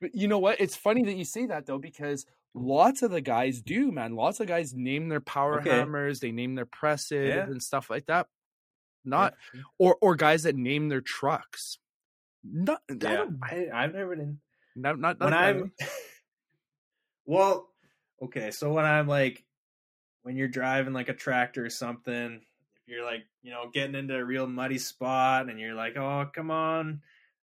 But 0.04 0.14
you 0.14 0.28
know 0.28 0.38
what? 0.38 0.60
It's 0.60 0.76
funny 0.76 1.02
that 1.04 1.14
you 1.16 1.24
say 1.24 1.46
that 1.46 1.64
though, 1.64 1.78
because 1.78 2.26
lots 2.52 3.00
of 3.00 3.10
the 3.10 3.22
guys 3.22 3.62
do, 3.62 3.90
man. 3.90 4.14
Lots 4.16 4.38
of 4.38 4.46
guys 4.46 4.74
name 4.74 5.08
their 5.08 5.22
power 5.22 5.60
Okay. 5.60 5.70
hammers, 5.70 6.20
they 6.20 6.30
name 6.30 6.54
their 6.56 6.66
presses 6.66 7.28
Yeah. 7.28 7.44
and 7.44 7.62
stuff 7.62 7.88
like 7.88 8.04
that. 8.06 8.26
Not 9.02 9.32
or 9.78 9.96
or 10.02 10.14
guys 10.14 10.42
that 10.42 10.56
name 10.56 10.90
their 10.90 11.00
trucks. 11.00 11.78
Not 12.42 12.82
yeah. 13.00 13.24
I, 13.42 13.68
I've 13.72 13.94
never 13.94 14.14
been. 14.14 14.40
not 14.76 14.98
not, 14.98 15.18
when 15.20 15.32
I'm 15.32 15.72
well, 17.24 17.70
okay, 18.22 18.50
so 18.50 18.72
when 18.74 18.84
I'm 18.84 19.08
like 19.08 19.42
when 20.22 20.36
you're 20.36 20.48
driving 20.48 20.92
like 20.92 21.08
a 21.08 21.14
tractor 21.14 21.64
or 21.64 21.70
something, 21.70 22.42
if 22.76 22.88
you're 22.88 23.06
like, 23.06 23.24
you 23.42 23.52
know, 23.52 23.70
getting 23.72 23.94
into 23.94 24.16
a 24.16 24.24
real 24.24 24.46
muddy 24.46 24.76
spot 24.78 25.48
and 25.48 25.58
you're 25.58 25.74
like, 25.74 25.96
"Oh, 25.96 26.28
come 26.34 26.50
on." 26.50 27.00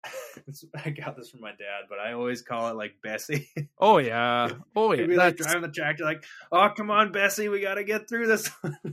I 0.86 0.90
got 0.90 1.16
this 1.18 1.30
from 1.30 1.42
my 1.42 1.52
dad, 1.52 1.86
but 1.90 2.00
I 2.00 2.14
always 2.14 2.42
call 2.42 2.70
it 2.70 2.76
like 2.76 2.96
Bessie. 3.02 3.50
Oh 3.80 3.98
yeah. 3.98 4.50
Oh 4.76 4.94
yeah. 4.94 5.06
Be 5.06 5.16
like 5.16 5.38
driving 5.38 5.62
the 5.62 5.70
tractor 5.70 6.04
like, 6.06 6.24
"Oh, 6.52 6.70
come 6.76 6.90
on, 6.92 7.12
Bessie, 7.12 7.50
we 7.50 7.62
got 7.62 7.76
to 7.76 7.84
get 7.84 8.08
through 8.08 8.28
this." 8.28 8.50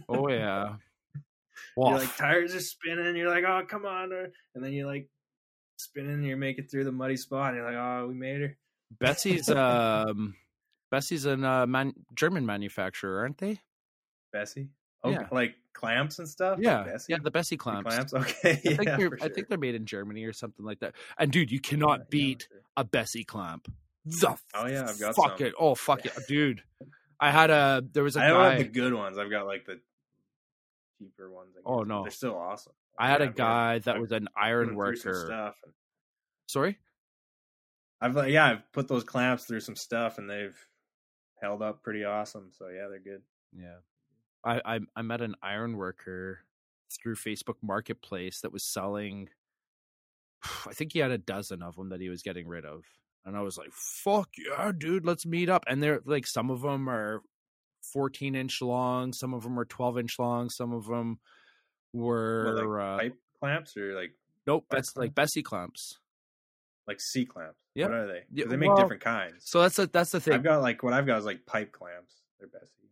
oh 0.08 0.28
yeah. 0.30 0.76
you're 1.76 1.98
like 1.98 2.16
tires 2.16 2.54
are 2.54 2.60
spinning. 2.60 3.16
You're 3.16 3.30
like, 3.30 3.44
"Oh, 3.44 3.62
come 3.66 3.86
on," 3.86 4.12
and 4.54 4.64
then 4.64 4.72
you're 4.72 4.86
like 4.86 5.08
spinning. 5.76 6.14
And 6.14 6.26
you 6.26 6.36
make 6.36 6.58
it 6.58 6.70
through 6.70 6.84
the 6.84 6.92
muddy 6.92 7.16
spot. 7.16 7.48
And 7.48 7.56
you're 7.58 7.66
like, 7.66 7.76
"Oh, 7.76 8.06
we 8.08 8.14
made 8.14 8.40
her." 8.40 8.56
Bessey's 9.00 9.48
um 9.48 10.34
Bessey's 10.92 11.24
a 11.24 11.32
uh, 11.32 11.66
man, 11.66 11.94
German 12.14 12.44
manufacturer, 12.44 13.20
aren't 13.20 13.38
they? 13.38 13.58
Bessey. 14.34 14.68
Oh, 15.02 15.10
Yeah. 15.10 15.26
like 15.32 15.54
clamps 15.72 16.18
and 16.18 16.28
stuff. 16.28 16.58
Like 16.58 16.64
Yeah, 16.64 16.84
Bessey? 16.84 17.06
yeah, 17.08 17.18
the 17.22 17.30
Bessey 17.30 17.50
The 17.50 17.56
clamps. 17.58 17.94
clamps. 17.94 18.12
Okay, 18.14 18.50
I 18.52 18.54
think 18.56 18.84
yeah, 18.84 18.96
they're 18.96 19.10
for 19.10 19.18
I 19.22 19.28
think 19.28 19.48
they're 19.48 19.58
made 19.58 19.74
in 19.74 19.86
Germany 19.86 20.24
or 20.24 20.32
something 20.32 20.64
like 20.64 20.80
that. 20.80 20.94
And 21.18 21.30
dude, 21.32 21.50
you 21.50 21.60
cannot 21.60 22.00
yeah, 22.00 22.04
beat 22.10 22.48
sure. 22.50 22.60
a 22.76 22.84
Bessey 22.84 23.26
clamp. 23.26 23.72
The 24.04 24.26
mm. 24.28 24.38
Oh, 24.54 24.66
yeah, 24.66 24.86
I've 24.88 24.98
got 25.00 25.14
fuck 25.14 25.38
some. 25.38 25.46
it. 25.46 25.54
Oh 25.58 25.74
fuck 25.74 26.04
it, 26.04 26.12
dude. 26.28 26.62
I 27.20 27.30
had 27.30 27.50
a 27.50 27.84
there 27.92 28.02
was 28.02 28.16
a 28.16 28.20
I 28.22 28.28
don't 28.28 28.44
have 28.50 28.58
the 28.58 28.64
good 28.64 28.94
ones. 28.94 29.16
I've 29.18 29.30
got 29.30 29.46
like 29.46 29.64
the 29.66 29.80
cheaper 30.98 31.30
ones. 31.30 31.54
Oh, 31.64 31.82
no. 31.82 32.02
they're 32.02 32.10
still 32.10 32.36
awesome. 32.36 32.72
I 32.98 33.08
had 33.08 33.20
a 33.20 33.24
Yeah, 33.24 33.30
I've 33.30 33.36
got- 33.36 33.44
guy 33.48 33.78
that 33.80 34.00
was 34.00 34.12
an 34.12 34.28
iron 34.36 34.46
iron 34.46 34.62
'em 34.62 34.68
through 34.70 34.76
worker. 34.76 35.24
Stuff. 35.26 35.56
and 35.64 35.72
Sorry. 36.46 36.78
I've 38.00 38.16
like, 38.16 38.32
yeah, 38.32 38.46
I've 38.46 38.72
put 38.72 38.88
those 38.88 39.04
clamps 39.04 39.44
through 39.44 39.60
some 39.60 39.76
stuff, 39.76 40.18
and 40.18 40.28
they've 40.28 40.56
held 41.40 41.62
up 41.62 41.82
pretty 41.84 42.04
awesome. 42.04 42.50
So 42.50 42.66
yeah, 42.68 42.88
they're 42.88 42.98
good. 42.98 43.22
Yeah. 43.56 43.76
I, 44.44 44.60
I 44.64 44.80
I 44.96 45.02
met 45.02 45.20
an 45.20 45.34
iron 45.42 45.76
worker 45.76 46.40
through 46.90 47.16
Facebook 47.16 47.56
Marketplace 47.62 48.40
that 48.40 48.52
was 48.52 48.64
selling. 48.64 49.28
I 50.66 50.72
think 50.72 50.92
he 50.92 50.98
had 50.98 51.10
a 51.10 51.18
dozen 51.18 51.62
of 51.62 51.76
them 51.76 51.90
that 51.90 52.00
he 52.00 52.08
was 52.08 52.22
getting 52.22 52.48
rid 52.48 52.64
of, 52.64 52.84
and 53.24 53.36
I 53.36 53.42
was 53.42 53.56
like, 53.56 53.72
"Fuck 53.72 54.30
yeah, 54.38 54.72
dude, 54.76 55.06
let's 55.06 55.26
meet 55.26 55.48
up." 55.48 55.64
And 55.68 55.82
they're 55.82 56.00
like, 56.04 56.26
some 56.26 56.50
of 56.50 56.62
them 56.62 56.88
are 56.88 57.22
fourteen 57.82 58.34
inch 58.34 58.60
long, 58.62 59.12
some 59.12 59.34
of 59.34 59.42
them 59.42 59.58
are 59.58 59.64
twelve 59.64 59.98
inch 59.98 60.18
long, 60.18 60.50
some 60.50 60.72
of 60.72 60.86
them 60.86 61.18
were 61.92 62.54
like 62.56 62.82
uh, 62.84 62.98
pipe 62.98 63.16
clamps 63.38 63.76
or 63.76 63.94
like 63.94 64.12
nope, 64.46 64.64
that's 64.70 64.96
like 64.96 65.14
clamps? 65.14 65.34
Bessey 65.34 65.42
clamps. 65.42 65.98
like 66.86 67.00
C 67.00 67.24
clamps. 67.24 67.58
Yep. 67.74 67.90
What 67.90 67.98
are 67.98 68.06
they? 68.06 68.22
Yeah, 68.32 68.46
they 68.46 68.56
make 68.56 68.68
well, 68.68 68.76
different 68.76 69.02
kinds. 69.02 69.34
So 69.40 69.62
that's 69.62 69.78
a, 69.78 69.86
that's 69.86 70.10
the 70.10 70.20
thing. 70.20 70.34
I've 70.34 70.42
got 70.42 70.62
like 70.62 70.82
what 70.82 70.92
I've 70.92 71.06
got 71.06 71.18
is 71.18 71.24
like 71.24 71.46
pipe 71.46 71.72
clamps. 71.72 72.22
They're 72.38 72.48
Bessey. 72.48 72.88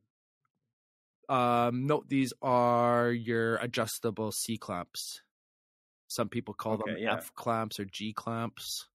Um, 1.30 1.86
no, 1.86 2.02
these 2.08 2.32
are 2.42 3.10
your 3.10 3.56
adjustable 3.56 4.32
C 4.32 4.58
clamps. 4.58 5.20
Some 6.08 6.28
people 6.28 6.54
call 6.54 6.76
them 6.78 6.96
yeah. 6.98 7.14
F 7.14 7.32
clamps 7.36 7.78
or 7.78 7.84
G 7.84 8.12
clamps. 8.12 8.86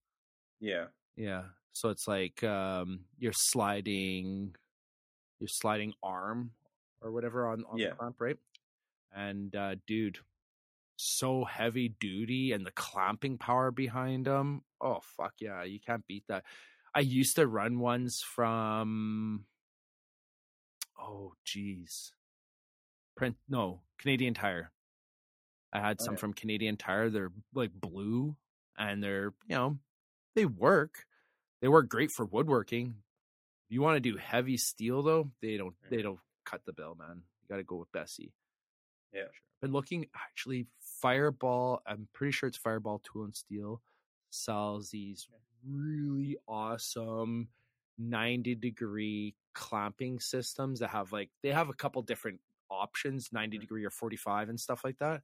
Yeah. 0.59 0.87
Yeah. 1.15 1.43
So 1.71 1.89
it's 1.89 2.07
like 2.07 2.43
um 2.43 3.05
your 3.17 3.31
sliding 3.33 4.55
your 5.39 5.47
sliding 5.47 5.93
arm 6.03 6.51
or 7.01 7.11
whatever 7.11 7.47
on, 7.47 7.63
on 7.69 7.77
Yeah. 7.77 7.91
the 7.91 7.95
clamp, 7.95 8.15
right? 8.19 8.37
And 9.13 9.55
uh 9.55 9.75
dude, 9.87 10.19
so 10.97 11.45
heavy 11.45 11.87
duty 11.99 12.51
and 12.51 12.65
the 12.65 12.71
clamping 12.71 13.37
power 13.37 13.71
behind 13.71 14.25
them. 14.25 14.63
Oh 14.81 14.99
fuck 15.15 15.35
yeah, 15.39 15.63
you 15.63 15.79
can't 15.79 16.05
beat 16.07 16.25
that. 16.27 16.43
I 16.93 16.99
used 16.99 17.37
to 17.37 17.47
run 17.47 17.79
ones 17.79 18.19
from 18.35 19.45
oh 20.99 21.33
geez. 21.45 22.11
Print 23.15 23.35
no, 23.47 23.81
Canadian 23.97 24.33
Tire. 24.33 24.71
I 25.73 25.79
had 25.79 25.97
Oh, 26.01 26.05
some 26.05 26.13
yeah. 26.15 26.19
from 26.19 26.33
Canadian 26.33 26.77
Tire. 26.77 27.09
They're 27.09 27.31
like 27.53 27.71
blue 27.73 28.35
and 28.77 29.03
they're, 29.03 29.33
you 29.47 29.55
know, 29.55 29.77
they 30.35 30.45
work. 30.45 31.05
They 31.61 31.67
work 31.67 31.89
great 31.89 32.11
for 32.11 32.25
woodworking. 32.25 32.95
If 33.67 33.73
you 33.73 33.81
want 33.81 33.95
to 33.95 33.99
do 34.11 34.17
heavy 34.17 34.57
steel 34.57 35.01
though, 35.03 35.31
they 35.41 35.57
don't 35.57 35.75
they 35.89 36.01
don't 36.01 36.19
cut 36.45 36.61
the 36.65 36.73
bill, 36.73 36.95
man. 36.95 37.23
You 37.41 37.47
got 37.49 37.57
to 37.57 37.63
go 37.63 37.77
with 37.77 37.91
Bessey. 37.91 38.31
Yeah. 39.13 39.23
Been 39.61 39.71
looking 39.71 40.07
actually 40.15 40.67
Fireball, 41.01 41.81
I'm 41.85 42.07
pretty 42.13 42.31
sure 42.31 42.47
it's 42.47 42.57
Fireball 42.57 42.99
Tool 43.03 43.23
and 43.25 43.35
Steel 43.35 43.81
sells 44.29 44.89
these 44.89 45.27
really 45.67 46.37
awesome 46.47 47.47
90 47.97 48.55
degree 48.55 49.33
clamping 49.53 50.19
systems 50.19 50.79
that 50.79 50.89
have 50.89 51.11
like 51.11 51.29
they 51.41 51.49
have 51.51 51.69
a 51.69 51.73
couple 51.73 52.01
different 52.01 52.39
options 52.69 53.29
90 53.31 53.57
Mhm. 53.57 53.59
degree 53.59 53.85
or 53.85 53.89
45 53.91 54.49
and 54.49 54.59
stuff 54.59 54.83
like 54.83 54.97
that 54.99 55.23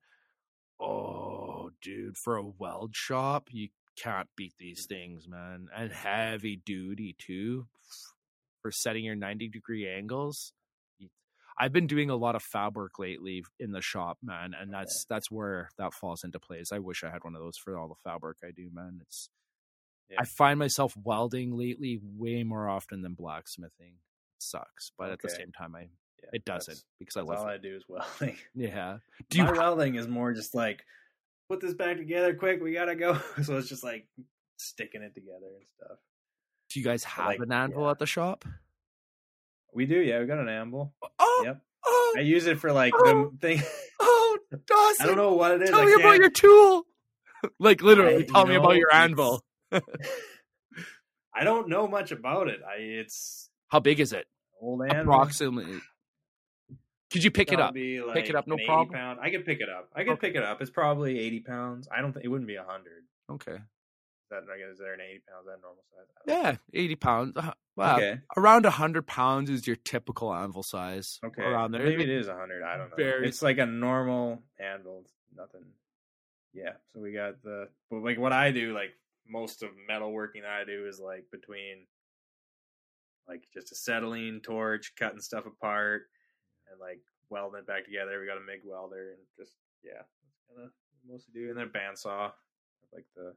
oh 0.80 1.70
dude, 1.82 2.18
for 2.18 2.36
a 2.38 2.44
weld 2.44 2.96
shop, 2.96 3.50
you 3.52 3.70
can't 3.96 4.30
beat 4.36 4.54
these 4.60 4.86
things, 4.88 5.28
man. 5.28 5.68
And 5.76 5.92
heavy 5.92 6.56
duty 6.58 7.16
too 7.18 7.68
for 8.62 8.72
setting 8.72 9.06
your 9.06 9.16
90 9.16 9.48
degree 9.48 9.88
angles. 9.90 10.54
I've 11.58 11.74
been 11.74 11.88
doing 11.88 12.10
a 12.10 12.16
lot 12.16 12.36
of 12.36 12.44
fab 12.44 12.76
work 12.76 12.98
lately 12.98 13.44
in 13.60 13.72
the 13.72 13.82
shop, 13.82 14.18
man, 14.24 14.54
and 14.54 14.74
that's 14.74 15.06
that's 15.10 15.30
where 15.30 15.70
that 15.78 15.94
falls 15.94 16.24
into 16.24 16.40
place. 16.40 16.72
I 16.72 16.80
wish 16.80 17.04
I 17.04 17.12
had 17.12 17.24
one 17.24 17.36
of 17.36 17.42
those 17.42 17.58
for 17.58 17.78
all 17.78 17.88
the 17.90 17.96
fab 18.04 18.22
work 18.24 18.40
I 18.44 18.52
do, 18.52 18.70
man. 18.72 19.00
It's 19.02 19.30
Yeah. 20.10 20.18
I 20.20 20.26
find 20.26 20.60
myself 20.60 20.96
welding 20.98 21.56
lately 21.58 22.00
way 22.02 22.44
more 22.44 22.68
often 22.70 23.02
than 23.02 23.14
blacksmithing. 23.16 23.94
It 24.36 24.44
sucks, 24.44 24.92
but 24.98 25.12
at 25.12 25.22
the 25.22 25.30
same 25.30 25.52
time, 25.52 25.76
I 25.76 25.90
Yeah, 26.24 26.30
it 26.34 26.46
doesn't 26.46 26.72
that's- 26.74 26.84
because 27.00 27.18
I 27.18 27.22
That's 27.22 27.30
love 27.30 27.40
all 27.40 27.48
it. 27.50 27.54
I 27.54 27.58
do 27.58 27.76
is 27.76 27.84
welding. 27.88 28.38
Yeah. 28.56 28.98
Do 29.30 29.38
you 29.40 29.44
My 29.46 29.52
welding 29.54 29.96
is 29.96 30.08
more 30.08 30.34
just 30.34 30.54
like 30.56 30.84
put 31.50 31.60
this 31.62 31.74
back 31.74 31.98
together 31.98 32.34
quick. 32.36 32.62
We 32.62 32.74
gotta 32.74 32.96
go. 32.96 33.20
So 33.44 33.58
it's 33.58 33.70
just 33.70 33.84
like 33.84 34.08
sticking 34.58 35.02
it 35.02 35.14
together 35.16 35.48
and 35.58 35.66
stuff. 35.78 35.98
do 36.70 36.80
you 36.80 36.86
guys 36.86 37.04
have 37.04 37.26
like, 37.28 37.40
an 37.40 37.52
anvil 37.52 37.84
yeah. 37.84 37.92
at 37.92 38.00
the 38.00 38.06
shop? 38.06 38.46
We 39.74 39.86
do, 39.86 40.00
yeah. 40.00 40.20
We 40.20 40.26
got 40.26 40.38
an 40.40 40.50
anvil. 40.50 40.94
Oh, 41.20 41.42
Yep. 41.46 41.62
oh, 41.86 42.16
I 42.18 42.22
use 42.22 42.46
it 42.46 42.60
for 42.60 42.72
like 42.72 42.94
Oh. 42.96 43.32
the 43.32 43.38
thing. 43.40 43.64
oh, 44.00 44.38
Dawson, 44.68 44.98
I 45.04 45.06
don't 45.08 45.18
know 45.18 45.34
what 45.34 45.52
it 45.52 45.62
is. 45.64 45.70
Tell 45.70 45.80
I 45.82 45.86
me 45.86 45.94
about 45.94 46.02
can't- 46.04 46.20
your 46.20 46.30
tool. 46.30 46.84
like 47.60 47.82
literally, 47.82 48.18
I- 48.18 48.28
tell 48.32 48.46
me 48.46 48.56
about 48.56 48.76
your 48.76 48.94
anvil. 48.94 49.44
I 51.34 51.44
don't 51.44 51.70
know 51.70 51.88
much 51.88 52.12
about 52.12 52.48
it. 52.50 52.60
I 52.68 52.76
it's 52.82 53.50
How 53.70 53.80
big 53.80 54.00
is 54.00 54.14
it? 54.14 54.26
old 54.62 54.82
anvil. 54.84 55.02
Approximately. 55.14 55.80
Could 57.12 57.24
you 57.24 57.32
pick 57.32 57.52
it 57.52 57.60
up? 57.60 57.74
Probably, 57.74 58.02
Pick 58.14 58.30
it 58.30 58.36
up, 58.36 58.48
no 58.48 58.54
an 58.56 58.60
80 58.62 58.68
problem? 58.68 58.94
Pound. 58.96 59.20
I 59.22 59.30
could 59.30 59.46
pick 59.46 59.60
it 59.60 59.70
up. 59.70 59.90
I 59.96 60.04
could 60.04 60.14
Okay. 60.14 60.28
pick 60.28 60.36
it 60.36 60.44
up. 60.44 60.62
It's 60.62 60.72
probably 60.72 61.20
eighty 61.20 61.42
pounds. 61.42 61.88
I 61.92 62.02
don't 62.02 62.14
think 62.14 62.24
it 62.26 62.30
wouldn't 62.30 62.48
be 62.48 62.56
hundred. 62.56 63.04
Okay. 63.30 63.56
Is 63.56 64.30
that 64.30 64.44
I 64.54 64.58
guess 64.58 64.70
is 64.74 64.80
there 64.80 64.94
an 64.94 65.02
eighty 65.02 65.22
pounds? 65.30 65.46
That 65.46 65.62
normal 65.62 65.84
size? 65.94 66.08
Know. 66.26 66.34
Yeah, 66.34 66.56
eighty 66.74 66.96
pounds. 66.96 67.34
Uh, 67.36 67.54
Wow, 67.78 67.96
Okay. 67.96 68.20
around 68.36 68.66
hundred 68.66 69.08
pounds 69.08 69.50
is 69.50 69.66
your 69.66 69.78
typical 69.78 70.34
anvil 70.34 70.62
size. 70.62 71.20
Okay. 71.24 71.42
around 71.42 71.72
there. 71.72 71.84
Maybe 71.84 72.04
it 72.04 72.10
is 72.10 72.28
hundred. 72.28 72.64
I 72.64 72.78
don't 72.78 72.90
know. 72.90 72.96
Very- 72.98 73.28
It's 73.28 73.42
like 73.42 73.58
a 73.60 73.66
normal 73.66 74.44
anvil. 74.60 75.02
It's 75.06 75.14
nothing. 75.36 75.64
Yeah. 76.54 76.74
So 76.94 77.00
we 77.00 77.14
got 77.14 77.42
the 77.44 77.70
but 77.90 78.04
like 78.04 78.18
what 78.20 78.34
I 78.34 78.52
do, 78.52 78.74
like 78.74 78.92
most 79.28 79.64
of 79.64 79.70
metalworking 79.90 80.42
that 80.42 80.52
I 80.52 80.64
do 80.66 80.86
is 80.86 81.00
like 81.00 81.26
between 81.32 81.88
like 83.28 83.44
just 83.54 83.72
acetylene 83.72 84.42
torch, 84.42 84.94
cutting 84.98 85.22
stuff 85.22 85.46
apart, 85.46 86.04
and 86.72 86.80
like 86.80 87.02
welding 87.30 87.60
it 87.60 87.68
back 87.68 87.86
together. 87.86 88.20
We 88.20 88.26
got 88.28 88.38
a 88.38 88.42
MIG 88.42 88.62
welder 88.66 89.12
and 89.12 89.20
just 89.38 89.54
yeah, 89.84 90.04
that's 90.30 90.42
kind 90.48 90.66
of 90.68 90.72
mostly 91.08 91.34
do. 91.34 91.50
And 91.50 91.58
then 91.58 91.70
bandsaw, 91.70 92.32
like 92.94 93.06
the 93.16 93.34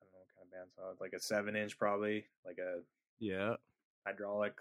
I 0.00 0.04
don't 0.04 0.12
know 0.12 0.20
what 0.20 0.28
kind 0.36 0.46
of 0.46 0.52
bandsaw, 0.52 0.92
It's 0.92 1.00
like 1.00 1.12
a 1.12 1.20
seven 1.20 1.56
inch 1.56 1.78
probably, 1.78 2.26
like 2.44 2.58
a 2.58 2.80
Yeah, 3.18 3.56
hydraulic. 4.06 4.54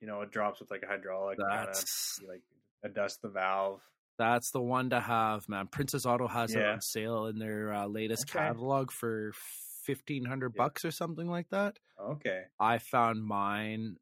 You 0.00 0.06
know, 0.06 0.22
it 0.22 0.30
drops 0.30 0.60
with 0.60 0.70
like 0.70 0.82
a 0.82 0.86
hydraulic. 0.86 1.38
kinda, 1.38 1.66
that's 1.66 2.20
like 2.26 2.42
adjust 2.82 3.22
the 3.22 3.28
valve. 3.28 3.80
that's 4.18 4.50
the 4.50 4.60
one 4.62 4.90
to 4.90 5.00
have, 5.00 5.48
man. 5.48 5.66
Princess 5.68 6.06
Auto 6.06 6.26
has 6.26 6.54
it 6.54 6.64
on 6.64 6.80
sale 6.80 7.26
in 7.26 7.38
their 7.38 7.72
uh, 7.72 7.86
latest 7.86 8.30
Okay. 8.30 8.38
catalog 8.38 8.90
for 8.90 9.32
fifteen 9.82 10.24
hundred 10.24 10.54
Yeah. 10.54 10.62
bucks 10.64 10.84
or 10.84 10.90
something 10.90 11.28
like 11.28 11.48
that. 11.50 11.78
Okay. 12.00 12.44
I 12.58 12.78
found 12.78 13.22
mine 13.24 13.96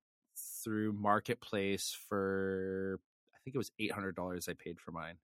through 0.65 0.93
Marketplace 0.95 1.97
for 2.09 2.99
I 3.35 3.39
think 3.45 3.55
it 3.55 3.59
was 3.59 3.70
eight 3.78 3.93
hundred 3.93 4.16
dollars. 4.16 4.49
I 4.49 4.55
paid 4.55 4.81
for 4.81 4.91
mine. 4.91 5.16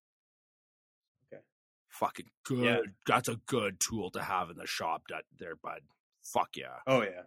Okay. 1.33 1.43
Fucking 1.89 2.31
good. 2.45 2.65
Yeah. 2.65 2.81
That's 3.07 3.29
a 3.29 3.41
good 3.47 3.81
tool 3.81 4.11
to 4.11 4.23
have 4.23 4.51
in 4.51 4.57
the 4.57 4.67
shop. 4.67 5.05
That 5.09 5.25
there, 5.39 5.57
bud. 5.57 5.81
Fuck 6.23 6.57
yeah. 6.57 6.77
Oh 6.87 7.03
yeah, 7.03 7.23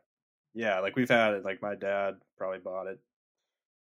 yeah. 0.54 0.80
Like 0.80 0.96
we've 0.96 1.10
had 1.10 1.34
it. 1.34 1.44
Like 1.44 1.62
my 1.62 1.74
dad 1.76 2.18
probably 2.38 2.60
bought 2.60 2.88
it 2.88 3.00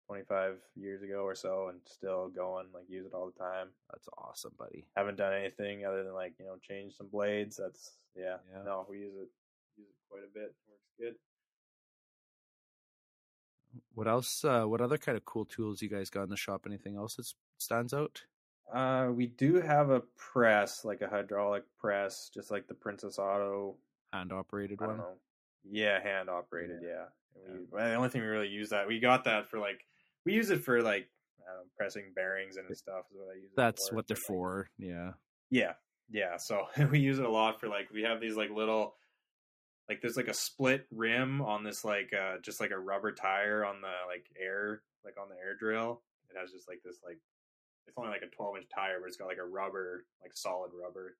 twenty 0.08 0.24
five 0.24 0.56
years 0.74 1.02
ago 1.02 1.22
or 1.22 1.36
so, 1.36 1.68
and 1.68 1.78
still 1.86 2.28
going. 2.28 2.66
Like 2.74 2.84
use 2.88 3.06
it 3.06 3.14
all 3.14 3.26
the 3.26 3.42
time. 3.42 3.68
That's 3.92 4.08
awesome, 4.18 4.52
buddy. 4.58 4.84
Haven't 4.96 5.16
done 5.16 5.32
anything 5.32 5.86
other 5.86 6.02
than 6.02 6.12
like 6.12 6.34
you 6.40 6.44
know 6.44 6.56
change 6.60 6.96
some 6.96 7.06
blades. 7.08 7.56
That's 7.56 7.92
yeah. 8.16 8.36
Yeah. 8.52 8.62
No, 8.64 8.84
we 8.90 8.98
use 8.98 9.14
it. 9.14 9.28
Use 9.76 9.88
it 9.88 10.10
quite 10.10 10.24
a 10.24 10.34
bit. 10.34 10.54
Works 10.68 10.90
good. 10.98 11.14
What 13.96 14.08
else? 14.08 14.44
Uh, 14.44 14.64
what 14.64 14.82
other 14.82 14.98
kind 14.98 15.16
of 15.16 15.24
cool 15.24 15.46
tools 15.46 15.80
you 15.80 15.88
guys 15.88 16.10
got 16.10 16.24
in 16.24 16.28
the 16.28 16.36
shop? 16.36 16.64
Anything 16.66 16.96
else 16.96 17.14
that 17.16 17.32
stands 17.56 17.94
out? 17.94 18.20
Uh, 18.70 19.08
we 19.10 19.26
do 19.26 19.54
have 19.54 19.88
a 19.88 20.00
press, 20.18 20.84
like 20.84 21.00
a 21.00 21.08
hydraulic 21.08 21.64
press, 21.80 22.30
just 22.32 22.50
like 22.50 22.68
the 22.68 22.74
Princess 22.74 23.18
Auto 23.18 23.76
Hand 24.12 24.32
operated 24.32 24.82
one. 24.82 24.98
know. 24.98 25.14
Yeah, 25.64 26.02
hand 26.02 26.28
operated. 26.28 26.80
Yeah. 26.82 27.06
And 27.46 27.58
we, 27.58 27.64
well, 27.70 27.88
the 27.88 27.94
only 27.94 28.10
thing 28.10 28.20
we 28.20 28.26
really 28.26 28.48
use 28.48 28.68
that 28.68 28.86
we 28.86 29.00
got 29.00 29.24
that 29.24 29.48
for 29.48 29.58
like 29.58 29.80
we 30.26 30.34
use 30.34 30.50
it 30.50 30.62
for 30.62 30.82
like 30.82 31.08
pressing 31.76 32.12
bearings 32.14 32.56
and 32.58 32.76
stuff. 32.76 33.04
Is 33.10 33.16
what 33.16 33.32
I 33.32 33.36
use. 33.36 33.50
It 33.50 33.56
That's 33.56 33.88
for, 33.88 33.94
what 33.94 34.06
they're 34.08 34.16
for. 34.16 34.68
Yeah. 34.78 35.12
Yeah, 35.50 35.72
yeah. 36.10 36.36
So 36.36 36.66
we 36.90 36.98
use 36.98 37.18
it 37.18 37.24
a 37.24 37.30
lot 37.30 37.60
for 37.60 37.68
like 37.68 37.88
we 37.92 38.02
have 38.02 38.20
these 38.20 38.36
like 38.36 38.50
little 38.50 38.94
like 39.88 40.00
there's 40.00 40.16
like 40.16 40.28
a 40.28 40.34
split 40.34 40.86
rim 40.90 41.40
on 41.42 41.62
this 41.64 41.84
like 41.84 42.12
uh 42.12 42.38
just 42.42 42.60
like 42.60 42.70
a 42.72 42.78
rubber 42.78 43.12
tire 43.12 43.64
on 43.64 43.80
the 43.80 43.92
like 44.08 44.26
air 44.40 44.82
like 45.04 45.14
on 45.20 45.28
the 45.28 45.36
air 45.36 45.54
drill. 45.56 46.02
It 46.30 46.38
has 46.38 46.50
just 46.52 46.68
like 46.68 46.80
this 46.84 46.98
like 47.04 47.18
it's 47.86 47.96
only 47.96 48.10
like 48.10 48.22
a 48.22 48.34
12 48.34 48.56
inch 48.56 48.66
tire, 48.74 48.98
but 49.00 49.06
it's 49.06 49.16
got 49.16 49.28
like 49.28 49.38
a 49.38 49.46
rubber 49.46 50.04
like 50.22 50.32
solid 50.34 50.72
rubber, 50.74 51.16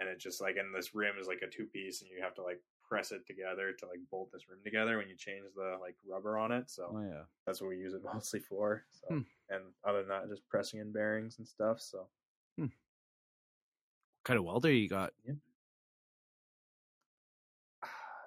and 0.00 0.08
it 0.08 0.18
just 0.18 0.40
like 0.40 0.56
and 0.56 0.74
this 0.74 0.94
rim 0.94 1.14
is 1.20 1.28
like 1.28 1.42
a 1.42 1.50
two 1.50 1.66
piece, 1.66 2.02
and 2.02 2.10
you 2.10 2.22
have 2.22 2.34
to 2.34 2.42
like 2.42 2.60
press 2.88 3.12
it 3.12 3.26
together 3.26 3.72
to 3.72 3.86
like 3.86 3.98
bolt 4.10 4.30
this 4.32 4.48
rim 4.48 4.58
together 4.64 4.96
when 4.98 5.08
you 5.08 5.16
change 5.16 5.44
the 5.56 5.76
like 5.80 5.94
rubber 6.08 6.38
on 6.38 6.50
it. 6.52 6.68
So 6.70 6.90
Oh 6.92 7.00
yeah. 7.02 7.22
that's 7.46 7.60
what 7.60 7.70
we 7.70 7.78
use 7.78 7.94
it 7.94 8.02
mostly 8.14 8.40
for. 8.40 8.84
So 8.92 9.14
Hmm. 9.14 9.20
and 9.48 9.62
other 9.86 10.00
than 10.00 10.08
that, 10.08 10.28
just 10.28 10.48
pressing 10.48 10.80
in 10.80 10.92
bearings 10.92 11.38
and 11.38 11.46
stuff. 11.46 11.80
So 11.80 12.08
What 12.56 12.70
kind 14.24 14.38
of 14.38 14.44
welder 14.44 14.72
you 14.72 14.88
got? 14.88 15.12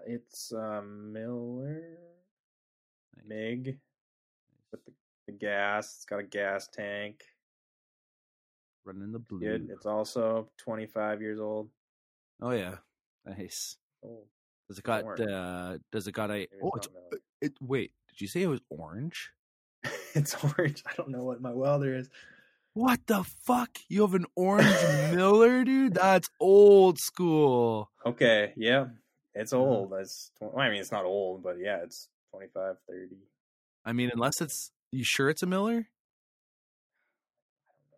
It's 0.09 0.51
um, 0.53 1.13
Miller 1.13 1.83
Nice. 3.15 3.25
MIG 3.27 3.77
with 4.71 4.83
the, 4.83 4.91
the 5.27 5.33
gas. 5.33 5.97
It's 5.97 6.05
got 6.05 6.17
a 6.17 6.23
gas 6.23 6.67
tank. 6.67 7.21
Running 8.85 9.11
the 9.11 9.19
blue. 9.19 9.39
Good. 9.39 9.69
It's 9.71 9.85
also 9.85 10.49
25 10.57 11.21
years 11.21 11.39
old. 11.39 11.69
Oh 12.41 12.49
yeah. 12.49 12.77
Nice. 13.23 13.77
Oh, 14.03 14.23
Does 14.67 14.79
it 14.79 14.83
got 14.83 15.19
uh 15.19 15.77
does 15.91 16.07
it 16.07 16.13
got 16.13 16.31
a 16.31 16.33
maybe 16.33 16.47
oh 16.63 16.71
it's 16.75 16.87
it's, 17.11 17.21
it 17.41 17.53
wait, 17.61 17.91
did 18.07 18.19
you 18.19 18.27
say 18.27 18.41
it 18.41 18.47
was 18.47 18.61
orange? 18.71 19.29
it's 20.15 20.35
orange. 20.43 20.83
I 20.87 20.93
don't 20.97 21.09
know 21.09 21.23
what 21.23 21.39
my 21.39 21.53
welder 21.53 21.95
is. 21.95 22.09
What 22.73 23.05
the 23.05 23.23
fuck? 23.45 23.77
You 23.89 24.01
have 24.01 24.15
an 24.15 24.25
orange 24.35 24.75
Miller, 25.13 25.63
dude? 25.63 25.93
That's 25.93 26.29
old 26.39 26.97
school. 26.97 27.91
Okay, 28.07 28.53
yeah. 28.57 28.87
It's 29.39 29.53
old. 29.53 29.93
It's 29.99 30.31
well, 30.39 30.59
I 30.59 30.69
mean, 30.69 30.79
it's 30.81 30.91
not 30.91 31.05
old, 31.05 31.43
but 31.43 31.57
yeah, 31.59 31.77
it's 31.83 32.09
25, 32.31 32.75
30. 32.87 33.15
I 33.85 33.93
mean, 33.93 34.09
unless 34.13 34.41
it's 34.41 34.71
you 34.91 35.03
sure 35.03 35.29
it's 35.29 35.43
a 35.43 35.45
Miller? 35.47 35.87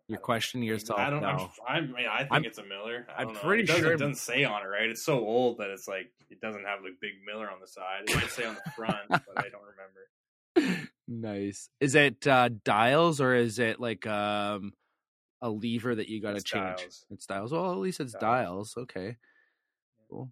You're 0.08 0.18
questioning 0.18 0.66
yourself 0.66 0.98
I 1.00 1.08
don't 1.10 1.22
know. 1.22 1.50
I 1.66 1.80
mean, 1.80 2.06
I 2.10 2.18
think 2.20 2.32
I'm- 2.32 2.44
it's 2.44 2.58
a 2.58 2.64
Miller. 2.64 3.06
I 3.16 3.22
I'm 3.22 3.32
know. 3.32 3.40
pretty 3.40 3.62
it 3.62 3.66
doesn't, 3.66 3.82
sure- 3.82 3.92
It 3.94 3.98
doesn't 3.98 4.16
say 4.16 4.44
on 4.44 4.62
it, 4.62 4.66
right? 4.66 4.90
It's 4.90 5.04
so 5.04 5.18
old 5.20 5.58
that 5.58 5.70
it's 5.70 5.88
like 5.88 6.10
it 6.28 6.40
doesn't 6.40 6.64
have 6.64 6.82
the 6.82 6.94
big 7.00 7.12
Miller 7.24 7.50
on 7.50 7.60
the 7.60 7.66
side. 7.68 8.02
It 8.08 8.14
might 8.16 8.28
say 8.30 8.44
on 8.44 8.54
the 8.64 8.70
front, 8.72 9.08
but 9.08 9.22
I 9.38 9.48
don't 9.48 9.62
remember. 10.56 10.88
nice. 11.08 11.70
Is 11.80 11.94
it 11.94 12.26
uh 12.26 12.50
dials 12.64 13.20
or 13.20 13.34
is 13.34 13.58
it 13.58 13.80
like 13.80 14.06
um 14.06 14.74
a 15.40 15.48
lever 15.48 15.94
that 15.94 16.08
you 16.08 16.20
got 16.20 16.36
to 16.36 16.42
change? 16.42 16.78
dials. 16.78 17.06
It's 17.10 17.26
dials. 17.26 17.52
Well, 17.52 17.72
at 17.72 17.78
least 17.78 18.00
it's 18.00 18.12
Dials. 18.12 18.20
dials. 18.22 18.76
Okay. 18.76 19.16
Cool. 20.10 20.30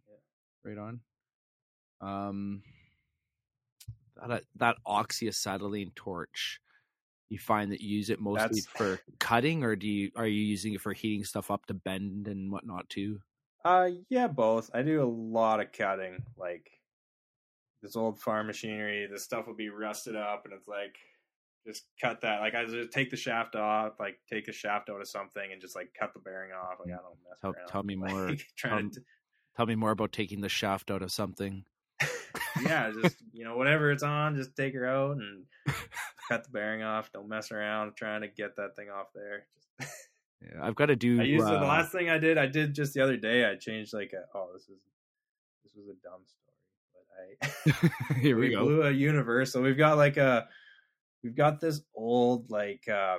Right 0.65 0.79
on. 0.79 1.01
Um 2.01 2.63
that 4.27 4.43
that 4.57 4.77
oxyacetylene 4.87 5.95
torch. 5.95 6.61
You 7.29 7.39
find 7.39 7.71
that 7.73 7.81
you 7.81 7.97
use 7.97 8.11
it 8.11 8.21
mostly 8.21 8.61
That's- 8.61 8.67
for 8.67 9.01
cutting 9.19 9.63
or 9.65 9.77
do 9.77 9.87
you 9.87 10.11
are 10.17 10.27
you 10.27 10.43
using 10.43 10.75
it 10.75 10.81
for 10.81 10.93
heating 10.93 11.25
stuff 11.25 11.51
up 11.51 11.67
to 11.67 11.75
bend 11.75 12.29
and 12.29 12.51
whatnot 12.51 12.89
too? 12.89 13.21
Uh, 13.65 13.91
yeah, 14.09 14.27
both. 14.27 14.71
I 14.73 14.83
do 14.83 15.03
a 15.03 15.05
lot 15.05 15.61
of 15.61 15.71
cutting. 15.73 16.25
Like 16.37 16.71
this 17.83 17.95
old 17.95 18.19
farm 18.21 18.47
machinery, 18.47 19.07
the 19.11 19.19
stuff 19.19 19.47
will 19.47 19.55
be 19.55 19.69
rusted 19.69 20.17
up, 20.17 20.45
and 20.45 20.55
it's 20.55 20.67
like 20.67 20.97
just 21.67 21.85
cut 22.01 22.23
that. 22.23 22.41
Like 22.41 22.55
I 22.55 22.65
just 22.65 22.91
take 22.91 23.11
the 23.11 23.17
shaft 23.19 23.55
off, 23.57 23.93
like 24.01 24.19
take 24.31 24.49
a 24.49 24.53
shaft 24.53 24.89
out 24.91 25.01
of 25.01 25.09
something, 25.09 25.53
and 25.53 25.61
just 25.61 25.77
like 25.77 25.93
cut 25.99 26.13
the 26.15 26.21
bearing 26.21 26.53
off. 26.53 26.79
Like 26.81 26.89
I 26.95 27.03
don't 27.03 27.19
mess 27.29 27.39
Tell- 27.43 27.51
around. 27.53 27.69
tell 27.69 27.83
me 27.83 27.97
Like, 28.01 28.11
more. 28.13 28.35
trying 28.57 28.91
to, 28.93 29.01
Tell 29.61 29.67
me 29.67 29.75
more 29.75 29.91
about 29.91 30.13
taking 30.13 30.41
the 30.41 30.49
shaft 30.49 30.91
out 30.91 31.03
of 31.03 31.13
something. 31.13 31.67
yeah, 32.63 32.91
just 33.03 33.17
you 33.31 33.45
know 33.45 33.59
whatever 33.59 33.91
it's 33.91 34.03
on, 34.03 34.35
just 34.35 34.57
take 34.57 34.73
her 34.73 34.87
out 34.87 35.19
and 35.19 35.45
cut 36.31 36.45
the 36.45 36.49
bearing 36.49 36.83
off. 36.83 37.13
Don't 37.13 37.29
mess 37.29 37.53
around 37.53 37.95
trying 37.95 38.23
to 38.23 38.29
get 38.29 38.57
that 38.57 38.75
thing 38.75 38.89
off 38.89 39.09
there. 39.15 39.47
Yeah, 40.43 40.67
I've 40.67 40.75
got 40.75 40.87
to 40.87 40.97
do. 40.97 41.21
I 41.21 41.25
used 41.25 41.45
uh, 41.45 41.61
the 41.61 41.67
last 41.67 41.93
thing 41.93 42.09
I 42.09 42.17
did. 42.17 42.39
I 42.39 42.47
did 42.47 42.75
just 42.75 42.95
the 42.95 43.03
other 43.03 43.19
day. 43.19 43.45
I 43.45 43.57
changed 43.57 43.93
like 43.93 44.15
a, 44.15 44.23
oh 44.35 44.49
this 44.55 44.63
is 44.71 44.79
this 45.63 45.75
was 45.77 45.89
a 45.89 46.01
dumb 46.03 46.23
story, 46.25 47.69
but 47.69 48.15
I 48.15 48.15
Here 48.21 48.37
we, 48.37 48.49
we 48.49 48.55
go. 48.55 48.65
blew 48.65 48.83
a 48.85 48.91
universal. 48.91 49.61
We've 49.61 49.77
got 49.77 49.99
like 49.99 50.17
a 50.17 50.49
we've 51.23 51.37
got 51.37 51.61
this 51.61 51.83
old 51.95 52.51
like 52.51 52.89
uh 52.89 53.19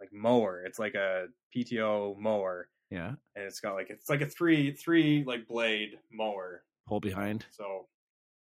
like 0.00 0.14
mower. 0.14 0.62
It's 0.64 0.78
like 0.78 0.94
a 0.94 1.26
PTO 1.54 2.18
mower, 2.18 2.70
Yeah, 2.90 3.14
and 3.36 3.44
it's 3.44 3.60
got 3.60 3.74
like 3.74 3.90
it's 3.90 4.08
like 4.10 4.20
a 4.20 4.26
three 4.26 4.72
three 4.72 5.24
like 5.26 5.46
blade 5.46 5.98
mower. 6.12 6.62
pull 6.88 7.00
behind. 7.00 7.46
So 7.52 7.86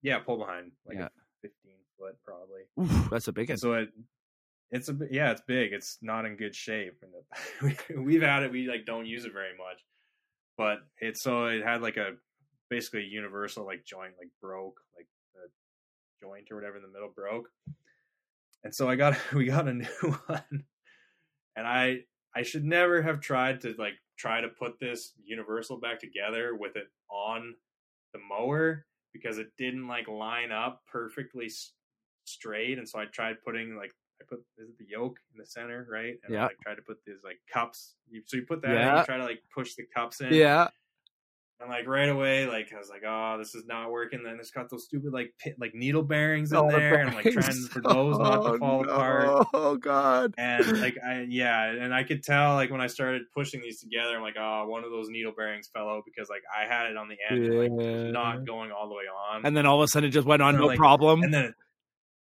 yeah, 0.02 0.18
pull 0.20 0.38
behind 0.38 0.72
like 0.86 0.98
Yeah. 0.98 1.08
fifteen 1.42 1.72
foot 1.98 2.16
probably. 2.24 2.62
Oof, 2.80 3.10
that's 3.10 3.28
a 3.28 3.32
big 3.32 3.48
one. 3.48 3.58
So 3.58 3.72
it 3.74 3.88
it's 4.70 4.88
a 4.88 4.96
yeah 5.10 5.30
it's 5.30 5.42
big 5.46 5.72
it's 5.72 5.98
not 6.02 6.24
in 6.26 6.36
good 6.36 6.54
shape 6.54 7.00
and 7.02 7.76
we, 7.96 8.02
we've 8.02 8.22
had 8.22 8.42
it 8.42 8.50
we 8.50 8.66
like 8.68 8.84
don't 8.84 9.06
use 9.06 9.24
it 9.24 9.32
very 9.32 9.56
much 9.56 9.78
but 10.58 10.78
it's 10.98 11.22
so 11.22 11.46
it 11.46 11.62
had 11.62 11.82
like 11.82 11.96
a 11.96 12.14
basically 12.68 13.02
a 13.02 13.04
universal 13.04 13.64
like 13.64 13.84
joint 13.84 14.12
like 14.18 14.28
broke 14.42 14.80
like 14.96 15.06
the 15.34 15.48
joint 16.20 16.50
or 16.50 16.56
whatever 16.56 16.74
in 16.76 16.82
the 16.82 16.88
middle 16.88 17.12
broke 17.14 17.48
and 18.64 18.74
so 18.74 18.88
i 18.90 18.96
got 18.96 19.16
we 19.34 19.44
got 19.44 19.68
a 19.68 19.72
new 19.72 19.86
one 20.26 20.64
and 21.54 21.64
i 21.64 21.98
i 22.34 22.42
should 22.42 22.64
never 22.64 23.00
have 23.02 23.20
tried 23.20 23.60
to 23.60 23.72
like 23.78 23.94
try 24.16 24.40
to 24.40 24.48
put 24.48 24.78
this 24.80 25.12
universal 25.22 25.76
back 25.78 26.00
together 26.00 26.54
with 26.54 26.76
it 26.76 26.88
on 27.10 27.54
the 28.12 28.18
mower 28.18 28.86
because 29.12 29.38
it 29.38 29.48
didn't 29.56 29.86
like 29.88 30.08
line 30.08 30.50
up 30.52 30.82
perfectly 30.90 31.46
s- 31.46 31.72
straight. 32.24 32.78
And 32.78 32.88
so 32.88 32.98
i 32.98 33.04
tried 33.06 33.42
putting 33.44 33.76
like 33.76 33.92
i 34.20 34.24
put 34.28 34.40
is 34.58 34.70
it 34.70 34.78
the 34.78 34.86
yoke 34.88 35.18
in 35.32 35.38
the 35.38 35.46
center 35.46 35.86
right? 35.90 36.14
And 36.24 36.32
Yeah. 36.34 36.44
i 36.44 36.46
like, 36.46 36.60
tried 36.60 36.76
to 36.76 36.82
put 36.82 36.98
these 37.06 37.22
like 37.24 37.38
cups. 37.52 37.94
You, 38.08 38.22
so 38.26 38.36
you 38.38 38.44
put 38.44 38.62
that 38.62 38.70
in 38.70 38.76
Yeah. 38.76 39.00
you 39.00 39.04
try 39.04 39.16
to 39.18 39.24
like 39.24 39.42
push 39.54 39.74
the 39.74 39.84
cups 39.94 40.20
in. 40.20 40.32
Yeah, 40.32 40.68
and 41.58 41.70
like 41.70 41.86
right 41.86 42.10
away 42.10 42.46
like 42.46 42.70
i 42.74 42.78
was 42.78 42.90
like 42.90 43.02
oh 43.06 43.36
this 43.38 43.54
is 43.54 43.64
not 43.66 43.90
working 43.90 44.22
then 44.22 44.36
it's 44.38 44.50
got 44.50 44.68
those 44.68 44.84
stupid 44.84 45.10
like 45.12 45.32
pit, 45.40 45.54
like 45.58 45.74
needle 45.74 46.02
bearings 46.02 46.52
in 46.52 46.58
Oh, 46.58 46.70
the 46.70 46.76
there 46.76 46.98
and 46.98 47.14
like 47.14 47.24
trying 47.32 47.66
for 47.70 47.80
those 47.80 48.18
not 48.18 48.40
Oh, 48.44 48.52
to 48.52 48.58
fall 48.58 48.84
no. 48.84 48.90
apart 48.92 49.46
Oh 49.54 49.76
god. 49.76 50.34
and 50.36 50.80
like 50.80 50.96
I 51.02 51.26
yeah, 51.28 51.64
and 51.64 51.94
I 51.94 52.02
could 52.04 52.22
tell 52.22 52.54
like 52.56 52.70
when 52.70 52.80
I 52.82 52.86
started 52.88 53.22
pushing 53.34 53.62
these 53.62 53.80
together, 53.80 54.16
I'm 54.16 54.22
like, 54.22 54.36
oh, 54.38 54.66
one 54.68 54.84
of 54.84 54.90
those 54.90 55.08
needle 55.08 55.32
bearings 55.36 55.68
fell 55.72 55.88
out 55.88 56.02
because 56.04 56.28
like 56.28 56.42
I 56.54 56.66
had 56.72 56.90
it 56.90 56.96
on 56.98 57.08
the 57.08 57.16
end, 57.30 57.44
and, 57.44 57.58
like 57.58 57.70
it 57.70 57.72
was 58.04 58.12
not 58.12 58.44
going 58.46 58.70
all 58.70 58.88
the 58.88 58.94
way 58.94 59.04
on, 59.32 59.46
And 59.46 59.56
then 59.56 59.64
all 59.66 59.80
of 59.80 59.84
a 59.84 59.88
sudden 59.88 60.08
it 60.10 60.12
just 60.12 60.26
went 60.26 60.42
on, 60.42 60.56
no 60.56 60.66
like, 60.66 60.76
problem. 60.78 61.22
and 61.22 61.32
then 61.32 61.54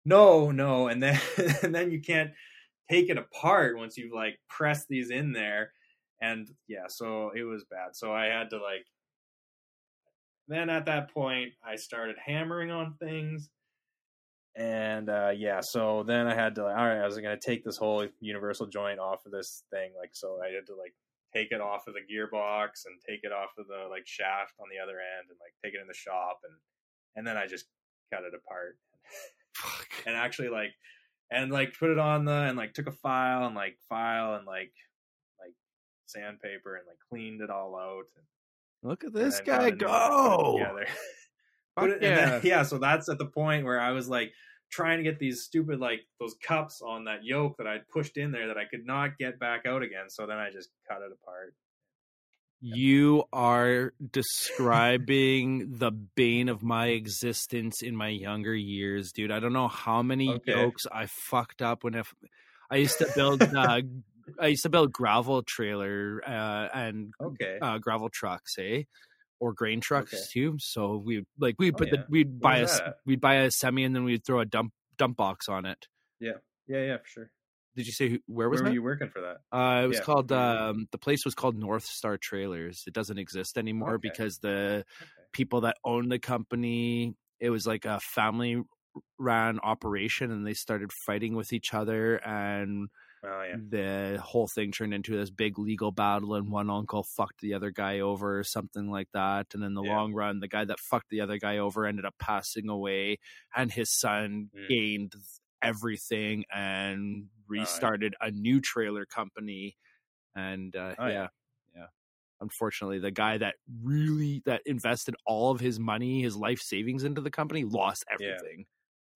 no, 0.05 0.51
no, 0.51 0.87
and 0.87 1.03
then 1.03 1.19
and 1.63 1.75
then 1.75 1.91
you 1.91 2.01
can't 2.01 2.31
take 2.89 3.09
it 3.09 3.17
apart 3.17 3.77
once 3.77 3.97
you've 3.97 4.13
like 4.13 4.39
pressed 4.49 4.87
these 4.87 5.09
in 5.11 5.33
there, 5.33 5.73
and 6.21 6.49
yeah, 6.67 6.87
so 6.87 7.31
it 7.35 7.43
was 7.43 7.65
bad. 7.69 7.95
So 7.95 8.13
I 8.13 8.25
had 8.27 8.49
to 8.51 8.57
like. 8.57 8.85
Then 10.49 10.69
at 10.69 10.85
that 10.87 11.13
point, 11.13 11.53
I 11.65 11.77
started 11.77 12.17
hammering 12.23 12.71
on 12.71 12.95
things. 12.99 13.49
And 14.55 15.09
uh 15.09 15.31
yeah 15.33 15.61
so 15.61 16.03
then 16.05 16.27
i 16.27 16.33
had 16.33 16.55
to 16.55 16.63
like 16.63 16.75
all 16.75 16.85
right 16.85 16.97
i 16.97 17.05
was 17.05 17.15
gonna 17.15 17.37
take 17.39 17.63
this 17.63 17.77
whole 17.77 18.05
universal 18.19 18.65
joint 18.65 18.99
off 18.99 19.25
of 19.25 19.31
this 19.31 19.63
thing 19.71 19.91
like 19.97 20.09
so 20.11 20.39
i 20.43 20.47
had 20.47 20.65
to 20.65 20.75
like 20.75 20.93
take 21.33 21.51
it 21.51 21.61
off 21.61 21.87
of 21.87 21.93
the 21.93 22.01
gearbox 22.01 22.85
and 22.85 22.99
take 23.07 23.21
it 23.23 23.31
off 23.31 23.51
of 23.57 23.67
the 23.67 23.87
like 23.89 24.05
shaft 24.05 24.55
on 24.59 24.65
the 24.69 24.81
other 24.83 24.97
end 24.97 25.29
and 25.29 25.37
like 25.39 25.53
take 25.63 25.75
it 25.75 25.81
in 25.81 25.87
the 25.87 25.93
shop 25.93 26.39
and 26.43 26.55
and 27.15 27.25
then 27.25 27.37
i 27.37 27.45
just 27.47 27.67
cut 28.11 28.23
it 28.23 28.33
apart. 28.33 28.77
And 30.05 30.15
actually 30.15 30.49
like 30.49 30.73
and 31.31 31.51
like 31.51 31.77
put 31.77 31.89
it 31.89 31.99
on 31.99 32.25
the 32.25 32.31
and 32.31 32.57
like 32.57 32.73
took 32.73 32.87
a 32.87 32.91
file 32.91 33.45
and 33.45 33.55
like 33.55 33.77
file 33.89 34.35
and 34.35 34.47
like 34.47 34.71
like 35.39 35.53
sandpaper 36.05 36.75
and 36.75 36.87
like 36.87 36.97
cleaned 37.09 37.41
it 37.41 37.49
all 37.49 37.75
out 37.75 38.05
and 38.15 38.25
Look 38.83 39.03
at 39.03 39.13
this 39.13 39.41
guy 39.41 39.67
a 39.67 39.71
new 39.71 39.71
one 39.71 39.71
and 39.71 39.79
put 39.79 39.85
it 39.85 39.87
go. 39.89 40.57
together. 40.57 40.85
Fuck 41.75 41.83
Put 41.85 41.89
it- 41.91 42.01
yeah. 42.01 42.15
then- 42.29 42.41
yeah. 42.43 42.63
So 42.63 42.77
that's 42.77 43.09
at 43.09 43.17
the 43.17 43.25
point 43.27 43.65
where 43.65 43.79
I 43.79 43.91
was 43.91 44.07
like 44.09 44.31
trying 44.71 44.97
to 44.97 45.03
get 45.03 45.19
these 45.19 45.41
stupid 45.43 45.79
like 45.79 46.01
those 46.19 46.35
cups 46.43 46.81
on 46.85 47.05
that 47.05 47.23
yoke 47.23 47.57
that 47.57 47.67
I'd 47.67 47.87
pushed 47.87 48.17
in 48.17 48.31
there 48.31 48.47
that 48.47 48.57
I 48.57 48.65
could 48.65 48.85
not 48.85 49.17
get 49.17 49.39
back 49.39 49.65
out 49.65 49.81
again. 49.83 50.09
So 50.09 50.25
then 50.27 50.37
I 50.37 50.49
just 50.51 50.69
cut 50.87 51.01
it 51.01 51.11
apart. 51.11 51.55
You 52.61 53.23
are 53.31 53.93
describing 54.11 55.77
the 55.77 55.91
bane 55.91 56.49
of 56.49 56.61
my 56.61 56.87
existence 56.87 57.81
in 57.81 57.95
my 57.95 58.09
younger 58.09 58.53
years, 58.53 59.11
dude. 59.13 59.31
I 59.31 59.39
don't 59.39 59.53
know 59.53 59.69
how 59.69 60.01
many 60.03 60.29
Okay. 60.29 60.51
yokes 60.51 60.83
I 60.91 61.05
fucked 61.29 61.61
up 61.61 61.83
when 61.85 61.95
if 61.95 62.13
I 62.69 62.75
used 62.75 62.97
to 62.99 63.09
build 63.15 63.41
uh 63.55 63.81
I 64.39 64.47
used 64.47 64.63
to 64.63 64.69
build 64.69 64.91
gravel 64.91 65.43
trailer 65.43 66.21
uh 66.25 66.69
and 66.73 67.13
Okay. 67.19 67.59
uh 67.61 67.77
gravel 67.79 68.09
trucks, 68.09 68.55
eh? 68.59 68.83
Or 69.39 69.53
grain 69.53 69.81
trucks 69.81 70.11
Okay. 70.11 70.29
too. 70.29 70.57
So 70.59 70.97
we 70.97 71.25
like 71.39 71.55
we 71.59 71.71
Oh, 71.73 71.77
put 71.77 71.89
yeah. 71.89 71.91
the 71.91 72.05
we'd 72.09 72.41
buy 72.41 72.57
a 72.59 72.67
that 72.67 72.95
we'd 73.05 73.21
buy 73.21 73.35
a 73.35 73.51
semi 73.51 73.83
and 73.83 73.95
then 73.95 74.03
we'd 74.05 74.25
throw 74.25 74.39
a 74.41 74.45
dump 74.45 74.73
dump 74.97 75.17
box 75.17 75.49
on 75.49 75.65
it. 75.65 75.87
yeah. 76.19 76.33
Yeah. 76.67 76.83
Yeah, 76.83 76.97
for 76.97 77.07
sure. 77.07 77.31
Did 77.75 77.87
you 77.87 77.93
say 77.93 78.09
who, 78.09 78.19
where 78.27 78.49
was 78.49 78.59
Where 78.59 78.63
that? 78.63 78.69
were 78.69 78.73
you 78.73 78.83
working 78.83 79.09
for 79.09 79.21
that? 79.21 79.41
Uh, 79.51 79.81
it 79.83 79.87
was 79.87 79.97
Yeah, 79.97 80.05
called 80.05 80.31
where 80.31 80.39
were 80.39 80.45
you 80.53 80.69
um, 80.69 80.87
the 80.91 80.97
place 80.97 81.25
was 81.25 81.35
called 81.35 81.57
North 81.57 81.85
Star 81.85 82.17
Trailers. 82.17 82.83
It 82.87 82.93
doesn't 82.93 83.17
exist 83.17 83.57
anymore 83.57 83.97
Okay. 83.97 83.99
because 83.99 84.39
the 84.39 84.85
people 85.33 85.61
that 85.61 85.77
owned 85.83 86.11
the 86.11 86.19
company, 86.19 87.15
it 87.39 87.49
was 87.49 87.65
like 87.65 87.85
a 87.85 87.99
family 87.99 88.61
ran 89.17 89.59
operation, 89.61 90.31
and 90.31 90.45
they 90.45 90.53
started 90.53 90.91
fighting 90.91 91.35
with 91.35 91.53
each 91.53 91.73
other, 91.73 92.17
and 92.25 92.89
Oh 93.23 93.43
yeah. 93.43 93.57
the 93.57 94.19
whole 94.23 94.47
thing 94.47 94.71
turned 94.71 94.93
into 94.93 95.15
this 95.17 95.29
big 95.31 95.57
legal 95.59 95.91
battle, 95.91 96.35
and 96.35 96.51
one 96.51 96.69
uncle 96.69 97.03
fucked 97.03 97.41
the 97.41 97.53
other 97.53 97.71
guy 97.71 97.99
over, 97.99 98.39
or 98.39 98.43
something 98.43 98.89
like 98.89 99.09
that. 99.13 99.47
And 99.53 99.63
in 99.63 99.73
the 99.73 99.83
Yeah. 99.83 99.95
long 99.95 100.13
run, 100.13 100.39
the 100.39 100.47
guy 100.47 100.65
that 100.65 100.79
fucked 100.79 101.09
the 101.09 101.21
other 101.21 101.37
guy 101.37 101.57
over 101.57 101.85
ended 101.85 102.05
up 102.05 102.15
passing 102.19 102.69
away, 102.69 103.17
and 103.55 103.71
his 103.71 103.89
son 103.91 104.51
Mm. 104.53 104.67
gained 104.69 105.13
everything 105.61 106.45
and 106.53 107.29
restarted 107.47 108.15
a 108.21 108.31
new 108.31 108.61
trailer 108.61 109.05
company. 109.05 109.77
And 110.35 110.75
uh, 110.75 110.95
Oh, 110.97 111.07
yeah. 111.07 111.13
yeah, 111.13 111.27
yeah. 111.75 111.87
Unfortunately, 112.41 112.99
the 112.99 113.11
guy 113.11 113.37
that 113.39 113.55
really 113.83 114.41
that 114.45 114.61
invested 114.65 115.15
all 115.25 115.51
of 115.51 115.59
his 115.59 115.79
money, 115.79 116.21
his 116.21 116.37
life 116.37 116.61
savings 116.61 117.03
into 117.03 117.21
the 117.21 117.31
company, 117.31 117.63
lost 117.65 118.05
Yeah. 118.19 118.37
everything 118.39 118.67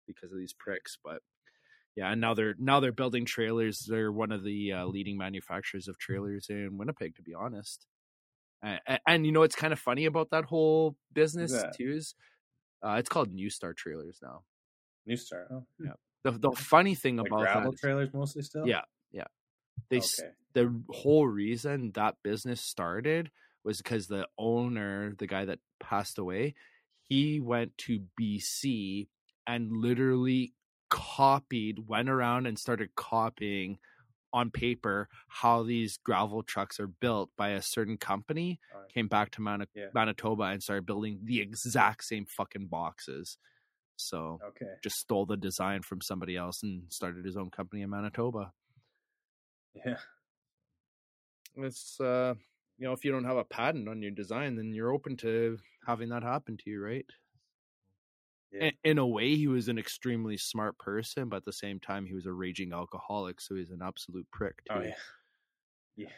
because 0.07 0.31
of 0.33 0.39
these 0.39 0.53
pricks. 0.53 0.97
But 1.03 1.21
yeah, 1.95 2.11
and 2.11 2.21
now 2.21 2.33
they're 2.33 2.55
now 2.57 2.79
they're 2.79 2.91
building 2.91 3.25
trailers. 3.25 3.85
They're 3.87 4.11
one 4.11 4.31
of 4.31 4.43
the 4.43 4.73
uh, 4.73 4.85
leading 4.85 5.17
manufacturers 5.17 5.87
of 5.87 5.97
trailers 5.97 6.47
in 6.49 6.77
Winnipeg, 6.77 7.15
to 7.15 7.21
be 7.21 7.33
honest. 7.33 7.85
And, 8.63 8.79
and 9.07 9.25
you 9.25 9.31
know 9.31 9.43
it's 9.43 9.55
kind 9.55 9.73
of 9.73 9.79
funny 9.79 10.05
about 10.05 10.29
that 10.31 10.45
whole 10.45 10.95
business 11.13 11.51
that? 11.51 11.75
too 11.75 11.91
is 11.91 12.15
uh, 12.83 12.95
it's 12.99 13.09
called 13.09 13.33
New 13.33 13.49
Star 13.49 13.73
Trailers 13.73 14.19
now. 14.21 14.43
New 15.05 15.17
Star. 15.17 15.47
Oh. 15.51 15.65
Yeah. 15.79 15.93
The 16.23 16.31
the 16.31 16.51
funny 16.51 16.95
thing 16.95 17.17
Like 17.17 17.27
about 17.27 17.39
gravel 17.41 17.71
that, 17.71 17.75
is 17.75 17.81
trailers 17.81 18.13
mostly 18.13 18.43
still. 18.43 18.67
Yeah. 18.67 18.81
yeah. 19.11 19.25
they 19.89 19.97
Okay. 19.97 20.29
the 20.53 20.81
whole 20.89 21.27
reason 21.27 21.91
that 21.95 22.15
business 22.23 22.61
started 22.61 23.31
was 23.63 23.77
because 23.77 24.07
the 24.07 24.27
owner, 24.37 25.13
the 25.17 25.27
guy 25.27 25.45
that 25.45 25.59
passed 25.79 26.17
away, 26.17 26.55
he 27.03 27.39
went 27.39 27.77
to 27.79 28.01
BC 28.19 29.07
and 29.47 29.71
literally 29.71 30.53
copied, 30.91 31.87
went 31.87 32.09
around 32.09 32.45
and 32.45 32.59
started 32.59 32.93
copying 32.95 33.79
on 34.33 34.51
paper 34.51 35.09
how 35.27 35.63
these 35.63 35.97
gravel 35.97 36.43
trucks 36.43 36.79
are 36.79 36.87
built 36.87 37.29
by 37.35 37.49
a 37.49 37.61
certain 37.61 37.97
company, 37.97 38.59
Alright. 38.73 38.93
came 38.93 39.07
back 39.07 39.31
to 39.31 39.67
Yeah. 39.73 39.87
Manitoba 39.93 40.43
and 40.43 40.61
started 40.61 40.85
building 40.85 41.19
the 41.23 41.41
exact 41.41 42.03
same 42.05 42.25
fucking 42.25 42.67
boxes. 42.67 43.37
So 43.97 44.39
Okay. 44.49 44.75
just 44.83 44.97
stole 44.97 45.25
the 45.25 45.35
design 45.37 45.81
from 45.81 46.01
somebody 46.01 46.37
else 46.37 46.63
and 46.63 46.83
started 46.91 47.25
his 47.25 47.35
own 47.37 47.49
company 47.49 47.81
in 47.81 47.89
Manitoba. 47.89 48.53
Yeah. 49.73 49.97
it's 51.57 51.99
uh 51.99 52.33
you 52.77 52.85
know 52.87 52.93
if 52.93 53.03
you 53.05 53.11
don't 53.11 53.25
have 53.25 53.37
a 53.37 53.43
patent 53.43 53.87
on 53.89 54.01
your 54.01 54.11
design 54.11 54.55
then 54.55 54.73
you're 54.73 54.91
open 54.93 55.15
to 55.17 55.57
having 55.85 56.09
that 56.09 56.23
happen 56.23 56.55
to 56.57 56.69
you 56.69 56.81
right 56.81 57.05
Yeah. 58.51 58.67
in, 58.83 58.97
a 58.97 59.07
way 59.07 59.35
he 59.35 59.47
was 59.47 59.67
an 59.67 59.77
extremely 59.79 60.37
smart 60.37 60.77
person 60.79 61.29
but 61.29 61.37
at 61.37 61.45
the 61.45 61.53
same 61.53 61.79
time 61.79 62.05
he 62.05 62.13
was 62.13 62.25
a 62.25 62.33
raging 62.33 62.73
alcoholic 62.73 63.41
so 63.41 63.55
he's 63.55 63.71
an 63.71 63.81
absolute 63.81 64.29
prick 64.31 64.63
too 64.65 64.69
Oh 64.69 64.81
yeah. 64.81 64.95
Yeah. 65.95 66.11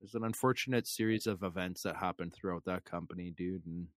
there's 0.00 0.14
an 0.14 0.24
unfortunate 0.24 0.86
series 0.86 1.26
of 1.26 1.42
events 1.42 1.82
that 1.82 1.96
happened 1.96 2.32
throughout 2.32 2.64
that 2.64 2.84
company 2.84 3.30
dude 3.30 3.66
and 3.66 3.88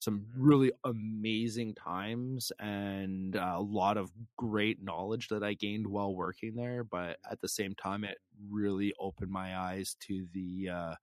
some 0.00 0.26
Mhm. 0.34 0.34
really 0.36 0.72
amazing 0.84 1.74
times 1.74 2.52
and 2.60 3.36
a 3.36 3.60
lot 3.60 3.96
of 3.98 4.12
great 4.36 4.82
knowledge 4.82 5.28
that 5.28 5.44
I 5.44 5.54
gained 5.54 5.86
while 5.88 6.14
working 6.14 6.56
there. 6.56 6.84
But 6.84 7.18
at 7.30 7.40
the 7.40 7.48
same 7.48 7.74
time, 7.74 8.04
it 8.04 8.18
really 8.50 8.94
opened 9.00 9.30
my 9.32 9.56
eyes 9.58 9.96
to 10.02 10.28
the, 10.32 10.68
uh, 10.70 10.96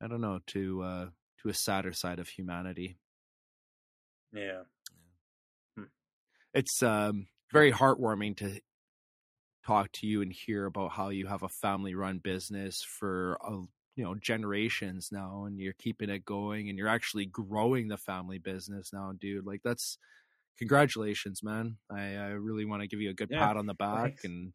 I 0.00 0.08
don't 0.08 0.20
know, 0.20 0.40
to, 0.48 0.82
uh, 0.82 1.10
to 1.42 1.48
a 1.48 1.54
sadder 1.54 1.92
side 1.92 2.18
of 2.18 2.28
humanity. 2.28 2.98
Yeah. 4.32 4.62
It's, 6.54 6.82
um, 6.82 7.28
very 7.52 7.72
heartwarming 7.72 8.36
to 8.38 8.60
talk 9.64 9.92
to 9.92 10.06
you 10.06 10.22
and 10.22 10.32
hear 10.32 10.66
about 10.66 10.92
how 10.92 11.10
you 11.10 11.26
have 11.26 11.42
a 11.42 11.48
family 11.48 11.94
run 11.94 12.18
business 12.18 12.82
for 12.82 13.34
a 13.42 13.50
you 13.96 14.04
know 14.04 14.14
generations 14.14 15.08
now 15.12 15.44
and 15.44 15.58
you're 15.60 15.74
keeping 15.74 16.08
it 16.08 16.24
going 16.24 16.68
and 16.68 16.78
you're 16.78 16.88
actually 16.88 17.26
growing 17.26 17.88
the 17.88 17.98
family 17.98 18.38
business 18.38 18.92
now 18.92 19.12
dude 19.12 19.44
like 19.44 19.60
that's 19.62 19.98
congratulations 20.58 21.42
man 21.42 21.78
i, 21.90 22.16
I 22.16 22.28
really 22.30 22.64
want 22.66 22.82
to 22.82 22.88
give 22.88 23.00
you 23.00 23.10
a 23.10 23.14
good 23.14 23.30
Yeah, 23.30 23.48
pat 23.48 23.56
on 23.56 23.66
the 23.66 23.74
back 23.74 24.12
thanks. 24.12 24.24
and 24.24 24.54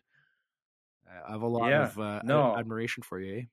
i 1.28 1.32
have 1.32 1.42
a 1.42 1.48
lot 1.48 1.74
Yeah, 1.74 1.74
of 1.74 1.98
uh, 2.00 2.22
no. 2.22 2.60
admiration 2.60 3.04
for 3.04 3.20
you 3.20 3.40
eh? 3.40 3.44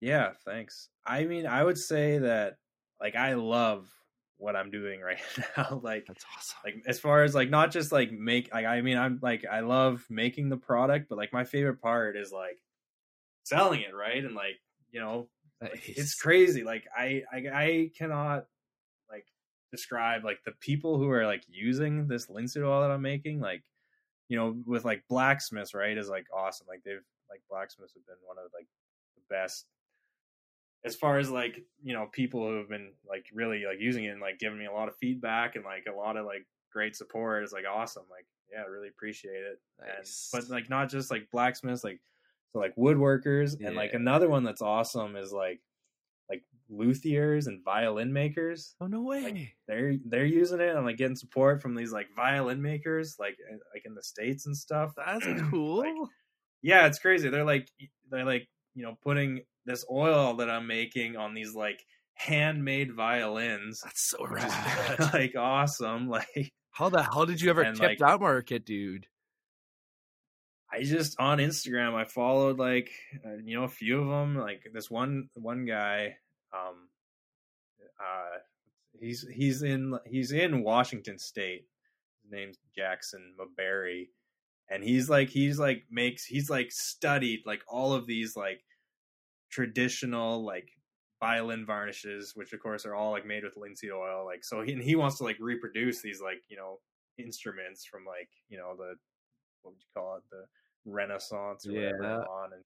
Yeah, 0.00 0.32
thanks. 0.44 0.88
I 1.06 1.24
mean, 1.24 1.46
I 1.46 1.62
would 1.62 1.78
say 1.78 2.18
that 2.18 2.56
like 3.00 3.16
I 3.16 3.34
love 3.34 3.88
what 4.36 4.54
I'm 4.56 4.70
doing 4.70 5.00
right 5.02 5.18
now. 5.56 5.80
like 5.82 6.06
that's 6.06 6.24
awesome 6.36 6.56
like 6.64 6.82
as 6.86 7.00
far 7.00 7.24
as 7.24 7.34
like 7.34 7.50
not 7.50 7.72
just 7.72 7.90
like 7.90 8.12
make 8.12 8.52
like 8.54 8.66
I 8.66 8.80
mean 8.82 8.96
I'm 8.96 9.18
like 9.20 9.44
I 9.50 9.60
love 9.60 10.04
making 10.08 10.48
the 10.48 10.56
product, 10.56 11.08
but 11.08 11.18
like 11.18 11.32
my 11.32 11.44
favorite 11.44 11.82
part 11.82 12.16
is 12.16 12.32
like 12.32 12.58
selling 13.44 13.80
it, 13.80 13.94
right? 13.94 14.24
And 14.24 14.34
like, 14.34 14.60
you 14.92 15.00
know, 15.00 15.28
like, 15.60 15.88
it's 15.88 16.14
crazy. 16.14 16.62
Like 16.62 16.86
I, 16.96 17.22
I 17.32 17.36
I 17.52 17.90
cannot 17.96 18.44
like 19.10 19.26
describe 19.72 20.24
like 20.24 20.38
the 20.44 20.52
people 20.60 20.98
who 20.98 21.10
are 21.10 21.26
like 21.26 21.42
using 21.48 22.06
this 22.06 22.28
linseed 22.30 22.62
oil 22.62 22.82
that 22.82 22.90
I'm 22.90 23.02
making, 23.02 23.40
like 23.40 23.64
you 24.28 24.36
know, 24.36 24.56
with 24.66 24.84
like 24.84 25.02
blacksmiths, 25.08 25.74
right, 25.74 25.96
is 25.96 26.08
like 26.08 26.26
awesome. 26.36 26.66
Like 26.68 26.82
they've 26.84 27.02
like 27.30 27.40
blacksmiths 27.50 27.94
have 27.94 28.06
been 28.06 28.16
one 28.24 28.36
of 28.38 28.50
like 28.54 28.66
the 29.16 29.22
best 29.34 29.66
as 30.84 30.96
far 30.96 31.18
as 31.18 31.30
like 31.30 31.64
you 31.82 31.92
know 31.92 32.06
people 32.12 32.46
who 32.46 32.58
have 32.58 32.68
been 32.68 32.92
like 33.08 33.26
really 33.32 33.64
like 33.66 33.80
using 33.80 34.04
it 34.04 34.08
and 34.08 34.20
like 34.20 34.38
giving 34.38 34.58
me 34.58 34.66
a 34.66 34.72
lot 34.72 34.88
of 34.88 34.96
feedback 34.96 35.56
and 35.56 35.64
like 35.64 35.84
a 35.92 35.96
lot 35.96 36.16
of 36.16 36.24
like 36.24 36.46
great 36.72 36.96
support 36.96 37.44
is 37.44 37.52
like 37.52 37.64
awesome. 37.70 38.04
Like 38.10 38.26
yeah 38.52 38.62
I 38.62 38.66
really 38.66 38.88
appreciate 38.88 39.42
it. 39.42 39.60
Nice. 39.80 40.30
and 40.32 40.42
but 40.42 40.50
like 40.50 40.70
not 40.70 40.90
just 40.90 41.10
like 41.10 41.30
blacksmiths 41.30 41.84
like 41.84 42.00
so 42.52 42.58
like 42.60 42.74
woodworkers. 42.76 43.56
And 43.64 43.76
like 43.76 43.94
another 43.94 44.28
one 44.28 44.44
that's 44.44 44.62
awesome 44.62 45.16
is 45.16 45.32
like 45.32 45.60
like 46.30 46.42
luthiers 46.70 47.46
and 47.46 47.64
violin 47.64 48.12
makers. 48.12 48.74
Oh 48.80 48.86
no 48.86 49.02
way. 49.02 49.54
they're 49.66 49.96
they're 50.06 50.24
using 50.24 50.60
it 50.60 50.74
and 50.74 50.86
like 50.86 50.96
getting 50.96 51.16
support 51.16 51.60
from 51.60 51.74
these 51.74 51.92
like 51.92 52.06
violin 52.14 52.62
makers 52.62 53.16
like 53.18 53.36
like 53.74 53.82
in 53.84 53.94
the 53.94 54.02
states 54.02 54.46
and 54.46 54.56
stuff. 54.56 54.92
That's 54.96 55.26
cool. 55.50 55.78
Like, 55.78 55.94
yeah 56.62 56.86
it's 56.86 56.98
crazy. 56.98 57.28
They're 57.28 57.44
like 57.44 57.68
they're 58.10 58.24
like 58.24 58.48
you 58.74 58.82
know 58.84 58.96
putting 59.02 59.42
this 59.66 59.84
oil 59.90 60.34
that 60.34 60.48
i'm 60.50 60.66
making 60.66 61.16
on 61.16 61.34
these 61.34 61.54
like 61.54 61.84
handmade 62.14 62.92
violins. 62.92 63.80
That's 63.84 64.10
so 64.10 64.26
rad. 64.28 64.98
like 65.12 65.36
awesome 65.36 66.08
like 66.18 66.52
how 66.70 66.88
the 66.88 67.02
hell 67.02 67.26
did 67.26 67.40
you 67.40 67.50
ever 67.50 67.62
And, 67.62 67.76
tip 67.76 67.86
like- 67.90 67.98
that 67.98 68.20
market 68.20 68.64
dude? 68.64 69.06
I 70.72 70.82
just 70.82 71.18
on 71.18 71.38
instagram 71.38 71.94
i 71.94 72.04
followed 72.04 72.58
like 72.58 72.90
uh, 73.24 73.36
you 73.42 73.56
know 73.56 73.64
a 73.64 73.68
few 73.68 74.00
of 74.02 74.08
them 74.08 74.36
like 74.36 74.60
this 74.74 74.90
one 74.90 75.28
one 75.34 75.64
guy 75.64 76.16
um 76.52 76.88
uh 78.00 78.38
he's 79.00 79.26
he's 79.32 79.62
in 79.62 79.98
he's 80.06 80.32
in 80.32 80.62
washington 80.62 81.18
state. 81.18 81.64
His 82.22 82.32
name's 82.32 82.58
jackson 82.76 83.34
maberry 83.40 84.08
and 84.70 84.82
he's 84.84 85.08
like 85.08 85.28
he's 85.30 85.58
like 85.58 85.84
makes 85.90 86.24
he's 86.24 86.50
like 86.50 86.70
studied 86.72 87.40
like 87.46 87.62
all 87.68 87.92
of 87.92 88.06
these 88.06 88.36
like 88.36 88.62
traditional 89.50 90.44
like 90.44 90.68
violin 91.20 91.66
varnishes 91.66 92.32
which 92.36 92.52
of 92.52 92.60
course 92.60 92.84
are 92.86 92.94
all 92.94 93.10
like 93.10 93.26
made 93.26 93.42
with 93.44 93.56
linseed 93.56 93.90
oil 93.90 94.24
like 94.24 94.44
so 94.44 94.62
he, 94.62 94.72
and 94.72 94.82
he 94.82 94.94
wants 94.94 95.16
to 95.18 95.24
like 95.24 95.36
reproduce 95.40 96.00
these 96.02 96.20
like 96.20 96.42
you 96.48 96.56
know 96.56 96.78
instruments 97.18 97.84
from 97.84 98.04
like 98.04 98.28
you 98.48 98.56
know 98.58 98.74
the 98.76 98.94
what 99.62 99.72
would 99.72 99.80
you 99.80 99.88
call 99.94 100.16
it 100.16 100.22
the 100.30 100.44
renaissance 100.84 101.66
or 101.66 101.72
whatever 101.72 102.02
Yeah. 102.02 102.16
on 102.18 102.52
and 102.52 102.62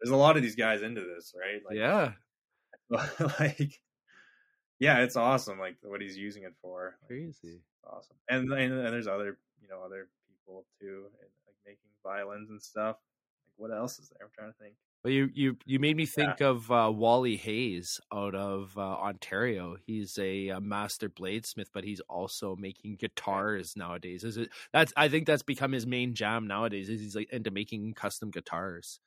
there's 0.00 0.10
a 0.12 0.16
lot 0.16 0.36
of 0.36 0.42
these 0.42 0.56
guys 0.56 0.82
into 0.82 1.00
this 1.02 1.32
right? 1.38 1.62
Like 1.64 1.76
yeah. 1.76 2.12
like 3.38 3.80
yeah 4.80 4.98
it's 5.00 5.16
awesome 5.16 5.58
like 5.58 5.76
what 5.82 6.00
he's 6.00 6.16
using 6.16 6.42
it 6.42 6.54
for 6.60 6.96
Like, 7.02 7.08
crazy. 7.08 7.60
awesome 7.86 8.16
and, 8.28 8.52
and 8.52 8.72
and 8.72 8.92
there's 8.92 9.06
other 9.06 9.38
you 9.60 9.68
know 9.68 9.82
other 9.84 10.08
people 10.28 10.66
too 10.80 11.06
making 11.66 11.90
violins 12.02 12.50
and 12.50 12.60
stuff 12.62 12.96
like 13.46 13.54
what 13.56 13.70
else 13.76 13.98
is 13.98 14.08
there 14.10 14.26
i'm 14.26 14.30
trying 14.34 14.52
to 14.52 14.58
think 14.58 14.74
Well, 15.04 15.12
you 15.12 15.30
you 15.34 15.56
you 15.66 15.78
made 15.80 15.96
me 15.96 16.06
think 16.06 16.40
of 16.40 16.70
uh, 16.70 16.88
Wally 16.94 17.36
Hayes 17.36 18.00
out 18.12 18.36
of 18.36 18.78
uh, 18.78 18.80
Ontario. 19.08 19.76
He's 19.84 20.16
a, 20.18 20.50
uh 20.50 20.60
master 20.60 21.08
bladesmith, 21.10 21.70
but 21.74 21.82
he's 21.82 22.00
also 22.08 22.54
making 22.54 22.96
guitars 22.96 23.74
nowadays. 23.76 24.22
Is 24.22 24.36
it? 24.36 24.50
That's 24.72 24.92
I 24.96 25.08
think 25.08 25.26
that's 25.26 25.42
become 25.42 25.72
his 25.72 25.86
main 25.88 26.14
jam 26.14 26.46
nowadays. 26.46 26.88
Is 26.88 27.00
he's 27.00 27.16
like 27.16 27.30
into 27.32 27.50
making 27.50 27.94
custom 27.94 28.30
guitars. 28.30 29.00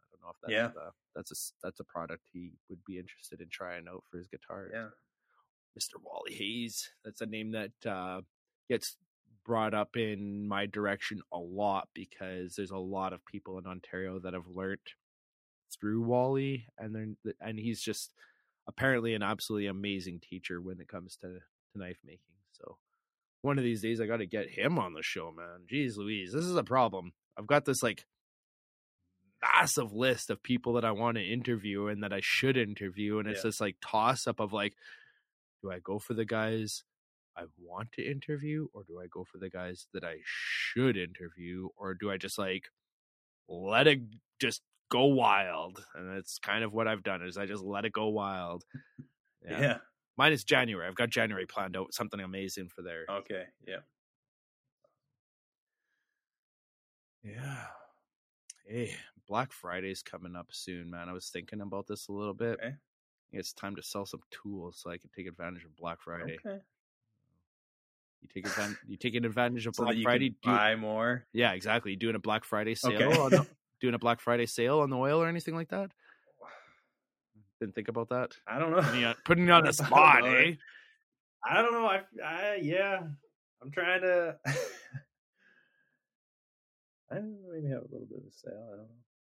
I 0.00 0.06
don't 0.12 0.22
know 0.22 0.30
if 0.30 0.36
that's 0.40 0.52
Yeah. 0.52 0.80
uh, 0.80 0.90
that's 1.16 1.32
a 1.32 1.36
that's 1.66 1.80
a 1.80 1.84
product 1.84 2.22
he 2.32 2.52
would 2.68 2.84
be 2.84 2.96
interested 2.98 3.40
in 3.40 3.48
trying 3.50 3.88
out 3.88 4.04
for 4.08 4.18
his 4.18 4.28
guitars. 4.28 4.70
yeah 4.72 4.90
Mr. 5.76 6.00
Wally 6.02 6.34
Hayes. 6.34 6.90
That's 7.04 7.20
a 7.22 7.26
name 7.26 7.50
that 7.52 7.72
uh, 7.84 8.20
gets 8.70 8.96
brought 9.48 9.72
up 9.72 9.96
in 9.96 10.46
my 10.46 10.66
direction 10.66 11.22
a 11.32 11.38
lot 11.38 11.88
because 11.94 12.54
there's 12.54 12.70
a 12.70 12.76
lot 12.76 13.14
of 13.14 13.24
people 13.24 13.56
in 13.58 13.66
Ontario 13.66 14.18
that 14.18 14.34
have 14.34 14.46
learnt 14.46 14.92
through 15.80 16.02
Wally, 16.02 16.66
and 16.78 16.94
then 16.94 17.16
and 17.40 17.58
he's 17.58 17.80
just 17.80 18.12
apparently 18.68 19.14
an 19.14 19.22
absolutely 19.22 19.66
amazing 19.66 20.20
teacher 20.20 20.60
when 20.60 20.78
it 20.80 20.86
comes 20.86 21.16
to, 21.16 21.28
to 21.28 21.78
knife 21.78 21.96
making. 22.04 22.20
So 22.52 22.76
one 23.40 23.56
of 23.56 23.64
these 23.64 23.80
days 23.80 24.00
I 24.02 24.06
got 24.06 24.18
to 24.18 24.26
get 24.26 24.50
him 24.50 24.78
on 24.78 24.92
the 24.92 25.02
show, 25.02 25.32
man. 25.34 25.66
Jeez 25.72 25.96
Louise, 25.96 26.30
this 26.30 26.44
is 26.44 26.56
a 26.56 26.62
problem. 26.62 27.12
I've 27.38 27.46
got 27.46 27.64
this 27.64 27.82
like 27.82 28.04
massive 29.42 29.94
list 29.94 30.28
of 30.28 30.42
people 30.42 30.74
that 30.74 30.84
I 30.84 30.90
want 30.90 31.16
to 31.16 31.22
interview 31.24 31.86
and 31.86 32.02
that 32.02 32.12
I 32.12 32.20
should 32.22 32.58
interview, 32.58 33.18
and 33.18 33.28
it's 33.28 33.38
Yeah. 33.38 33.48
this 33.48 33.60
like 33.62 33.76
toss 33.80 34.26
up 34.26 34.40
of 34.40 34.52
like, 34.52 34.74
do 35.62 35.70
I 35.70 35.78
go 35.78 35.98
for 35.98 36.12
the 36.12 36.26
guys 36.26 36.84
I 37.38 37.44
want 37.58 37.92
to 37.92 38.02
interview, 38.02 38.66
or 38.72 38.82
do 38.84 39.00
I 39.00 39.06
go 39.06 39.24
for 39.24 39.38
the 39.38 39.50
guys 39.50 39.86
that 39.94 40.04
I 40.04 40.16
should 40.24 40.96
interview, 40.96 41.68
or 41.76 41.94
do 41.94 42.10
I 42.10 42.16
just 42.16 42.38
like 42.38 42.64
let 43.48 43.86
it 43.86 44.00
just 44.40 44.62
go 44.90 45.06
wild? 45.06 45.82
And 45.94 46.16
that's 46.16 46.38
kind 46.38 46.64
of 46.64 46.72
what 46.72 46.88
I've 46.88 47.02
done 47.02 47.22
is 47.22 47.38
I 47.38 47.46
just 47.46 47.62
let 47.62 47.84
it 47.84 47.92
go 47.92 48.08
wild. 48.08 48.64
yeah, 49.48 49.78
Mine 50.16 50.32
is 50.32 50.44
January. 50.44 50.86
I've 50.86 50.94
got 50.94 51.10
January 51.10 51.46
planned 51.46 51.76
out. 51.76 51.94
Something 51.94 52.20
amazing 52.20 52.68
for 52.68 52.82
there. 52.82 53.04
okay 53.08 53.44
yeah 53.66 53.78
Yeah. 57.22 57.64
Hey, 58.66 58.94
Black 59.26 59.52
Friday's 59.52 60.02
coming 60.02 60.36
up 60.36 60.48
soon, 60.50 60.90
man. 60.90 61.08
I 61.08 61.12
was 61.12 61.28
thinking 61.28 61.60
about 61.60 61.86
this 61.86 62.08
a 62.08 62.12
little 62.12 62.34
bit. 62.34 62.58
Okay. 62.62 62.74
It's 63.32 63.52
time 63.52 63.76
to 63.76 63.82
sell 63.82 64.06
some 64.06 64.20
tools 64.30 64.80
so 64.82 64.90
I 64.90 64.98
can 64.98 65.10
take 65.14 65.26
advantage 65.26 65.64
of 65.64 65.76
Black 65.76 66.00
Friday. 66.00 66.38
okay 66.44 66.58
You 68.22 68.28
take 68.34 68.46
advantage. 68.46 68.76
You 68.86 68.96
taking 68.96 69.24
advantage 69.24 69.66
of 69.66 69.74
so 69.76 69.84
Black 69.84 69.96
Friday. 70.02 70.30
can 70.30 70.52
Do- 70.52 70.56
buy 70.58 70.74
more 70.76 71.24
yeah, 71.32 71.52
exactly. 71.52 71.96
Doing 71.96 72.14
a 72.16 72.18
Black 72.20 72.44
Friday 72.44 72.74
sale. 72.74 72.92
Okay. 72.94 73.18
On 73.18 73.30
the, 73.30 73.46
doing 73.80 73.94
a 73.94 73.98
Black 73.98 74.20
Friday 74.20 74.46
sale 74.46 74.80
on 74.80 74.90
the 74.90 74.96
oil 74.96 75.22
or 75.22 75.28
anything 75.28 75.54
like 75.54 75.68
that. 75.68 75.90
Didn't 77.60 77.74
think 77.74 77.88
about 77.88 78.08
that. 78.10 78.32
i 78.46 78.58
don't 78.58 78.70
know 78.72 78.82
Putting 78.82 79.00
you 79.00 79.06
on, 79.06 79.14
putting 79.24 79.46
you 79.46 79.52
on 79.52 79.64
the 79.64 79.72
spot, 79.72 80.24
know. 80.24 80.34
eh? 80.34 80.54
I 81.48 81.62
don't 81.62 81.72
know. 81.72 81.86
I, 81.86 82.00
I 82.24 82.58
yeah. 82.60 82.98
I'm 83.62 83.70
trying 83.70 84.00
to. 84.02 84.36
I 87.10 87.14
maybe 87.14 87.68
have 87.68 87.78
a 87.82 87.88
little 87.90 88.06
bit 88.08 88.18
of 88.18 88.24
a 88.26 88.32
sale. 88.32 88.64
I 88.72 88.76
don't 88.76 88.86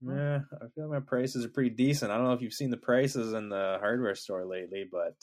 know. 0.02 0.16
Yeah, 0.16 0.40
I 0.56 0.66
feel 0.74 0.90
like 0.90 1.02
my 1.02 1.06
prices 1.06 1.46
are 1.46 1.50
pretty 1.50 1.70
decent. 1.72 2.10
I 2.12 2.16
don't 2.16 2.24
know 2.26 2.34
if 2.34 2.42
you've 2.42 2.54
seen 2.54 2.70
the 2.72 2.78
prices 2.78 3.34
in 3.34 3.50
the 3.50 3.78
hardware 3.80 4.16
store 4.16 4.46
lately, 4.46 4.86
but 4.90 5.16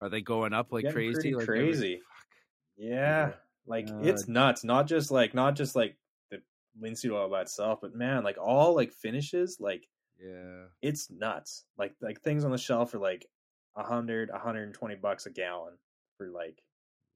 Are 0.00 0.08
they 0.08 0.22
going 0.22 0.52
up 0.54 0.72
like 0.72 0.90
crazy? 0.90 1.34
like 1.34 1.46
crazy. 1.46 2.00
Yeah, 2.76 3.32
like 3.66 3.88
Uh, 3.90 4.00
it's 4.02 4.28
nuts. 4.28 4.64
Not 4.64 4.86
just 4.86 5.10
like 5.10 5.34
not 5.34 5.56
just 5.56 5.74
like 5.76 5.96
the 6.30 6.42
linseed 6.80 7.10
oil 7.12 7.28
by 7.28 7.42
itself, 7.42 7.80
but 7.82 7.94
man, 7.94 8.24
like 8.24 8.38
all 8.38 8.74
like 8.74 8.92
finishes, 8.92 9.58
like 9.60 9.86
Yeah. 10.18 10.66
it's 10.80 11.10
nuts. 11.10 11.64
Like 11.78 11.94
like 12.00 12.20
things 12.22 12.44
on 12.44 12.50
the 12.50 12.58
shelf 12.58 12.94
are 12.94 12.98
like 12.98 13.26
a 13.76 13.82
hundred, 13.82 14.30
a 14.30 14.38
hundred 14.38 14.64
and 14.64 14.74
twenty 14.74 14.96
bucks 14.96 15.26
a 15.26 15.30
gallon 15.30 15.74
for 16.18 16.28
like 16.28 16.62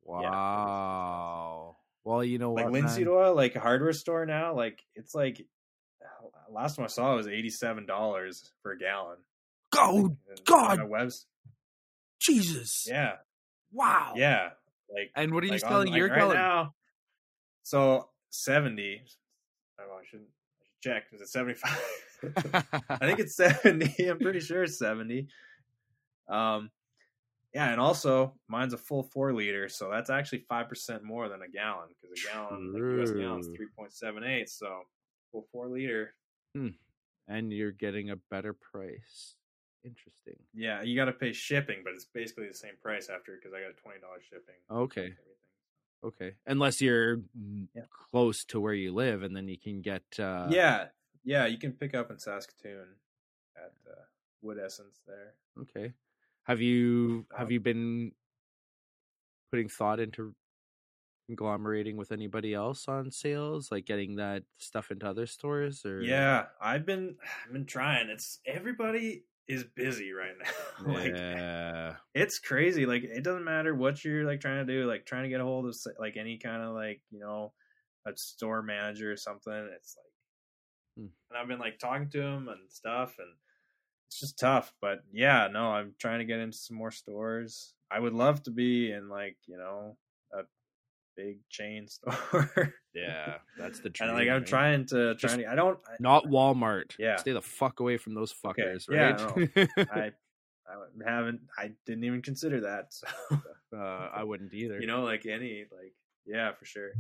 Wow. 0.05 1.77
well, 2.05 2.23
you 2.25 2.39
know 2.39 2.53
like 2.53 2.65
what, 2.65 2.73
linseed 2.73 3.09
oil, 3.09 3.35
like 3.35 3.57
a 3.57 3.61
hardware 3.61 3.93
store 3.93 4.27
now, 4.27 4.55
like 4.55 4.81
it's 4.95 5.15
like 5.15 5.45
last 6.51 6.77
time 6.77 6.85
I 6.85 6.89
saw 6.89 7.13
it 7.15 7.17
was 7.17 7.27
eighty 7.29 7.51
seven 7.51 7.87
dollars 7.87 8.53
for 8.63 8.73
a 8.73 8.79
gallon. 8.79 9.19
Oh 9.75 10.17
And 10.29 10.45
God! 10.45 10.89
webs- 10.89 11.27
Jesus! 12.21 12.87
yeah, 12.89 13.17
Wow. 13.73 14.15
yeah. 14.17 14.51
Like 14.93 15.11
And 15.17 15.33
what 15.35 15.43
are 15.43 15.47
you 15.47 15.53
like 15.53 15.65
on- 15.65 15.71
selling 15.71 15.89
like 15.89 15.97
your 15.99 16.09
right 16.09 16.35
now? 16.35 16.75
So 17.63 18.09
seventy. 18.31 19.03
I 19.79 19.83
should 19.83 19.91
I 19.91 20.05
should 20.09 20.27
check. 20.83 21.05
Is 21.13 21.21
it 21.21 21.29
seventy 21.29 21.55
five? 21.55 21.81
I 22.91 22.99
think 23.07 23.19
it's 23.19 23.37
seventy. 23.37 23.95
I'm 24.09 24.19
pretty 24.19 24.41
sure 24.41 24.63
it's 24.65 24.79
seventy. 24.79 25.29
Um, 26.29 26.71
yeah, 27.55 27.71
and 27.71 27.81
also 27.81 28.35
mine's 28.49 28.73
a 28.75 28.79
full 28.79 29.03
four 29.03 29.33
liter, 29.33 29.69
so 29.69 29.91
that's 29.91 30.11
actually 30.11 30.45
five 30.49 30.69
percent 30.69 31.03
more 31.05 31.29
than 31.29 31.43
a 31.43 31.49
gallon 31.49 31.89
because 31.89 32.19
a 32.25 32.29
gallon, 32.33 32.73
like 32.73 33.01
US 33.03 33.11
gallon, 33.13 33.41
is 33.41 33.49
three 33.57 33.69
point 33.77 33.93
seven 33.93 34.25
eight. 34.25 34.49
So 34.51 34.83
Well, 35.33 35.45
four 35.53 35.69
liter. 35.69 36.15
and 36.55 37.53
you're 37.53 37.73
getting 37.73 38.11
a 38.11 38.17
better 38.31 38.53
price. 38.53 39.35
Interesting. 39.87 40.35
Yeah, 40.53 40.83
you 40.83 40.97
got 40.97 41.05
to 41.07 41.13
pay 41.13 41.33
shipping, 41.33 41.83
but 41.85 41.93
it's 41.95 42.05
basically 42.05 42.49
the 42.49 42.55
same 42.55 42.75
price 42.83 43.09
after 43.09 43.37
because 43.37 43.53
I 43.55 43.61
got 43.61 43.77
twenty 43.77 44.01
dollars 44.01 44.23
shipping. 44.29 44.57
Okay. 44.71 45.15
Okay. 46.05 46.35
Unless 46.47 46.81
you're 46.83 47.21
Yeah. 47.75 47.83
close 48.11 48.45
to 48.47 48.61
where 48.61 48.75
you 48.75 48.93
live, 48.93 49.23
and 49.23 49.35
then 49.35 49.49
you 49.49 49.59
can 49.59 49.81
get. 49.83 50.03
Uh, 50.19 50.49
yeah, 50.51 50.89
yeah, 51.25 51.47
you 51.47 51.57
can 51.59 51.73
pick 51.73 51.95
up 51.95 52.11
in 52.11 52.19
Saskatoon 52.19 52.89
at 53.57 53.73
uh, 53.89 53.95
Wood 54.43 54.59
Essence 54.59 55.01
there. 55.07 55.35
Okay. 55.63 55.95
Have 56.45 56.61
you 56.61 57.27
have 57.31 57.47
Um, 57.47 57.53
you 57.53 57.61
been 57.61 58.13
putting 59.53 59.69
thought 59.69 60.01
into 60.01 60.35
conglomerating 61.29 61.97
with 61.97 62.13
anybody 62.13 62.55
else 62.55 62.87
on 62.89 63.11
sales, 63.11 63.73
like 63.73 63.85
getting 63.85 64.17
that 64.17 64.45
stuff 64.59 64.91
into 64.91 65.07
other 65.09 65.27
stores? 65.27 65.85
Or 65.85 66.01
Yeah, 66.03 66.47
I've 66.61 66.87
been 66.87 67.17
I've 67.47 67.53
been 67.53 67.67
trying. 67.67 68.11
It's 68.11 68.41
everybody 68.47 69.25
is 69.49 69.65
busy 69.65 70.13
right 70.13 70.35
now. 70.39 70.93
like 70.93 71.15
yeah, 71.15 71.97
it's 72.15 72.39
crazy. 72.39 72.87
Like 72.87 73.05
it 73.05 73.23
doesn't 73.23 73.45
matter 73.45 73.75
what 73.75 74.05
you're 74.05 74.25
like 74.25 74.41
trying 74.41 74.67
to 74.67 74.73
do, 74.73 74.87
like 74.87 75.07
trying 75.07 75.25
to 75.25 75.29
get 75.29 75.41
a 75.41 75.45
hold 75.45 75.67
of 75.67 75.77
like 75.99 76.17
any 76.17 76.39
kind 76.39 76.63
of 76.63 76.75
like 76.75 77.01
you 77.11 77.21
know 77.21 77.53
a 78.07 78.17
store 78.17 78.63
manager 78.63 79.13
or 79.13 79.17
something. 79.17 79.71
It's 79.75 79.97
like, 79.97 80.07
Hmm. 80.99 81.13
and 81.31 81.39
I've 81.39 81.49
been 81.49 81.59
like 81.59 81.79
talking 81.79 82.09
to 82.11 82.23
him 82.23 82.49
and 82.49 82.71
stuff, 82.71 83.17
and 83.19 83.29
it's 84.07 84.21
just 84.21 84.39
tough. 84.39 84.73
But 84.81 85.01
yeah, 85.13 85.49
no, 85.53 85.73
I'm 85.73 85.95
trying 85.99 86.21
to 86.21 86.25
get 86.25 86.41
into 86.41 86.57
some 86.57 86.77
more 86.77 86.91
stores. 86.91 87.75
I 87.91 88.01
would 88.01 88.15
love 88.15 88.43
to 88.45 88.51
be 88.51 88.91
in 88.91 89.09
like 89.09 89.37
you 89.47 89.59
know 89.59 89.99
big 91.17 91.39
chain 91.49 91.89
store. 91.89 92.75
yeah, 92.95 93.37
that's 93.59 93.81
the 93.81 93.91
dream. 93.91 94.11
and 94.11 94.19
like 94.19 94.29
I'm 94.29 94.35
right? 94.41 94.47
trying 94.47 94.87
to 94.87 95.15
trying 95.17 95.39
to. 95.39 95.47
I 95.51 95.55
don't. 95.55 95.79
I, 95.87 95.95
Not 96.01 96.25
Walmart. 96.27 96.93
Yeah. 96.99 97.17
stay 97.17 97.33
the 97.33 97.43
fuck 97.43 97.81
away 97.81 97.97
from 97.97 98.15
those 98.15 98.35
Okay, 98.45 98.63
fuckers. 98.63 98.85
yeah, 98.91 99.57
Right? 99.57 99.69
I 99.93 100.13
I 101.07 101.11
haven't. 101.11 101.41
I 101.59 101.73
didn't 101.87 102.05
even 102.05 102.23
consider 102.23 102.61
that. 102.63 102.93
So. 102.93 103.07
uh, 103.77 104.09
I 104.15 104.23
wouldn't 104.25 104.53
either. 104.55 104.81
you 104.81 104.87
know, 104.87 105.03
like 105.03 105.27
any 105.27 105.65
like 105.71 105.95
yeah, 106.27 106.53
for 106.53 106.65
sure. 106.65 106.91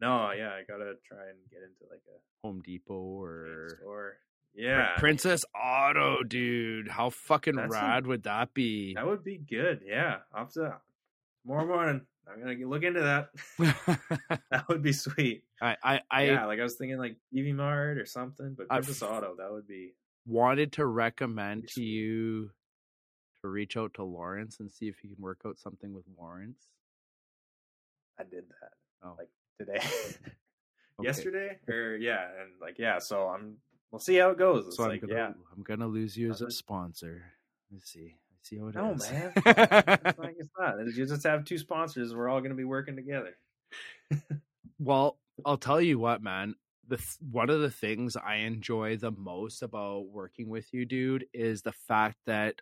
No, 0.00 0.30
yeah, 0.32 0.50
I 0.50 0.62
gotta 0.68 0.94
try 1.06 1.24
and 1.28 1.38
get 1.50 1.60
into 1.62 1.90
like 1.90 2.02
a 2.08 2.18
Home 2.46 2.60
Depot 2.64 2.94
or 3.22 3.78
store. 3.80 4.16
Yeah, 4.54 4.94
Princess 4.98 5.44
Auto, 5.54 6.22
dude. 6.22 6.88
How 6.88 7.10
fucking 7.10 7.56
That's 7.56 7.74
a- 7.74 7.78
rad 7.78 8.06
would 8.06 8.22
that 8.24 8.54
be? 8.54 8.94
that 8.94 9.06
would 9.06 9.22
be 9.24 9.36
good. 9.38 9.80
Yeah, 9.86 10.18
have 10.34 10.50
to 10.52 10.76
tomorrow 11.42 11.66
morning. 11.66 12.02
I'm 12.28 12.40
gonna 12.40 12.66
look 12.66 12.82
into 12.82 13.00
that. 13.00 13.30
that 14.50 14.68
would 14.68 14.82
be 14.82 14.92
sweet. 14.92 15.44
I 15.60 15.76
I, 15.82 16.00
I 16.10 16.22
yeah, 16.24 16.46
like 16.46 16.58
I 16.60 16.62
was 16.62 16.74
thinking 16.74 16.98
like 16.98 17.16
Peavey 17.32 17.54
Mart 17.54 17.98
or 17.98 18.06
something, 18.06 18.54
but 18.56 18.66
I- 18.70 18.76
Princess 18.76 19.02
Auto, 19.02 19.36
that 19.38 19.50
would 19.50 19.66
be. 19.66 19.94
wanted 20.26 20.72
to 20.74 20.86
recommend 20.86 21.68
to 21.68 21.82
you 21.82 22.50
to 23.42 23.48
reach 23.48 23.76
out 23.76 23.94
to 23.94 24.02
Lawrence 24.02 24.58
and 24.60 24.70
see 24.70 24.88
if 24.88 24.98
he 24.98 25.08
can 25.08 25.22
work 25.22 25.40
out 25.46 25.58
something 25.58 25.92
with 25.92 26.04
Lawrence. 26.18 26.66
I 28.18 28.24
did 28.24 28.44
that 28.48 28.72
Oh, 29.04 29.14
like 29.18 29.28
today, 29.58 29.78
okay. 30.98 31.06
yesterday, 31.06 31.58
or 31.68 31.96
yeah, 31.96 32.24
and 32.40 32.52
like 32.60 32.78
yeah. 32.78 32.98
So 32.98 33.28
I'm. 33.28 33.58
We'll 33.92 34.00
see 34.00 34.16
how 34.16 34.30
it 34.30 34.38
goes. 34.38 34.66
It's 34.66 34.76
So 34.76 34.82
I'm 34.84 34.90
like 34.90 35.00
gonna 35.02 35.12
yeah. 35.14 35.32
I'm 35.54 35.62
gonna 35.62 35.86
lose 35.86 36.16
you 36.16 36.30
as 36.30 36.40
a 36.40 36.50
sponsor. 36.50 37.22
Let's 37.72 37.90
see. 37.92 38.16
See 38.48 38.58
how 38.58 38.66
it 38.66 38.70
is. 38.70 38.74
No, 38.76 38.94
man. 38.94 39.32
It's 40.06 40.18
like 40.18 40.36
it's 40.38 40.50
not. 40.58 40.78
You 40.94 41.06
just 41.06 41.24
have 41.26 41.44
two 41.44 41.58
sponsors. 41.58 42.14
We're 42.14 42.28
all 42.28 42.40
going 42.40 42.50
to 42.50 42.56
be 42.56 42.64
working 42.64 42.96
together. 42.96 43.36
Well, 44.78 45.16
I'll 45.44 45.56
tell 45.56 45.80
you 45.80 45.98
what, 45.98 46.22
man. 46.22 46.54
The 46.88 46.98
th- 46.98 47.16
one 47.30 47.48
of 47.50 47.60
the 47.62 47.70
things 47.70 48.14
I 48.16 48.36
enjoy 48.36 48.98
the 48.98 49.10
most 49.10 49.62
about 49.62 50.08
working 50.10 50.48
with 50.50 50.72
you, 50.72 50.84
dude, 50.84 51.26
is 51.32 51.62
the 51.62 51.72
fact 51.72 52.18
that 52.26 52.56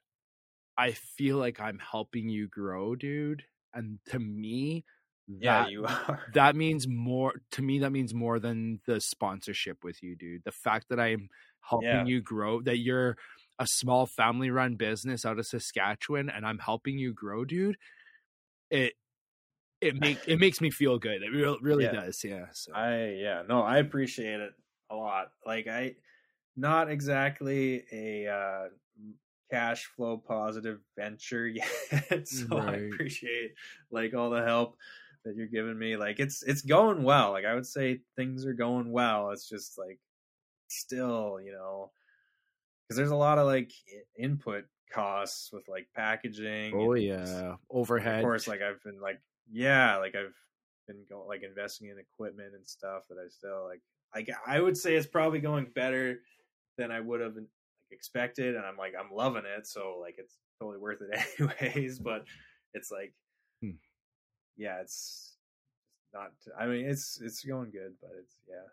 I 0.78 0.92
feel 0.92 1.36
like 1.38 1.60
I'm 1.60 1.78
helping 1.80 2.28
you 2.28 2.46
grow, 2.46 2.94
dude. 2.94 3.42
And 3.74 3.98
to 4.10 4.18
me, 4.20 4.84
Yeah, 5.26 5.64
that, 5.64 5.72
you 5.72 5.84
are. 6.08 6.20
that 6.34 6.54
means 6.54 6.86
more 6.86 7.32
to 7.52 7.62
me. 7.62 7.80
That 7.80 7.90
means 7.90 8.14
more 8.14 8.38
than 8.38 8.80
the 8.86 9.00
sponsorship 9.00 9.82
with 9.82 10.00
you, 10.02 10.14
dude. 10.14 10.44
The 10.44 10.52
fact 10.52 10.86
that 10.90 11.00
I'm 11.00 11.28
helping 11.60 11.88
Yeah. 11.88 12.04
you 12.04 12.20
grow, 12.20 12.62
that 12.62 12.78
you're 12.78 13.16
a 13.58 13.66
small 13.66 14.06
family-run 14.06 14.76
business 14.76 15.24
out 15.24 15.38
of 15.38 15.46
Saskatchewan, 15.46 16.28
and 16.30 16.44
I'm 16.46 16.58
helping 16.58 16.98
you 16.98 17.12
grow, 17.12 17.44
dude. 17.44 17.76
It 18.70 18.94
it 19.80 19.96
make 20.00 20.18
it 20.26 20.38
makes 20.38 20.60
me 20.60 20.70
feel 20.70 20.98
good. 20.98 21.22
It 21.22 21.30
real, 21.30 21.58
really 21.60 21.84
Yeah. 21.84 21.92
does. 21.92 22.22
Yeah. 22.24 22.46
So. 22.52 22.72
I 22.74 23.10
yeah 23.10 23.42
no, 23.48 23.62
I 23.62 23.78
appreciate 23.78 24.40
it 24.40 24.52
a 24.90 24.96
lot. 24.96 25.32
Like 25.46 25.66
I, 25.66 25.96
not 26.56 26.90
exactly 26.90 27.84
a 27.92 28.28
uh, 28.28 28.68
cash 29.50 29.86
flow 29.86 30.16
positive 30.18 30.80
venture 30.96 31.46
yet, 32.00 32.28
so 32.28 32.58
I 32.58 32.76
appreciate 32.76 33.54
like 33.90 34.14
all 34.14 34.30
the 34.30 34.42
help 34.42 34.76
that 35.24 35.36
you're 35.36 35.46
giving 35.46 35.78
me. 35.78 35.96
Like 35.96 36.20
it's 36.20 36.42
it's 36.42 36.62
going 36.62 37.02
well. 37.02 37.32
Like 37.32 37.44
I 37.44 37.54
would 37.54 37.66
say 37.66 38.02
things 38.16 38.46
are 38.46 38.54
going 38.54 38.90
well. 38.92 39.30
It's 39.30 39.48
just 39.48 39.78
like 39.78 40.00
still, 40.68 41.40
you 41.44 41.52
know, 41.52 41.92
because 42.86 42.96
there's 42.96 43.10
a 43.10 43.16
lot 43.16 43.38
of 43.38 43.46
like 43.46 43.72
input 44.18 44.64
costs 44.92 45.50
with 45.52 45.66
like 45.68 45.86
packaging. 45.94 46.72
Oh 46.74 46.94
yeah, 46.94 47.52
Of 47.52 47.58
overhead. 47.70 48.20
Of 48.20 48.24
course, 48.24 48.46
like 48.48 48.60
I've 48.62 48.82
been 48.82 49.00
like, 49.00 49.20
yeah, 49.50 49.96
like 49.96 50.14
I've 50.14 50.34
been 50.86 51.04
going 51.08 51.26
like 51.28 51.42
investing 51.42 51.88
in 51.88 51.98
equipment 51.98 52.54
and 52.54 52.66
stuff 52.66 53.04
that 53.08 53.16
I 53.18 53.28
still 53.28 53.64
like. 53.68 53.80
Like 54.14 54.30
I 54.46 54.60
would 54.60 54.76
say 54.76 54.94
it's 54.94 55.06
probably 55.08 55.40
going 55.40 55.66
better 55.74 56.20
than 56.78 56.90
I 56.92 57.00
would 57.00 57.20
have 57.20 57.34
like 57.34 57.44
expected, 57.90 58.54
and 58.54 58.64
I'm 58.64 58.76
like 58.76 58.94
I'm 58.98 59.14
loving 59.14 59.42
it. 59.44 59.66
So 59.66 59.98
like 60.00 60.14
it's 60.18 60.38
totally 60.60 60.78
worth 60.78 61.00
it 61.00 61.26
anyways. 61.62 61.98
But 61.98 62.24
it's 62.74 62.90
like, 62.92 63.12
Hmm. 63.60 63.76
yeah, 64.56 64.80
it's 64.80 65.36
not. 66.12 66.30
I 66.58 66.66
mean, 66.66 66.84
it's 66.86 67.20
it's 67.20 67.44
going 67.44 67.70
good, 67.70 67.94
but 68.00 68.10
it's 68.20 68.36
yeah. 68.48 68.68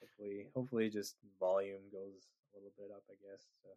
Hopefully, 0.00 0.46
hopefully, 0.54 0.90
just 0.90 1.16
volume 1.38 1.82
goes 1.92 2.26
a 2.54 2.58
little 2.58 2.72
bit 2.76 2.90
up. 2.94 3.02
I 3.10 3.14
guess 3.14 3.44
so 3.62 3.70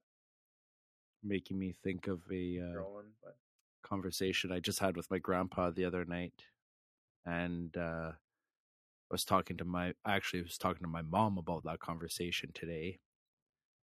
making 1.24 1.58
me 1.58 1.74
think 1.84 2.08
of 2.08 2.22
a 2.32 2.60
uh, 2.60 2.82
but 3.24 3.38
conversation 3.84 4.52
I 4.52 4.60
just 4.60 4.80
had 4.80 4.98
with 4.98 5.10
my 5.10 5.20
grandpa 5.20 5.70
the 5.70 5.86
other 5.86 6.06
night, 6.06 6.34
and 7.26 7.76
uh, 7.78 8.12
I 8.12 9.12
was 9.12 9.26
talking 9.26 9.58
to 9.58 9.66
my 9.66 9.94
I 10.06 10.16
actually 10.16 10.44
was 10.44 10.58
talking 10.58 10.84
to 10.84 10.90
my 10.90 11.02
mom 11.02 11.38
about 11.38 11.64
that 11.66 11.80
conversation 11.80 12.52
today. 12.54 13.00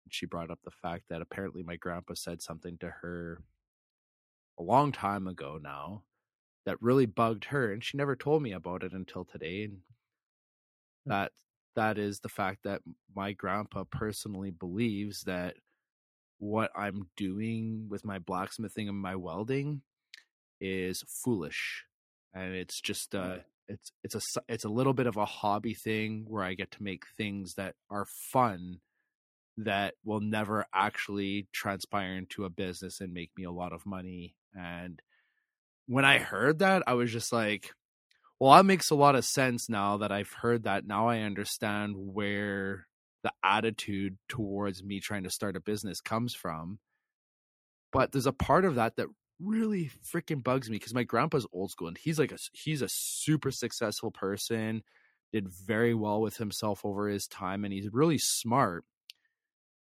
She 0.10 0.26
brought 0.26 0.52
up 0.52 0.60
the 0.64 0.72
fact 0.72 1.04
that 1.10 1.22
apparently 1.22 1.64
my 1.64 1.76
grandpa 1.76 2.14
said 2.14 2.42
something 2.42 2.78
to 2.80 2.90
her 3.02 3.42
a 4.58 4.64
long 4.64 4.92
time 4.92 5.28
ago 5.28 5.60
now 5.62 6.04
that 6.66 6.82
really 6.82 7.06
bugged 7.06 7.46
her, 7.46 7.72
and 7.72 7.84
she 7.84 7.98
never 7.98 8.16
told 8.16 8.42
me 8.42 8.52
about 8.54 8.84
it 8.84 8.94
until 8.94 9.26
today. 9.26 9.64
And 9.64 9.80
that 11.06 11.32
that 11.78 11.98
is 11.98 12.20
the 12.20 12.30
fact 12.30 12.64
that 12.64 12.82
my 13.16 13.32
grandpa 13.32 13.86
personally 13.90 14.52
believes 14.52 15.22
that 15.26 15.56
what 16.40 16.72
I'm 16.76 17.10
doing 17.16 17.88
with 17.90 18.04
my 18.04 18.20
blacksmithing 18.20 18.90
and 18.90 18.98
my 18.98 19.16
welding 19.16 19.82
is 20.60 21.04
foolish, 21.24 21.86
and 22.34 22.54
it's 22.54 22.82
just 22.82 23.16
uh, 23.16 23.38
it's 23.68 23.92
it's 24.04 24.16
a 24.16 24.42
it's 24.50 24.66
a 24.66 24.70
little 24.70 24.94
bit 24.94 25.08
of 25.08 25.18
a 25.18 25.26
hobby 25.26 25.76
thing 25.76 26.26
where 26.28 26.44
I 26.44 26.56
get 26.56 26.72
to 26.72 26.84
make 26.84 27.04
things 27.16 27.54
that 27.56 27.76
are 27.90 28.08
fun 28.32 28.80
that 29.58 29.94
will 30.04 30.20
never 30.20 30.66
actually 30.74 31.48
transpire 31.54 32.14
into 32.16 32.46
a 32.46 32.50
business 32.50 33.02
and 33.02 33.14
make 33.14 33.32
me 33.38 33.44
a 33.44 33.52
lot 33.52 33.74
of 33.74 33.86
money. 33.86 34.36
And 34.54 35.02
when 35.88 36.06
I 36.06 36.18
heard 36.20 36.60
that, 36.60 36.84
I 36.88 36.94
was 36.94 37.12
just 37.12 37.32
like, 37.32 37.72
well, 38.40 38.54
that 38.54 38.66
makes 38.66 38.92
a 38.92 38.96
lot 38.96 39.16
of 39.16 39.26
sense 39.26 39.70
now 39.70 39.98
that 39.98 40.12
I've 40.12 40.32
heard 40.32 40.64
that. 40.64 40.86
Now 40.86 41.08
I 41.08 41.20
understand 41.20 41.96
where 41.98 42.88
the 43.24 43.32
attitude 43.44 44.18
towards 44.30 44.84
me 44.84 45.00
trying 45.00 45.24
to 45.24 45.30
start 45.30 45.56
a 45.56 45.60
business 45.60 46.02
comes 46.02 46.36
from. 46.36 46.80
But 47.92 48.12
there's 48.12 48.28
a 48.28 48.32
part 48.32 48.66
of 48.66 48.76
that 48.76 48.96
that 48.98 49.08
really 49.40 49.92
freaking 50.14 50.44
bugs 50.44 50.70
me 50.70 50.76
because 50.76 50.94
my 50.94 51.04
grandpa's 51.04 51.48
old 51.52 51.72
school 51.72 51.88
and 51.88 51.98
he's 51.98 52.20
like 52.20 52.32
a 52.32 52.38
he's 52.54 52.82
a 52.82 52.90
super 52.90 53.50
successful 53.50 54.12
person, 54.12 54.84
did 55.34 55.48
very 55.50 55.94
well 55.94 56.22
with 56.22 56.38
himself 56.38 56.86
over 56.86 57.08
his 57.08 57.28
time, 57.28 57.64
and 57.64 57.74
he's 57.74 57.90
really 57.92 58.20
smart. 58.20 58.84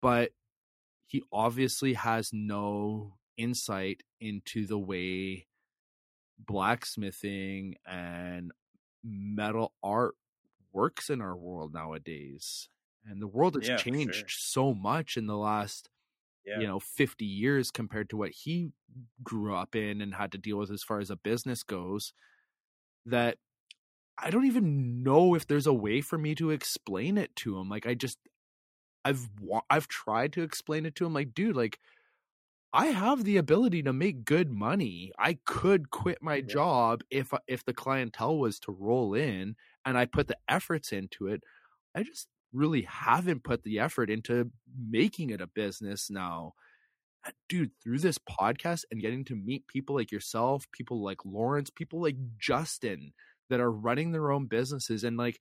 But 0.02 0.32
he 1.08 1.24
obviously 1.32 1.94
has 1.94 2.30
no 2.32 3.16
insight 3.38 4.04
into 4.22 4.66
the 4.66 4.78
way 4.80 5.48
blacksmithing 6.40 7.76
and 7.86 8.52
metal 9.04 9.74
art 9.84 10.16
works 10.72 11.10
in 11.10 11.22
our 11.22 11.38
world 11.38 11.74
nowadays. 11.74 12.70
And 13.06 13.22
the 13.22 13.28
world 13.28 13.56
has 13.56 13.70
Yeah, 13.70 13.78
changed 13.78 14.26
sure. 14.26 14.32
so 14.32 14.74
much 14.74 15.18
in 15.18 15.28
the 15.28 15.38
last, 15.38 15.90
yeah, 16.44 16.56
you 16.56 16.68
know, 16.68 16.80
50 16.80 17.26
years 17.26 17.72
compared 17.72 18.10
to 18.12 18.18
what 18.18 18.32
he 18.32 18.72
grew 19.24 19.56
up 19.56 19.76
in 19.76 20.02
and 20.02 20.16
had 20.16 20.32
to 20.34 20.40
deal 20.40 20.58
with 20.58 20.72
as 20.72 20.84
far 20.84 21.00
as 21.00 21.10
a 21.12 21.18
business 21.18 21.64
goes 21.64 22.14
that 23.06 23.38
I 24.18 24.30
don't 24.30 24.46
even 24.46 25.04
know 25.04 25.36
if 25.36 25.48
there's 25.48 25.68
a 25.68 25.74
way 25.74 26.02
for 26.02 26.18
me 26.18 26.36
to 26.36 26.52
explain 26.52 27.18
it 27.18 27.36
to 27.38 27.58
him. 27.60 27.70
Like 27.70 27.88
I 27.88 27.94
just 27.96 28.20
I've 29.06 29.30
I've 29.70 29.88
tried 29.88 30.34
to 30.34 30.44
explain 30.44 30.86
it 30.86 30.96
to 30.96 31.06
him 31.06 31.14
like 31.14 31.34
dude 31.34 31.56
like 31.56 31.80
I 32.72 32.88
have 32.88 33.24
the 33.24 33.38
ability 33.38 33.84
to 33.84 33.94
make 33.94 34.26
good 34.26 34.52
money. 34.52 35.12
I 35.18 35.40
could 35.46 35.90
quit 35.90 36.20
my 36.22 36.42
job 36.42 37.02
if 37.10 37.34
if 37.48 37.66
the 37.66 37.74
clientele 37.74 38.38
was 38.38 38.60
to 38.62 38.72
roll 38.72 39.16
in 39.16 39.56
and 39.86 39.98
I 39.98 40.06
put 40.06 40.28
the 40.28 40.38
efforts 40.48 40.92
into 40.92 41.28
it. 41.28 41.42
I 41.96 42.04
just 42.04 42.28
really 42.54 42.84
haven't 42.84 43.44
put 43.44 43.64
the 43.64 43.80
effort 43.80 44.10
into 44.10 44.52
making 44.90 45.32
it 45.32 45.42
a 45.42 45.48
business 45.48 46.10
now. 46.12 46.54
Dude, 47.48 47.72
through 47.84 48.00
this 48.00 48.20
podcast 48.20 48.86
and 48.92 49.02
getting 49.02 49.26
to 49.26 49.36
meet 49.36 49.68
people 49.68 49.96
like 49.96 50.12
yourself, 50.12 50.68
people 50.72 51.04
like 51.04 51.26
Lawrence, 51.26 51.70
people 51.70 52.02
like 52.02 52.16
Justin 52.38 53.14
that 53.50 53.60
are 53.60 53.72
running 53.72 54.12
their 54.12 54.32
own 54.32 54.46
businesses 54.46 55.04
and 55.04 55.18
like 55.18 55.40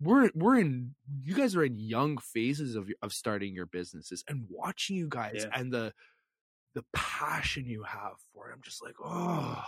we're 0.00 0.30
we're 0.34 0.58
in 0.58 0.94
you 1.22 1.34
guys 1.34 1.54
are 1.54 1.64
in 1.64 1.78
young 1.78 2.16
phases 2.18 2.74
of 2.74 2.88
of 3.02 3.12
starting 3.12 3.54
your 3.54 3.66
businesses 3.66 4.24
and 4.28 4.46
watching 4.48 4.96
you 4.96 5.08
guys 5.08 5.44
yeah. 5.44 5.60
and 5.60 5.72
the 5.72 5.92
the 6.74 6.84
passion 6.92 7.66
you 7.66 7.82
have 7.82 8.14
for 8.32 8.48
it. 8.48 8.52
I'm 8.54 8.62
just 8.62 8.82
like, 8.82 8.94
oh, 9.02 9.62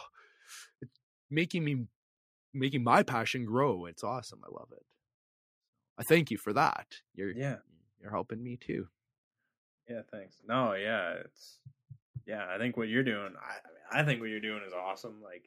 it's 0.81 1.01
making 1.31 1.65
me 1.65 1.87
making 2.55 2.85
my 2.85 3.03
passion 3.03 3.45
grow. 3.45 3.87
It's 3.87 4.05
awesome. 4.05 4.41
I 4.45 4.49
love 4.53 4.69
it. 4.73 4.85
I 5.99 6.03
thank 6.03 6.31
you 6.31 6.39
for 6.39 6.53
that. 6.53 6.87
You're 7.15 7.33
yeah, 7.33 7.57
you're 8.01 8.11
helping 8.11 8.43
me 8.43 8.57
too. 8.57 8.87
Yeah, 9.89 10.03
thanks. 10.11 10.37
No, 10.47 10.75
yeah, 10.75 11.15
it's 11.25 11.59
yeah. 12.27 12.47
I 12.49 12.59
think 12.59 12.77
what 12.77 12.89
you're 12.89 13.03
doing, 13.03 13.19
I 13.27 13.29
mean 13.29 13.83
I 13.93 14.05
think 14.05 14.21
what 14.21 14.31
you're 14.31 14.41
doing 14.41 14.63
is 14.67 14.73
awesome. 14.73 15.21
Like, 15.23 15.45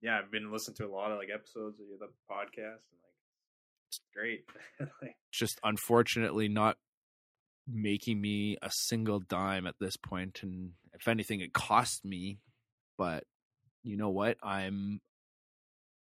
yeah, 0.00 0.18
I've 0.18 0.30
been 0.30 0.50
listening 0.50 0.76
to 0.76 0.86
a 0.86 0.94
lot 0.94 1.12
of 1.12 1.18
like 1.18 1.28
episodes 1.32 1.80
of 1.80 1.86
the 1.98 2.06
podcast, 2.30 2.82
and 2.90 3.00
like, 3.02 3.18
it's 3.88 4.00
great. 4.14 4.44
like, 5.02 5.16
Just 5.30 5.60
unfortunately 5.62 6.48
not 6.48 6.76
making 7.70 8.20
me 8.20 8.56
a 8.62 8.70
single 8.70 9.20
dime 9.20 9.66
at 9.66 9.74
this 9.78 9.96
point 9.96 10.40
and 10.42 10.72
if 10.94 11.06
anything 11.06 11.40
it 11.40 11.52
cost 11.52 12.04
me 12.04 12.38
but 12.96 13.24
you 13.82 13.96
know 13.96 14.10
what? 14.10 14.36
I'm 14.42 15.00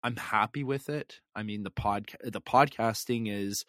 i'm 0.02 0.16
happy 0.16 0.64
with 0.64 0.88
it. 0.88 1.20
I 1.34 1.42
mean 1.42 1.62
the 1.62 1.70
pod 1.70 2.06
the 2.22 2.40
podcasting 2.40 3.30
is 3.30 3.64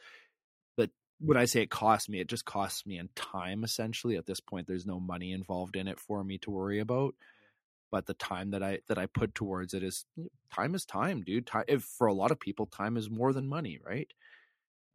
but 0.76 0.90
when 1.20 1.38
i 1.38 1.46
say 1.46 1.62
it 1.62 1.70
cost 1.70 2.10
me 2.10 2.20
it 2.20 2.28
just 2.28 2.46
costs 2.46 2.86
me 2.86 2.98
in 2.98 3.10
time 3.16 3.64
essentially. 3.64 4.18
At 4.18 4.26
this 4.26 4.40
point 4.40 4.68
there's 4.68 4.86
no 4.86 5.00
money 5.00 5.32
involved 5.32 5.76
in 5.76 5.88
it 5.88 6.00
for 6.00 6.24
me 6.24 6.38
to 6.40 6.52
worry 6.52 6.80
about 6.80 7.16
but 7.92 8.06
the 8.06 8.14
time 8.14 8.52
that 8.52 8.64
i 8.64 8.80
that 8.88 8.98
i 8.98 9.06
put 9.06 9.36
towards 9.36 9.74
it 9.74 9.84
is 9.84 10.06
time 10.54 10.76
is 10.76 10.86
time 10.86 11.22
dude. 11.22 11.48
Time, 11.48 11.66
if 11.68 11.84
for 11.84 12.08
a 12.08 12.14
lot 12.14 12.32
of 12.32 12.40
people 12.40 12.66
time 12.66 12.98
is 12.98 13.10
more 13.10 13.34
than 13.34 13.48
money 13.48 13.80
right? 13.86 14.12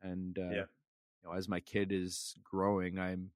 And 0.02 0.38
uh, 0.38 0.50
yeah 0.50 0.64
you 1.22 1.30
know, 1.30 1.36
as 1.36 1.48
my 1.48 1.60
kid 1.60 1.92
is 1.92 2.34
growing, 2.42 2.98
I'm 2.98 3.30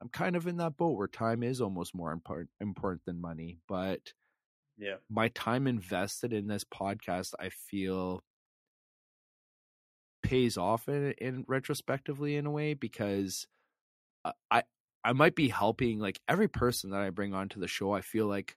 I'm 0.00 0.08
kind 0.08 0.36
of 0.36 0.46
in 0.46 0.58
that 0.58 0.76
boat 0.76 0.96
where 0.96 1.08
time 1.08 1.42
is 1.42 1.60
almost 1.60 1.94
more 1.94 2.12
important 2.12 2.50
important 2.60 3.04
than 3.04 3.20
money. 3.20 3.58
But 3.68 4.12
yeah, 4.76 4.96
my 5.10 5.28
time 5.28 5.66
invested 5.66 6.32
in 6.32 6.46
this 6.46 6.64
podcast, 6.64 7.34
I 7.38 7.48
feel 7.48 8.22
pays 10.22 10.56
off 10.56 10.88
in, 10.88 11.12
in 11.18 11.44
retrospectively 11.48 12.36
in 12.36 12.46
a 12.46 12.50
way 12.50 12.74
because 12.74 13.46
I 14.50 14.62
I 15.04 15.12
might 15.12 15.34
be 15.34 15.48
helping 15.48 15.98
like 15.98 16.20
every 16.28 16.48
person 16.48 16.90
that 16.90 17.00
I 17.00 17.10
bring 17.10 17.34
onto 17.34 17.60
the 17.60 17.68
show. 17.68 17.92
I 17.92 18.00
feel 18.00 18.26
like 18.26 18.56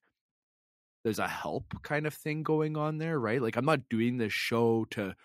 there's 1.03 1.19
a 1.19 1.27
help 1.27 1.81
kind 1.81 2.05
of 2.05 2.13
thing 2.13 2.43
going 2.43 2.77
on 2.77 2.97
there, 2.97 3.19
right? 3.19 3.41
Like 3.41 3.55
I'm 3.55 3.65
not 3.65 3.89
doing 3.89 4.17
this 4.17 4.33
show 4.33 4.85
to 4.91 5.15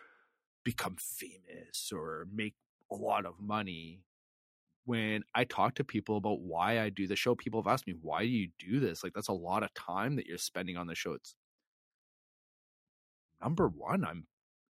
become 0.65 0.97
famous 0.99 1.91
or 1.93 2.27
make 2.33 2.55
a 2.90 2.94
lot 2.94 3.26
of 3.26 3.40
money 3.40 4.02
when 4.84 5.24
I 5.34 5.44
talk 5.44 5.74
to 5.76 5.84
people 5.84 6.16
about 6.16 6.40
why 6.40 6.80
I 6.80 6.90
do 6.90 7.06
the 7.06 7.16
show, 7.16 7.34
people 7.34 7.60
have 7.60 7.72
asked 7.72 7.86
me, 7.86 7.94
why 8.00 8.22
do 8.22 8.28
you 8.28 8.48
do 8.58 8.78
this? 8.78 9.02
Like, 9.02 9.14
that's 9.14 9.28
a 9.28 9.32
lot 9.32 9.62
of 9.62 9.74
time 9.74 10.16
that 10.16 10.26
you're 10.26 10.38
spending 10.38 10.76
on 10.76 10.86
the 10.86 10.94
show. 10.94 11.12
It's 11.12 11.34
number 13.42 13.68
one, 13.68 14.04
I'm 14.04 14.26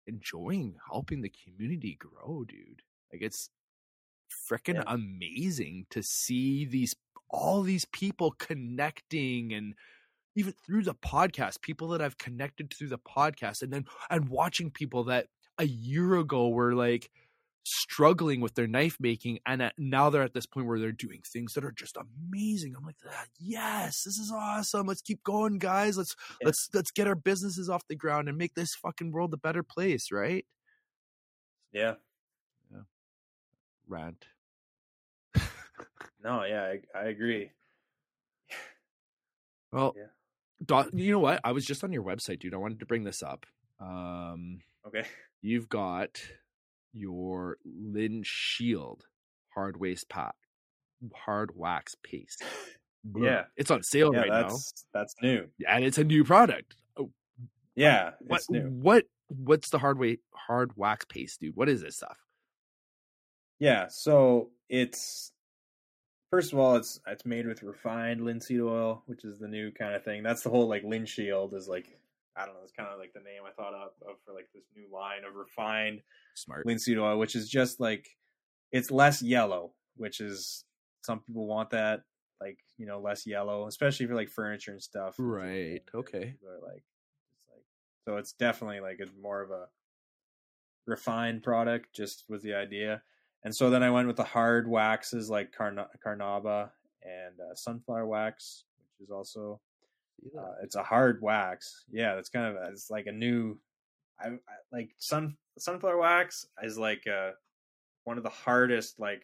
enjoying 0.07 0.75
helping 0.89 1.21
the 1.21 1.33
community 1.43 1.97
grow, 1.99 2.45
dude. 2.47 2.81
Like, 3.11 3.21
it's 3.21 3.49
freaking 4.49 4.75
yeah. 4.75 4.83
amazing 4.87 5.87
to 5.89 6.01
see 6.01 6.65
these, 6.65 6.95
all 7.29 7.61
these 7.61 7.85
people 7.85 8.31
connecting 8.37 9.53
and, 9.53 9.73
even 10.37 10.53
through 10.65 10.83
the 10.83 10.93
podcast, 10.93 11.61
people 11.61 11.87
that 11.87 12.01
I've 12.01 12.17
connected 12.17 12.73
through 12.73 12.89
the 12.89 12.99
podcast, 12.99 13.61
and 13.61 13.71
then 13.71 13.85
and 14.09 14.27
watching 14.27 14.69
people 14.69 15.05
that 15.05 15.27
a 15.57 15.63
year 15.65 16.17
ago 16.17 16.49
were 16.49 16.75
like, 16.75 17.09
struggling 17.65 18.41
with 18.41 18.53
their 18.53 18.67
knife 18.67 18.95
making 18.99 19.39
and 19.45 19.61
at, 19.61 19.73
now 19.77 20.09
they're 20.09 20.21
at 20.21 20.33
this 20.33 20.45
point 20.45 20.67
where 20.67 20.79
they're 20.79 20.91
doing 20.91 21.21
things 21.25 21.53
that 21.53 21.65
are 21.65 21.71
just 21.71 21.97
amazing. 21.97 22.75
I'm 22.77 22.85
like 22.85 22.95
ah, 23.09 23.25
yes 23.39 24.03
this 24.03 24.17
is 24.17 24.31
awesome. 24.31 24.85
Let's 24.87 25.01
keep 25.01 25.23
going 25.23 25.57
guys. 25.57 25.97
Let's 25.97 26.15
yeah. 26.39 26.45
let's 26.45 26.69
let's 26.73 26.91
get 26.91 27.07
our 27.07 27.15
businesses 27.15 27.69
off 27.69 27.87
the 27.87 27.95
ground 27.95 28.29
and 28.29 28.37
make 28.37 28.53
this 28.53 28.75
fucking 28.75 29.11
world 29.11 29.33
a 29.33 29.37
better 29.37 29.63
place 29.63 30.11
right? 30.11 30.45
Yeah. 31.71 31.95
Yeah. 32.71 32.81
Rant. 33.87 34.25
No 36.23 36.43
yeah 36.43 36.73
i, 36.95 36.99
I 36.99 37.03
agree. 37.05 37.51
Well 39.71 39.95
yeah. 39.97 40.83
you 40.93 41.11
know 41.11 41.19
what? 41.19 41.41
I 41.43 41.51
was 41.51 41.65
just 41.65 41.83
on 41.83 41.91
your 41.91 42.03
website 42.03 42.39
dude. 42.39 42.53
I 42.53 42.57
wanted 42.57 42.79
to 42.79 42.85
bring 42.85 43.03
this 43.03 43.23
up. 43.23 43.45
Um 43.79 44.59
okay. 44.87 45.03
you've 45.41 45.67
got 45.67 46.21
your 46.95 47.57
Lynn 47.65 48.23
Shield 48.23 49.05
hard 49.53 49.77
waste 49.77 50.09
pot, 50.09 50.35
hard 51.15 51.51
wax 51.55 51.95
paste. 52.03 52.43
Yeah, 53.15 53.43
it's 53.55 53.69
on 53.69 53.83
sale 53.83 54.11
yeah, 54.13 54.21
right 54.21 54.31
that's, 54.31 54.85
now. 54.93 54.99
That's 54.99 55.15
new, 55.21 55.47
and 55.67 55.85
it's 55.85 55.97
a 55.97 56.03
new 56.03 56.23
product. 56.23 56.75
Oh, 56.97 57.11
yeah, 57.75 58.11
what, 58.19 58.37
it's 58.37 58.49
new. 58.49 58.63
What 58.63 59.05
what's 59.27 59.69
the 59.69 59.79
hard 59.79 59.99
way 59.99 60.19
hard 60.33 60.71
wax 60.75 61.05
paste, 61.05 61.39
dude? 61.39 61.55
What 61.55 61.69
is 61.69 61.81
this 61.81 61.97
stuff? 61.97 62.17
Yeah, 63.59 63.87
so 63.89 64.49
it's 64.69 65.31
first 66.31 66.51
of 66.51 66.59
all, 66.59 66.75
it's 66.75 66.99
it's 67.07 67.25
made 67.25 67.47
with 67.47 67.63
refined 67.63 68.21
linseed 68.21 68.61
oil, 68.61 69.03
which 69.05 69.23
is 69.23 69.37
the 69.39 69.47
new 69.47 69.71
kind 69.71 69.93
of 69.93 70.03
thing. 70.03 70.23
That's 70.23 70.41
the 70.41 70.49
whole 70.49 70.67
like 70.67 70.83
Lynn 70.83 71.05
Shield 71.05 71.53
is 71.53 71.67
like 71.67 71.87
I 72.35 72.45
don't 72.45 72.55
know. 72.55 72.61
It's 72.63 72.73
kind 72.73 72.89
of 72.91 72.99
like 72.99 73.13
the 73.13 73.19
name 73.19 73.43
I 73.47 73.51
thought 73.51 73.73
of, 73.73 73.91
of 74.01 74.15
for 74.25 74.33
like 74.33 74.49
this 74.53 74.65
new 74.75 74.87
line 74.91 75.23
of 75.27 75.35
refined 75.35 76.01
smart 76.35 76.65
linseed 76.65 76.97
oil, 76.97 77.17
which 77.17 77.35
is 77.35 77.49
just 77.49 77.79
like 77.79 78.07
it's 78.71 78.91
less 78.91 79.21
yellow, 79.21 79.73
which 79.97 80.19
is 80.21 80.63
some 81.01 81.19
people 81.19 81.47
want 81.47 81.71
that 81.71 82.01
like 82.41 82.59
you 82.77 82.85
know 82.85 82.99
less 82.99 83.25
yellow, 83.25 83.67
especially 83.67 84.05
for 84.07 84.15
like 84.15 84.29
furniture 84.29 84.71
and 84.71 84.81
stuff. 84.81 85.15
Right. 85.17 85.81
Okay. 85.93 86.35
like 86.43 86.83
it's 87.33 87.49
like 87.49 87.63
so 88.05 88.17
it's 88.17 88.33
definitely 88.33 88.79
like 88.79 88.97
it's 88.99 89.11
more 89.19 89.41
of 89.41 89.51
a 89.51 89.65
refined 90.85 91.43
product. 91.43 91.93
Just 91.95 92.25
was 92.29 92.43
the 92.43 92.53
idea, 92.53 93.01
and 93.43 93.55
so 93.55 93.69
then 93.69 93.83
I 93.83 93.89
went 93.89 94.07
with 94.07 94.17
the 94.17 94.23
hard 94.23 94.67
waxes 94.67 95.29
like 95.29 95.51
Carna- 95.51 95.89
Carnauba 96.05 96.71
and 97.03 97.39
uh, 97.39 97.55
sunflower 97.55 98.07
wax, 98.07 98.65
which 98.99 99.07
is 99.07 99.11
also 99.11 99.59
uh, 100.37 100.53
it's 100.63 100.75
a 100.75 100.83
hard 100.83 101.21
wax. 101.21 101.85
Yeah, 101.91 102.15
that's 102.15 102.29
kind 102.29 102.45
of 102.45 102.61
it's 102.71 102.89
like 102.89 103.07
a 103.07 103.11
new. 103.11 103.59
I, 104.19 104.27
I, 104.27 104.31
like 104.71 104.91
sun 104.97 105.35
sunflower 105.57 105.97
wax 105.97 106.45
is 106.63 106.77
like 106.77 107.05
uh 107.07 107.31
one 108.03 108.17
of 108.17 108.23
the 108.23 108.29
hardest 108.29 108.99
like 108.99 109.23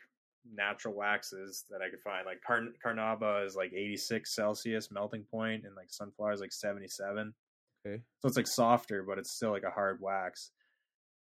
natural 0.56 0.96
waxes 0.96 1.66
that 1.70 1.82
I 1.82 1.90
could 1.90 2.02
find. 2.02 2.26
Like 2.26 2.42
Car- 2.42 2.74
Carnauba 2.84 3.46
is 3.46 3.56
like 3.56 3.74
86 3.74 4.34
Celsius 4.34 4.90
melting 4.92 5.24
point, 5.24 5.66
and 5.66 5.76
like 5.76 5.92
sunflower 5.92 6.34
is 6.34 6.42
like 6.42 6.54
77. 6.54 7.34
Okay, 7.86 8.02
so 8.20 8.28
it's 8.28 8.38
like 8.38 8.48
softer, 8.48 9.04
but 9.04 9.18
it's 9.18 9.32
still 9.32 9.52
like 9.52 9.64
a 9.64 9.72
hard 9.72 10.00
wax. 10.02 10.52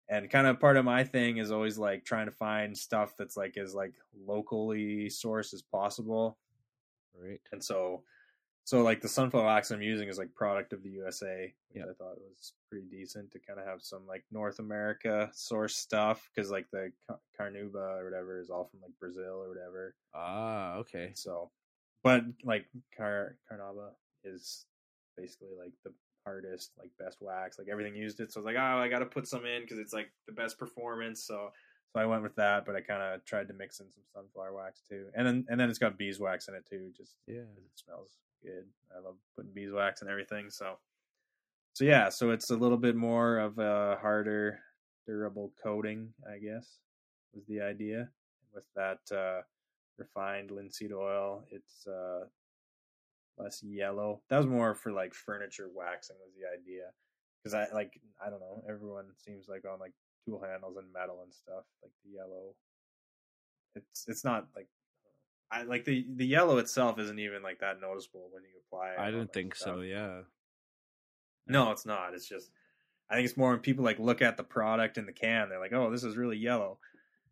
And 0.09 0.29
kind 0.29 0.47
of 0.47 0.61
part 0.61 0.77
of 0.77 0.85
my 0.85 1.05
thing 1.05 1.39
is 1.39 1.53
always 1.53 1.79
like 1.79 2.05
trying 2.05 2.27
to 2.27 2.33
find 2.33 2.77
stuff 2.77 3.15
that's 3.17 3.37
like 3.37 3.57
as 3.57 3.75
like 3.75 3.95
locally 4.27 5.07
sourced 5.07 5.55
as 5.55 5.63
possible. 5.63 6.39
Right. 7.19 7.41
And 7.53 7.63
so 7.63 8.03
so 8.65 8.83
like 8.83 9.01
the 9.01 9.09
sunflower 9.09 9.45
wax 9.45 9.71
I'm 9.71 9.83
using 9.83 10.09
is 10.09 10.19
like 10.19 10.35
product 10.35 10.73
of 10.73 10.83
the 10.83 10.91
USA, 10.91 11.53
which 11.71 11.83
I 11.83 11.93
thought 11.95 12.19
was 12.19 12.53
pretty 12.71 12.87
decent 12.87 13.33
to 13.33 13.41
kind 13.41 13.59
of 13.59 13.67
have 13.67 13.83
some 13.83 14.07
like 14.07 14.25
North 14.31 14.61
America 14.61 15.31
source 15.33 15.77
stuff 15.77 16.31
because 16.35 16.51
like 16.51 16.67
the 16.73 16.93
Carnauba 17.39 18.01
or 18.01 18.05
whatever 18.05 18.41
is 18.41 18.51
all 18.51 18.65
from 18.65 18.81
like 18.81 18.93
Brazil 19.01 19.43
or 19.43 19.49
whatever. 19.49 19.95
Ah, 20.15 20.75
okay. 20.77 21.11
So, 21.15 21.51
but 22.05 22.23
like 22.45 22.67
Car 22.97 23.37
Carnauba 23.51 23.91
is 24.23 24.65
basically 25.17 25.49
like 25.59 25.73
the 25.85 25.93
hardest, 26.25 26.71
like 26.79 26.91
best 27.01 27.19
wax, 27.21 27.59
like 27.59 27.69
everything 27.69 27.97
used 27.97 28.21
it. 28.21 28.33
So 28.33 28.39
I 28.39 28.41
was 28.43 28.47
like, 28.47 28.63
oh, 28.63 28.79
I 28.79 28.89
got 28.89 29.01
to 29.01 29.07
put 29.07 29.27
some 29.27 29.45
in 29.45 29.63
because 29.63 29.79
it's 29.79 29.93
like 29.93 30.13
the 30.29 30.33
best 30.33 30.57
performance. 30.57 31.25
So 31.25 31.51
so 31.93 32.01
I 32.01 32.07
went 32.07 32.23
with 32.23 32.37
that, 32.37 32.65
but 32.65 32.75
I 32.75 32.81
kind 32.81 33.03
of 33.03 33.25
tried 33.25 33.49
to 33.49 33.55
mix 33.55 33.81
in 33.81 33.91
some 33.91 34.05
sunflower 34.15 34.55
wax 34.55 34.81
too, 34.89 35.07
and 35.15 35.27
then 35.27 35.47
and 35.51 35.61
then 35.61 35.69
it's 35.69 35.79
got 35.79 35.99
beeswax 35.99 36.49
in 36.49 36.55
it 36.55 36.65
too, 36.65 36.91
just 36.97 37.17
yeah, 37.27 37.41
it 37.41 37.71
smells 37.75 38.22
good. 38.43 38.65
I 38.95 39.01
love 39.01 39.17
putting 39.37 39.53
beeswax 39.53 40.03
and 40.03 40.11
everything. 40.11 40.51
So 40.51 40.77
so 41.75 41.85
yeah, 41.85 42.11
so 42.11 42.31
it's 42.31 42.51
a 42.51 42.57
little 42.57 42.77
bit 42.77 42.97
more 42.97 43.39
of 43.39 43.59
a 43.59 43.97
harder, 44.01 44.61
durable 45.07 45.53
coating, 45.63 46.13
I 46.29 46.37
guess, 46.39 46.79
was 47.35 47.47
the 47.47 47.63
idea. 47.63 48.11
With 48.53 48.65
that 48.77 48.99
uh, 49.11 49.41
refined 49.97 50.51
linseed 50.51 50.93
oil, 50.93 51.45
it's 51.51 51.87
uh, 51.87 52.27
less 53.39 53.63
yellow. 53.63 54.21
That 54.29 54.37
was 54.37 54.47
more 54.47 54.75
for 54.75 54.93
like 54.93 55.15
furniture 55.15 55.71
waxing 55.75 56.17
was 56.21 56.35
the 56.39 56.47
idea. 56.47 56.89
Because 57.43 57.55
I 57.55 57.75
like 57.75 57.99
I 58.25 58.29
don't 58.29 58.41
know, 58.41 58.63
everyone 58.69 59.07
seems 59.17 59.49
like 59.49 59.65
on 59.65 59.81
like 59.81 59.95
tool 60.27 60.43
handles 60.47 60.77
and 60.77 60.93
metal 60.93 61.23
and 61.23 61.33
stuff 61.33 61.65
like 61.83 61.93
the 62.05 62.17
yellow. 62.17 62.55
It's 63.75 64.05
it's 64.09 64.25
not 64.25 64.49
like 64.55 64.69
I 65.53 65.63
like 65.65 65.85
the 65.85 66.07
the 66.17 66.27
yellow 66.27 66.59
itself 66.59 66.99
isn't 66.99 67.19
even 67.19 67.43
like 67.43 67.61
that 67.61 67.81
noticeable 67.81 68.29
when 68.33 68.43
you 68.45 68.51
apply 68.67 68.93
it. 68.93 68.99
I 68.99 69.07
on, 69.09 69.13
didn't 69.13 69.33
think 69.33 69.55
stuff. 69.55 69.77
so. 69.77 69.81
Yeah. 69.83 70.21
No, 71.47 71.71
it's 71.73 71.85
not. 71.85 72.15
It's 72.15 72.29
just 72.29 72.51
I 73.11 73.15
think 73.17 73.27
it's 73.29 73.37
more 73.37 73.51
when 73.51 73.59
people 73.61 73.85
like 73.85 73.99
look 73.99 74.23
at 74.23 74.37
the 74.39 74.45
product 74.45 74.97
in 74.97 75.05
the 75.05 75.13
can, 75.13 75.51
they're 75.51 75.61
like, 75.61 75.75
"Oh, 75.75 75.91
this 75.91 76.05
is 76.05 76.17
really 76.17 76.39
yellow," 76.39 76.79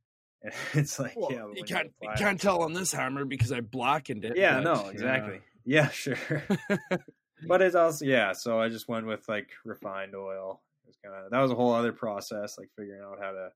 and 0.42 0.52
it's 0.74 0.98
like, 0.98 1.16
Well, 1.16 1.32
yeah, 1.32 1.46
you 1.54 1.64
can't 1.64 1.86
you 1.86 1.92
apply 2.02 2.12
it- 2.14 2.18
can't 2.18 2.40
tell 2.40 2.62
on 2.62 2.74
this 2.74 2.92
hammer 2.92 3.24
because 3.24 3.52
I 3.52 3.60
blackened 3.60 4.24
it. 4.24 4.36
Yeah, 4.36 4.60
but, 4.60 4.64
no, 4.74 4.84
yeah. 4.84 4.90
exactly. 4.90 5.40
Yeah, 5.64 5.88
sure. 5.88 6.16
but 7.48 7.62
it's 7.62 7.74
also 7.74 8.04
yeah. 8.04 8.32
So 8.32 8.60
I 8.60 8.68
just 8.68 8.88
went 8.88 9.06
with 9.06 9.26
like 9.28 9.48
refined 9.64 10.14
oil. 10.14 10.60
It 10.84 10.88
was 10.88 10.96
kind 11.02 11.14
of 11.14 11.30
that 11.30 11.40
was 11.40 11.50
a 11.50 11.54
whole 11.54 11.72
other 11.72 11.92
process, 11.92 12.58
like 12.58 12.68
figuring 12.76 13.00
out 13.02 13.18
how 13.20 13.30
to 13.30 13.48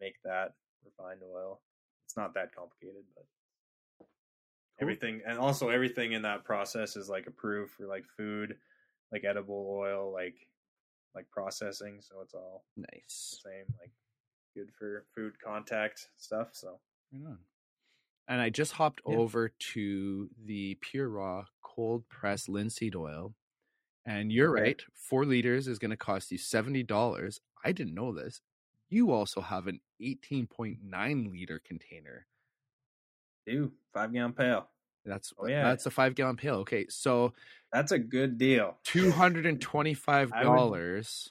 make 0.00 0.16
that 0.24 0.54
refined 0.84 1.20
oil. 1.22 1.60
It's 2.06 2.16
not 2.16 2.34
that 2.34 2.54
complicated, 2.54 3.04
but 3.14 3.24
everything 4.80 5.22
and 5.26 5.38
also 5.38 5.68
everything 5.70 6.12
in 6.12 6.22
that 6.22 6.44
process 6.44 6.96
is 6.96 7.08
like 7.08 7.26
approved 7.26 7.72
for 7.72 7.86
like 7.86 8.06
food, 8.16 8.58
like 9.12 9.24
edible 9.24 9.66
oil, 9.70 10.12
like 10.12 10.36
like 11.14 11.30
processing. 11.30 12.00
So 12.02 12.20
it's 12.22 12.34
all 12.34 12.66
nice. 12.76 13.42
same, 13.44 13.66
like 13.80 13.92
good 14.56 14.72
for 14.78 15.06
food 15.14 15.40
contact 15.40 16.10
stuff. 16.16 16.50
So 16.54 16.80
Right 17.12 17.26
on. 17.26 17.38
And 18.28 18.40
I 18.40 18.50
just 18.50 18.72
hopped 18.74 19.00
Yeah. 19.06 19.18
over 19.18 19.48
to 19.48 20.30
the 20.38 20.76
Pure 20.80 21.10
Raw 21.10 21.46
cold 21.62 22.08
press 22.08 22.48
linseed 22.48 22.96
oil. 22.96 23.34
And 24.06 24.32
you're 24.32 24.50
Okay. 24.50 24.52
right, 24.52 24.82
four 24.94 25.26
liters 25.26 25.68
is 25.68 25.78
going 25.78 25.92
to 25.92 25.98
cost 25.98 26.32
you 26.32 26.38
$70. 26.38 27.40
I 27.64 27.72
didn't 27.72 27.94
know 27.94 28.12
this. 28.12 28.42
You 28.90 29.12
also 29.12 29.40
have 29.42 29.66
an 29.68 29.80
18.9 30.00 31.30
liter 31.32 31.60
container 31.60 32.26
do 33.46 33.72
five 33.92 34.12
gallon 34.12 34.32
pail. 34.32 34.68
That's 35.04 35.32
oh, 35.38 35.46
yeah. 35.46 35.64
That's 35.64 35.86
a 35.86 35.90
five 35.90 36.14
gallon 36.14 36.36
pail. 36.36 36.56
Okay, 36.56 36.86
so 36.88 37.32
that's 37.72 37.92
a 37.92 37.98
good 37.98 38.38
deal. 38.38 38.78
Two 38.84 39.10
hundred 39.10 39.46
and 39.46 39.60
twenty 39.60 39.94
five 39.94 40.30
dollars. 40.30 41.30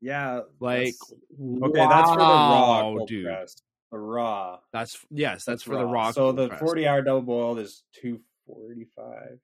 Yeah, 0.00 0.42
like 0.60 0.94
that's, 0.98 1.12
okay, 1.12 1.80
wow, 1.80 1.88
that's 1.88 2.10
for 2.10 2.16
the 2.16 2.24
raw 2.24 3.04
dude. 3.06 3.48
The 3.90 3.98
raw. 3.98 4.58
That's 4.72 4.98
yes, 5.10 5.44
that's, 5.44 5.44
that's 5.44 5.62
for 5.62 5.74
raw. 5.74 5.80
the 5.80 5.86
raw. 5.86 6.10
So 6.12 6.32
the 6.32 6.50
forty 6.50 6.86
hour 6.86 7.02
double 7.02 7.22
boiled 7.22 7.58
is 7.58 7.82
two 7.92 8.20
forty 8.46 8.86
five. 8.94 9.38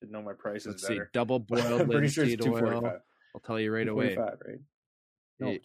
Should 0.00 0.10
know 0.10 0.22
my 0.22 0.32
prices. 0.32 0.66
Let's 0.66 0.82
better. 0.82 1.04
see, 1.04 1.10
double 1.12 1.38
boiled. 1.40 1.90
pretty 1.90 2.08
sure 2.08 2.24
it's 2.24 2.42
two 2.42 2.50
forty 2.50 2.80
five. 2.80 3.00
I'll 3.34 3.40
tell 3.44 3.60
you 3.60 3.72
right 3.72 3.86
away. 3.86 4.16
Right? 4.16 4.58
No, 5.40 5.48
it, 5.48 5.62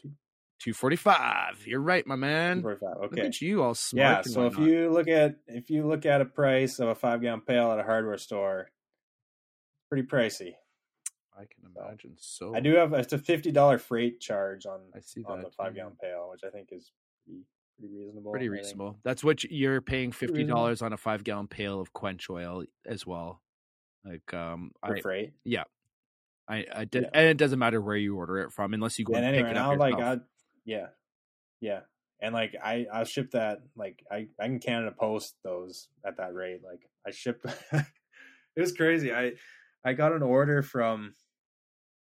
245 0.59 1.65
you're 1.67 1.81
right 1.81 2.05
my 2.05 2.15
man. 2.15 2.61
245 2.61 2.97
okay 2.97 3.15
look 3.15 3.25
at 3.25 3.41
you 3.41 3.63
all 3.63 3.73
smart 3.73 4.25
yeah 4.25 4.31
so 4.31 4.45
if 4.45 4.57
you 4.57 4.89
look 4.89 5.07
at 5.07 5.37
if 5.47 5.69
you 5.69 5.87
look 5.87 6.05
at 6.05 6.21
a 6.21 6.25
price 6.25 6.79
of 6.79 6.89
a 6.89 6.95
five 6.95 7.21
gallon 7.21 7.41
pail 7.41 7.71
at 7.71 7.79
a 7.79 7.83
hardware 7.83 8.17
store 8.17 8.69
pretty 9.89 10.07
pricey. 10.07 10.53
I 11.35 11.43
can 11.45 11.71
imagine 11.73 12.15
so 12.17 12.53
i 12.53 12.59
do 12.59 12.75
have 12.75 12.91
it's 12.93 13.13
a 13.13 13.17
$50 13.17 13.79
freight 13.79 14.19
charge 14.19 14.65
on 14.65 14.81
i 14.93 14.99
see 14.99 15.23
on 15.25 15.41
the 15.41 15.49
five 15.51 15.73
gallon 15.73 15.93
pail 16.01 16.29
which 16.31 16.41
i 16.45 16.49
think 16.49 16.69
is 16.73 16.91
pretty, 17.25 17.45
pretty 17.79 17.95
reasonable 17.95 18.31
pretty 18.31 18.49
reasonable. 18.49 18.97
That's 19.03 19.23
what 19.23 19.43
you're 19.45 19.81
paying 19.81 20.11
$50 20.11 20.47
mm-hmm. 20.47 20.85
on 20.85 20.93
a 20.93 20.97
five 20.97 21.23
gallon 21.23 21.47
pail 21.47 21.79
of 21.79 21.93
quench 21.93 22.29
oil 22.29 22.65
as 22.85 23.07
well. 23.07 23.41
Like 24.03 24.33
um 24.33 24.71
For 24.85 24.97
I, 24.97 25.01
freight? 25.01 25.33
yeah. 25.45 25.63
I, 26.49 26.65
I 26.75 26.85
did, 26.85 27.03
yeah. 27.03 27.09
and 27.13 27.27
it 27.27 27.37
doesn't 27.37 27.59
matter 27.59 27.79
where 27.79 27.95
you 27.95 28.17
order 28.17 28.39
it 28.39 28.51
from, 28.51 28.73
unless 28.73 28.97
you 28.97 29.05
go 29.05 29.13
and, 29.13 29.23
and 29.23 29.35
anyway, 29.35 29.49
pick 29.49 29.55
it 29.55 29.59
up 29.59 29.77
now, 29.77 29.85
yourself. 29.85 29.99
like 29.99 30.19
I, 30.19 30.23
yeah. 30.65 30.87
Yeah. 31.61 31.81
And 32.21 32.33
like 32.33 32.55
I 32.61 32.85
I'll 32.91 33.05
ship 33.05 33.31
that 33.31 33.59
like 33.75 34.03
I 34.11 34.27
I 34.39 34.45
can 34.45 34.59
Canada 34.59 34.93
Post 34.97 35.35
those 35.43 35.87
at 36.05 36.17
that 36.17 36.33
rate. 36.33 36.61
Like 36.63 36.81
I 37.07 37.11
ship 37.11 37.43
it 37.73 37.85
was 38.57 38.73
crazy. 38.73 39.13
I 39.13 39.33
I 39.85 39.93
got 39.93 40.11
an 40.11 40.21
order 40.21 40.61
from 40.61 41.13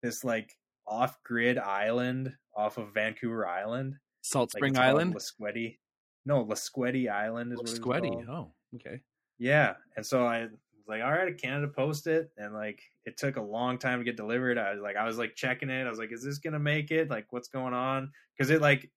this 0.02 0.24
like 0.24 0.50
off 0.86 1.18
grid 1.24 1.58
island 1.58 2.32
off 2.56 2.78
of 2.78 2.94
Vancouver 2.94 3.46
Island. 3.46 3.94
Salt 4.22 4.50
Spring 4.50 4.74
called 4.74 4.86
Island, 4.86 5.14
Lasquetty. 5.14 5.78
No, 6.26 6.44
Lasquetty 6.44 7.10
Island 7.10 7.52
is 7.52 7.58
what 7.58 7.68
it's 7.68 7.78
called. 7.78 8.26
Oh, 8.28 8.52
okay. 8.74 9.00
Yeah. 9.38 9.74
And 9.96 10.04
so 10.04 10.26
I 10.26 10.48
was 10.88 10.98
like, 10.98 11.04
all 11.04 11.12
right, 11.12 11.28
a 11.28 11.34
Canada 11.34 11.68
Post 11.68 12.06
it. 12.06 12.30
And 12.36 12.54
like, 12.54 12.80
it 13.04 13.16
took 13.16 13.36
a 13.36 13.42
long 13.42 13.78
time 13.78 13.98
to 13.98 14.04
get 14.04 14.16
delivered. 14.16 14.58
I 14.58 14.72
was 14.72 14.80
like, 14.80 14.96
I 14.96 15.04
was 15.04 15.18
like 15.18 15.34
checking 15.34 15.70
it. 15.70 15.86
I 15.86 15.90
was 15.90 15.98
like, 15.98 16.12
is 16.12 16.22
this 16.24 16.38
going 16.38 16.54
to 16.54 16.58
make 16.58 16.90
it? 16.90 17.10
Like, 17.10 17.26
what's 17.30 17.48
going 17.48 17.74
on? 17.74 18.10
Cause 18.38 18.50
it 18.50 18.60
like, 18.60 18.90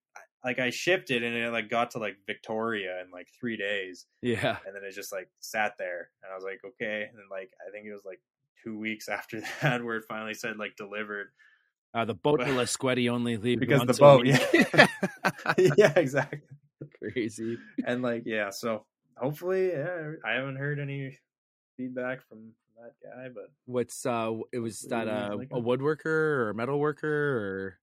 like 0.43 0.59
I 0.59 0.69
shipped 0.69 1.11
it 1.11 1.21
and 1.23 1.35
it 1.35 1.51
like 1.51 1.69
got 1.69 1.91
to 1.91 1.99
like 1.99 2.17
Victoria 2.25 3.01
in 3.03 3.11
like 3.11 3.27
three 3.39 3.57
days. 3.57 4.05
Yeah. 4.21 4.57
And 4.65 4.75
then 4.75 4.83
it 4.83 4.93
just 4.93 5.11
like 5.11 5.29
sat 5.39 5.73
there. 5.77 6.09
And 6.23 6.31
I 6.31 6.35
was 6.35 6.43
like, 6.43 6.61
okay. 6.65 7.07
And 7.09 7.17
then 7.17 7.25
like, 7.29 7.51
I 7.67 7.71
think 7.71 7.85
it 7.85 7.93
was 7.93 8.05
like 8.05 8.21
two 8.63 8.77
weeks 8.77 9.07
after 9.09 9.41
that 9.61 9.83
where 9.83 9.97
it 9.97 10.05
finally 10.07 10.33
said 10.33 10.57
like 10.57 10.75
delivered. 10.77 11.27
Uh, 11.93 12.05
the 12.05 12.13
boat 12.13 12.39
to 12.39 12.45
Lasquetty 12.45 13.09
only 13.09 13.35
leaves 13.35 13.59
Because 13.59 13.81
the 13.85 13.93
boat, 13.93 14.23
week. 15.57 15.77
yeah, 15.77 15.91
exactly. 15.97 16.39
Crazy. 17.13 17.57
And 17.85 18.01
like, 18.01 18.23
yeah. 18.25 18.49
So 18.49 18.85
hopefully, 19.17 19.71
yeah, 19.71 20.13
I 20.25 20.31
haven't 20.35 20.55
heard 20.55 20.79
any 20.79 21.17
feedback 21.81 22.21
from 22.27 22.51
that 22.77 22.93
guy, 23.03 23.29
but 23.33 23.51
What's 23.65 24.05
uh? 24.05 24.33
It 24.51 24.59
was 24.59 24.81
that 24.89 25.07
uh, 25.07 25.35
like 25.35 25.49
a 25.51 25.55
a- 25.55 25.61
woodworker 25.61 26.05
or 26.05 26.49
a 26.49 26.53
metal 26.55 26.79
worker 26.79 27.07
or 27.07 27.79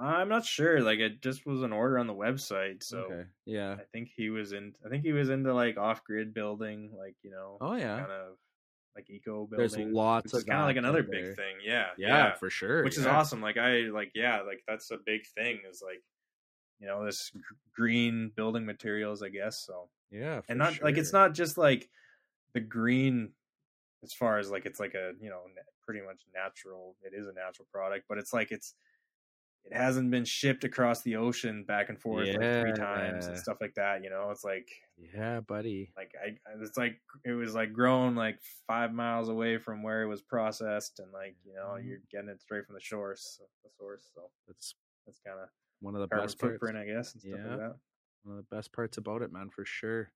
I'm 0.00 0.28
not 0.28 0.44
sure. 0.44 0.80
Like 0.80 1.00
it 1.00 1.20
just 1.22 1.44
was 1.44 1.62
an 1.62 1.72
order 1.72 1.98
on 1.98 2.06
the 2.06 2.14
website, 2.14 2.82
so 2.84 2.98
okay. 2.98 3.24
Yeah. 3.46 3.72
I 3.72 3.82
think 3.92 4.10
he 4.14 4.30
was 4.30 4.52
in. 4.52 4.74
I 4.84 4.88
think 4.88 5.02
he 5.04 5.12
was 5.12 5.28
into 5.30 5.52
like 5.52 5.76
off 5.76 6.04
grid 6.04 6.32
building, 6.34 6.90
like 6.96 7.16
you 7.22 7.30
know, 7.30 7.58
Oh 7.60 7.74
yeah. 7.74 7.98
kind 7.98 8.12
of 8.12 8.36
like 8.94 9.10
eco 9.10 9.46
building. 9.46 9.58
There's 9.58 9.76
lots 9.76 10.34
of 10.34 10.46
kind 10.46 10.60
of 10.60 10.66
like 10.66 10.76
another 10.76 11.02
big 11.02 11.24
there. 11.24 11.34
thing. 11.34 11.56
Yeah, 11.64 11.86
Yeah, 11.96 12.34
for 12.34 12.48
sure. 12.50 12.84
which 12.84 12.96
is 12.96 13.06
awesome. 13.06 13.40
Like 13.42 13.56
I 13.56 13.82
like 13.92 14.12
yeah, 14.14 14.42
like 14.42 14.62
that's 14.68 14.90
a 14.92 14.98
big 15.04 15.26
thing. 15.26 15.60
Is 15.68 15.82
like 15.84 16.02
you 16.80 16.86
know 16.86 17.04
this 17.04 17.30
gr- 17.30 17.40
green 17.74 18.30
building 18.36 18.64
materials, 18.64 19.20
I 19.24 19.30
guess. 19.30 19.58
So 19.58 19.88
Yeah, 20.12 20.42
and 20.48 20.58
not 20.60 20.80
like 20.80 20.96
it's 20.96 21.12
not 21.12 21.34
just 21.34 21.58
like 21.58 21.88
the 22.54 22.60
green 22.60 23.32
as 24.04 24.12
far 24.14 24.38
as 24.38 24.50
like 24.50 24.66
it's 24.66 24.80
like 24.80 24.94
a 24.94 25.14
you 25.20 25.30
know 25.30 25.44
pretty 25.82 26.00
much 26.02 26.24
natural 26.34 26.96
it 27.02 27.14
is 27.14 27.26
a 27.28 27.32
natural 27.32 27.66
product 27.72 28.06
but 28.08 28.18
it's 28.18 28.32
like 28.32 28.52
it's 28.52 28.74
it 29.64 29.74
hasn't 29.74 30.10
been 30.10 30.24
shipped 30.24 30.64
across 30.64 31.02
the 31.02 31.16
ocean 31.16 31.64
back 31.64 31.88
and 31.90 32.00
forth 32.00 32.30
like 32.36 32.50
three 32.58 32.72
times 32.74 33.28
and 33.28 33.38
stuff 33.38 33.58
like 33.60 33.74
that 33.76 34.02
you 34.04 34.10
know 34.10 34.30
it's 34.30 34.44
like 34.44 34.70
Yeah, 34.98 35.40
buddy. 35.40 35.94
like 35.96 36.12
I 36.22 36.36
it's 36.60 36.76
like 36.76 37.00
it 37.24 37.32
was 37.32 37.54
like 37.54 37.72
grown 37.72 38.14
like 38.14 38.40
five 38.66 38.92
miles 38.92 39.28
away 39.28 39.58
from 39.58 39.82
where 39.82 40.02
it 40.02 40.06
was 40.06 40.22
processed 40.22 41.00
and 41.00 41.12
like 41.12 41.36
you 41.44 41.54
know 41.54 41.76
Mhm. 41.76 41.82
you're 41.82 42.00
getting 42.10 42.28
it 42.28 42.40
straight 42.40 42.66
from 42.66 42.74
the 42.74 42.80
source 42.80 43.40
the 43.64 43.70
source 43.78 44.10
so 44.14 44.30
That's 44.46 44.74
that's 45.06 45.18
kind 45.20 45.40
of 45.40 45.48
one 45.80 45.94
of 45.94 46.00
the 46.00 46.08
best 46.08 46.38
parts. 46.40 46.74
I 46.76 46.84
guess 46.84 47.12
and 47.14 47.22
stuff 47.22 47.40
Yeah. 47.40 47.44
like 47.44 47.56
that 47.56 47.78
One 48.24 48.38
of 48.38 48.44
the 48.48 48.56
best 48.56 48.72
parts 48.72 48.98
about 48.98 49.22
it, 49.22 49.32
man, 49.32 49.50
for 49.50 49.64
sure. 49.64 50.12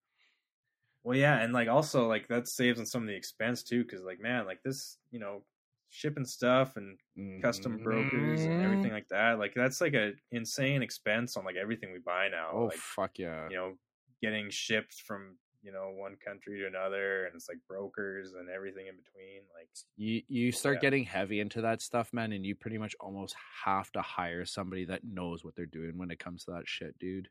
Well, 1.05 1.17
yeah, 1.19 1.39
and 1.41 1.53
like 1.53 1.69
also 1.69 2.07
like 2.09 2.29
that 2.29 2.47
saves 2.49 2.79
on 2.79 2.87
some 2.87 3.03
of 3.03 3.09
the 3.09 3.15
expense 3.17 3.63
too, 3.63 3.83
because 3.85 4.03
like 4.03 4.21
man, 4.21 4.47
like 4.47 4.63
this, 4.63 4.99
you 5.11 5.19
know, 5.19 5.45
shipping 5.89 6.25
stuff 6.25 6.77
and 6.77 6.99
custom 7.41 7.81
brokers 7.81 8.47
and 8.47 8.57
Mhm. 8.57 8.63
everything 8.63 8.93
like 8.93 9.09
that, 9.09 9.39
like 9.39 9.53
that's 9.55 9.81
like 9.81 9.95
a 9.95 10.13
insane 10.31 10.83
expense 10.83 11.37
on 11.37 11.45
like 11.45 11.57
everything 11.57 11.93
we 11.93 11.99
buy 11.99 12.29
now. 12.29 12.53
Oh 12.53 12.71
like 12.71 12.85
fuck 12.95 13.19
yeah! 13.19 13.51
you 13.51 13.57
know, 13.57 13.79
getting 14.23 14.51
shipped 14.51 14.95
from 15.03 15.39
you 15.63 15.73
know 15.73 15.91
one 15.93 16.17
country 16.25 16.61
to 16.61 16.67
another, 16.69 17.27
and 17.27 17.37
it's 17.37 17.49
like 17.49 17.59
brokers 17.69 18.33
and 18.35 18.51
everything 18.51 18.87
in 18.89 18.97
between. 18.97 19.43
Like 19.55 19.71
you 19.97 20.23
you 20.29 20.53
start 20.53 20.81
Yeah. 20.81 20.81
getting 20.81 21.05
heavy 21.05 21.41
into 21.41 21.61
that 21.63 21.83
stuff, 21.83 22.13
man, 22.13 22.33
and 22.33 22.47
you 22.47 22.55
pretty 22.55 22.79
much 22.79 22.95
almost 23.01 23.35
have 23.65 23.91
to 23.93 24.03
hire 24.03 24.45
somebody 24.45 24.85
that 24.87 25.05
knows 25.05 25.45
what 25.45 25.55
they're 25.55 25.67
doing 25.67 25.99
when 25.99 26.11
it 26.11 26.19
comes 26.19 26.45
to 26.45 26.53
that 26.53 26.69
shit, 26.69 26.99
dude. 26.99 27.29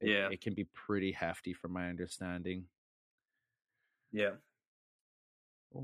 It, 0.00 0.10
Yeah. 0.10 0.28
it 0.30 0.40
can 0.40 0.54
be 0.54 0.64
pretty 0.64 1.12
hefty, 1.12 1.52
from 1.52 1.72
my 1.72 1.88
understanding. 1.88 2.66
yeah, 4.12 4.36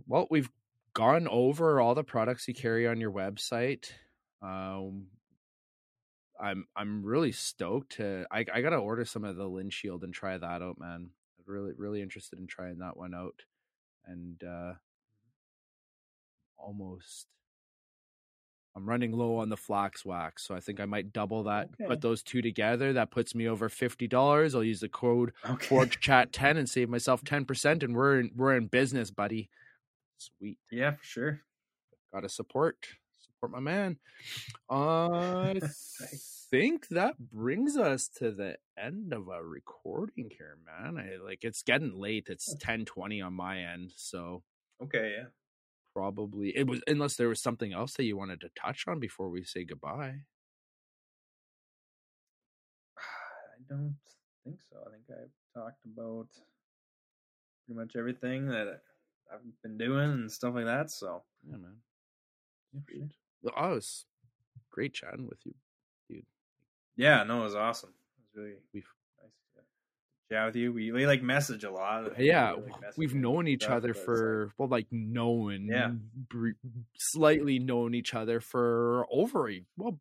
Well, 0.07 0.27
we've 0.31 0.51
gone 0.95 1.29
over 1.29 1.81
all 1.81 1.95
the 1.95 2.05
products 2.05 2.49
you 2.49 2.55
carry 2.55 2.87
on 2.87 3.01
your 3.01 3.13
website. 3.13 3.91
Um, 4.41 5.09
I'm 6.41 6.67
I'm 6.75 7.05
really 7.05 7.33
stoked 7.33 7.93
to. 7.97 8.27
I 8.31 8.45
I 8.53 8.61
gotta 8.63 8.77
order 8.77 9.05
some 9.05 9.25
of 9.25 9.37
the 9.37 9.47
Lin 9.49 9.71
Shield 9.71 10.03
and 10.05 10.13
try 10.15 10.37
that 10.39 10.63
out, 10.63 10.79
man. 10.79 11.11
I'm 11.39 11.45
really 11.47 11.73
really 11.77 12.03
interested 12.03 12.39
in 12.39 12.47
trying 12.47 12.79
that 12.79 12.97
one 12.97 13.15
out, 13.15 13.43
and 14.07 14.43
uh 14.43 14.75
almost 16.57 17.27
I'm 18.77 18.89
running 18.89 19.13
low 19.13 19.37
on 19.37 19.49
the 19.51 19.57
flax 19.57 20.05
wax, 20.05 20.45
so 20.47 20.55
I 20.55 20.61
think 20.61 20.81
I 20.81 20.85
might 20.85 21.13
double 21.13 21.45
that. 21.45 21.69
Okay. 21.75 21.87
Put 21.87 22.01
those 22.01 22.23
two 22.25 22.43
together, 22.43 22.93
that 22.95 23.11
puts 23.13 23.35
me 23.35 23.47
over 23.49 23.69
fifty 23.69 24.09
dollars. 24.09 24.55
I'll 24.55 24.65
use 24.65 24.81
the 24.81 24.89
code 24.89 25.33
Okay. 25.49 25.67
Forge 25.67 26.01
Chat 26.01 26.33
ten 26.33 26.57
and 26.57 26.69
save 26.69 26.89
myself 26.89 27.23
ten 27.25 27.45
percent, 27.45 27.83
and 27.85 27.95
we're 27.95 28.19
in, 28.21 28.31
we're 28.35 28.57
in 28.57 28.67
business, 28.67 29.11
buddy. 29.11 29.49
Sweet, 30.19 30.59
Yeah, 30.73 30.93
for 30.93 31.05
sure. 31.05 31.41
got 32.13 32.21
to 32.21 32.29
support 32.29 32.77
support 33.21 33.53
my 33.53 33.61
man. 33.61 33.99
I 34.71 35.61
think 36.51 36.89
that 36.89 37.17
brings 37.19 37.77
us 37.77 38.09
to 38.19 38.31
the 38.33 38.57
end 38.79 39.13
of 39.13 39.29
a 39.29 39.43
recording 39.43 40.31
here, 40.37 40.57
man. 40.67 40.97
I 40.99 41.17
like 41.25 41.45
it's 41.45 41.63
getting 41.63 41.95
late. 41.99 42.27
It's 42.29 42.55
ten 42.61 42.85
twenty 42.85 43.21
on 43.21 43.35
my 43.35 43.61
end, 43.61 43.93
so 43.97 44.43
Okay, 44.83 45.15
yeah. 45.19 45.25
Probably 45.95 46.57
it 46.57 46.67
was 46.67 46.83
unless 46.87 47.17
there 47.17 47.29
was 47.29 47.41
something 47.43 47.73
else 47.73 47.95
that 47.95 48.05
you 48.05 48.17
wanted 48.17 48.41
to 48.41 48.51
touch 48.61 48.85
on 48.89 49.01
before 49.01 49.31
we 49.31 49.45
say 49.45 49.65
goodbye. 49.65 50.21
I 52.99 53.63
don't 53.69 53.97
think 54.45 54.61
so. 54.63 54.77
I 54.87 54.91
think 54.91 55.05
I've 55.11 55.31
talked 55.55 55.85
about 55.85 56.29
pretty 57.67 57.79
much 57.79 57.97
everything 57.97 58.47
that 58.49 58.81
I've 59.33 59.41
been 59.63 59.79
doing 59.79 60.11
and 60.11 60.33
stuff 60.33 60.55
like 60.55 60.67
that. 60.67 60.91
So 60.91 61.23
Yeah, 61.43 61.57
man. 61.57 61.77
yeah, 62.73 62.81
sure. 62.89 63.09
Well, 63.43 63.55
I 63.57 63.69
was 63.69 64.07
great 64.71 64.95
chatting 64.95 65.27
with 65.29 65.41
you. 65.45 65.55
Dude. 66.09 66.27
Yeah, 66.97 67.23
no, 67.25 67.41
it 67.41 67.45
was 67.45 67.55
awesome. 67.55 67.91
It 67.91 68.21
was 68.39 68.45
really 68.45 68.57
to 68.57 68.83
chat 70.31 70.47
with 70.47 70.57
you. 70.57 70.73
We, 70.73 70.91
we 70.93 71.07
like 71.07 71.23
message 71.23 71.65
a 71.65 71.71
lot. 71.71 72.19
yeah, 72.21 72.55
we, 72.55 72.63
like, 72.71 72.97
we've 72.97 73.15
known 73.15 73.47
each 73.49 73.65
stuff, 73.65 73.77
other 73.77 73.95
for 73.95 74.53
well, 74.59 74.69
like 74.69 74.87
known, 74.91 75.69
Yeah. 75.71 75.93
br- 76.31 76.51
slightly 76.99 77.59
known 77.59 77.95
each 77.95 78.15
other 78.15 78.41
for 78.41 79.07
over 79.11 79.51
a 79.51 79.63
well. 79.77 79.99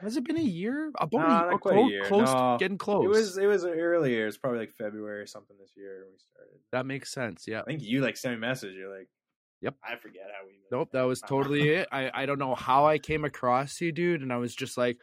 Has 0.00 0.16
it 0.16 0.24
been 0.24 0.38
a 0.38 0.42
year? 0.42 0.90
About 0.98 1.12
Nah, 1.28 1.42
a, 1.42 1.46
or 1.48 1.52
oh, 1.54 1.58
quite 1.58 1.76
a 1.76 1.88
year. 1.90 2.04
close, 2.06 2.32
No, 2.32 2.56
getting 2.58 2.78
close. 2.78 3.04
it 3.04 3.08
was 3.08 3.36
it 3.36 3.44
was 3.46 3.64
earlier. 3.66 4.26
It's 4.26 4.38
probably 4.38 4.60
like 4.60 4.72
February 4.72 5.20
or 5.20 5.26
something 5.26 5.56
this 5.60 5.72
year 5.76 6.06
we 6.10 6.16
started. 6.18 6.58
that 6.72 6.86
makes 6.86 7.12
sense. 7.12 7.44
Yeah. 7.46 7.60
I 7.60 7.64
think 7.64 7.82
you 7.82 8.00
like 8.00 8.16
sent 8.16 8.32
me 8.32 8.38
a 8.38 8.48
message. 8.48 8.74
You're 8.74 8.96
like, 8.96 9.08
Yep. 9.60 9.74
I 9.84 9.96
forget 9.96 10.22
how 10.34 10.46
we. 10.46 10.54
Nope, 10.72 10.88
that 10.92 11.02
was 11.02 11.20
totally 11.20 11.68
it. 11.74 11.88
I 11.92 12.10
I 12.14 12.24
don't 12.24 12.38
know 12.38 12.54
how 12.54 12.86
I 12.86 12.96
came 12.98 13.26
across 13.26 13.78
you, 13.82 13.92
dude, 13.92 14.22
and 14.22 14.32
I 14.32 14.38
was 14.38 14.54
just 14.54 14.78
like, 14.78 14.96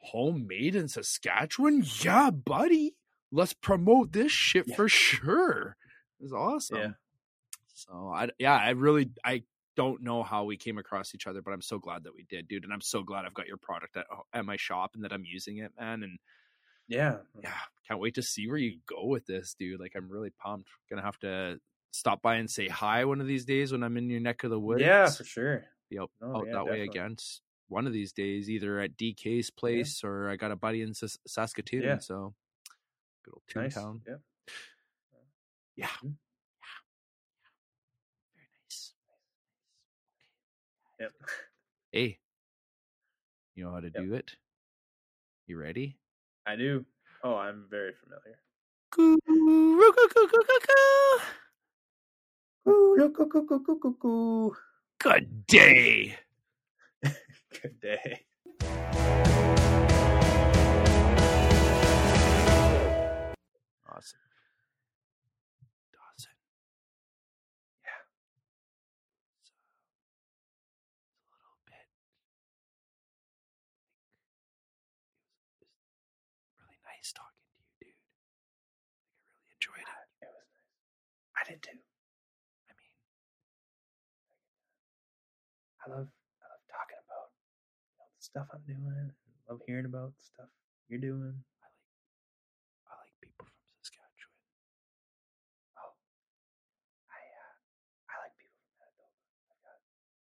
homemade 0.00 0.74
in 0.74 0.88
Saskatchewan, 0.88 1.84
yeah, 2.00 2.30
buddy. 2.30 2.94
Let's 3.32 3.54
promote 3.54 4.12
this 4.12 4.30
shit 4.30 4.68
Yeah. 4.68 4.76
for 4.76 4.88
sure. 4.88 5.76
It 6.20 6.22
was 6.22 6.32
awesome. 6.32 6.78
Yeah. 6.78 6.90
So 7.74 8.12
I 8.14 8.28
yeah, 8.38 8.54
I 8.54 8.70
really 8.70 9.10
I 9.24 9.42
don't 9.74 10.02
know 10.02 10.22
how 10.22 10.44
we 10.44 10.56
came 10.58 10.76
across 10.78 11.14
each 11.14 11.26
other, 11.26 11.40
but 11.42 11.52
I'm 11.52 11.62
so 11.62 11.78
glad 11.78 12.04
that 12.04 12.14
we 12.14 12.24
did, 12.28 12.46
dude. 12.46 12.64
And 12.64 12.72
I'm 12.72 12.82
so 12.82 13.02
glad 13.02 13.24
I've 13.24 13.32
got 13.34 13.46
your 13.48 13.56
product 13.56 13.96
at 13.96 14.06
uh, 14.12 14.20
at 14.32 14.44
my 14.44 14.56
shop 14.56 14.92
and 14.94 15.02
that 15.04 15.12
I'm 15.12 15.24
using 15.24 15.56
it, 15.58 15.72
man. 15.80 16.02
And 16.02 16.18
Yeah. 16.88 17.18
yeah, 17.42 17.54
can't 17.88 17.98
wait 18.00 18.14
to 18.16 18.22
see 18.22 18.46
where 18.48 18.58
you 18.58 18.78
go 18.86 19.06
with 19.06 19.26
this, 19.26 19.54
dude. 19.58 19.80
Like 19.80 19.92
I'm 19.96 20.10
really 20.10 20.30
pumped. 20.30 20.68
Gonna 20.90 21.02
have 21.02 21.18
to 21.20 21.58
stop 21.90 22.20
by 22.22 22.36
and 22.36 22.50
say 22.50 22.68
hi 22.68 23.04
one 23.06 23.20
of 23.20 23.26
these 23.26 23.44
days 23.46 23.72
when 23.72 23.82
I'm 23.82 23.96
in 23.96 24.10
your 24.10 24.20
neck 24.20 24.44
of 24.44 24.50
the 24.50 24.60
woods. 24.60 24.82
Yeah, 24.82 25.08
for 25.08 25.24
sure. 25.24 25.64
Be 25.90 25.98
out, 25.98 26.10
No, 26.20 26.36
out 26.36 26.46
yeah, 26.46 26.52
that 26.52 26.64
way 26.64 26.70
definitely. 26.86 26.88
again. 27.00 27.16
One 27.68 27.86
of 27.86 27.92
these 27.94 28.12
days, 28.12 28.50
either 28.50 28.78
at 28.80 28.96
DK's 28.98 29.50
place 29.50 30.04
or 30.04 30.28
I 30.28 30.36
got 30.36 30.50
a 30.52 30.56
buddy 30.56 30.82
in 30.82 30.92
Sas- 30.94 31.18
Saskatoon. 31.26 31.82
Yeah. 31.82 31.98
So 31.98 32.34
good 33.24 33.34
old 33.34 33.42
Nice. 33.54 33.74
Toontown. 33.74 34.00
Yeah. 34.06 34.16
Yeah. 35.76 35.88
Mhm. 36.04 36.16
Very 38.34 38.48
nice. 38.64 38.94
Yep. 41.00 41.12
Hey, 41.92 42.18
you 43.54 43.64
know 43.64 43.72
how 43.72 43.80
to 43.80 43.90
Yep. 43.94 43.94
do 43.94 44.14
it? 44.14 44.36
You 45.46 45.58
ready? 45.58 45.98
I 46.46 46.56
do. 46.56 46.84
Oh, 47.22 47.36
I'm 47.36 47.66
very 47.70 47.92
familiar. 47.94 48.38
Good 54.98 55.46
day. 55.46 56.16
Good 57.62 57.80
day. 57.80 58.24
Nice 77.02 77.10
talking 77.18 77.42
to 77.50 77.50
you, 77.58 77.66
dude. 77.82 77.98
Like, 78.14 79.26
I 79.26 79.34
really 79.34 79.50
enjoyed 79.58 79.82
it. 79.82 79.90
It 80.22 80.30
was 80.30 80.46
nice. 80.54 80.70
I 81.34 81.42
did 81.50 81.58
too. 81.62 81.82
I 82.70 82.72
mean, 82.78 82.94
I 85.82 85.90
love 85.90 86.06
I 86.14 86.46
love 86.46 86.62
talking 86.70 87.00
about 87.02 87.34
you 87.90 87.98
know, 87.98 88.06
the 88.06 88.22
stuff 88.22 88.46
I'm 88.54 88.62
doing. 88.62 89.10
I 89.10 89.42
love 89.50 89.66
hearing 89.66 89.90
about 89.90 90.14
stuff 90.22 90.46
you're 90.86 91.02
doing. 91.02 91.42
I 91.42 91.66
like, 91.66 91.82
I 92.86 92.92
like 93.02 93.14
people 93.18 93.50
from 93.50 93.66
Saskatchewan. 93.82 94.38
Oh, 95.82 95.98
I 97.10 97.18
uh, 97.18 97.54
I 98.14 98.14
like 98.30 98.34
people 98.38 98.62
from 98.62 98.78
Manitoba. 98.78 99.10
I've 99.50 99.58
got 99.66 99.78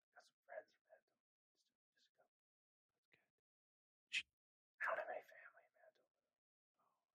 I've 0.05 0.13
got 0.13 0.25
some 0.29 0.41
friends 0.45 0.69
from 0.69 0.85
Manitoba. 0.93 1.33
Just, 4.13 4.21
just 4.21 4.29
go. 4.29 4.37
I 4.85 4.93
don't 4.93 5.01
have 5.01 5.09
any 5.17 5.25
family 5.25 5.49
in 5.49 5.81
Manitoba. 5.81 5.97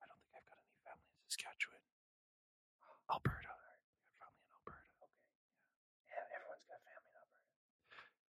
I 0.02 0.10
don't 0.10 0.18
think 0.26 0.34
I've 0.42 0.48
got 0.50 0.58
any 0.58 0.74
family 0.82 1.06
in 1.14 1.22
Saskatchewan. 1.30 1.82
Alberta. 3.10 3.52
Got 4.18 4.32
family 4.32 4.44
in 4.44 4.52
Alberta. 4.54 4.84
Okay. 5.00 5.12
Yeah, 6.10 6.24
everyone's 6.36 6.64
got 6.68 6.80
family 6.84 7.08
in 7.08 7.16
Alberta. 7.20 7.48
Wait 7.88 8.00
a 8.00 8.08
minute. 8.08 8.28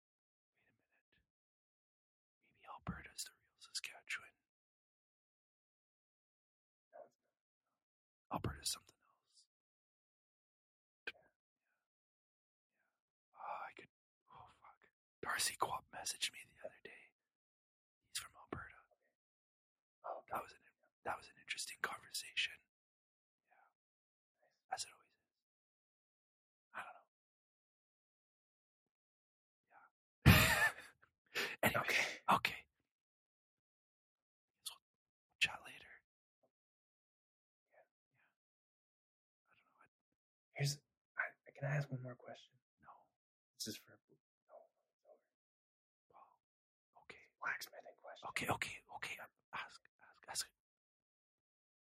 Maybe 2.55 2.67
Alberta's 2.71 3.23
the 3.27 3.33
real 3.35 3.59
Saskatchewan. 3.59 4.33
No, 6.95 6.99
it's 7.07 7.19
not. 7.19 7.35
Alberta's 8.31 8.71
something 8.71 8.95
else. 9.07 9.43
Yeah, 11.07 11.13
yeah. 11.13 11.27
Oh, 13.37 13.59
I 13.67 13.71
could. 13.75 13.91
Oh 14.31 14.47
fuck. 14.63 14.79
Darcy 15.21 15.55
Quap 15.59 15.83
messaged 15.91 16.31
me 16.31 16.41
the 16.47 16.63
other 16.63 16.81
day. 16.83 17.11
He's 18.11 18.19
from 18.23 18.33
Alberta. 18.39 18.79
Oh, 20.07 20.23
okay. 20.23 20.31
That 20.31 20.41
was 20.43 20.51
an 20.55 20.63
that 21.05 21.17
was 21.17 21.27
an 21.27 21.37
interesting 21.41 21.77
conversation. 21.81 22.55
Yeah, 23.51 23.65
as 24.75 24.83
it 24.85 24.91
always 24.93 25.11
is. 25.11 25.27
I 26.75 26.81
don't 26.85 26.95
know. 26.95 27.07
Yeah. 30.25 31.50
Anyway, 31.63 31.81
Okay. 31.81 32.03
okay. 32.31 32.59
We'll 34.67 35.39
chat 35.39 35.59
later. 35.65 35.91
Yeah. 37.73 37.85
I 39.47 39.53
don't 39.53 39.65
know. 39.77 39.89
Here's 40.55 40.77
I, 41.17 41.23
can 41.57 41.67
I 41.71 41.75
ask 41.77 41.89
one 41.91 42.01
more 42.03 42.15
question? 42.15 42.53
no. 42.83 42.89
This 43.59 43.67
is 43.69 43.77
for 43.77 43.91
no, 44.49 44.57
Well, 46.09 46.27
okay. 47.05 47.21
blacksmithing 47.41 47.97
question. 48.01 48.27
Okay. 48.29 48.47
Okay. 48.49 48.75
Okay. 48.97 49.15
Ask. 49.53 49.79
Ask. 50.01 50.21
Ask. 50.29 50.45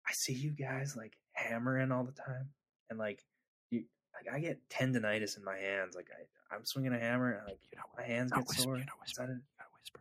I 0.07 0.13
see 0.13 0.33
you 0.33 0.51
guys 0.51 0.95
like 0.95 1.13
hammering 1.33 1.91
all 1.91 2.03
the 2.03 2.11
time, 2.13 2.49
and 2.89 2.99
like 2.99 3.23
you, 3.71 3.85
like 4.15 4.33
I 4.33 4.39
get 4.39 4.59
tendonitis 4.69 5.37
in 5.37 5.43
my 5.43 5.57
hands. 5.57 5.95
Like 5.95 6.07
I, 6.11 6.55
I'm 6.55 6.65
swinging 6.65 6.93
a 6.93 6.99
hammer, 6.99 7.31
and 7.33 7.47
like 7.47 7.59
You're 7.71 7.79
not. 7.81 7.89
my 7.97 8.03
hands 8.05 8.31
get 8.31 8.47
whisper, 8.47 8.61
sore. 8.63 8.77
you're 8.77 8.85
not 8.85 8.95
Is 9.07 9.13
that 9.17 9.27
whispering. 9.27 9.41
You 9.59 9.65
whisper. 9.79 9.99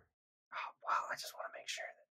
Oh, 0.54 0.70
wow, 0.86 1.02
I 1.10 1.14
just 1.16 1.32
want 1.34 1.46
to 1.52 1.54
make 1.58 1.68
sure 1.68 1.84
that 1.88 2.06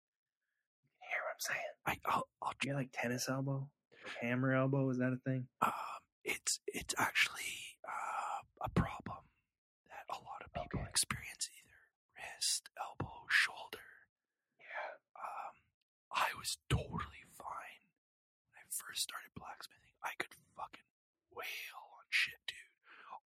you 0.81 0.89
can 0.97 1.07
hear 1.09 1.21
what 1.23 1.33
I'm 1.37 1.43
saying. 1.45 1.73
I. 1.85 1.93
I'll. 2.09 2.27
I'll. 2.41 2.53
Do 2.59 2.67
you 2.69 2.73
like 2.75 2.89
tennis 2.93 3.29
elbow, 3.29 3.67
like 3.93 4.15
hammer 4.21 4.53
elbow? 4.53 4.89
Is 4.89 4.97
that 4.97 5.13
a 5.13 5.19
thing? 5.23 5.47
Um, 5.61 5.71
it's 6.23 6.59
it's 6.67 6.93
actually 6.97 7.77
uh, 7.87 8.41
a 8.65 8.69
problem 8.69 9.25
that 9.89 10.05
a 10.09 10.17
lot 10.21 10.41
of 10.45 10.53
people 10.53 10.81
Okay. 10.81 10.89
experience 10.89 11.49
either 11.53 11.79
wrist, 12.17 12.69
elbow, 12.77 13.25
shoulder. 13.29 13.85
Yeah. 14.59 15.01
Um, 15.17 15.53
I 16.13 16.29
was 16.37 16.57
totally 16.69 17.25
fine 17.37 17.81
when 18.49 18.61
I 18.61 18.63
first 18.69 19.01
started 19.01 19.33
blacksmithing. 19.37 19.97
I 20.05 20.13
could 20.17 20.33
fucking 20.57 20.85
wail 21.33 21.80
shit, 22.11 22.39
dude, 22.45 22.71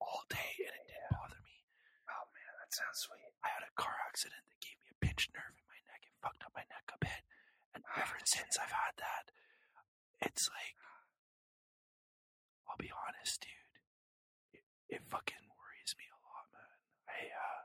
all 0.04 0.28
day, 0.28 0.54
and 0.60 0.76
it 0.76 0.86
didn't 0.92 1.16
bother 1.16 1.40
me. 1.42 1.64
Oh 2.12 2.28
man, 2.36 2.54
that 2.60 2.76
sounds 2.76 3.00
sweet. 3.00 3.32
I 3.42 3.50
had 3.56 3.64
a 3.64 3.72
car 3.80 3.96
accident 4.08 4.44
that 4.52 4.60
gave 4.60 4.76
me 4.84 4.92
a 4.92 4.98
pinched 5.00 5.32
nerve 5.32 5.56
in 5.56 5.66
my 5.72 5.80
neck. 5.88 6.04
It 6.04 6.14
fucked 6.20 6.44
up 6.44 6.52
my 6.52 6.68
neck 6.68 6.88
a 6.92 7.00
bit, 7.00 7.24
and 7.74 7.84
ever 7.96 8.20
since 8.28 8.60
I've 8.60 8.76
had 8.76 8.96
that, 9.00 9.32
it's 10.22 10.52
like, 10.52 10.76
I'll 12.68 12.80
be 12.80 12.92
honest, 12.92 13.42
dude. 13.48 13.76
It, 14.60 14.66
it 15.00 15.02
fucking 15.08 15.48
worries 15.56 15.96
me 15.96 16.06
a 16.12 16.20
lot, 16.28 16.46
man. 16.52 16.78
I, 17.08 17.20
uh, 17.32 17.62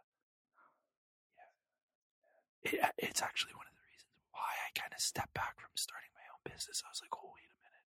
it, 2.63 2.79
it's 3.11 3.23
actually 3.23 3.55
one 3.59 3.67
of 3.67 3.75
the 3.75 3.87
reasons 3.91 4.15
why 4.31 4.51
I 4.67 4.71
kind 4.79 4.95
of 4.95 5.01
stepped 5.03 5.35
back 5.35 5.59
from 5.59 5.75
starting 5.75 6.11
my 6.15 6.27
own 6.31 6.43
business. 6.47 6.83
I 6.87 6.91
was 6.91 7.03
like, 7.03 7.15
oh 7.15 7.31
wait 7.35 7.51
a 7.51 7.59
minute, 7.63 7.91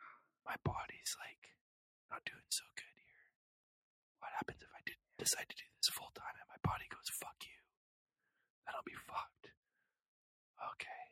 my 0.48 0.56
body's 0.64 1.16
like 1.20 1.56
not 2.10 2.24
doing 2.26 2.46
so 2.50 2.64
good 2.76 2.94
here. 2.96 3.26
What 4.22 4.32
happens 4.36 4.62
if 4.62 4.72
I 4.72 4.82
did 4.86 4.98
decide 5.18 5.48
to 5.50 5.56
do 5.58 5.66
this 5.78 5.90
full 5.92 6.12
time 6.14 6.36
and 6.38 6.48
my 6.50 6.60
body 6.62 6.86
goes 6.90 7.10
fuck 7.12 7.38
you? 7.44 7.58
Then 8.64 8.74
I'll 8.76 8.86
be 8.86 8.96
fucked. 8.96 9.52
Okay, 10.76 11.02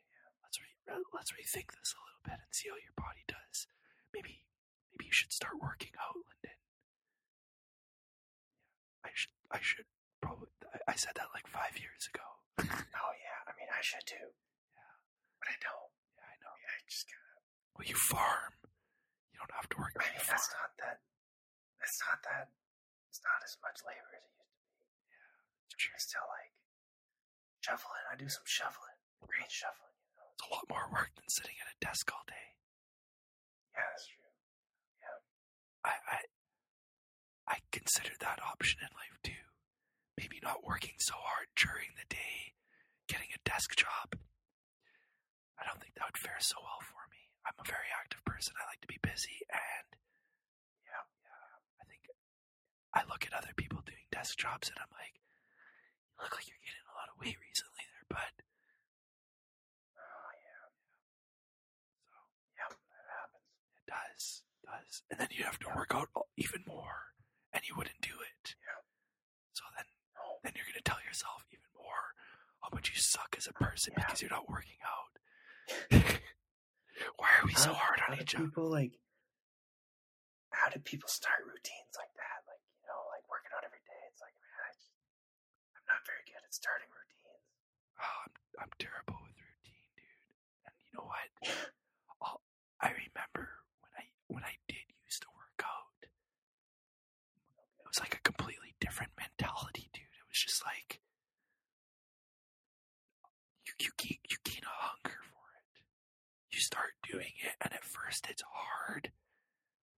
let's 0.43 0.57
re- 0.59 0.81
let's 1.13 1.31
rethink 1.33 1.71
this 1.77 1.93
a 1.95 2.01
little 2.01 2.23
bit 2.25 2.41
and 2.41 2.51
see 2.51 2.69
how 2.69 2.77
your 2.81 2.95
body 2.97 3.23
does. 3.29 3.67
Maybe 4.13 4.43
maybe 4.91 5.05
you 5.09 5.15
should 5.15 5.31
start 5.33 5.61
working 5.61 5.93
out, 6.01 6.17
Lyndon. 6.17 6.59
Yeah, 6.59 9.05
I 9.05 9.09
should 9.13 9.35
I 9.51 9.59
should 9.61 9.85
probably 10.21 10.49
I, 10.65 10.91
I 10.91 10.95
said 10.97 11.13
that 11.15 11.29
like 11.33 11.47
five 11.47 11.77
years 11.77 12.09
ago. 12.09 12.25
oh 12.61 13.13
yeah, 13.21 13.39
I 13.47 13.51
mean 13.55 13.69
I 13.71 13.81
should 13.81 14.05
too. 14.05 14.33
Yeah. 14.73 14.93
But 15.39 15.47
I 15.53 15.57
don't. 15.61 15.91
Yeah, 16.17 16.25
I 16.27 16.35
know. 16.41 16.51
I, 16.51 16.57
mean, 16.59 16.71
I 16.73 16.79
just 16.89 17.05
kind 17.07 17.21
of. 17.37 17.41
Well, 17.77 17.87
you 17.87 17.95
farm. 17.95 18.53
You 19.35 19.43
don't 19.43 19.51
have 19.59 19.67
to 19.67 19.77
work. 19.83 19.91
I 19.99 20.07
mean, 20.15 20.23
that's 20.31 20.47
not 20.55 20.71
that. 20.79 21.03
That's 21.83 21.99
not 22.07 22.23
that. 22.23 22.55
It's 23.11 23.19
not 23.19 23.43
as 23.43 23.59
much 23.59 23.83
labor 23.83 24.15
as 24.15 24.23
it 24.23 24.31
used 24.31 24.47
to 24.47 24.63
be. 24.63 25.11
Yeah, 25.11 25.91
it's 25.99 26.07
still 26.07 26.23
like 26.31 26.55
shoveling. 27.59 28.03
I 28.07 28.15
do 28.15 28.31
some 28.31 28.47
shoveling, 28.47 28.95
green 29.27 29.51
shoveling. 29.51 29.91
You 30.07 30.23
know, 30.23 30.31
it's 30.39 30.45
a 30.47 30.51
lot 30.55 30.71
more 30.71 30.87
work 30.87 31.11
than 31.19 31.27
sitting 31.27 31.59
at 31.59 31.67
a 31.67 31.75
desk 31.83 32.07
all 32.15 32.23
day. 32.31 32.55
Yeah, 33.75 33.83
that's 33.91 34.07
true. 34.07 34.31
Yeah, 35.03 35.19
I 35.83 35.93
I 35.99 36.19
I 37.43 37.57
considered 37.75 38.23
that 38.23 38.39
option 38.39 38.79
in 38.87 38.91
life 38.95 39.19
too. 39.19 39.43
Maybe 40.15 40.39
not 40.39 40.63
working 40.63 40.95
so 41.03 41.19
hard 41.19 41.51
during 41.59 41.91
the 41.99 42.07
day, 42.07 42.55
getting 43.11 43.35
a 43.35 43.41
desk 43.43 43.75
job. 43.75 44.15
I 45.59 45.67
don't 45.67 45.83
think 45.83 45.99
that 45.99 46.07
would 46.07 46.23
fare 46.23 46.39
so 46.39 46.55
well 46.63 46.79
for 46.79 47.03
me. 47.11 47.24
I'm 47.45 47.57
a 47.61 47.67
very 47.67 47.89
active 48.01 48.23
person. 48.25 48.53
I 48.57 48.65
like 48.69 48.81
to 48.81 48.89
be 48.89 48.99
busy 49.01 49.45
and 49.53 49.87
yeah, 50.85 51.05
yeah. 51.23 51.53
I 51.81 51.83
think 51.85 52.09
I 52.93 53.05
look 53.05 53.25
at 53.25 53.37
other 53.37 53.53
people 53.55 53.81
doing 53.85 54.05
desk 54.11 54.37
jobs 54.37 54.69
and 54.69 54.77
I'm 54.81 54.91
like, 54.97 55.15
you 55.15 56.25
look 56.25 56.33
like 56.33 56.47
you're 56.49 56.61
gaining 56.65 56.89
a 56.89 56.97
lot 56.97 57.09
of 57.13 57.19
weight 57.21 57.37
recently 57.37 57.85
there, 57.85 58.05
bud. 58.09 58.35
Oh 59.99 60.29
yeah. 60.41 60.65
So 62.09 62.15
yeah, 62.57 62.69
that 62.73 63.07
happens. 63.13 63.49
It 63.77 63.85
does, 63.85 64.23
it 64.41 64.63
does. 64.65 64.93
And 65.11 65.17
then 65.19 65.29
you 65.31 65.43
have 65.45 65.59
to 65.61 65.69
work 65.75 65.93
out 65.93 66.09
even 66.37 66.63
more, 66.65 67.13
and 67.53 67.61
you 67.67 67.75
wouldn't 67.77 68.01
do 68.01 68.15
it. 68.19 68.55
Yeah. 68.63 68.81
So 69.53 69.63
then, 69.77 69.85
oh. 70.17 70.41
then 70.43 70.53
you're 70.55 70.67
gonna 70.67 70.85
tell 70.85 71.01
yourself 71.05 71.45
even 71.51 71.69
more 71.77 72.15
how 72.61 72.69
much 72.73 72.89
you 72.89 72.97
suck 72.99 73.35
as 73.37 73.47
a 73.47 73.53
person 73.53 73.93
yeah. 73.93 74.03
because 74.05 74.21
you're 74.21 74.33
not 74.33 74.49
working 74.49 74.79
out. 74.81 75.13
Why 77.17 77.29
are 77.41 77.45
we 77.45 77.53
so 77.55 77.73
hard 77.73 77.99
on 78.07 78.19
each 78.19 78.35
other? 78.35 78.45
People 78.45 78.69
like, 78.71 78.95
how 80.51 80.69
did 80.71 80.83
people 80.85 81.09
start 81.11 81.43
routines 81.43 81.93
like 81.99 82.13
that? 82.15 82.39
Like 82.47 82.63
you 82.79 82.87
know, 82.87 83.01
like 83.11 83.25
working 83.27 83.51
out 83.55 83.63
every 83.67 83.83
day. 83.83 84.01
It's 84.11 84.21
like, 84.23 84.35
man, 84.39 84.59
I 84.63 84.71
I'm 85.75 85.85
not 85.91 86.01
very 86.07 86.23
good 86.27 86.39
at 86.39 86.53
starting 86.55 86.87
routines. 86.89 87.43
Oh, 87.99 88.17
I'm, 88.27 88.33
I'm 88.67 88.73
terrible 88.79 89.19
with 89.23 89.35
routine, 89.35 89.91
dude. 89.95 90.23
And 90.67 90.75
you 90.87 90.91
know 90.95 91.05
what? 91.07 91.29
I'll, 92.23 92.41
I 92.79 92.91
remember 92.95 93.43
when 93.83 93.93
I 93.99 94.05
when 94.31 94.43
I 94.47 94.55
did 94.67 94.87
used 95.03 95.21
to 95.23 95.31
work 95.35 95.59
out, 95.63 95.99
it 96.07 97.87
was 97.87 97.99
like 97.99 98.15
a 98.15 98.23
completely 98.23 98.73
different 98.79 99.11
mentality, 99.19 99.89
dude. 99.93 100.07
It 100.15 100.27
was 100.27 100.39
just 100.39 100.63
like 100.65 100.99
you 103.67 103.73
you 103.79 103.91
gain 103.97 104.17
you 104.29 104.37
gain 104.43 104.63
a 104.63 104.75
hunger 104.87 105.19
for 105.27 105.45
it. 105.59 105.65
You 106.51 106.59
start 106.59 106.93
doing 107.03 107.33
it, 107.43 107.55
and 107.61 107.73
at 107.73 107.83
first 107.83 108.27
it's 108.29 108.43
hard. 108.47 109.11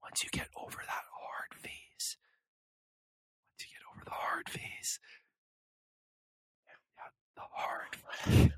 Once 0.02 0.24
you 0.24 0.30
get 0.32 0.48
over 0.56 0.78
that 0.78 1.06
hard 1.12 1.54
phase, 1.62 2.18
once 3.54 3.62
you 3.62 3.68
get 3.74 3.84
over 3.94 4.04
the 4.06 4.12
hard 4.12 4.50
phase, 4.50 5.00
yeah, 6.66 6.80
yeah 6.98 7.12
the 7.36 7.42
hard. 7.52 7.96
phase. 7.96 8.52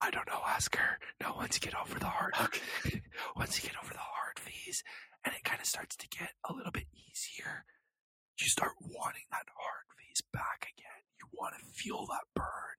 I 0.00 0.10
don't 0.10 0.26
know, 0.26 0.40
ask 0.46 0.74
her. 0.76 0.98
No, 1.20 1.34
once 1.36 1.51
you 1.51 1.51
get 1.62 1.78
over 1.78 1.98
the 1.98 2.10
hard, 2.10 2.34
once 3.36 3.62
you 3.62 3.70
get 3.70 3.78
over 3.82 3.94
the 3.94 4.02
hard 4.02 4.38
phase, 4.38 4.82
and 5.24 5.32
it 5.34 5.44
kind 5.44 5.60
of 5.60 5.66
starts 5.66 5.94
to 5.96 6.08
get 6.08 6.34
a 6.44 6.52
little 6.52 6.72
bit 6.72 6.86
easier, 6.92 7.64
you 8.38 8.48
start 8.48 8.72
wanting 8.80 9.30
that 9.30 9.46
hard 9.54 9.86
phase 9.96 10.22
back 10.32 10.66
again. 10.74 11.06
You 11.22 11.30
want 11.32 11.54
to 11.54 11.64
feel 11.64 12.04
that 12.06 12.26
burn, 12.34 12.74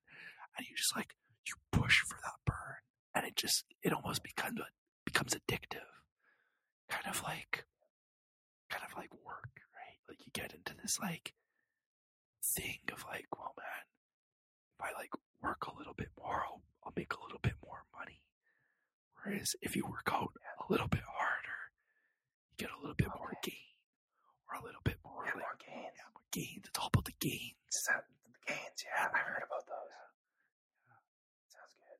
and 0.57 0.67
you 0.67 0.75
just 0.75 0.95
like 0.95 1.15
you 1.47 1.55
push 1.71 1.99
for 2.01 2.17
that 2.23 2.43
burn, 2.45 2.83
and 3.15 3.25
it 3.25 3.35
just 3.35 3.63
it 3.81 3.93
almost 3.93 4.21
becomes 4.21 4.59
becomes 5.05 5.33
addictive, 5.33 5.87
kind 6.89 7.07
of 7.07 7.23
like 7.23 7.63
kind 8.69 8.83
of 8.83 8.97
like 8.97 9.13
work, 9.25 9.63
right? 9.71 9.99
Like 10.09 10.19
you 10.25 10.31
get 10.33 10.53
into 10.53 10.73
this 10.81 10.99
like 10.99 11.33
thing 12.43 12.79
of 12.91 13.05
like, 13.07 13.27
well, 13.37 13.53
man, 13.57 13.83
if 14.75 14.85
I 14.85 14.99
like 14.99 15.11
work 15.41 15.67
a 15.67 15.77
little 15.77 15.93
bit 15.93 16.09
more, 16.19 16.43
I'll, 16.43 16.61
I'll 16.83 16.93
make 16.95 17.13
a 17.13 17.23
little 17.23 17.39
bit 17.41 17.55
more 17.63 17.83
money. 17.97 18.19
Whereas 19.23 19.55
if 19.61 19.75
you 19.75 19.83
work 19.85 20.09
out 20.11 20.31
a 20.59 20.71
little 20.71 20.87
bit 20.87 21.01
harder, 21.07 21.59
you 22.51 22.57
get 22.57 22.69
a 22.75 22.79
little 22.81 22.95
bit 22.95 23.07
okay. 23.07 23.17
more 23.17 23.33
gain 23.41 23.73
or 24.51 24.59
a 24.59 24.63
little 24.63 24.81
bit 24.83 24.97
more, 25.05 25.23
yeah, 25.23 25.31
like, 25.31 25.47
more 25.47 25.57
gains. 25.63 25.95
Yeah, 25.95 26.11
more 26.11 26.27
gains. 26.31 26.63
It's 26.67 26.79
all 26.79 26.91
about 26.91 27.05
the 27.05 27.15
gains. 27.19 27.73
That, 27.87 28.03
the 28.27 28.53
gains, 28.53 28.79
yeah, 28.83 29.07
I've 29.07 29.15
heard 29.15 29.43
about 29.47 29.63
those. 29.63 29.93
Yeah. 29.95 30.99
Sounds 31.55 31.75
good. 31.79 31.99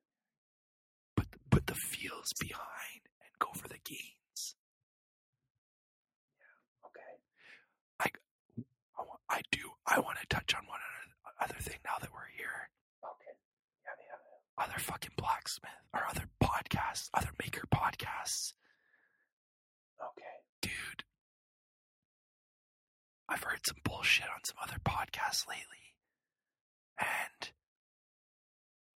Put 1.16 1.28
the, 1.32 1.38
put 1.48 1.66
the 1.66 1.74
feels 1.74 2.32
behind 2.38 3.08
and 3.24 3.32
go 3.40 3.48
for 3.56 3.68
the 3.68 3.80
gains. 3.84 4.54
Yeah. 6.36 6.92
Okay. 6.92 7.12
I, 8.00 8.08
I, 9.00 9.38
I 9.38 9.40
do. 9.50 9.64
I 9.86 10.00
want 10.00 10.18
to 10.20 10.26
touch 10.28 10.54
on 10.54 10.66
one 10.68 10.80
other 11.40 11.56
thing 11.60 11.80
now 11.84 11.96
that 12.00 12.12
we're 12.12 12.30
here. 12.36 12.68
Okay. 14.58 14.66
Yeah, 14.66 14.68
yeah. 14.68 14.72
Other 14.72 14.78
fucking 14.78 15.12
blacksmith 15.16 15.70
or 15.92 16.02
other 16.08 16.28
podcasts, 16.42 17.10
other 17.14 17.30
maker 17.42 17.66
podcasts. 17.74 18.52
Okay. 20.00 20.36
Dude, 20.62 21.04
I've 23.28 23.42
heard 23.42 23.66
some 23.66 23.76
bullshit 23.84 24.26
on 24.26 24.44
some 24.44 24.56
other 24.62 24.78
podcasts 24.84 25.46
lately. 25.48 25.94
And 26.98 27.50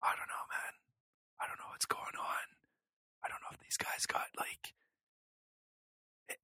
I 0.04 0.10
don't 0.16 0.28
know, 0.28 0.46
man. 0.52 0.74
I 1.42 1.48
don't 1.48 1.58
know 1.58 1.70
what's 1.72 1.86
going 1.86 2.16
on. 2.20 2.46
I 3.24 3.30
don't 3.30 3.42
know 3.42 3.54
if 3.54 3.60
these 3.60 3.78
guys 3.78 4.06
got 4.06 4.28
like 4.38 4.74
it, 6.30 6.38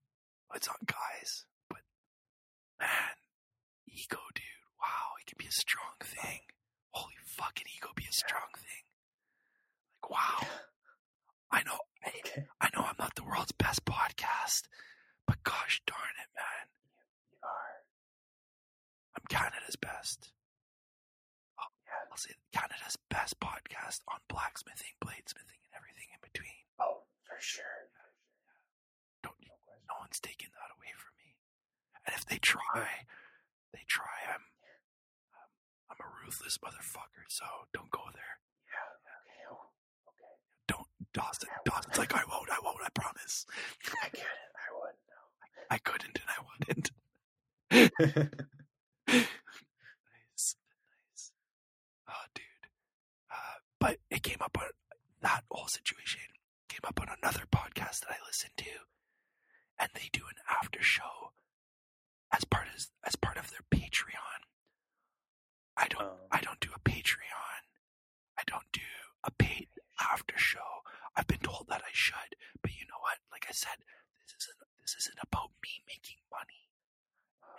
it's 0.56 0.68
not 0.68 0.86
guys, 0.86 1.46
but 1.70 1.82
man, 2.80 3.16
ego, 3.88 4.20
dude. 4.34 4.44
Wow, 4.82 5.14
it 5.20 5.28
can 5.28 5.38
be 5.38 5.48
a 5.48 5.52
strong 5.52 5.96
thing. 6.02 6.40
Holy 6.92 7.14
fucking 7.26 7.68
ego 7.78 7.90
be 7.96 8.06
a 8.10 8.14
strong 8.14 8.50
thing. 8.58 8.84
Like 10.02 10.10
wow. 10.12 10.48
I 11.52 11.64
know 11.64 11.78
I, 12.06 12.12
I 12.62 12.70
know 12.76 12.86
I'm 12.88 12.96
not 13.00 13.16
the 13.16 13.24
world's 13.24 13.52
best 13.52 13.86
podcast, 13.86 14.64
but 15.28 15.44
gosh 15.44 15.82
darn 15.86 16.16
it, 16.22 16.30
man 16.36 16.66
You 17.30 17.38
are. 17.44 17.76
I'm 19.18 19.26
Canada's 19.30 19.76
best. 19.76 20.32
Oh, 21.60 21.70
yeah. 21.86 22.08
I'll 22.10 22.18
say 22.18 22.32
Canada's 22.54 22.98
best 23.10 23.40
podcast 23.40 24.02
on 24.08 24.20
blacksmithing, 24.30 24.96
bladesmithing, 25.04 25.60
and 25.68 25.74
everything 25.76 26.08
in 26.14 26.22
between. 26.24 26.64
Oh, 26.80 27.04
for 27.28 27.38
sure. 27.40 27.92
Don't 29.24 29.36
no, 29.46 29.54
no 29.90 29.96
one's 30.00 30.20
taking 30.20 30.50
that 30.56 30.72
away 30.78 30.92
from 30.98 31.14
me. 31.20 31.36
And 32.08 32.16
if 32.16 32.26
they 32.26 32.38
try, 32.40 33.06
they 33.74 33.84
try. 33.88 34.18
I'm, 34.34 34.42
um, 35.36 35.52
I'm 35.92 36.00
a 36.02 36.10
ruthless 36.24 36.58
motherfucker. 36.58 37.28
So 37.28 37.46
don't 37.74 37.92
go 37.92 38.08
there. 38.16 38.40
Yeah. 38.72 38.90
Okay. 39.22 39.42
Oh, 39.52 39.70
okay. 40.10 40.34
Don't 40.68 40.88
Dawson. 41.14 41.50
Dawson's 41.66 41.98
like 41.98 42.14
I 42.16 42.24
won't. 42.30 42.50
I 42.50 42.58
won't. 42.64 42.78
I 42.84 42.90
promise. 42.94 43.46
I 44.04 44.08
couldn't. 44.10 44.24
I 44.56 44.70
wouldn't. 44.80 44.98
No. 45.10 45.20
I, 45.70 45.76
I 45.76 45.78
couldn't, 45.80 46.20
and 46.20 46.30
I 46.30 46.40
wouldn't 46.48 46.92
nice. 49.08 50.56
Nice. 51.08 51.32
Oh, 52.10 52.26
dude. 52.36 52.44
Uh, 53.32 53.58
but 53.80 53.98
it 54.10 54.24
came 54.24 54.38
up 54.42 54.58
on 54.60 54.68
that 55.22 55.44
whole 55.52 55.68
situation 55.68 56.22
came 56.70 56.80
up 56.88 57.00
on 57.02 57.08
another 57.22 57.44
podcast 57.52 58.02
that 58.02 58.12
I 58.12 58.18
listened 58.28 58.54
to, 58.58 58.72
and 59.80 59.90
they 59.94 60.10
do 60.12 60.22
an 60.28 60.36
after 60.50 60.82
show 60.82 61.32
as 62.34 62.44
part 62.46 62.68
of 62.68 62.88
as 63.06 63.16
part 63.16 63.38
of 63.38 63.50
their 63.52 63.64
Patreon. 63.72 64.42
I 65.78 65.88
don't 65.88 66.02
Oh. 66.04 66.18
I 66.32 66.40
don't 66.42 66.60
do 66.60 66.70
a 66.76 66.80
Patreon. 66.80 67.62
I 68.38 68.44
don't 68.48 68.66
do 68.74 68.82
a 69.24 69.32
paid 69.32 69.68
after 70.00 70.38
show. 70.38 70.84
I've 71.16 71.28
been 71.28 71.44
told 71.44 71.68
that 71.70 71.82
I 71.84 71.92
should, 71.92 72.36
but 72.62 72.72
you 72.72 72.86
know 72.88 73.00
what? 73.02 73.20
Like 73.32 73.46
I 73.50 73.54
said, 73.54 73.80
this 74.24 74.34
isn't 74.40 74.60
this 74.82 74.96
isn't 75.06 75.20
about 75.22 75.52
me 75.62 75.84
making 75.88 76.24
money. 76.32 76.72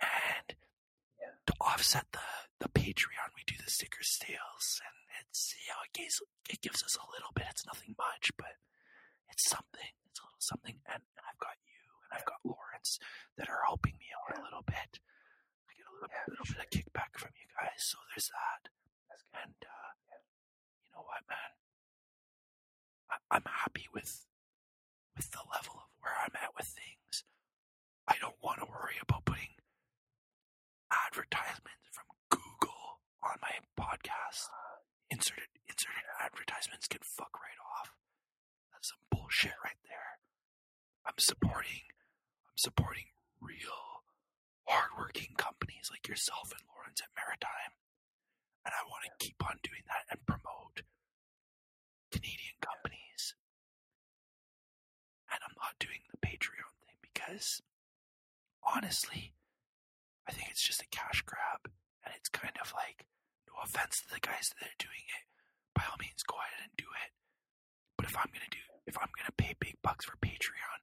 And 0.01 0.57
Yeah. 1.21 1.37
to 1.47 1.53
offset 1.61 2.07
the 2.11 2.25
the 2.59 2.69
Patreon, 2.69 3.35
we 3.35 3.43
do 3.45 3.55
the 3.63 3.69
sticker 3.69 4.03
sales, 4.03 4.81
and 4.83 4.95
it's 5.21 5.53
you 5.65 5.71
know 5.73 5.81
it 5.85 5.93
gives 5.93 6.21
it 6.49 6.61
gives 6.61 6.81
us 6.83 6.95
a 6.97 7.05
little 7.11 7.31
bit. 7.35 7.47
It's 7.49 7.65
nothing 7.65 7.95
much, 7.97 8.31
but 8.37 8.57
it's 9.29 9.47
something. 9.49 9.93
It's 10.09 10.19
a 10.19 10.23
little 10.25 10.41
something, 10.41 10.81
and, 10.89 11.03
and 11.17 11.23
I've 11.29 11.39
got 11.39 11.57
you 11.65 11.79
and 12.05 12.11
I've 12.17 12.25
got 12.25 12.41
Lawrence 12.43 12.97
that 13.37 13.49
are 13.49 13.63
helping 13.65 13.97
me 14.01 14.07
out 14.17 14.37
a 14.37 14.41
little 14.43 14.63
bit. 14.65 14.99
I 15.69 15.71
get 15.77 15.85
a 15.87 15.93
little, 15.93 16.09
Yeah, 16.09 16.25
little 16.29 16.45
for 16.45 16.53
bit 16.57 16.65
of 16.65 16.69
kickback 16.73 17.13
from 17.17 17.31
you 17.37 17.47
guys, 17.53 17.79
so 17.85 17.97
there's 18.13 18.29
that. 18.33 18.69
And 19.33 19.57
uh, 19.65 19.91
Yeah. 20.09 20.21
you 20.85 20.89
know 20.93 21.05
what, 21.05 21.23
man? 21.29 21.53
I'm 23.31 23.45
happy 23.45 23.87
with 23.93 24.25
with 25.15 25.29
the 25.31 25.45
level 25.53 25.77
of 25.77 25.89
where 26.01 26.13
I'm 26.17 26.33
at 26.35 26.55
with 26.57 26.67
things. 26.67 27.23
I 28.07 28.15
don't 28.19 28.37
want 28.41 28.59
to 28.59 28.65
worry 28.65 28.97
about 29.01 29.25
putting 29.25 29.53
advertisements 30.91 31.87
from 31.93 32.07
Google 32.29 33.01
on 33.23 33.37
my 33.41 33.53
podcast. 33.77 34.49
Inserted 35.09 35.49
inserted 35.69 36.07
advertisements 36.21 36.87
can 36.87 37.01
fuck 37.03 37.33
right 37.37 37.61
off. 37.77 37.93
That's 38.73 38.89
some 38.89 39.03
bullshit 39.11 39.55
right 39.63 39.79
there. 39.87 40.19
I'm 41.05 41.17
supporting 41.19 41.85
I'm 42.47 42.57
supporting 42.57 43.13
real 43.41 44.03
hardworking 44.67 45.35
companies 45.37 45.89
like 45.91 46.07
yourself 46.07 46.51
and 46.51 46.63
Lawrence 46.73 47.01
at 47.01 47.11
Maritime. 47.15 47.73
And 48.65 48.71
I 48.73 48.81
want 48.87 49.03
to 49.05 49.11
keep 49.19 49.37
on 49.43 49.59
doing 49.61 49.83
that 49.87 50.07
and 50.09 50.25
promote 50.25 50.81
Canadian 52.11 52.57
companies. 52.63 53.02
And 55.33 55.41
I'm 55.41 55.57
not 55.57 55.79
doing 55.81 56.05
the 56.13 56.21
Patreon 56.21 56.71
thing 56.85 56.97
because 57.01 57.61
honestly, 58.61 59.33
I 60.27 60.31
think 60.31 60.49
it's 60.49 60.61
just 60.63 60.81
a 60.81 60.93
cash 60.93 61.21
grab. 61.25 61.67
And 62.05 62.13
it's 62.15 62.29
kind 62.29 62.53
of 62.61 62.73
like, 62.75 63.05
no 63.47 63.53
offense 63.63 64.03
to 64.03 64.13
the 64.13 64.19
guys 64.21 64.53
that 64.59 64.67
are 64.67 64.79
doing 64.79 65.07
it, 65.07 65.25
by 65.73 65.83
all 65.89 65.97
means, 65.99 66.21
go 66.23 66.35
ahead 66.37 66.61
and 66.61 66.75
do 66.77 66.85
it. 67.03 67.11
But 67.97 68.05
if 68.07 68.15
I'm 68.17 68.29
gonna 68.33 68.51
do, 68.51 68.61
if 68.85 68.97
I'm 68.99 69.09
gonna 69.17 69.33
pay 69.37 69.55
big 69.59 69.77
bucks 69.81 70.05
for 70.05 70.17
Patreon, 70.17 70.79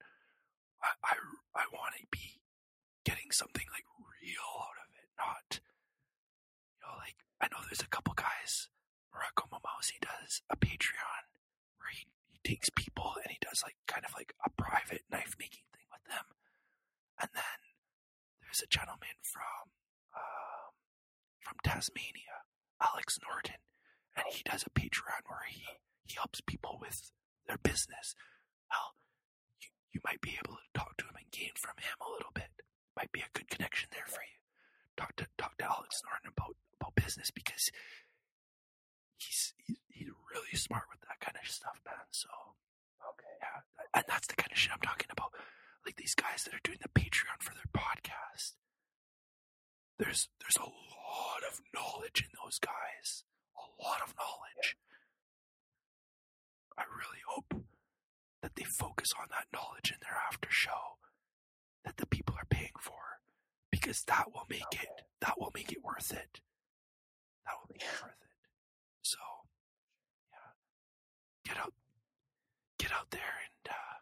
I 0.82 0.90
I, 1.04 1.14
I 1.54 1.64
want 1.72 1.94
to 2.00 2.06
be 2.10 2.40
getting 3.04 3.30
something 3.30 3.66
like 3.72 3.84
real 4.22 4.50
out 4.64 4.80
of 4.80 4.88
it, 4.96 5.08
not 5.18 5.60
you 5.60 6.80
know 6.82 6.96
like 6.98 7.16
I 7.40 7.48
know 7.52 7.60
there's 7.68 7.84
a 7.84 7.88
couple 7.92 8.14
guys. 8.14 8.68
Morocco 9.12 9.48
Mamausi 9.52 9.98
does 10.00 10.42
a 10.48 10.56
Patreon 10.56 11.19
takes 12.44 12.70
people 12.70 13.12
and 13.22 13.30
he 13.30 13.38
does 13.40 13.62
like 13.64 13.76
kind 13.86 14.04
of 14.04 14.12
like 14.14 14.34
a 14.44 14.50
private 14.50 15.02
knife 15.10 15.34
making 15.38 15.64
thing 15.72 15.86
with 15.92 16.04
them, 16.08 16.26
and 17.20 17.30
then 17.34 17.58
there's 18.42 18.62
a 18.62 18.70
gentleman 18.70 19.18
from 19.22 19.70
um, 20.16 20.72
from 21.40 21.56
Tasmania, 21.62 22.46
Alex 22.82 23.18
Norton, 23.22 23.60
and 24.16 24.24
he 24.30 24.42
does 24.42 24.64
a 24.66 24.70
Patreon 24.70 25.22
where 25.28 25.46
he 25.48 25.62
he 26.06 26.16
helps 26.16 26.40
people 26.40 26.78
with 26.80 27.12
their 27.46 27.58
business. 27.62 28.14
Well, 28.70 28.94
you, 29.60 29.68
you 29.92 30.00
might 30.04 30.20
be 30.20 30.38
able 30.38 30.56
to 30.56 30.68
talk 30.74 30.96
to 30.98 31.04
him 31.06 31.16
and 31.16 31.30
gain 31.30 31.54
from 31.56 31.76
him 31.78 31.96
a 32.00 32.10
little 32.10 32.32
bit. 32.34 32.50
Might 32.96 33.12
be 33.12 33.20
a 33.20 33.32
good 33.32 33.48
connection 33.48 33.88
there 33.92 34.06
for 34.06 34.22
you. 34.22 34.38
Talk 34.96 35.16
to 35.16 35.26
talk 35.38 35.56
to 35.58 35.64
Alex 35.64 36.02
Norton 36.04 36.32
about 36.36 36.56
about 36.80 36.94
business 36.94 37.30
because 37.30 37.70
he's 39.16 39.52
he's, 39.64 39.78
he's 39.88 39.89
really 40.32 40.54
smart 40.56 40.84
with 40.90 41.00
that 41.08 41.20
kind 41.20 41.36
of 41.40 41.48
stuff, 41.50 41.80
man. 41.84 42.06
So 42.10 42.28
Okay. 43.00 43.36
yeah, 43.40 43.60
and 43.94 44.04
that's 44.08 44.26
the 44.28 44.36
kind 44.36 44.52
of 44.52 44.58
shit 44.58 44.72
I'm 44.72 44.80
talking 44.84 45.08
about. 45.10 45.32
Like 45.86 45.96
these 45.96 46.14
guys 46.14 46.44
that 46.44 46.54
are 46.54 46.62
doing 46.64 46.78
the 46.82 46.92
Patreon 46.92 47.40
for 47.40 47.54
their 47.54 47.68
podcast. 47.74 48.54
There's 49.98 50.28
there's 50.40 50.56
a 50.60 50.68
lot 50.68 51.42
of 51.48 51.60
knowledge 51.74 52.22
in 52.22 52.30
those 52.42 52.58
guys. 52.58 53.24
A 53.56 53.66
lot 53.82 54.00
of 54.02 54.14
knowledge. 54.16 54.76
I 56.78 56.84
really 56.88 57.20
hope 57.26 57.64
that 58.42 58.56
they 58.56 58.64
focus 58.64 59.12
on 59.18 59.26
that 59.30 59.46
knowledge 59.52 59.90
in 59.90 59.98
their 60.00 60.16
after 60.28 60.48
show 60.50 60.96
that 61.84 61.96
the 61.98 62.06
people 62.06 62.34
are 62.38 62.46
paying 62.48 62.76
for. 62.80 63.20
Because 63.70 64.02
that 64.04 64.32
will 64.32 64.46
make 64.48 64.72
it 64.72 64.88
that 65.20 65.38
will 65.38 65.52
make 65.54 65.72
it 65.72 65.82
worth 65.84 66.12
it. 66.12 66.40
That 67.44 67.54
will 67.60 67.68
make 67.72 67.82
it 67.82 68.02
worth 68.02 68.20
it. 68.20 68.28
So 69.02 69.18
yeah. 69.18 69.39
Get 71.50 71.58
out 71.58 71.74
get 72.78 72.92
out 72.94 73.10
there 73.10 73.34
and 73.42 73.64
uh, 73.74 73.96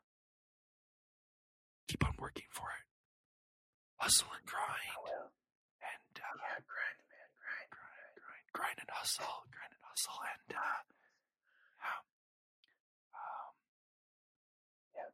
keep 1.89 2.05
on 2.05 2.13
working 2.21 2.45
for 2.53 2.69
it. 2.77 2.85
Hustle 3.97 4.29
and 4.37 4.45
I 4.45 4.53
grind 4.53 4.93
will. 5.01 5.33
and 5.81 6.13
uh, 6.21 6.29
Yeah, 6.29 6.61
grind, 6.69 6.99
man, 7.09 7.29
grind. 7.41 7.69
grind, 7.73 8.13
grind, 8.21 8.47
grind 8.53 8.79
and 8.85 8.91
hustle, 8.93 9.49
grind 9.49 9.73
and 9.73 9.81
hustle, 9.81 10.21
and 10.29 10.49
uh, 10.61 10.61
yeah. 11.81 12.01
Um, 13.17 13.53
Yeah. 14.93 15.11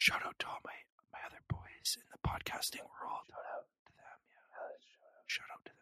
Shout 0.00 0.24
out 0.24 0.40
to 0.40 0.46
all 0.48 0.64
my 0.64 0.78
my 1.12 1.20
other 1.28 1.44
boys 1.52 2.00
in 2.00 2.06
the 2.08 2.20
podcasting 2.24 2.88
world. 2.96 3.28
Shout 3.28 3.44
out. 3.44 3.68
To 3.68 3.92
them, 3.92 4.18
yeah. 4.32 4.72
Shout 4.88 5.04
out. 5.12 5.28
Shout 5.28 5.50
out 5.52 5.62
to 5.68 5.72
them. 5.76 5.81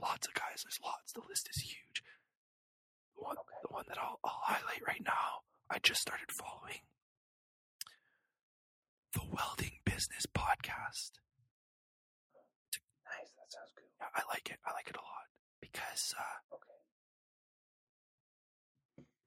Lots 0.00 0.26
of 0.26 0.34
guys. 0.34 0.62
There's 0.64 0.78
lots. 0.84 1.12
The 1.12 1.22
list 1.28 1.48
is 1.50 1.62
huge. 1.62 2.02
The 3.16 3.22
one, 3.22 3.36
Okay. 3.36 3.58
the 3.62 3.72
one 3.72 3.84
that 3.88 3.98
I'll, 3.98 4.18
I'll 4.24 4.40
highlight 4.44 4.82
right 4.86 5.02
now. 5.04 5.42
I 5.70 5.78
just 5.78 6.00
started 6.02 6.30
following 6.30 6.80
the 9.14 9.22
Welding 9.30 9.78
Business 9.84 10.26
Podcast. 10.26 11.20
Nice. 13.08 13.30
That 13.36 13.48
sounds 13.48 13.72
good. 13.76 13.88
Yeah, 14.00 14.06
I 14.14 14.22
like 14.28 14.50
it. 14.50 14.58
I 14.66 14.72
like 14.72 14.88
it 14.88 14.96
a 14.96 15.00
lot 15.04 15.28
because 15.60 16.14
uh, 16.18 16.54
Okay. 16.56 16.80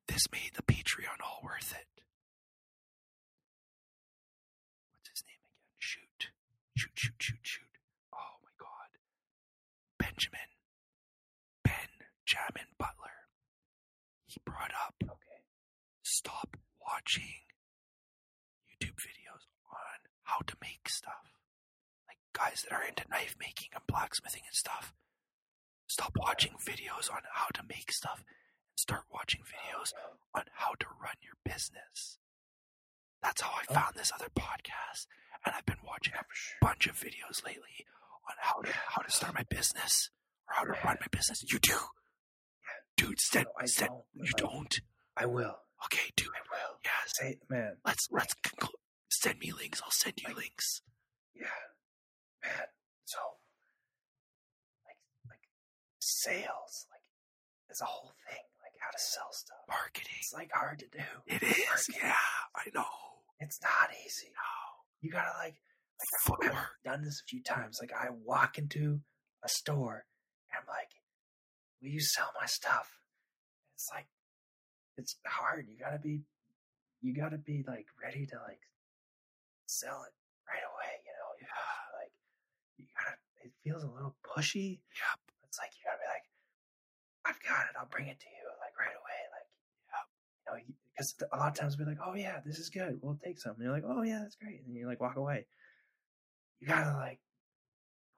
this 0.07 0.26
made 0.31 0.51
the 0.55 0.63
Patreon 0.63 1.22
all 1.23 1.41
worth 1.43 1.73
it. 1.73 1.88
What's 4.91 5.09
his 5.09 5.23
name 5.27 5.41
again? 5.41 5.69
Shoot. 5.80 6.30
Shoot, 6.76 6.91
shoot, 6.95 7.13
shoot, 7.19 7.39
shoot. 7.43 7.65
Oh 10.18 10.22
god. 10.22 10.30
Benjamin. 11.64 12.66
Butler. 12.78 13.30
He 14.26 14.40
brought 14.46 14.72
up 14.72 14.96
Okay. 15.04 15.44
stop 16.04 16.58
watching 16.82 17.46
YouTube 18.68 18.96
videos 18.96 19.48
on 19.72 20.00
how 20.24 20.40
to 20.48 20.56
make 20.62 20.90
stuff. 20.90 21.32
Like 22.08 22.18
guys 22.34 22.64
that 22.68 22.76
are 22.76 22.84
into 22.84 23.08
knife 23.10 23.36
making 23.40 23.70
and 23.74 23.84
blacksmithing 23.88 24.44
and 24.46 24.56
stuff. 24.56 24.94
Stop 25.88 26.18
watching 26.18 26.54
videos 26.60 27.12
on 27.12 27.22
how 27.32 27.48
to 27.54 27.62
make 27.70 27.92
stuff 27.92 28.20
and 28.20 28.36
start 28.76 29.04
watching 29.12 29.42
videos 29.42 29.94
oh, 29.96 30.10
Okay. 30.10 30.20
on 30.36 30.44
how 30.54 30.74
to 30.80 30.88
run 31.02 31.16
your 31.22 31.36
business. 31.46 32.18
That's 33.22 33.42
how 33.42 33.52
I 33.52 33.64
oh. 33.70 33.74
found 33.74 33.96
this 33.96 34.12
other 34.14 34.30
podcast, 34.36 35.08
and 35.46 35.56
I've 35.56 35.66
been 35.66 35.82
watching 35.86 36.14
a 36.14 36.18
Yeah, 36.18 36.24
for 36.24 36.36
sure. 36.36 36.58
bunch 36.62 36.88
of 36.88 36.96
videos 37.00 37.46
lately 37.46 37.86
on 38.30 38.35
how 38.39 38.61
to 38.61 38.72
how 38.89 39.02
to 39.02 39.11
start 39.11 39.34
my 39.34 39.43
business 39.49 40.10
or 40.47 40.56
how 40.56 40.64
to 40.64 40.72
run 40.85 40.97
my 40.99 41.07
business. 41.11 41.43
You 41.52 41.60
do, 41.60 41.73
Yeah. 41.73 43.06
dude. 43.07 43.19
Send, 43.19 43.47
No, 43.47 43.65
don't, 43.88 44.03
you 44.27 44.34
I- 44.38 44.39
don't. 44.41 44.80
I 45.18 45.26
will. 45.26 45.56
Okay, 45.85 46.11
dude. 46.15 46.27
I 46.30 46.41
will. 46.52 46.80
Yes. 46.84 47.14
Say, 47.19 47.38
man. 47.49 47.77
Let's 47.85 48.07
let's 48.11 48.34
conclude. 48.43 48.80
Send 49.10 49.39
me 49.39 49.52
links. 49.52 49.81
I'll 49.84 49.91
send 49.91 50.15
you 50.22 50.27
Like- 50.30 50.38
links. 50.38 50.81
Yeah, 51.34 51.47
man. 52.43 52.68
So, 53.06 53.19
like, 54.85 54.97
like 55.30 55.47
sales, 55.99 56.88
like, 56.91 57.02
it's 57.69 57.81
a 57.81 57.85
whole 57.85 58.14
thing. 58.27 58.43
Like 58.61 58.73
how 58.80 58.89
to 58.91 58.97
sell 58.99 59.31
stuff. 59.31 59.57
Marketing. 59.68 60.15
It's 60.19 60.34
like 60.34 60.52
hard 60.53 60.80
to 60.80 60.88
do. 60.88 61.03
It 61.27 61.43
is. 61.43 61.57
Marketing. 61.68 61.95
Yeah, 62.02 62.15
I 62.56 62.69
know. 62.73 62.85
It's 63.39 63.61
not 63.61 63.89
easy. 64.06 64.27
No. 64.34 64.41
You 65.02 65.11
gotta 65.11 65.38
like 65.38 65.56
I've- 65.99 66.55
done 66.84 67.03
this 67.03 67.22
a 67.22 67.27
few 67.27 67.41
times. 67.43 67.80
Like 67.81 67.91
I 67.93 68.09
walk 68.11 68.57
into 68.57 69.01
a 69.43 69.49
store 69.49 70.05
and 70.51 70.59
I'm 70.61 70.67
like, 70.67 70.91
"Will 71.81 71.89
you 71.89 71.99
sell 72.01 72.31
my 72.39 72.45
stuff?" 72.45 72.99
It's 73.76 73.89
like, 73.93 74.07
it's 74.97 75.15
hard. 75.26 75.67
You 75.67 75.77
gotta 75.77 75.99
be, 75.99 76.23
you 77.01 77.13
gotta 77.13 77.38
be 77.38 77.63
like 77.67 77.88
ready 78.01 78.26
to 78.27 78.35
like 78.47 78.61
sell 79.65 80.03
it 80.03 80.13
right 80.47 80.63
away. 80.63 80.93
You 81.05 81.11
know, 81.11 81.30
you 81.41 81.45
gotta, 81.47 81.97
like 81.99 82.13
you 82.77 82.85
gotta. 82.95 83.17
It 83.43 83.51
feels 83.63 83.84
a 83.84 83.89
little 83.91 84.15
pushy. 84.26 84.80
Yep. 84.93 85.19
It's 85.47 85.59
like 85.59 85.72
you 85.77 85.81
gotta 85.85 85.99
be 86.01 86.09
like, 86.09 86.26
"I've 87.26 87.41
got 87.43 87.65
it. 87.69 87.76
I'll 87.80 87.88
bring 87.89 88.07
it 88.07 88.19
to 88.19 88.26
you 88.30 88.45
like 88.61 88.77
right 88.80 88.95
away." 88.95 89.19
Like, 89.31 89.49
you 90.65 90.69
know, 90.69 90.76
because 90.95 91.15
a 91.34 91.38
lot 91.38 91.49
of 91.49 91.55
times 91.59 91.77
we're 91.77 91.85
like, 91.85 91.99
"Oh 92.03 92.15
yeah, 92.15 92.39
this 92.45 92.59
is 92.59 92.69
good. 92.69 92.99
We'll 93.01 93.19
take 93.23 93.39
some." 93.39 93.53
And 93.55 93.63
you're 93.63 93.72
like, 93.73 93.84
"Oh 93.85 94.01
yeah, 94.03 94.19
that's 94.19 94.35
great," 94.35 94.59
and 94.61 94.67
then 94.69 94.76
you 94.76 94.88
like 94.88 95.01
walk 95.01 95.17
away. 95.17 95.45
You 96.60 96.68
gotta 96.68 96.95
like 96.98 97.19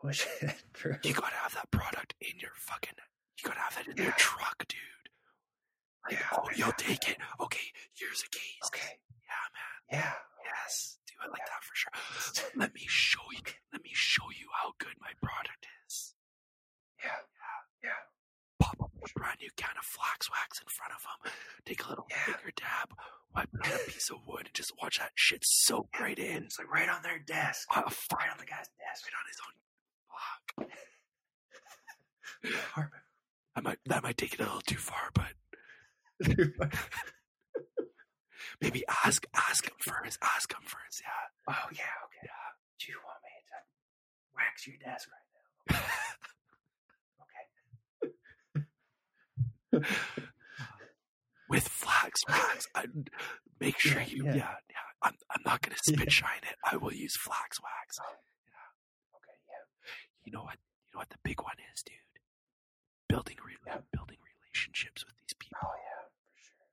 push 0.02 0.26
it 0.42 0.56
through. 0.74 0.98
You 1.04 1.14
gotta 1.14 1.36
have 1.36 1.54
that 1.56 1.70
product 1.72 2.16
in 2.22 2.40
your 2.40 2.52
fucking. 2.56 2.94
You 3.38 3.50
gotta 3.50 3.60
have 3.60 3.76
that 3.76 3.88
in 3.88 3.98
your 4.04 4.14
truck, 4.18 4.66
dude. 4.68 4.80
Like, 6.06 6.20
Yeah, 6.20 6.28
oh, 6.38 6.50
you'll 6.56 6.68
yeah, 6.68 6.74
take 6.78 7.08
yeah. 7.08 7.14
it. 7.14 7.18
Okay, 7.42 7.68
here's 7.94 8.24
a 8.24 8.30
case. 8.30 8.64
Okay. 8.68 9.00
Yeah, 9.28 9.46
man. 9.54 10.02
Yeah. 10.04 10.14
Yes, 10.46 10.98
do 11.08 11.14
it 11.26 11.32
like 11.32 11.42
Yeah. 11.42 11.52
that 11.52 11.64
for 11.64 11.76
sure. 11.76 12.52
Let 12.56 12.74
me 12.74 12.86
show 12.88 13.26
you. 13.32 13.40
Let 13.74 13.84
me 13.84 13.92
show 13.94 14.30
you 14.32 14.48
how 14.62 14.74
good 14.80 14.96
my 15.02 15.12
product 15.22 15.68
is. 15.88 16.14
Yeah. 17.04 17.12
Yeah. 17.84 17.90
Pop 17.92 18.17
a 19.04 19.20
brand 19.20 19.38
new 19.42 19.50
can 19.56 19.76
of 19.78 19.86
flax 19.86 20.30
wax 20.32 20.60
in 20.62 20.68
front 20.68 20.94
of 20.94 21.02
them. 21.04 21.32
Take 21.66 21.84
a 21.86 21.90
little 21.90 22.08
Yeah. 22.10 22.24
finger 22.26 22.52
dab, 22.56 22.94
wipe 23.36 23.50
it 23.54 23.66
on 23.68 23.74
a 23.76 23.80
piece 23.92 24.10
of 24.10 24.18
wood, 24.26 24.46
and 24.48 24.54
just 24.54 24.74
watch 24.82 25.00
that 25.00 25.12
shit 25.16 25.44
soak 25.46 26.00
right 26.00 26.18
in. 26.18 26.44
It's 26.46 26.58
like 26.60 26.70
right 26.72 26.90
on 26.90 27.02
their 27.04 27.20
desk. 27.20 27.68
Uh, 27.76 27.84
Right 28.14 28.30
on 28.32 28.38
the 28.38 28.46
guy's 28.46 28.70
desk. 28.80 29.06
right 29.06 29.14
on 29.20 29.28
his 29.28 29.40
own. 29.46 29.54
Harmon. 32.74 33.02
I 33.56 33.62
might 33.62 33.80
that 33.86 34.04
might 34.04 34.18
take 34.18 34.34
it 34.36 34.40
a 34.40 34.44
little 34.44 34.62
too 34.62 34.78
far, 34.78 35.10
but 35.14 35.34
maybe 38.62 38.84
ask 39.04 39.26
ask 39.34 39.66
him 39.66 39.76
first. 39.80 40.20
Ask 40.22 40.54
him 40.54 40.62
first. 40.64 41.02
Yeah. 41.02 41.54
Oh 41.54 41.68
yeah, 41.72 41.84
okay. 42.06 42.28
Do 42.80 42.92
you 42.92 43.00
want 43.04 43.18
me 43.24 43.30
to 43.50 43.58
wax 44.36 44.68
your 44.68 44.78
desk 44.78 45.10
right 45.10 45.28
now? 45.72 45.80
Okay. 48.54 48.64
With 51.50 51.68
flax 51.68 52.22
wax. 52.28 52.68
I, 52.76 52.86
make 53.60 53.80
sure 53.80 54.02
Yeah, 54.02 54.08
you 54.08 54.26
yeah. 54.26 54.36
yeah. 54.36 54.56
yeah, 54.70 54.88
I'm 55.02 55.14
I'm 55.32 55.42
not 55.46 55.62
gonna 55.62 55.78
spit 55.82 56.00
Yeah. 56.00 56.10
shine 56.10 56.44
it. 56.44 56.58
I 56.64 56.76
will 56.76 56.92
use 56.94 57.16
flax 57.16 57.62
wax. 57.64 58.00
Oh, 58.02 58.16
yeah. 58.46 59.16
Okay, 59.16 59.38
yeah. 59.48 59.64
You 60.26 60.32
know 60.34 60.44
what? 60.44 60.58
You 60.60 60.90
know 60.94 61.00
what 61.00 61.10
the 61.10 61.22
big 61.24 61.42
one 61.42 61.56
is, 61.74 61.84
dude. 61.84 61.96
Building 63.08 63.38
re- 63.46 63.56
building 63.94 64.18
relationships 64.20 65.06
with 65.06 65.16
these 65.24 65.36
people. 65.40 65.60
Oh 65.64 65.72
yeah, 65.72 66.04
for 66.12 66.36
sure. 66.36 66.68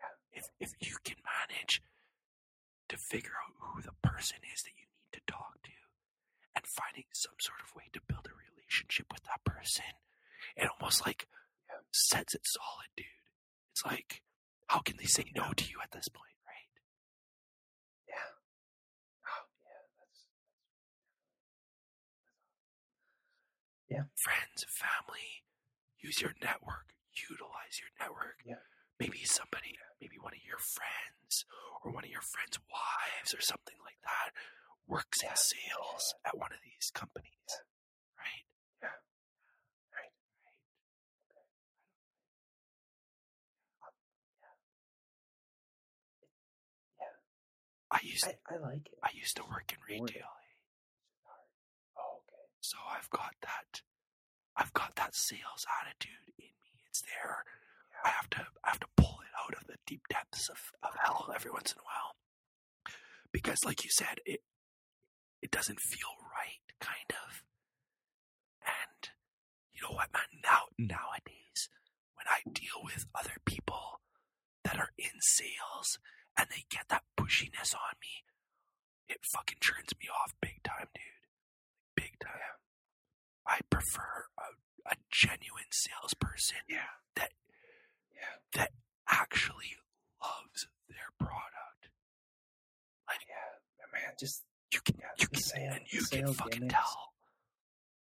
Yeah. 0.00 0.40
If 0.40 0.44
if 0.58 0.72
you 0.80 0.96
can 1.04 1.16
manage 1.20 1.82
to 2.88 2.96
figure 2.96 3.36
out 3.44 3.52
who 3.60 3.82
the 3.82 3.92
person 4.00 4.38
is 4.54 4.62
that 4.62 4.72
you 4.80 4.88
need 4.88 5.12
to 5.12 5.20
talk 5.30 5.60
to, 5.64 5.76
and 6.56 6.64
finding 6.66 7.04
some 7.12 7.36
sort 7.38 7.60
of 7.60 7.74
way 7.76 7.92
to 7.92 8.00
build 8.08 8.24
a 8.24 8.32
relationship 8.32 9.12
with 9.12 9.24
that 9.28 9.44
person, 9.44 9.84
it 10.56 10.70
almost 10.80 11.04
like 11.04 11.28
Yeah. 11.68 11.80
sets 11.92 12.34
it 12.34 12.42
solid, 12.46 12.88
dude. 12.96 13.06
It's 13.72 13.84
like, 13.84 14.22
how 14.68 14.80
can 14.80 14.96
they 14.96 15.04
say 15.06 15.24
no 15.34 15.52
to 15.52 15.64
you 15.70 15.78
at 15.82 15.90
this 15.92 16.08
point, 16.08 16.36
right? 16.46 16.68
Yeah. 18.08 18.32
Oh 19.26 19.46
yeah, 19.64 19.82
that's 19.98 20.24
friends, 24.16 24.64
family, 24.68 25.44
use 26.00 26.20
your 26.20 26.34
network, 26.42 26.94
utilize 27.30 27.80
your 27.80 27.92
network. 27.98 28.40
Yeah. 28.44 28.62
Maybe 28.98 29.22
somebody, 29.24 29.78
maybe 30.00 30.18
one 30.20 30.34
of 30.34 30.42
your 30.44 30.58
friends 30.58 31.44
or 31.84 31.92
one 31.92 32.04
of 32.04 32.10
your 32.10 32.22
friends' 32.24 32.58
wives 32.72 33.32
or 33.34 33.40
something 33.40 33.76
like 33.84 34.00
that 34.02 34.32
works 34.86 35.22
in 35.22 35.28
Yeah. 35.28 35.34
sales 35.38 36.14
at 36.24 36.36
one 36.36 36.52
of 36.52 36.58
these 36.64 36.90
companies. 36.90 37.30
Yeah. 37.48 37.62
Right? 38.18 38.44
Yeah. 38.82 38.98
Right. 39.94 40.12
Right. 43.82 43.94
yeah. 47.00 47.14
I 47.90 48.00
used 48.02 48.26
I, 48.26 48.36
I 48.52 48.58
like 48.58 48.86
it. 48.86 48.98
I 49.02 49.10
used 49.14 49.36
to 49.36 49.42
work 49.44 49.72
in 49.72 49.78
retail? 49.88 50.28
Oh, 51.96 52.20
okay. 52.20 52.48
so 52.60 52.76
I've 52.84 53.08
got 53.10 53.34
that 53.42 53.82
I've 54.56 54.72
got 54.72 54.96
that 54.96 55.14
sales 55.14 55.64
attitude 55.80 56.34
in 56.38 56.52
me. 56.60 56.82
It's 56.88 57.02
there. 57.02 57.44
I 58.04 58.08
have 58.10 58.28
to 58.30 58.46
I 58.64 58.68
have 58.70 58.80
to 58.80 58.88
pull 58.96 59.18
it 59.22 59.32
out 59.40 59.54
of 59.60 59.66
the 59.66 59.76
deep 59.86 60.02
depths 60.10 60.48
of, 60.48 60.58
of 60.82 60.96
hell 61.02 61.32
every 61.34 61.50
once 61.50 61.72
in 61.72 61.78
a 61.78 61.84
while. 61.84 62.14
Because 63.32 63.64
like 63.64 63.84
you 63.84 63.90
said, 63.90 64.20
it 64.26 64.40
it 65.40 65.50
doesn't 65.50 65.80
feel 65.80 66.12
right, 66.34 66.64
kind 66.80 67.10
of. 67.10 67.42
And 68.66 69.10
you 69.72 69.82
know 69.82 69.94
what, 69.94 70.12
man, 70.12 70.42
now 70.42 70.66
nowadays, 70.78 71.68
when 72.14 72.26
I 72.28 72.42
deal 72.52 72.82
with 72.84 73.06
other 73.14 73.38
people 73.44 74.00
that 74.64 74.78
are 74.78 74.90
in 74.98 75.20
sales 75.20 75.98
and 76.38 76.46
they 76.50 76.64
get 76.70 76.88
that 76.88 77.02
pushiness 77.18 77.74
on 77.74 77.94
me, 78.00 78.24
it 79.08 79.18
fucking 79.34 79.58
turns 79.60 79.90
me 80.00 80.08
off 80.08 80.32
big 80.40 80.62
time, 80.62 80.86
dude. 80.94 81.04
Big 81.96 82.18
time. 82.20 82.56
I 83.46 83.58
prefer 83.70 84.26
a, 84.38 84.92
a 84.92 84.96
genuine 85.10 85.70
salesperson 85.72 86.62
Yeah. 86.68 87.00
that 87.16 87.32
Yeah. 88.14 88.36
that 88.54 88.70
actually 89.08 89.76
loves 90.22 90.68
their 90.88 91.10
product. 91.18 91.90
Like 93.08 93.20
Yeah. 93.28 93.88
Man, 93.92 94.12
just 94.20 94.44
you 94.72 94.80
can 94.84 94.96
Yeah, 95.00 95.08
you 95.18 95.26
can 95.28 95.40
sale- 95.42 95.72
and 95.72 95.92
you 95.92 96.02
can 96.04 96.32
fucking 96.34 96.60
gimmicks. 96.68 96.74
tell. 96.74 97.14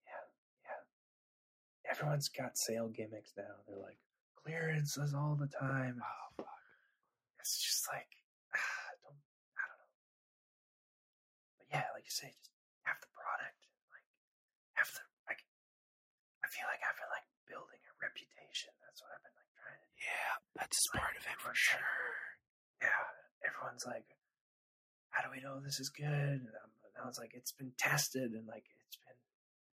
yeah, 0.05 0.25
yeah. 0.63 1.91
Everyone's 1.91 2.29
got 2.29 2.55
sale 2.55 2.87
gimmicks 2.87 3.33
now. 3.35 3.55
They're 3.67 3.77
like 3.81 3.97
clearances 4.35 5.13
all 5.15 5.35
the 5.35 5.47
time. 5.47 5.99
Oh, 6.03 6.33
fuck. 6.37 6.47
It's 7.39 7.57
just 7.65 7.87
like 7.91 8.07
ah, 8.53 8.59
I 8.59 8.93
don't 9.01 9.17
I 9.57 9.65
don't 9.67 9.79
know. 9.79 9.89
But 11.49 11.57
yeah, 11.71 11.87
like 11.95 12.03
you 12.05 12.13
say, 12.13 12.35
just 12.37 12.51
have 12.85 12.99
the 12.99 13.09
product. 13.15 13.59
Like 13.89 14.05
have 14.77 14.91
the 14.91 15.03
like 15.25 15.41
I 16.43 16.47
feel 16.51 16.67
like 16.67 16.83
I've 16.83 16.99
been 16.99 17.09
like 17.11 17.27
building 17.47 17.81
a 17.87 17.93
reputation. 18.03 18.71
That's 18.83 18.99
what 19.01 19.11
I've 19.15 19.23
been 19.23 19.35
like 19.39 19.51
trying 19.55 19.79
to 19.79 19.87
do. 19.87 20.03
Yeah, 20.03 20.33
that's 20.59 20.79
like 20.91 20.99
part 21.01 21.15
of 21.15 21.23
it 21.23 21.35
for 21.39 21.51
everyone's 21.55 21.71
like- 21.71 21.79
sure. 21.79 22.19
Yeah. 22.81 23.05
Everyone's 23.41 23.85
like, 23.89 24.07
How 25.13 25.21
do 25.25 25.29
we 25.33 25.41
know 25.41 25.57
this 25.61 25.79
is 25.81 25.89
good? 25.89 26.45
And 26.45 26.49
um, 26.61 26.71
now 26.97 27.07
it's 27.09 27.17
like 27.21 27.33
it's 27.33 27.53
been 27.53 27.73
tested 27.77 28.33
and 28.37 28.45
like 28.45 28.65
it's 28.85 28.97
been 29.01 29.17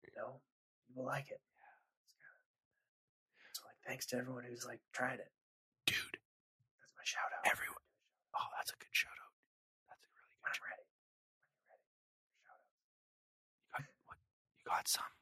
you 0.04 0.12
know, 0.16 0.40
people 0.88 1.04
like 1.04 1.28
it. 1.32 1.40
Yeah. 1.40 2.36
Kinda, 3.40 3.52
so 3.56 3.62
like 3.68 3.80
thanks 3.84 4.04
to 4.12 4.16
everyone 4.20 4.44
who's 4.48 4.64
like 4.64 4.80
tried 4.92 5.20
it. 5.20 5.32
Dude, 5.88 6.16
That's 6.80 6.94
my 6.96 7.04
shout 7.04 7.28
out. 7.32 7.44
Everyone- 7.48 7.84
oh, 8.36 8.48
that's 8.56 8.72
a 8.72 8.78
good 8.80 8.92
shout 8.92 9.12
out. 9.16 9.32
That's 9.88 10.04
a 10.04 10.08
really 10.16 10.32
When 10.40 10.52
good 10.52 10.60
I'm 10.60 10.68
ready. 10.68 10.86
When 11.68 11.80
you're 11.80 11.96
ready. 11.96 12.20
Shout 12.44 12.56
out. 12.56 12.64
You 12.64 13.68
got, 13.68 13.84
what, 14.08 14.18
you 14.56 14.57
got 14.68 14.88
some? 14.88 15.12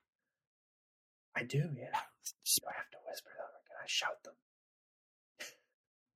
I 1.36 1.42
do, 1.44 1.58
yeah. 1.58 1.94
Do 1.94 2.66
I 2.66 2.74
have 2.74 2.90
to 2.90 2.98
whisper 3.06 3.30
them 3.38 3.46
or 3.54 3.62
can 3.68 3.76
I 3.78 3.86
shout 3.86 4.22
them? 4.24 4.34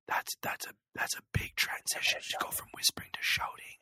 That's 0.07 0.35
that's 0.41 0.65
a 0.67 0.73
that's 0.93 1.15
a 1.15 1.21
big 1.31 1.55
transition 1.55 2.19
to 2.19 2.37
go 2.43 2.49
from 2.51 2.67
whispering 2.75 3.09
to 3.13 3.19
shouting. 3.21 3.79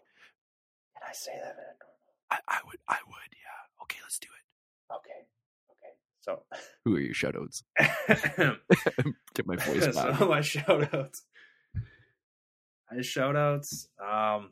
Can 0.93 1.09
I 1.09 1.13
say 1.13 1.31
them 1.31 1.55
in 1.57 1.65
a 1.65 1.75
normal? 1.81 2.05
I, 2.29 2.37
I 2.47 2.59
would 2.67 2.77
I 2.87 2.97
would, 3.07 3.31
yeah. 3.33 3.83
Okay, 3.83 3.97
let's 4.03 4.19
do 4.19 4.27
it. 4.29 4.93
Okay. 4.93 5.25
Okay. 5.71 5.93
So 6.21 6.43
Who 6.85 6.97
are 6.97 6.99
your 6.99 7.13
shout 7.15 7.35
outs? 7.35 7.63
Get 9.33 9.47
my 9.47 9.55
so 9.57 10.27
my 10.27 10.41
shout 10.41 10.93
outs. 10.93 11.23
My 12.91 13.01
shout 13.01 13.35
outs. 13.35 13.87
Um 13.99 14.51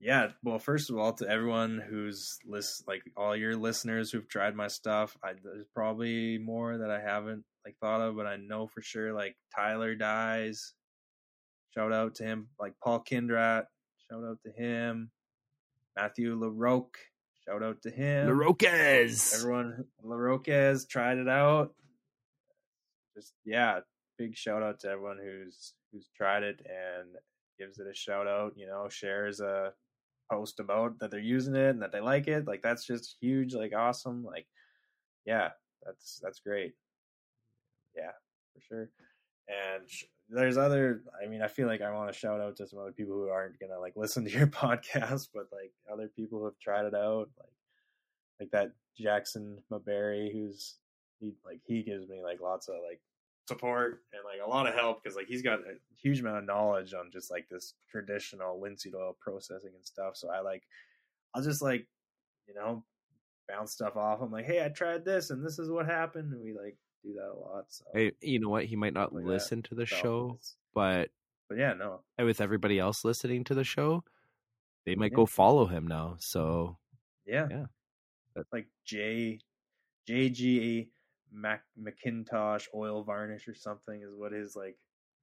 yeah, 0.00 0.28
well, 0.44 0.58
first 0.58 0.90
of 0.90 0.98
all, 0.98 1.12
to 1.14 1.28
everyone 1.28 1.82
who's 1.88 2.38
list 2.46 2.84
like 2.86 3.02
all 3.16 3.34
your 3.34 3.56
listeners 3.56 4.10
who've 4.10 4.28
tried 4.28 4.54
my 4.54 4.68
stuff, 4.68 5.16
I, 5.24 5.32
there's 5.42 5.66
probably 5.74 6.38
more 6.38 6.78
that 6.78 6.90
I 6.90 7.00
haven't 7.00 7.44
like 7.64 7.76
thought 7.80 8.02
of, 8.02 8.16
but 8.16 8.26
I 8.26 8.36
know 8.36 8.66
for 8.66 8.82
sure 8.82 9.12
like 9.12 9.36
Tyler 9.54 9.94
dies. 9.94 10.74
Shout 11.74 11.92
out 11.92 12.16
to 12.16 12.24
him, 12.24 12.48
like 12.60 12.74
Paul 12.82 13.04
Kindrat. 13.10 13.64
Shout 14.10 14.22
out 14.22 14.38
to 14.44 14.52
him. 14.52 15.10
Matthew 15.96 16.38
LaRoque. 16.38 16.96
Shout 17.46 17.62
out 17.62 17.82
to 17.82 17.90
him. 17.90 18.28
LaRoquez. 18.28 19.34
Everyone, 19.38 19.84
LaRoquez 20.04 20.88
tried 20.88 21.18
it 21.18 21.28
out. 21.28 21.74
Just 23.14 23.32
yeah, 23.44 23.80
big 24.18 24.36
shout 24.36 24.62
out 24.62 24.80
to 24.80 24.88
everyone 24.88 25.18
who's 25.22 25.72
who's 25.92 26.08
tried 26.16 26.42
it 26.42 26.60
and 26.66 27.08
gives 27.58 27.78
it 27.78 27.86
a 27.90 27.94
shout 27.94 28.26
out. 28.26 28.52
You 28.56 28.66
know, 28.66 28.88
shares 28.90 29.40
a 29.40 29.72
post 30.30 30.60
about 30.60 30.98
that 30.98 31.10
they're 31.10 31.20
using 31.20 31.54
it 31.54 31.70
and 31.70 31.82
that 31.82 31.92
they 31.92 32.00
like 32.00 32.28
it. 32.28 32.46
Like 32.46 32.62
that's 32.62 32.84
just 32.86 33.16
huge. 33.20 33.54
Like 33.54 33.72
awesome. 33.74 34.24
Like 34.24 34.46
yeah, 35.24 35.50
that's 35.84 36.20
that's 36.22 36.40
great. 36.40 36.74
Yeah, 37.96 38.12
for 38.54 38.60
sure. 38.60 38.90
And 39.48 39.88
there's 40.28 40.56
other. 40.56 41.02
I 41.22 41.28
mean, 41.28 41.42
I 41.42 41.48
feel 41.48 41.66
like 41.66 41.82
I 41.82 41.92
want 41.92 42.12
to 42.12 42.18
shout 42.18 42.40
out 42.40 42.56
to 42.56 42.66
some 42.66 42.80
other 42.80 42.92
people 42.92 43.14
who 43.14 43.28
aren't 43.28 43.58
gonna 43.60 43.78
like 43.78 43.94
listen 43.96 44.24
to 44.24 44.30
your 44.30 44.46
podcast, 44.46 45.28
but 45.34 45.46
like 45.52 45.72
other 45.92 46.08
people 46.08 46.38
who 46.38 46.44
have 46.46 46.58
tried 46.58 46.86
it 46.86 46.94
out, 46.94 47.28
like 47.38 47.50
like 48.40 48.50
that 48.50 48.72
Jackson 48.98 49.58
Maberry, 49.70 50.32
who's 50.32 50.76
he 51.20 51.32
like 51.44 51.60
he 51.64 51.82
gives 51.82 52.08
me 52.08 52.22
like 52.22 52.40
lots 52.40 52.68
of 52.68 52.76
like 52.86 53.00
support 53.48 54.02
and 54.12 54.22
like 54.24 54.40
a 54.44 54.48
lot 54.50 54.66
of 54.66 54.74
help 54.74 55.02
because 55.02 55.16
like 55.16 55.26
he's 55.26 55.42
got 55.42 55.60
a 55.60 55.74
huge 56.00 56.20
amount 56.20 56.38
of 56.38 56.44
knowledge 56.44 56.94
on 56.94 57.10
just 57.12 57.30
like 57.30 57.48
this 57.48 57.74
traditional 57.90 58.60
linseed 58.60 58.94
oil 58.94 59.16
processing 59.20 59.70
and 59.74 59.84
stuff. 59.86 60.16
So 60.16 60.30
I 60.30 60.40
like 60.40 60.62
I'll 61.34 61.42
just 61.42 61.62
like 61.62 61.86
you 62.48 62.54
know 62.54 62.84
bounce 63.48 63.72
stuff 63.72 63.96
off. 63.96 64.20
I'm 64.22 64.32
like, 64.32 64.46
hey, 64.46 64.64
I 64.64 64.68
tried 64.68 65.04
this 65.04 65.30
and 65.30 65.44
this 65.44 65.58
is 65.58 65.70
what 65.70 65.86
happened. 65.86 66.32
And 66.32 66.42
we 66.42 66.52
like 66.52 66.76
do 67.04 67.12
that 67.14 67.30
a 67.30 67.38
lot. 67.38 67.66
So 67.68 67.84
Hey, 67.94 68.12
you 68.20 68.40
know 68.40 68.48
what? 68.48 68.64
He 68.64 68.74
might 68.76 68.92
not 68.94 69.12
Like 69.14 69.24
that. 69.24 69.30
listen 69.30 69.62
to 69.64 69.74
the 69.76 69.86
so 69.86 69.96
show, 69.96 70.38
but 70.74 71.10
but 71.48 71.58
yeah, 71.58 71.74
no, 71.74 72.00
And 72.18 72.26
with 72.26 72.40
everybody 72.40 72.80
else 72.80 73.04
listening 73.04 73.44
to 73.44 73.54
the 73.54 73.62
show, 73.62 74.02
they 74.84 74.96
might 74.96 75.12
Yeah. 75.12 75.16
go 75.16 75.26
follow 75.26 75.66
him 75.66 75.86
now. 75.86 76.16
So 76.18 76.78
Yeah. 77.24 77.46
Yeah. 77.48 77.66
That- 78.34 78.46
Like 78.52 78.66
J 78.84 79.38
JG 80.08 80.88
Mac 81.36 81.62
McIntosh 81.78 82.66
oil 82.74 83.02
varnish 83.04 83.46
or 83.46 83.54
something 83.54 84.00
is 84.02 84.14
what 84.16 84.32
his 84.32 84.56
like 84.56 84.76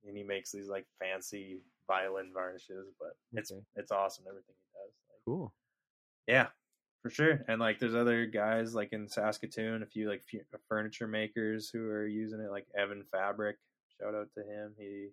and 0.06 0.16
he 0.16 0.24
makes 0.24 0.52
these 0.52 0.68
like 0.68 0.86
fancy 1.00 1.60
violin 1.88 2.32
varnishes, 2.34 2.88
but 3.00 3.16
it's 3.34 3.52
Okay. 3.52 3.62
it's 3.76 3.92
awesome 3.92 4.26
everything 4.28 4.54
he 4.56 4.80
does. 4.80 4.94
Like, 5.10 5.20
cool. 5.26 5.54
yeah, 6.28 6.48
for 7.02 7.10
sure. 7.10 7.44
And 7.48 7.60
like 7.60 7.80
there's 7.80 7.96
other 7.96 8.26
guys 8.26 8.76
like 8.76 8.94
in 8.94 9.08
Saskatoon, 9.08 9.82
a 9.82 9.86
few 9.88 10.08
like 10.10 10.24
fu- 10.30 10.40
uh, 10.54 10.58
furniture 10.70 11.08
makers 11.08 11.70
who 11.70 11.88
are 11.90 12.06
using 12.06 12.40
it, 12.42 12.52
like 12.52 12.68
Evan 12.78 13.04
Fabric. 13.12 13.58
Shout 14.00 14.14
out 14.14 14.28
to 14.36 14.42
him. 14.44 14.74
He 14.78 15.08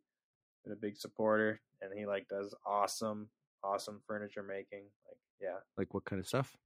been 0.65 0.73
a 0.75 0.77
big 0.77 0.97
supporter 0.97 1.61
and 1.81 1.91
he 1.99 2.05
like 2.05 2.29
does 2.29 2.55
awesome, 2.67 3.29
awesome 3.65 4.01
furniture 4.07 4.43
making. 4.43 4.85
Like 5.09 5.19
yeah, 5.41 5.59
Like 5.79 5.95
what 5.95 6.05
kind 6.05 6.21
of 6.21 6.27
stuff? 6.29 6.57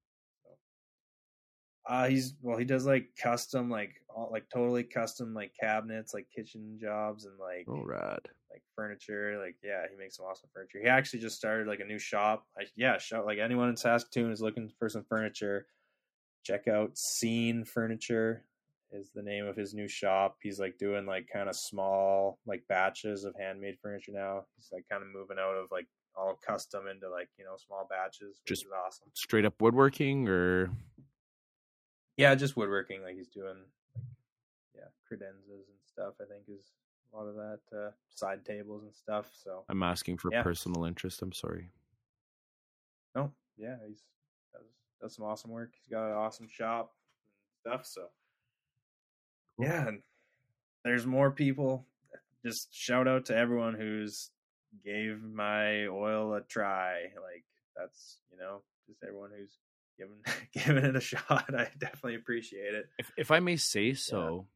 Uh 1.86 2.08
he's 2.08 2.34
well 2.40 2.56
he 2.56 2.64
does 2.64 2.86
like 2.86 3.08
custom 3.20 3.68
like 3.70 3.94
all 4.08 4.30
like 4.32 4.44
totally 4.52 4.82
custom 4.84 5.34
like 5.34 5.52
cabinets, 5.58 6.14
like 6.14 6.26
kitchen 6.34 6.78
jobs 6.80 7.24
and 7.26 7.38
like 7.38 7.66
Oh, 7.68 7.82
rad. 7.84 8.20
like 8.50 8.62
furniture. 8.74 9.38
Like 9.38 9.56
yeah, 9.62 9.82
he 9.90 9.96
makes 9.96 10.16
some 10.16 10.26
awesome 10.26 10.48
furniture. 10.54 10.78
He 10.80 10.86
actually 10.88 11.20
just 11.20 11.36
started 11.36 11.66
like 11.66 11.80
a 11.80 11.84
new 11.84 11.98
shop. 11.98 12.46
Like 12.56 12.68
yeah, 12.76 12.96
shop 12.98 13.26
like 13.26 13.38
anyone 13.38 13.68
in 13.68 13.76
Saskatoon 13.76 14.30
is 14.32 14.40
looking 14.40 14.70
for 14.78 14.88
some 14.88 15.04
furniture. 15.08 15.66
Check 16.44 16.68
out 16.68 16.96
Scene 16.96 17.64
Furniture 17.64 18.44
is 18.92 19.10
the 19.14 19.22
name 19.22 19.46
of 19.46 19.56
his 19.56 19.74
new 19.74 19.88
shop. 19.88 20.36
He's 20.42 20.60
like 20.60 20.78
doing 20.78 21.04
like 21.06 21.26
kind 21.32 21.48
of 21.48 21.56
small 21.56 22.38
like 22.46 22.62
batches 22.68 23.24
of 23.24 23.34
handmade 23.38 23.76
furniture 23.82 24.12
now. 24.12 24.44
He's 24.56 24.68
like 24.72 24.84
kind 24.90 25.02
of 25.02 25.08
moving 25.08 25.38
out 25.40 25.56
of 25.56 25.66
like 25.72 25.86
all 26.16 26.38
custom 26.46 26.86
into 26.86 27.10
like, 27.10 27.28
you 27.38 27.44
know, 27.44 27.56
small 27.56 27.86
batches, 27.90 28.38
which 28.40 28.46
Just- 28.46 28.62
is 28.66 28.68
awesome. 28.86 29.08
Straight 29.14 29.44
up 29.44 29.60
woodworking 29.60 30.28
or 30.28 30.70
Yeah, 32.16 32.34
just 32.34 32.56
woodworking. 32.56 33.02
Like 33.02 33.16
he's 33.16 33.28
doing, 33.28 33.56
like, 33.94 34.04
yeah, 34.74 34.88
credenzas 35.10 35.66
and 35.68 35.80
stuff. 35.86 36.14
I 36.20 36.24
think 36.24 36.44
is 36.48 36.72
a 37.12 37.16
lot 37.16 37.26
of 37.28 37.34
that 37.36 37.60
uh, 37.76 37.90
side 38.14 38.44
tables 38.44 38.82
and 38.84 38.94
stuff. 38.94 39.26
So 39.34 39.64
I'm 39.68 39.82
asking 39.82 40.18
for 40.18 40.30
Yeah. 40.32 40.42
personal 40.42 40.84
interest. 40.84 41.22
I'm 41.22 41.32
sorry. 41.32 41.70
no, 43.14 43.32
yeah, 43.56 43.76
he's 43.86 44.02
does, 44.52 44.62
does 45.00 45.14
some 45.14 45.24
awesome 45.24 45.50
work. 45.50 45.72
He's 45.80 45.88
got 45.88 46.06
an 46.08 46.14
awesome 46.16 46.48
shop 46.48 46.92
and 47.66 47.72
stuff. 47.74 47.86
So 47.86 48.08
Cool. 49.56 49.66
yeah, 49.66 49.88
and 49.88 50.02
there's 50.84 51.06
more 51.06 51.30
people. 51.30 51.86
Just 52.44 52.74
shout 52.74 53.08
out 53.08 53.24
to 53.26 53.36
everyone 53.36 53.74
who's 53.74 54.30
gave 54.84 55.22
my 55.22 55.86
oil 55.86 56.34
a 56.34 56.40
try. 56.42 57.04
Like 57.22 57.44
that's 57.76 58.18
you 58.30 58.36
know 58.38 58.62
just 58.88 59.02
everyone 59.02 59.30
who's 59.36 59.58
given 59.98 60.16
given 60.52 60.84
it 60.84 60.96
a 60.96 61.00
shot. 61.00 61.54
I 61.54 61.68
definitely 61.78 62.16
appreciate 62.16 62.74
it. 62.74 62.86
If 62.98 63.10
if 63.16 63.30
I 63.30 63.40
may 63.40 63.56
say 63.56 63.94
so, 63.94 64.46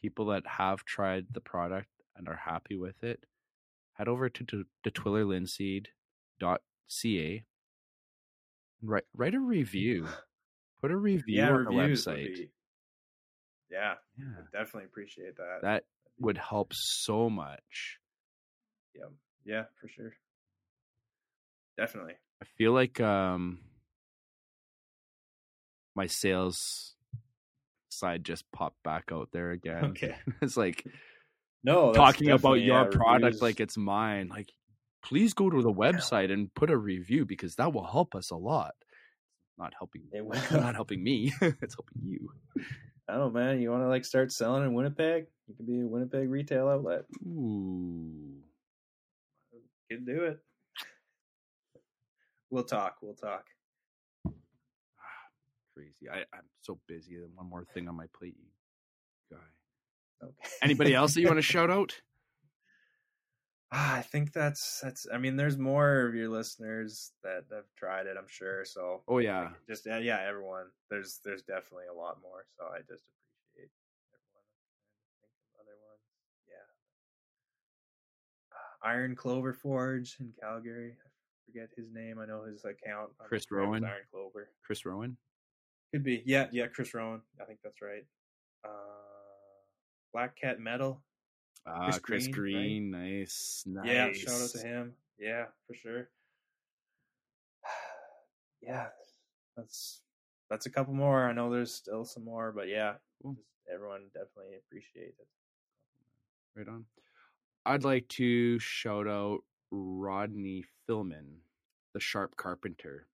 people 0.00 0.26
that 0.26 0.46
have 0.46 0.84
tried 0.84 1.26
the 1.32 1.40
product 1.40 1.88
and 2.16 2.28
are 2.28 2.36
happy 2.36 2.76
with 2.76 3.02
it, 3.02 3.24
head 3.94 4.08
over 4.08 4.28
to 4.28 4.44
to, 4.44 4.64
to 4.84 4.90
twillerlinseed.ca. 4.90 7.44
Write 8.82 9.04
write 9.14 9.34
a 9.34 9.40
review. 9.40 10.06
Put 10.80 10.92
a 10.92 10.96
review 10.96 11.38
yeah, 11.38 11.50
on 11.50 11.64
the 11.64 11.70
website. 11.70 12.36
be- 12.36 12.50
yeah, 13.68 13.94
Yeah. 14.16 14.24
Definitely 14.52 14.84
appreciate 14.84 15.36
that. 15.36 15.58
That 15.62 15.84
would 16.20 16.38
help 16.38 16.72
so 16.72 17.28
much. 17.28 17.98
yeah, 18.94 19.06
yeah, 19.44 19.64
for 19.80 19.88
sure. 19.88 20.12
Definitely. 21.76 22.14
I 22.40 22.44
feel 22.56 22.72
like 22.72 23.00
um 23.00 23.58
my 25.98 26.06
sales 26.06 26.94
side 27.90 28.24
just 28.24 28.44
popped 28.52 28.82
back 28.84 29.10
out 29.12 29.28
there 29.32 29.50
again. 29.50 29.84
Okay. 29.90 30.14
it's 30.42 30.56
like 30.56 30.84
No, 31.64 31.92
talking 31.92 32.30
about 32.30 32.54
your 32.54 32.84
yeah, 32.84 32.88
product 32.90 33.24
reviews- 33.24 33.42
like 33.42 33.60
it's 33.60 33.76
mine. 33.76 34.28
Like 34.28 34.50
please 35.04 35.32
go 35.34 35.50
to 35.50 35.60
the 35.62 35.72
website 35.72 36.32
and 36.32 36.52
put 36.54 36.70
a 36.70 36.76
review 36.76 37.24
because 37.26 37.56
that 37.56 37.72
will 37.72 37.84
help 37.86 38.14
us 38.14 38.30
a 38.30 38.36
lot. 38.36 38.74
Not 39.58 39.72
helping 39.76 40.02
It 40.12 40.24
will. 40.28 40.40
not 40.52 40.74
helping 40.76 41.02
me. 41.02 41.32
it's 41.40 41.74
helping 41.74 42.02
you. 42.04 42.30
I 43.08 43.14
don't 43.14 43.32
know, 43.34 43.40
man. 43.40 43.60
You 43.60 43.70
want 43.70 43.82
to 43.82 43.88
like 43.88 44.04
start 44.04 44.30
selling 44.32 44.64
in 44.64 44.74
Winnipeg? 44.74 45.26
You 45.48 45.54
can 45.56 45.66
be 45.66 45.80
a 45.80 45.86
Winnipeg 45.86 46.28
retail 46.30 46.68
outlet. 46.68 47.02
Ooh. 47.26 48.38
You 49.90 49.96
can 49.96 50.04
do 50.04 50.24
it. 50.24 50.38
We'll 52.50 52.64
talk. 52.64 52.96
We'll 53.02 53.14
talk. 53.14 53.44
Crazy. 55.78 56.10
I, 56.12 56.18
I'm 56.36 56.42
so 56.60 56.80
busy. 56.88 57.14
And 57.16 57.30
One 57.36 57.48
more 57.48 57.64
thing 57.72 57.88
on 57.88 57.94
my 57.96 58.06
plate, 58.18 58.34
you 58.36 59.36
guy. 59.36 60.26
Okay. 60.26 60.50
Anybody 60.60 60.92
else 60.92 61.14
that 61.14 61.20
you 61.20 61.28
want 61.28 61.38
to 61.38 61.42
shout 61.42 61.70
out? 61.70 61.94
I 63.70 64.02
think 64.02 64.32
that's 64.32 64.80
that's. 64.82 65.06
I 65.12 65.18
mean, 65.18 65.36
there's 65.36 65.56
more 65.56 66.06
of 66.06 66.16
your 66.16 66.30
listeners 66.30 67.12
that 67.22 67.44
have 67.52 67.66
tried 67.76 68.06
it. 68.06 68.16
I'm 68.18 68.26
sure. 68.26 68.64
So 68.64 69.02
Oh 69.06 69.18
yeah. 69.18 69.50
just 69.68 69.86
yeah, 69.86 70.18
everyone. 70.26 70.64
There's 70.90 71.20
there's 71.24 71.42
definitely 71.42 71.84
a 71.92 71.96
lot 71.96 72.18
more. 72.22 72.46
So 72.58 72.64
I 72.64 72.78
just 72.78 73.04
appreciate 73.54 73.70
everyone. 74.10 74.42
I'm 74.42 75.14
trying 75.14 75.30
to 75.30 75.30
think 75.30 75.32
of 75.46 75.60
other 75.62 75.78
ones. 75.78 76.02
Yeah. 78.82 78.90
Iron 78.90 79.14
Clover 79.14 79.52
Forge 79.52 80.16
in 80.18 80.32
Calgary. 80.40 80.96
I 80.98 81.08
forget 81.46 81.68
his 81.76 81.92
name. 81.92 82.18
I 82.18 82.26
know 82.26 82.46
his 82.50 82.64
account. 82.64 83.10
Chris 83.28 83.46
Rowan? 83.48 83.84
Iron 83.84 84.02
Clover. 84.10 84.50
Chris 84.64 84.84
Rowan. 84.84 85.16
Could 85.92 86.04
be. 86.04 86.22
Yeah, 86.26 86.48
yeah, 86.52 86.66
Chris 86.66 86.92
Rowan. 86.92 87.22
I 87.40 87.44
think 87.44 87.60
that's 87.62 87.80
right. 87.80 88.04
Uh, 88.64 88.68
Black 90.12 90.36
Cat 90.38 90.60
Metal. 90.60 91.02
Ah, 91.66 91.84
Chris 91.84 91.98
Chris 91.98 92.28
Green, 92.28 92.90
Green. 92.90 93.20
Nice. 93.20 93.64
Nice. 93.66 93.86
Yeah, 93.86 94.12
shout 94.12 94.42
out 94.42 94.50
to 94.50 94.58
him. 94.58 94.92
Yeah, 95.18 95.44
for 95.66 95.74
sure. 95.74 96.08
yeah, 98.62 98.86
that's 99.56 100.02
that's 100.50 100.66
a 100.66 100.70
couple 100.70 100.94
more. 100.94 101.28
I 101.28 101.32
know 101.32 101.50
there's 101.50 101.74
still 101.74 102.04
some 102.04 102.24
more, 102.24 102.52
but 102.52 102.68
yeah, 102.68 102.94
everyone 103.72 104.02
definitely 104.14 104.56
appreciate 104.56 105.14
it. 105.18 105.26
Right 106.56 106.68
on. 106.68 106.84
I'd 107.66 107.84
like 107.84 108.08
to 108.08 108.58
shout 108.58 109.06
out 109.06 109.40
Rodney 109.70 110.64
Philman, 110.86 111.40
the 111.92 112.00
sharp 112.00 112.36
carpenter. 112.36 113.06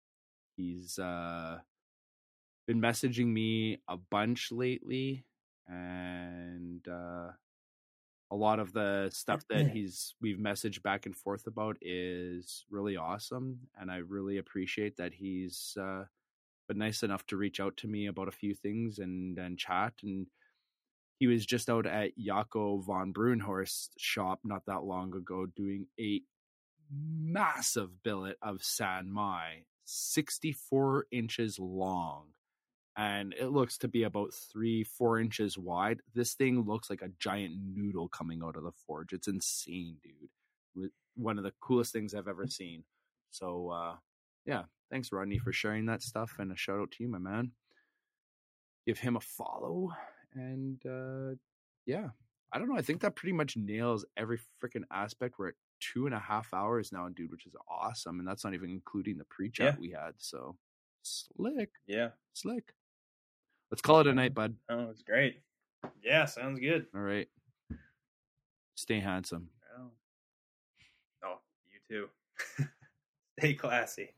He's 0.56 0.98
uh 0.98 1.58
been 2.66 2.80
messaging 2.80 3.26
me 3.26 3.78
a 3.88 3.96
bunch 3.96 4.50
lately 4.50 5.24
and 5.68 6.86
uh 6.88 7.30
a 8.30 8.36
lot 8.36 8.58
of 8.58 8.72
the 8.72 9.10
stuff 9.12 9.44
that 9.48 9.68
he's 9.68 10.14
we've 10.20 10.38
messaged 10.38 10.82
back 10.82 11.06
and 11.06 11.14
forth 11.14 11.46
about 11.46 11.76
is 11.80 12.64
really 12.70 12.96
awesome 12.96 13.60
and 13.78 13.90
I 13.90 13.96
really 13.96 14.38
appreciate 14.38 14.96
that 14.96 15.14
he's 15.14 15.76
uh 15.80 16.04
been 16.66 16.78
nice 16.78 17.02
enough 17.02 17.26
to 17.26 17.36
reach 17.36 17.60
out 17.60 17.76
to 17.78 17.88
me 17.88 18.06
about 18.06 18.28
a 18.28 18.32
few 18.32 18.54
things 18.54 18.98
and 18.98 19.38
and 19.38 19.58
chat 19.58 19.92
and 20.02 20.26
he 21.18 21.26
was 21.26 21.46
just 21.46 21.70
out 21.70 21.86
at 21.86 22.18
Jaco 22.18 22.82
von 22.82 23.12
Brunhorst's 23.12 23.90
shop 23.96 24.40
not 24.44 24.66
that 24.66 24.82
long 24.82 25.14
ago 25.14 25.46
doing 25.46 25.86
a 25.98 26.22
massive 26.90 28.02
billet 28.02 28.36
of 28.42 28.62
San 28.62 29.10
Mai, 29.10 29.64
64 29.84 31.06
inches 31.10 31.58
long. 31.58 32.26
And 32.96 33.34
it 33.34 33.48
looks 33.48 33.78
to 33.78 33.88
be 33.88 34.04
about 34.04 34.32
three, 34.32 34.84
four 34.84 35.18
inches 35.18 35.58
wide. 35.58 36.00
This 36.14 36.34
thing 36.34 36.64
looks 36.64 36.88
like 36.90 37.02
a 37.02 37.10
giant 37.18 37.54
noodle 37.74 38.08
coming 38.08 38.40
out 38.44 38.56
of 38.56 38.62
the 38.62 38.70
forge. 38.86 39.12
It's 39.12 39.26
insane, 39.26 39.96
dude. 40.02 40.90
One 41.16 41.38
of 41.38 41.44
the 41.44 41.52
coolest 41.60 41.92
things 41.92 42.14
I've 42.14 42.28
ever 42.28 42.46
seen. 42.48 42.84
So, 43.30 43.70
uh, 43.70 43.96
yeah, 44.46 44.64
thanks, 44.92 45.10
Rodney, 45.10 45.38
for 45.38 45.52
sharing 45.52 45.86
that 45.86 46.02
stuff. 46.02 46.36
And 46.38 46.52
a 46.52 46.56
shout 46.56 46.78
out 46.78 46.92
to 46.92 47.02
you, 47.02 47.08
my 47.08 47.18
man. 47.18 47.50
Give 48.86 48.98
him 48.98 49.16
a 49.16 49.20
follow 49.20 49.90
and 50.34 50.84
uh 50.84 51.36
yeah 51.86 52.08
i 52.52 52.58
don't 52.58 52.68
know 52.68 52.76
i 52.76 52.82
think 52.82 53.00
that 53.02 53.14
pretty 53.14 53.32
much 53.32 53.56
nails 53.56 54.04
every 54.16 54.36
freaking 54.60 54.82
aspect 54.92 55.36
we're 55.38 55.50
at 55.50 55.54
two 55.78 56.06
and 56.06 56.14
a 56.14 56.18
half 56.18 56.52
hours 56.52 56.90
now 56.90 57.08
dude 57.08 57.30
which 57.30 57.46
is 57.46 57.54
awesome 57.70 58.18
and 58.18 58.26
that's 58.26 58.42
not 58.42 58.52
even 58.52 58.68
including 58.68 59.16
the 59.16 59.24
pre-chat 59.30 59.74
Yeah. 59.74 59.80
we 59.80 59.90
had 59.92 60.14
so 60.18 60.56
slick 61.02 61.70
Yeah, 61.86 62.08
slick 62.32 62.74
let's 63.74 63.82
call 63.82 63.98
it 63.98 64.06
a 64.06 64.14
night 64.14 64.30
um, 64.30 64.34
bud 64.34 64.54
oh, 64.68 64.88
it's 64.88 65.02
great. 65.02 65.40
Yeah, 66.00 66.26
sounds 66.26 66.60
good. 66.60 66.86
all 66.94 67.00
right 67.00 67.26
stay 68.76 69.00
handsome 69.00 69.48
Oh, 69.76 69.90
oh 71.24 71.38
you 71.72 71.80
too. 71.88 72.64
Stay 73.40 73.54
classy. 73.54 74.10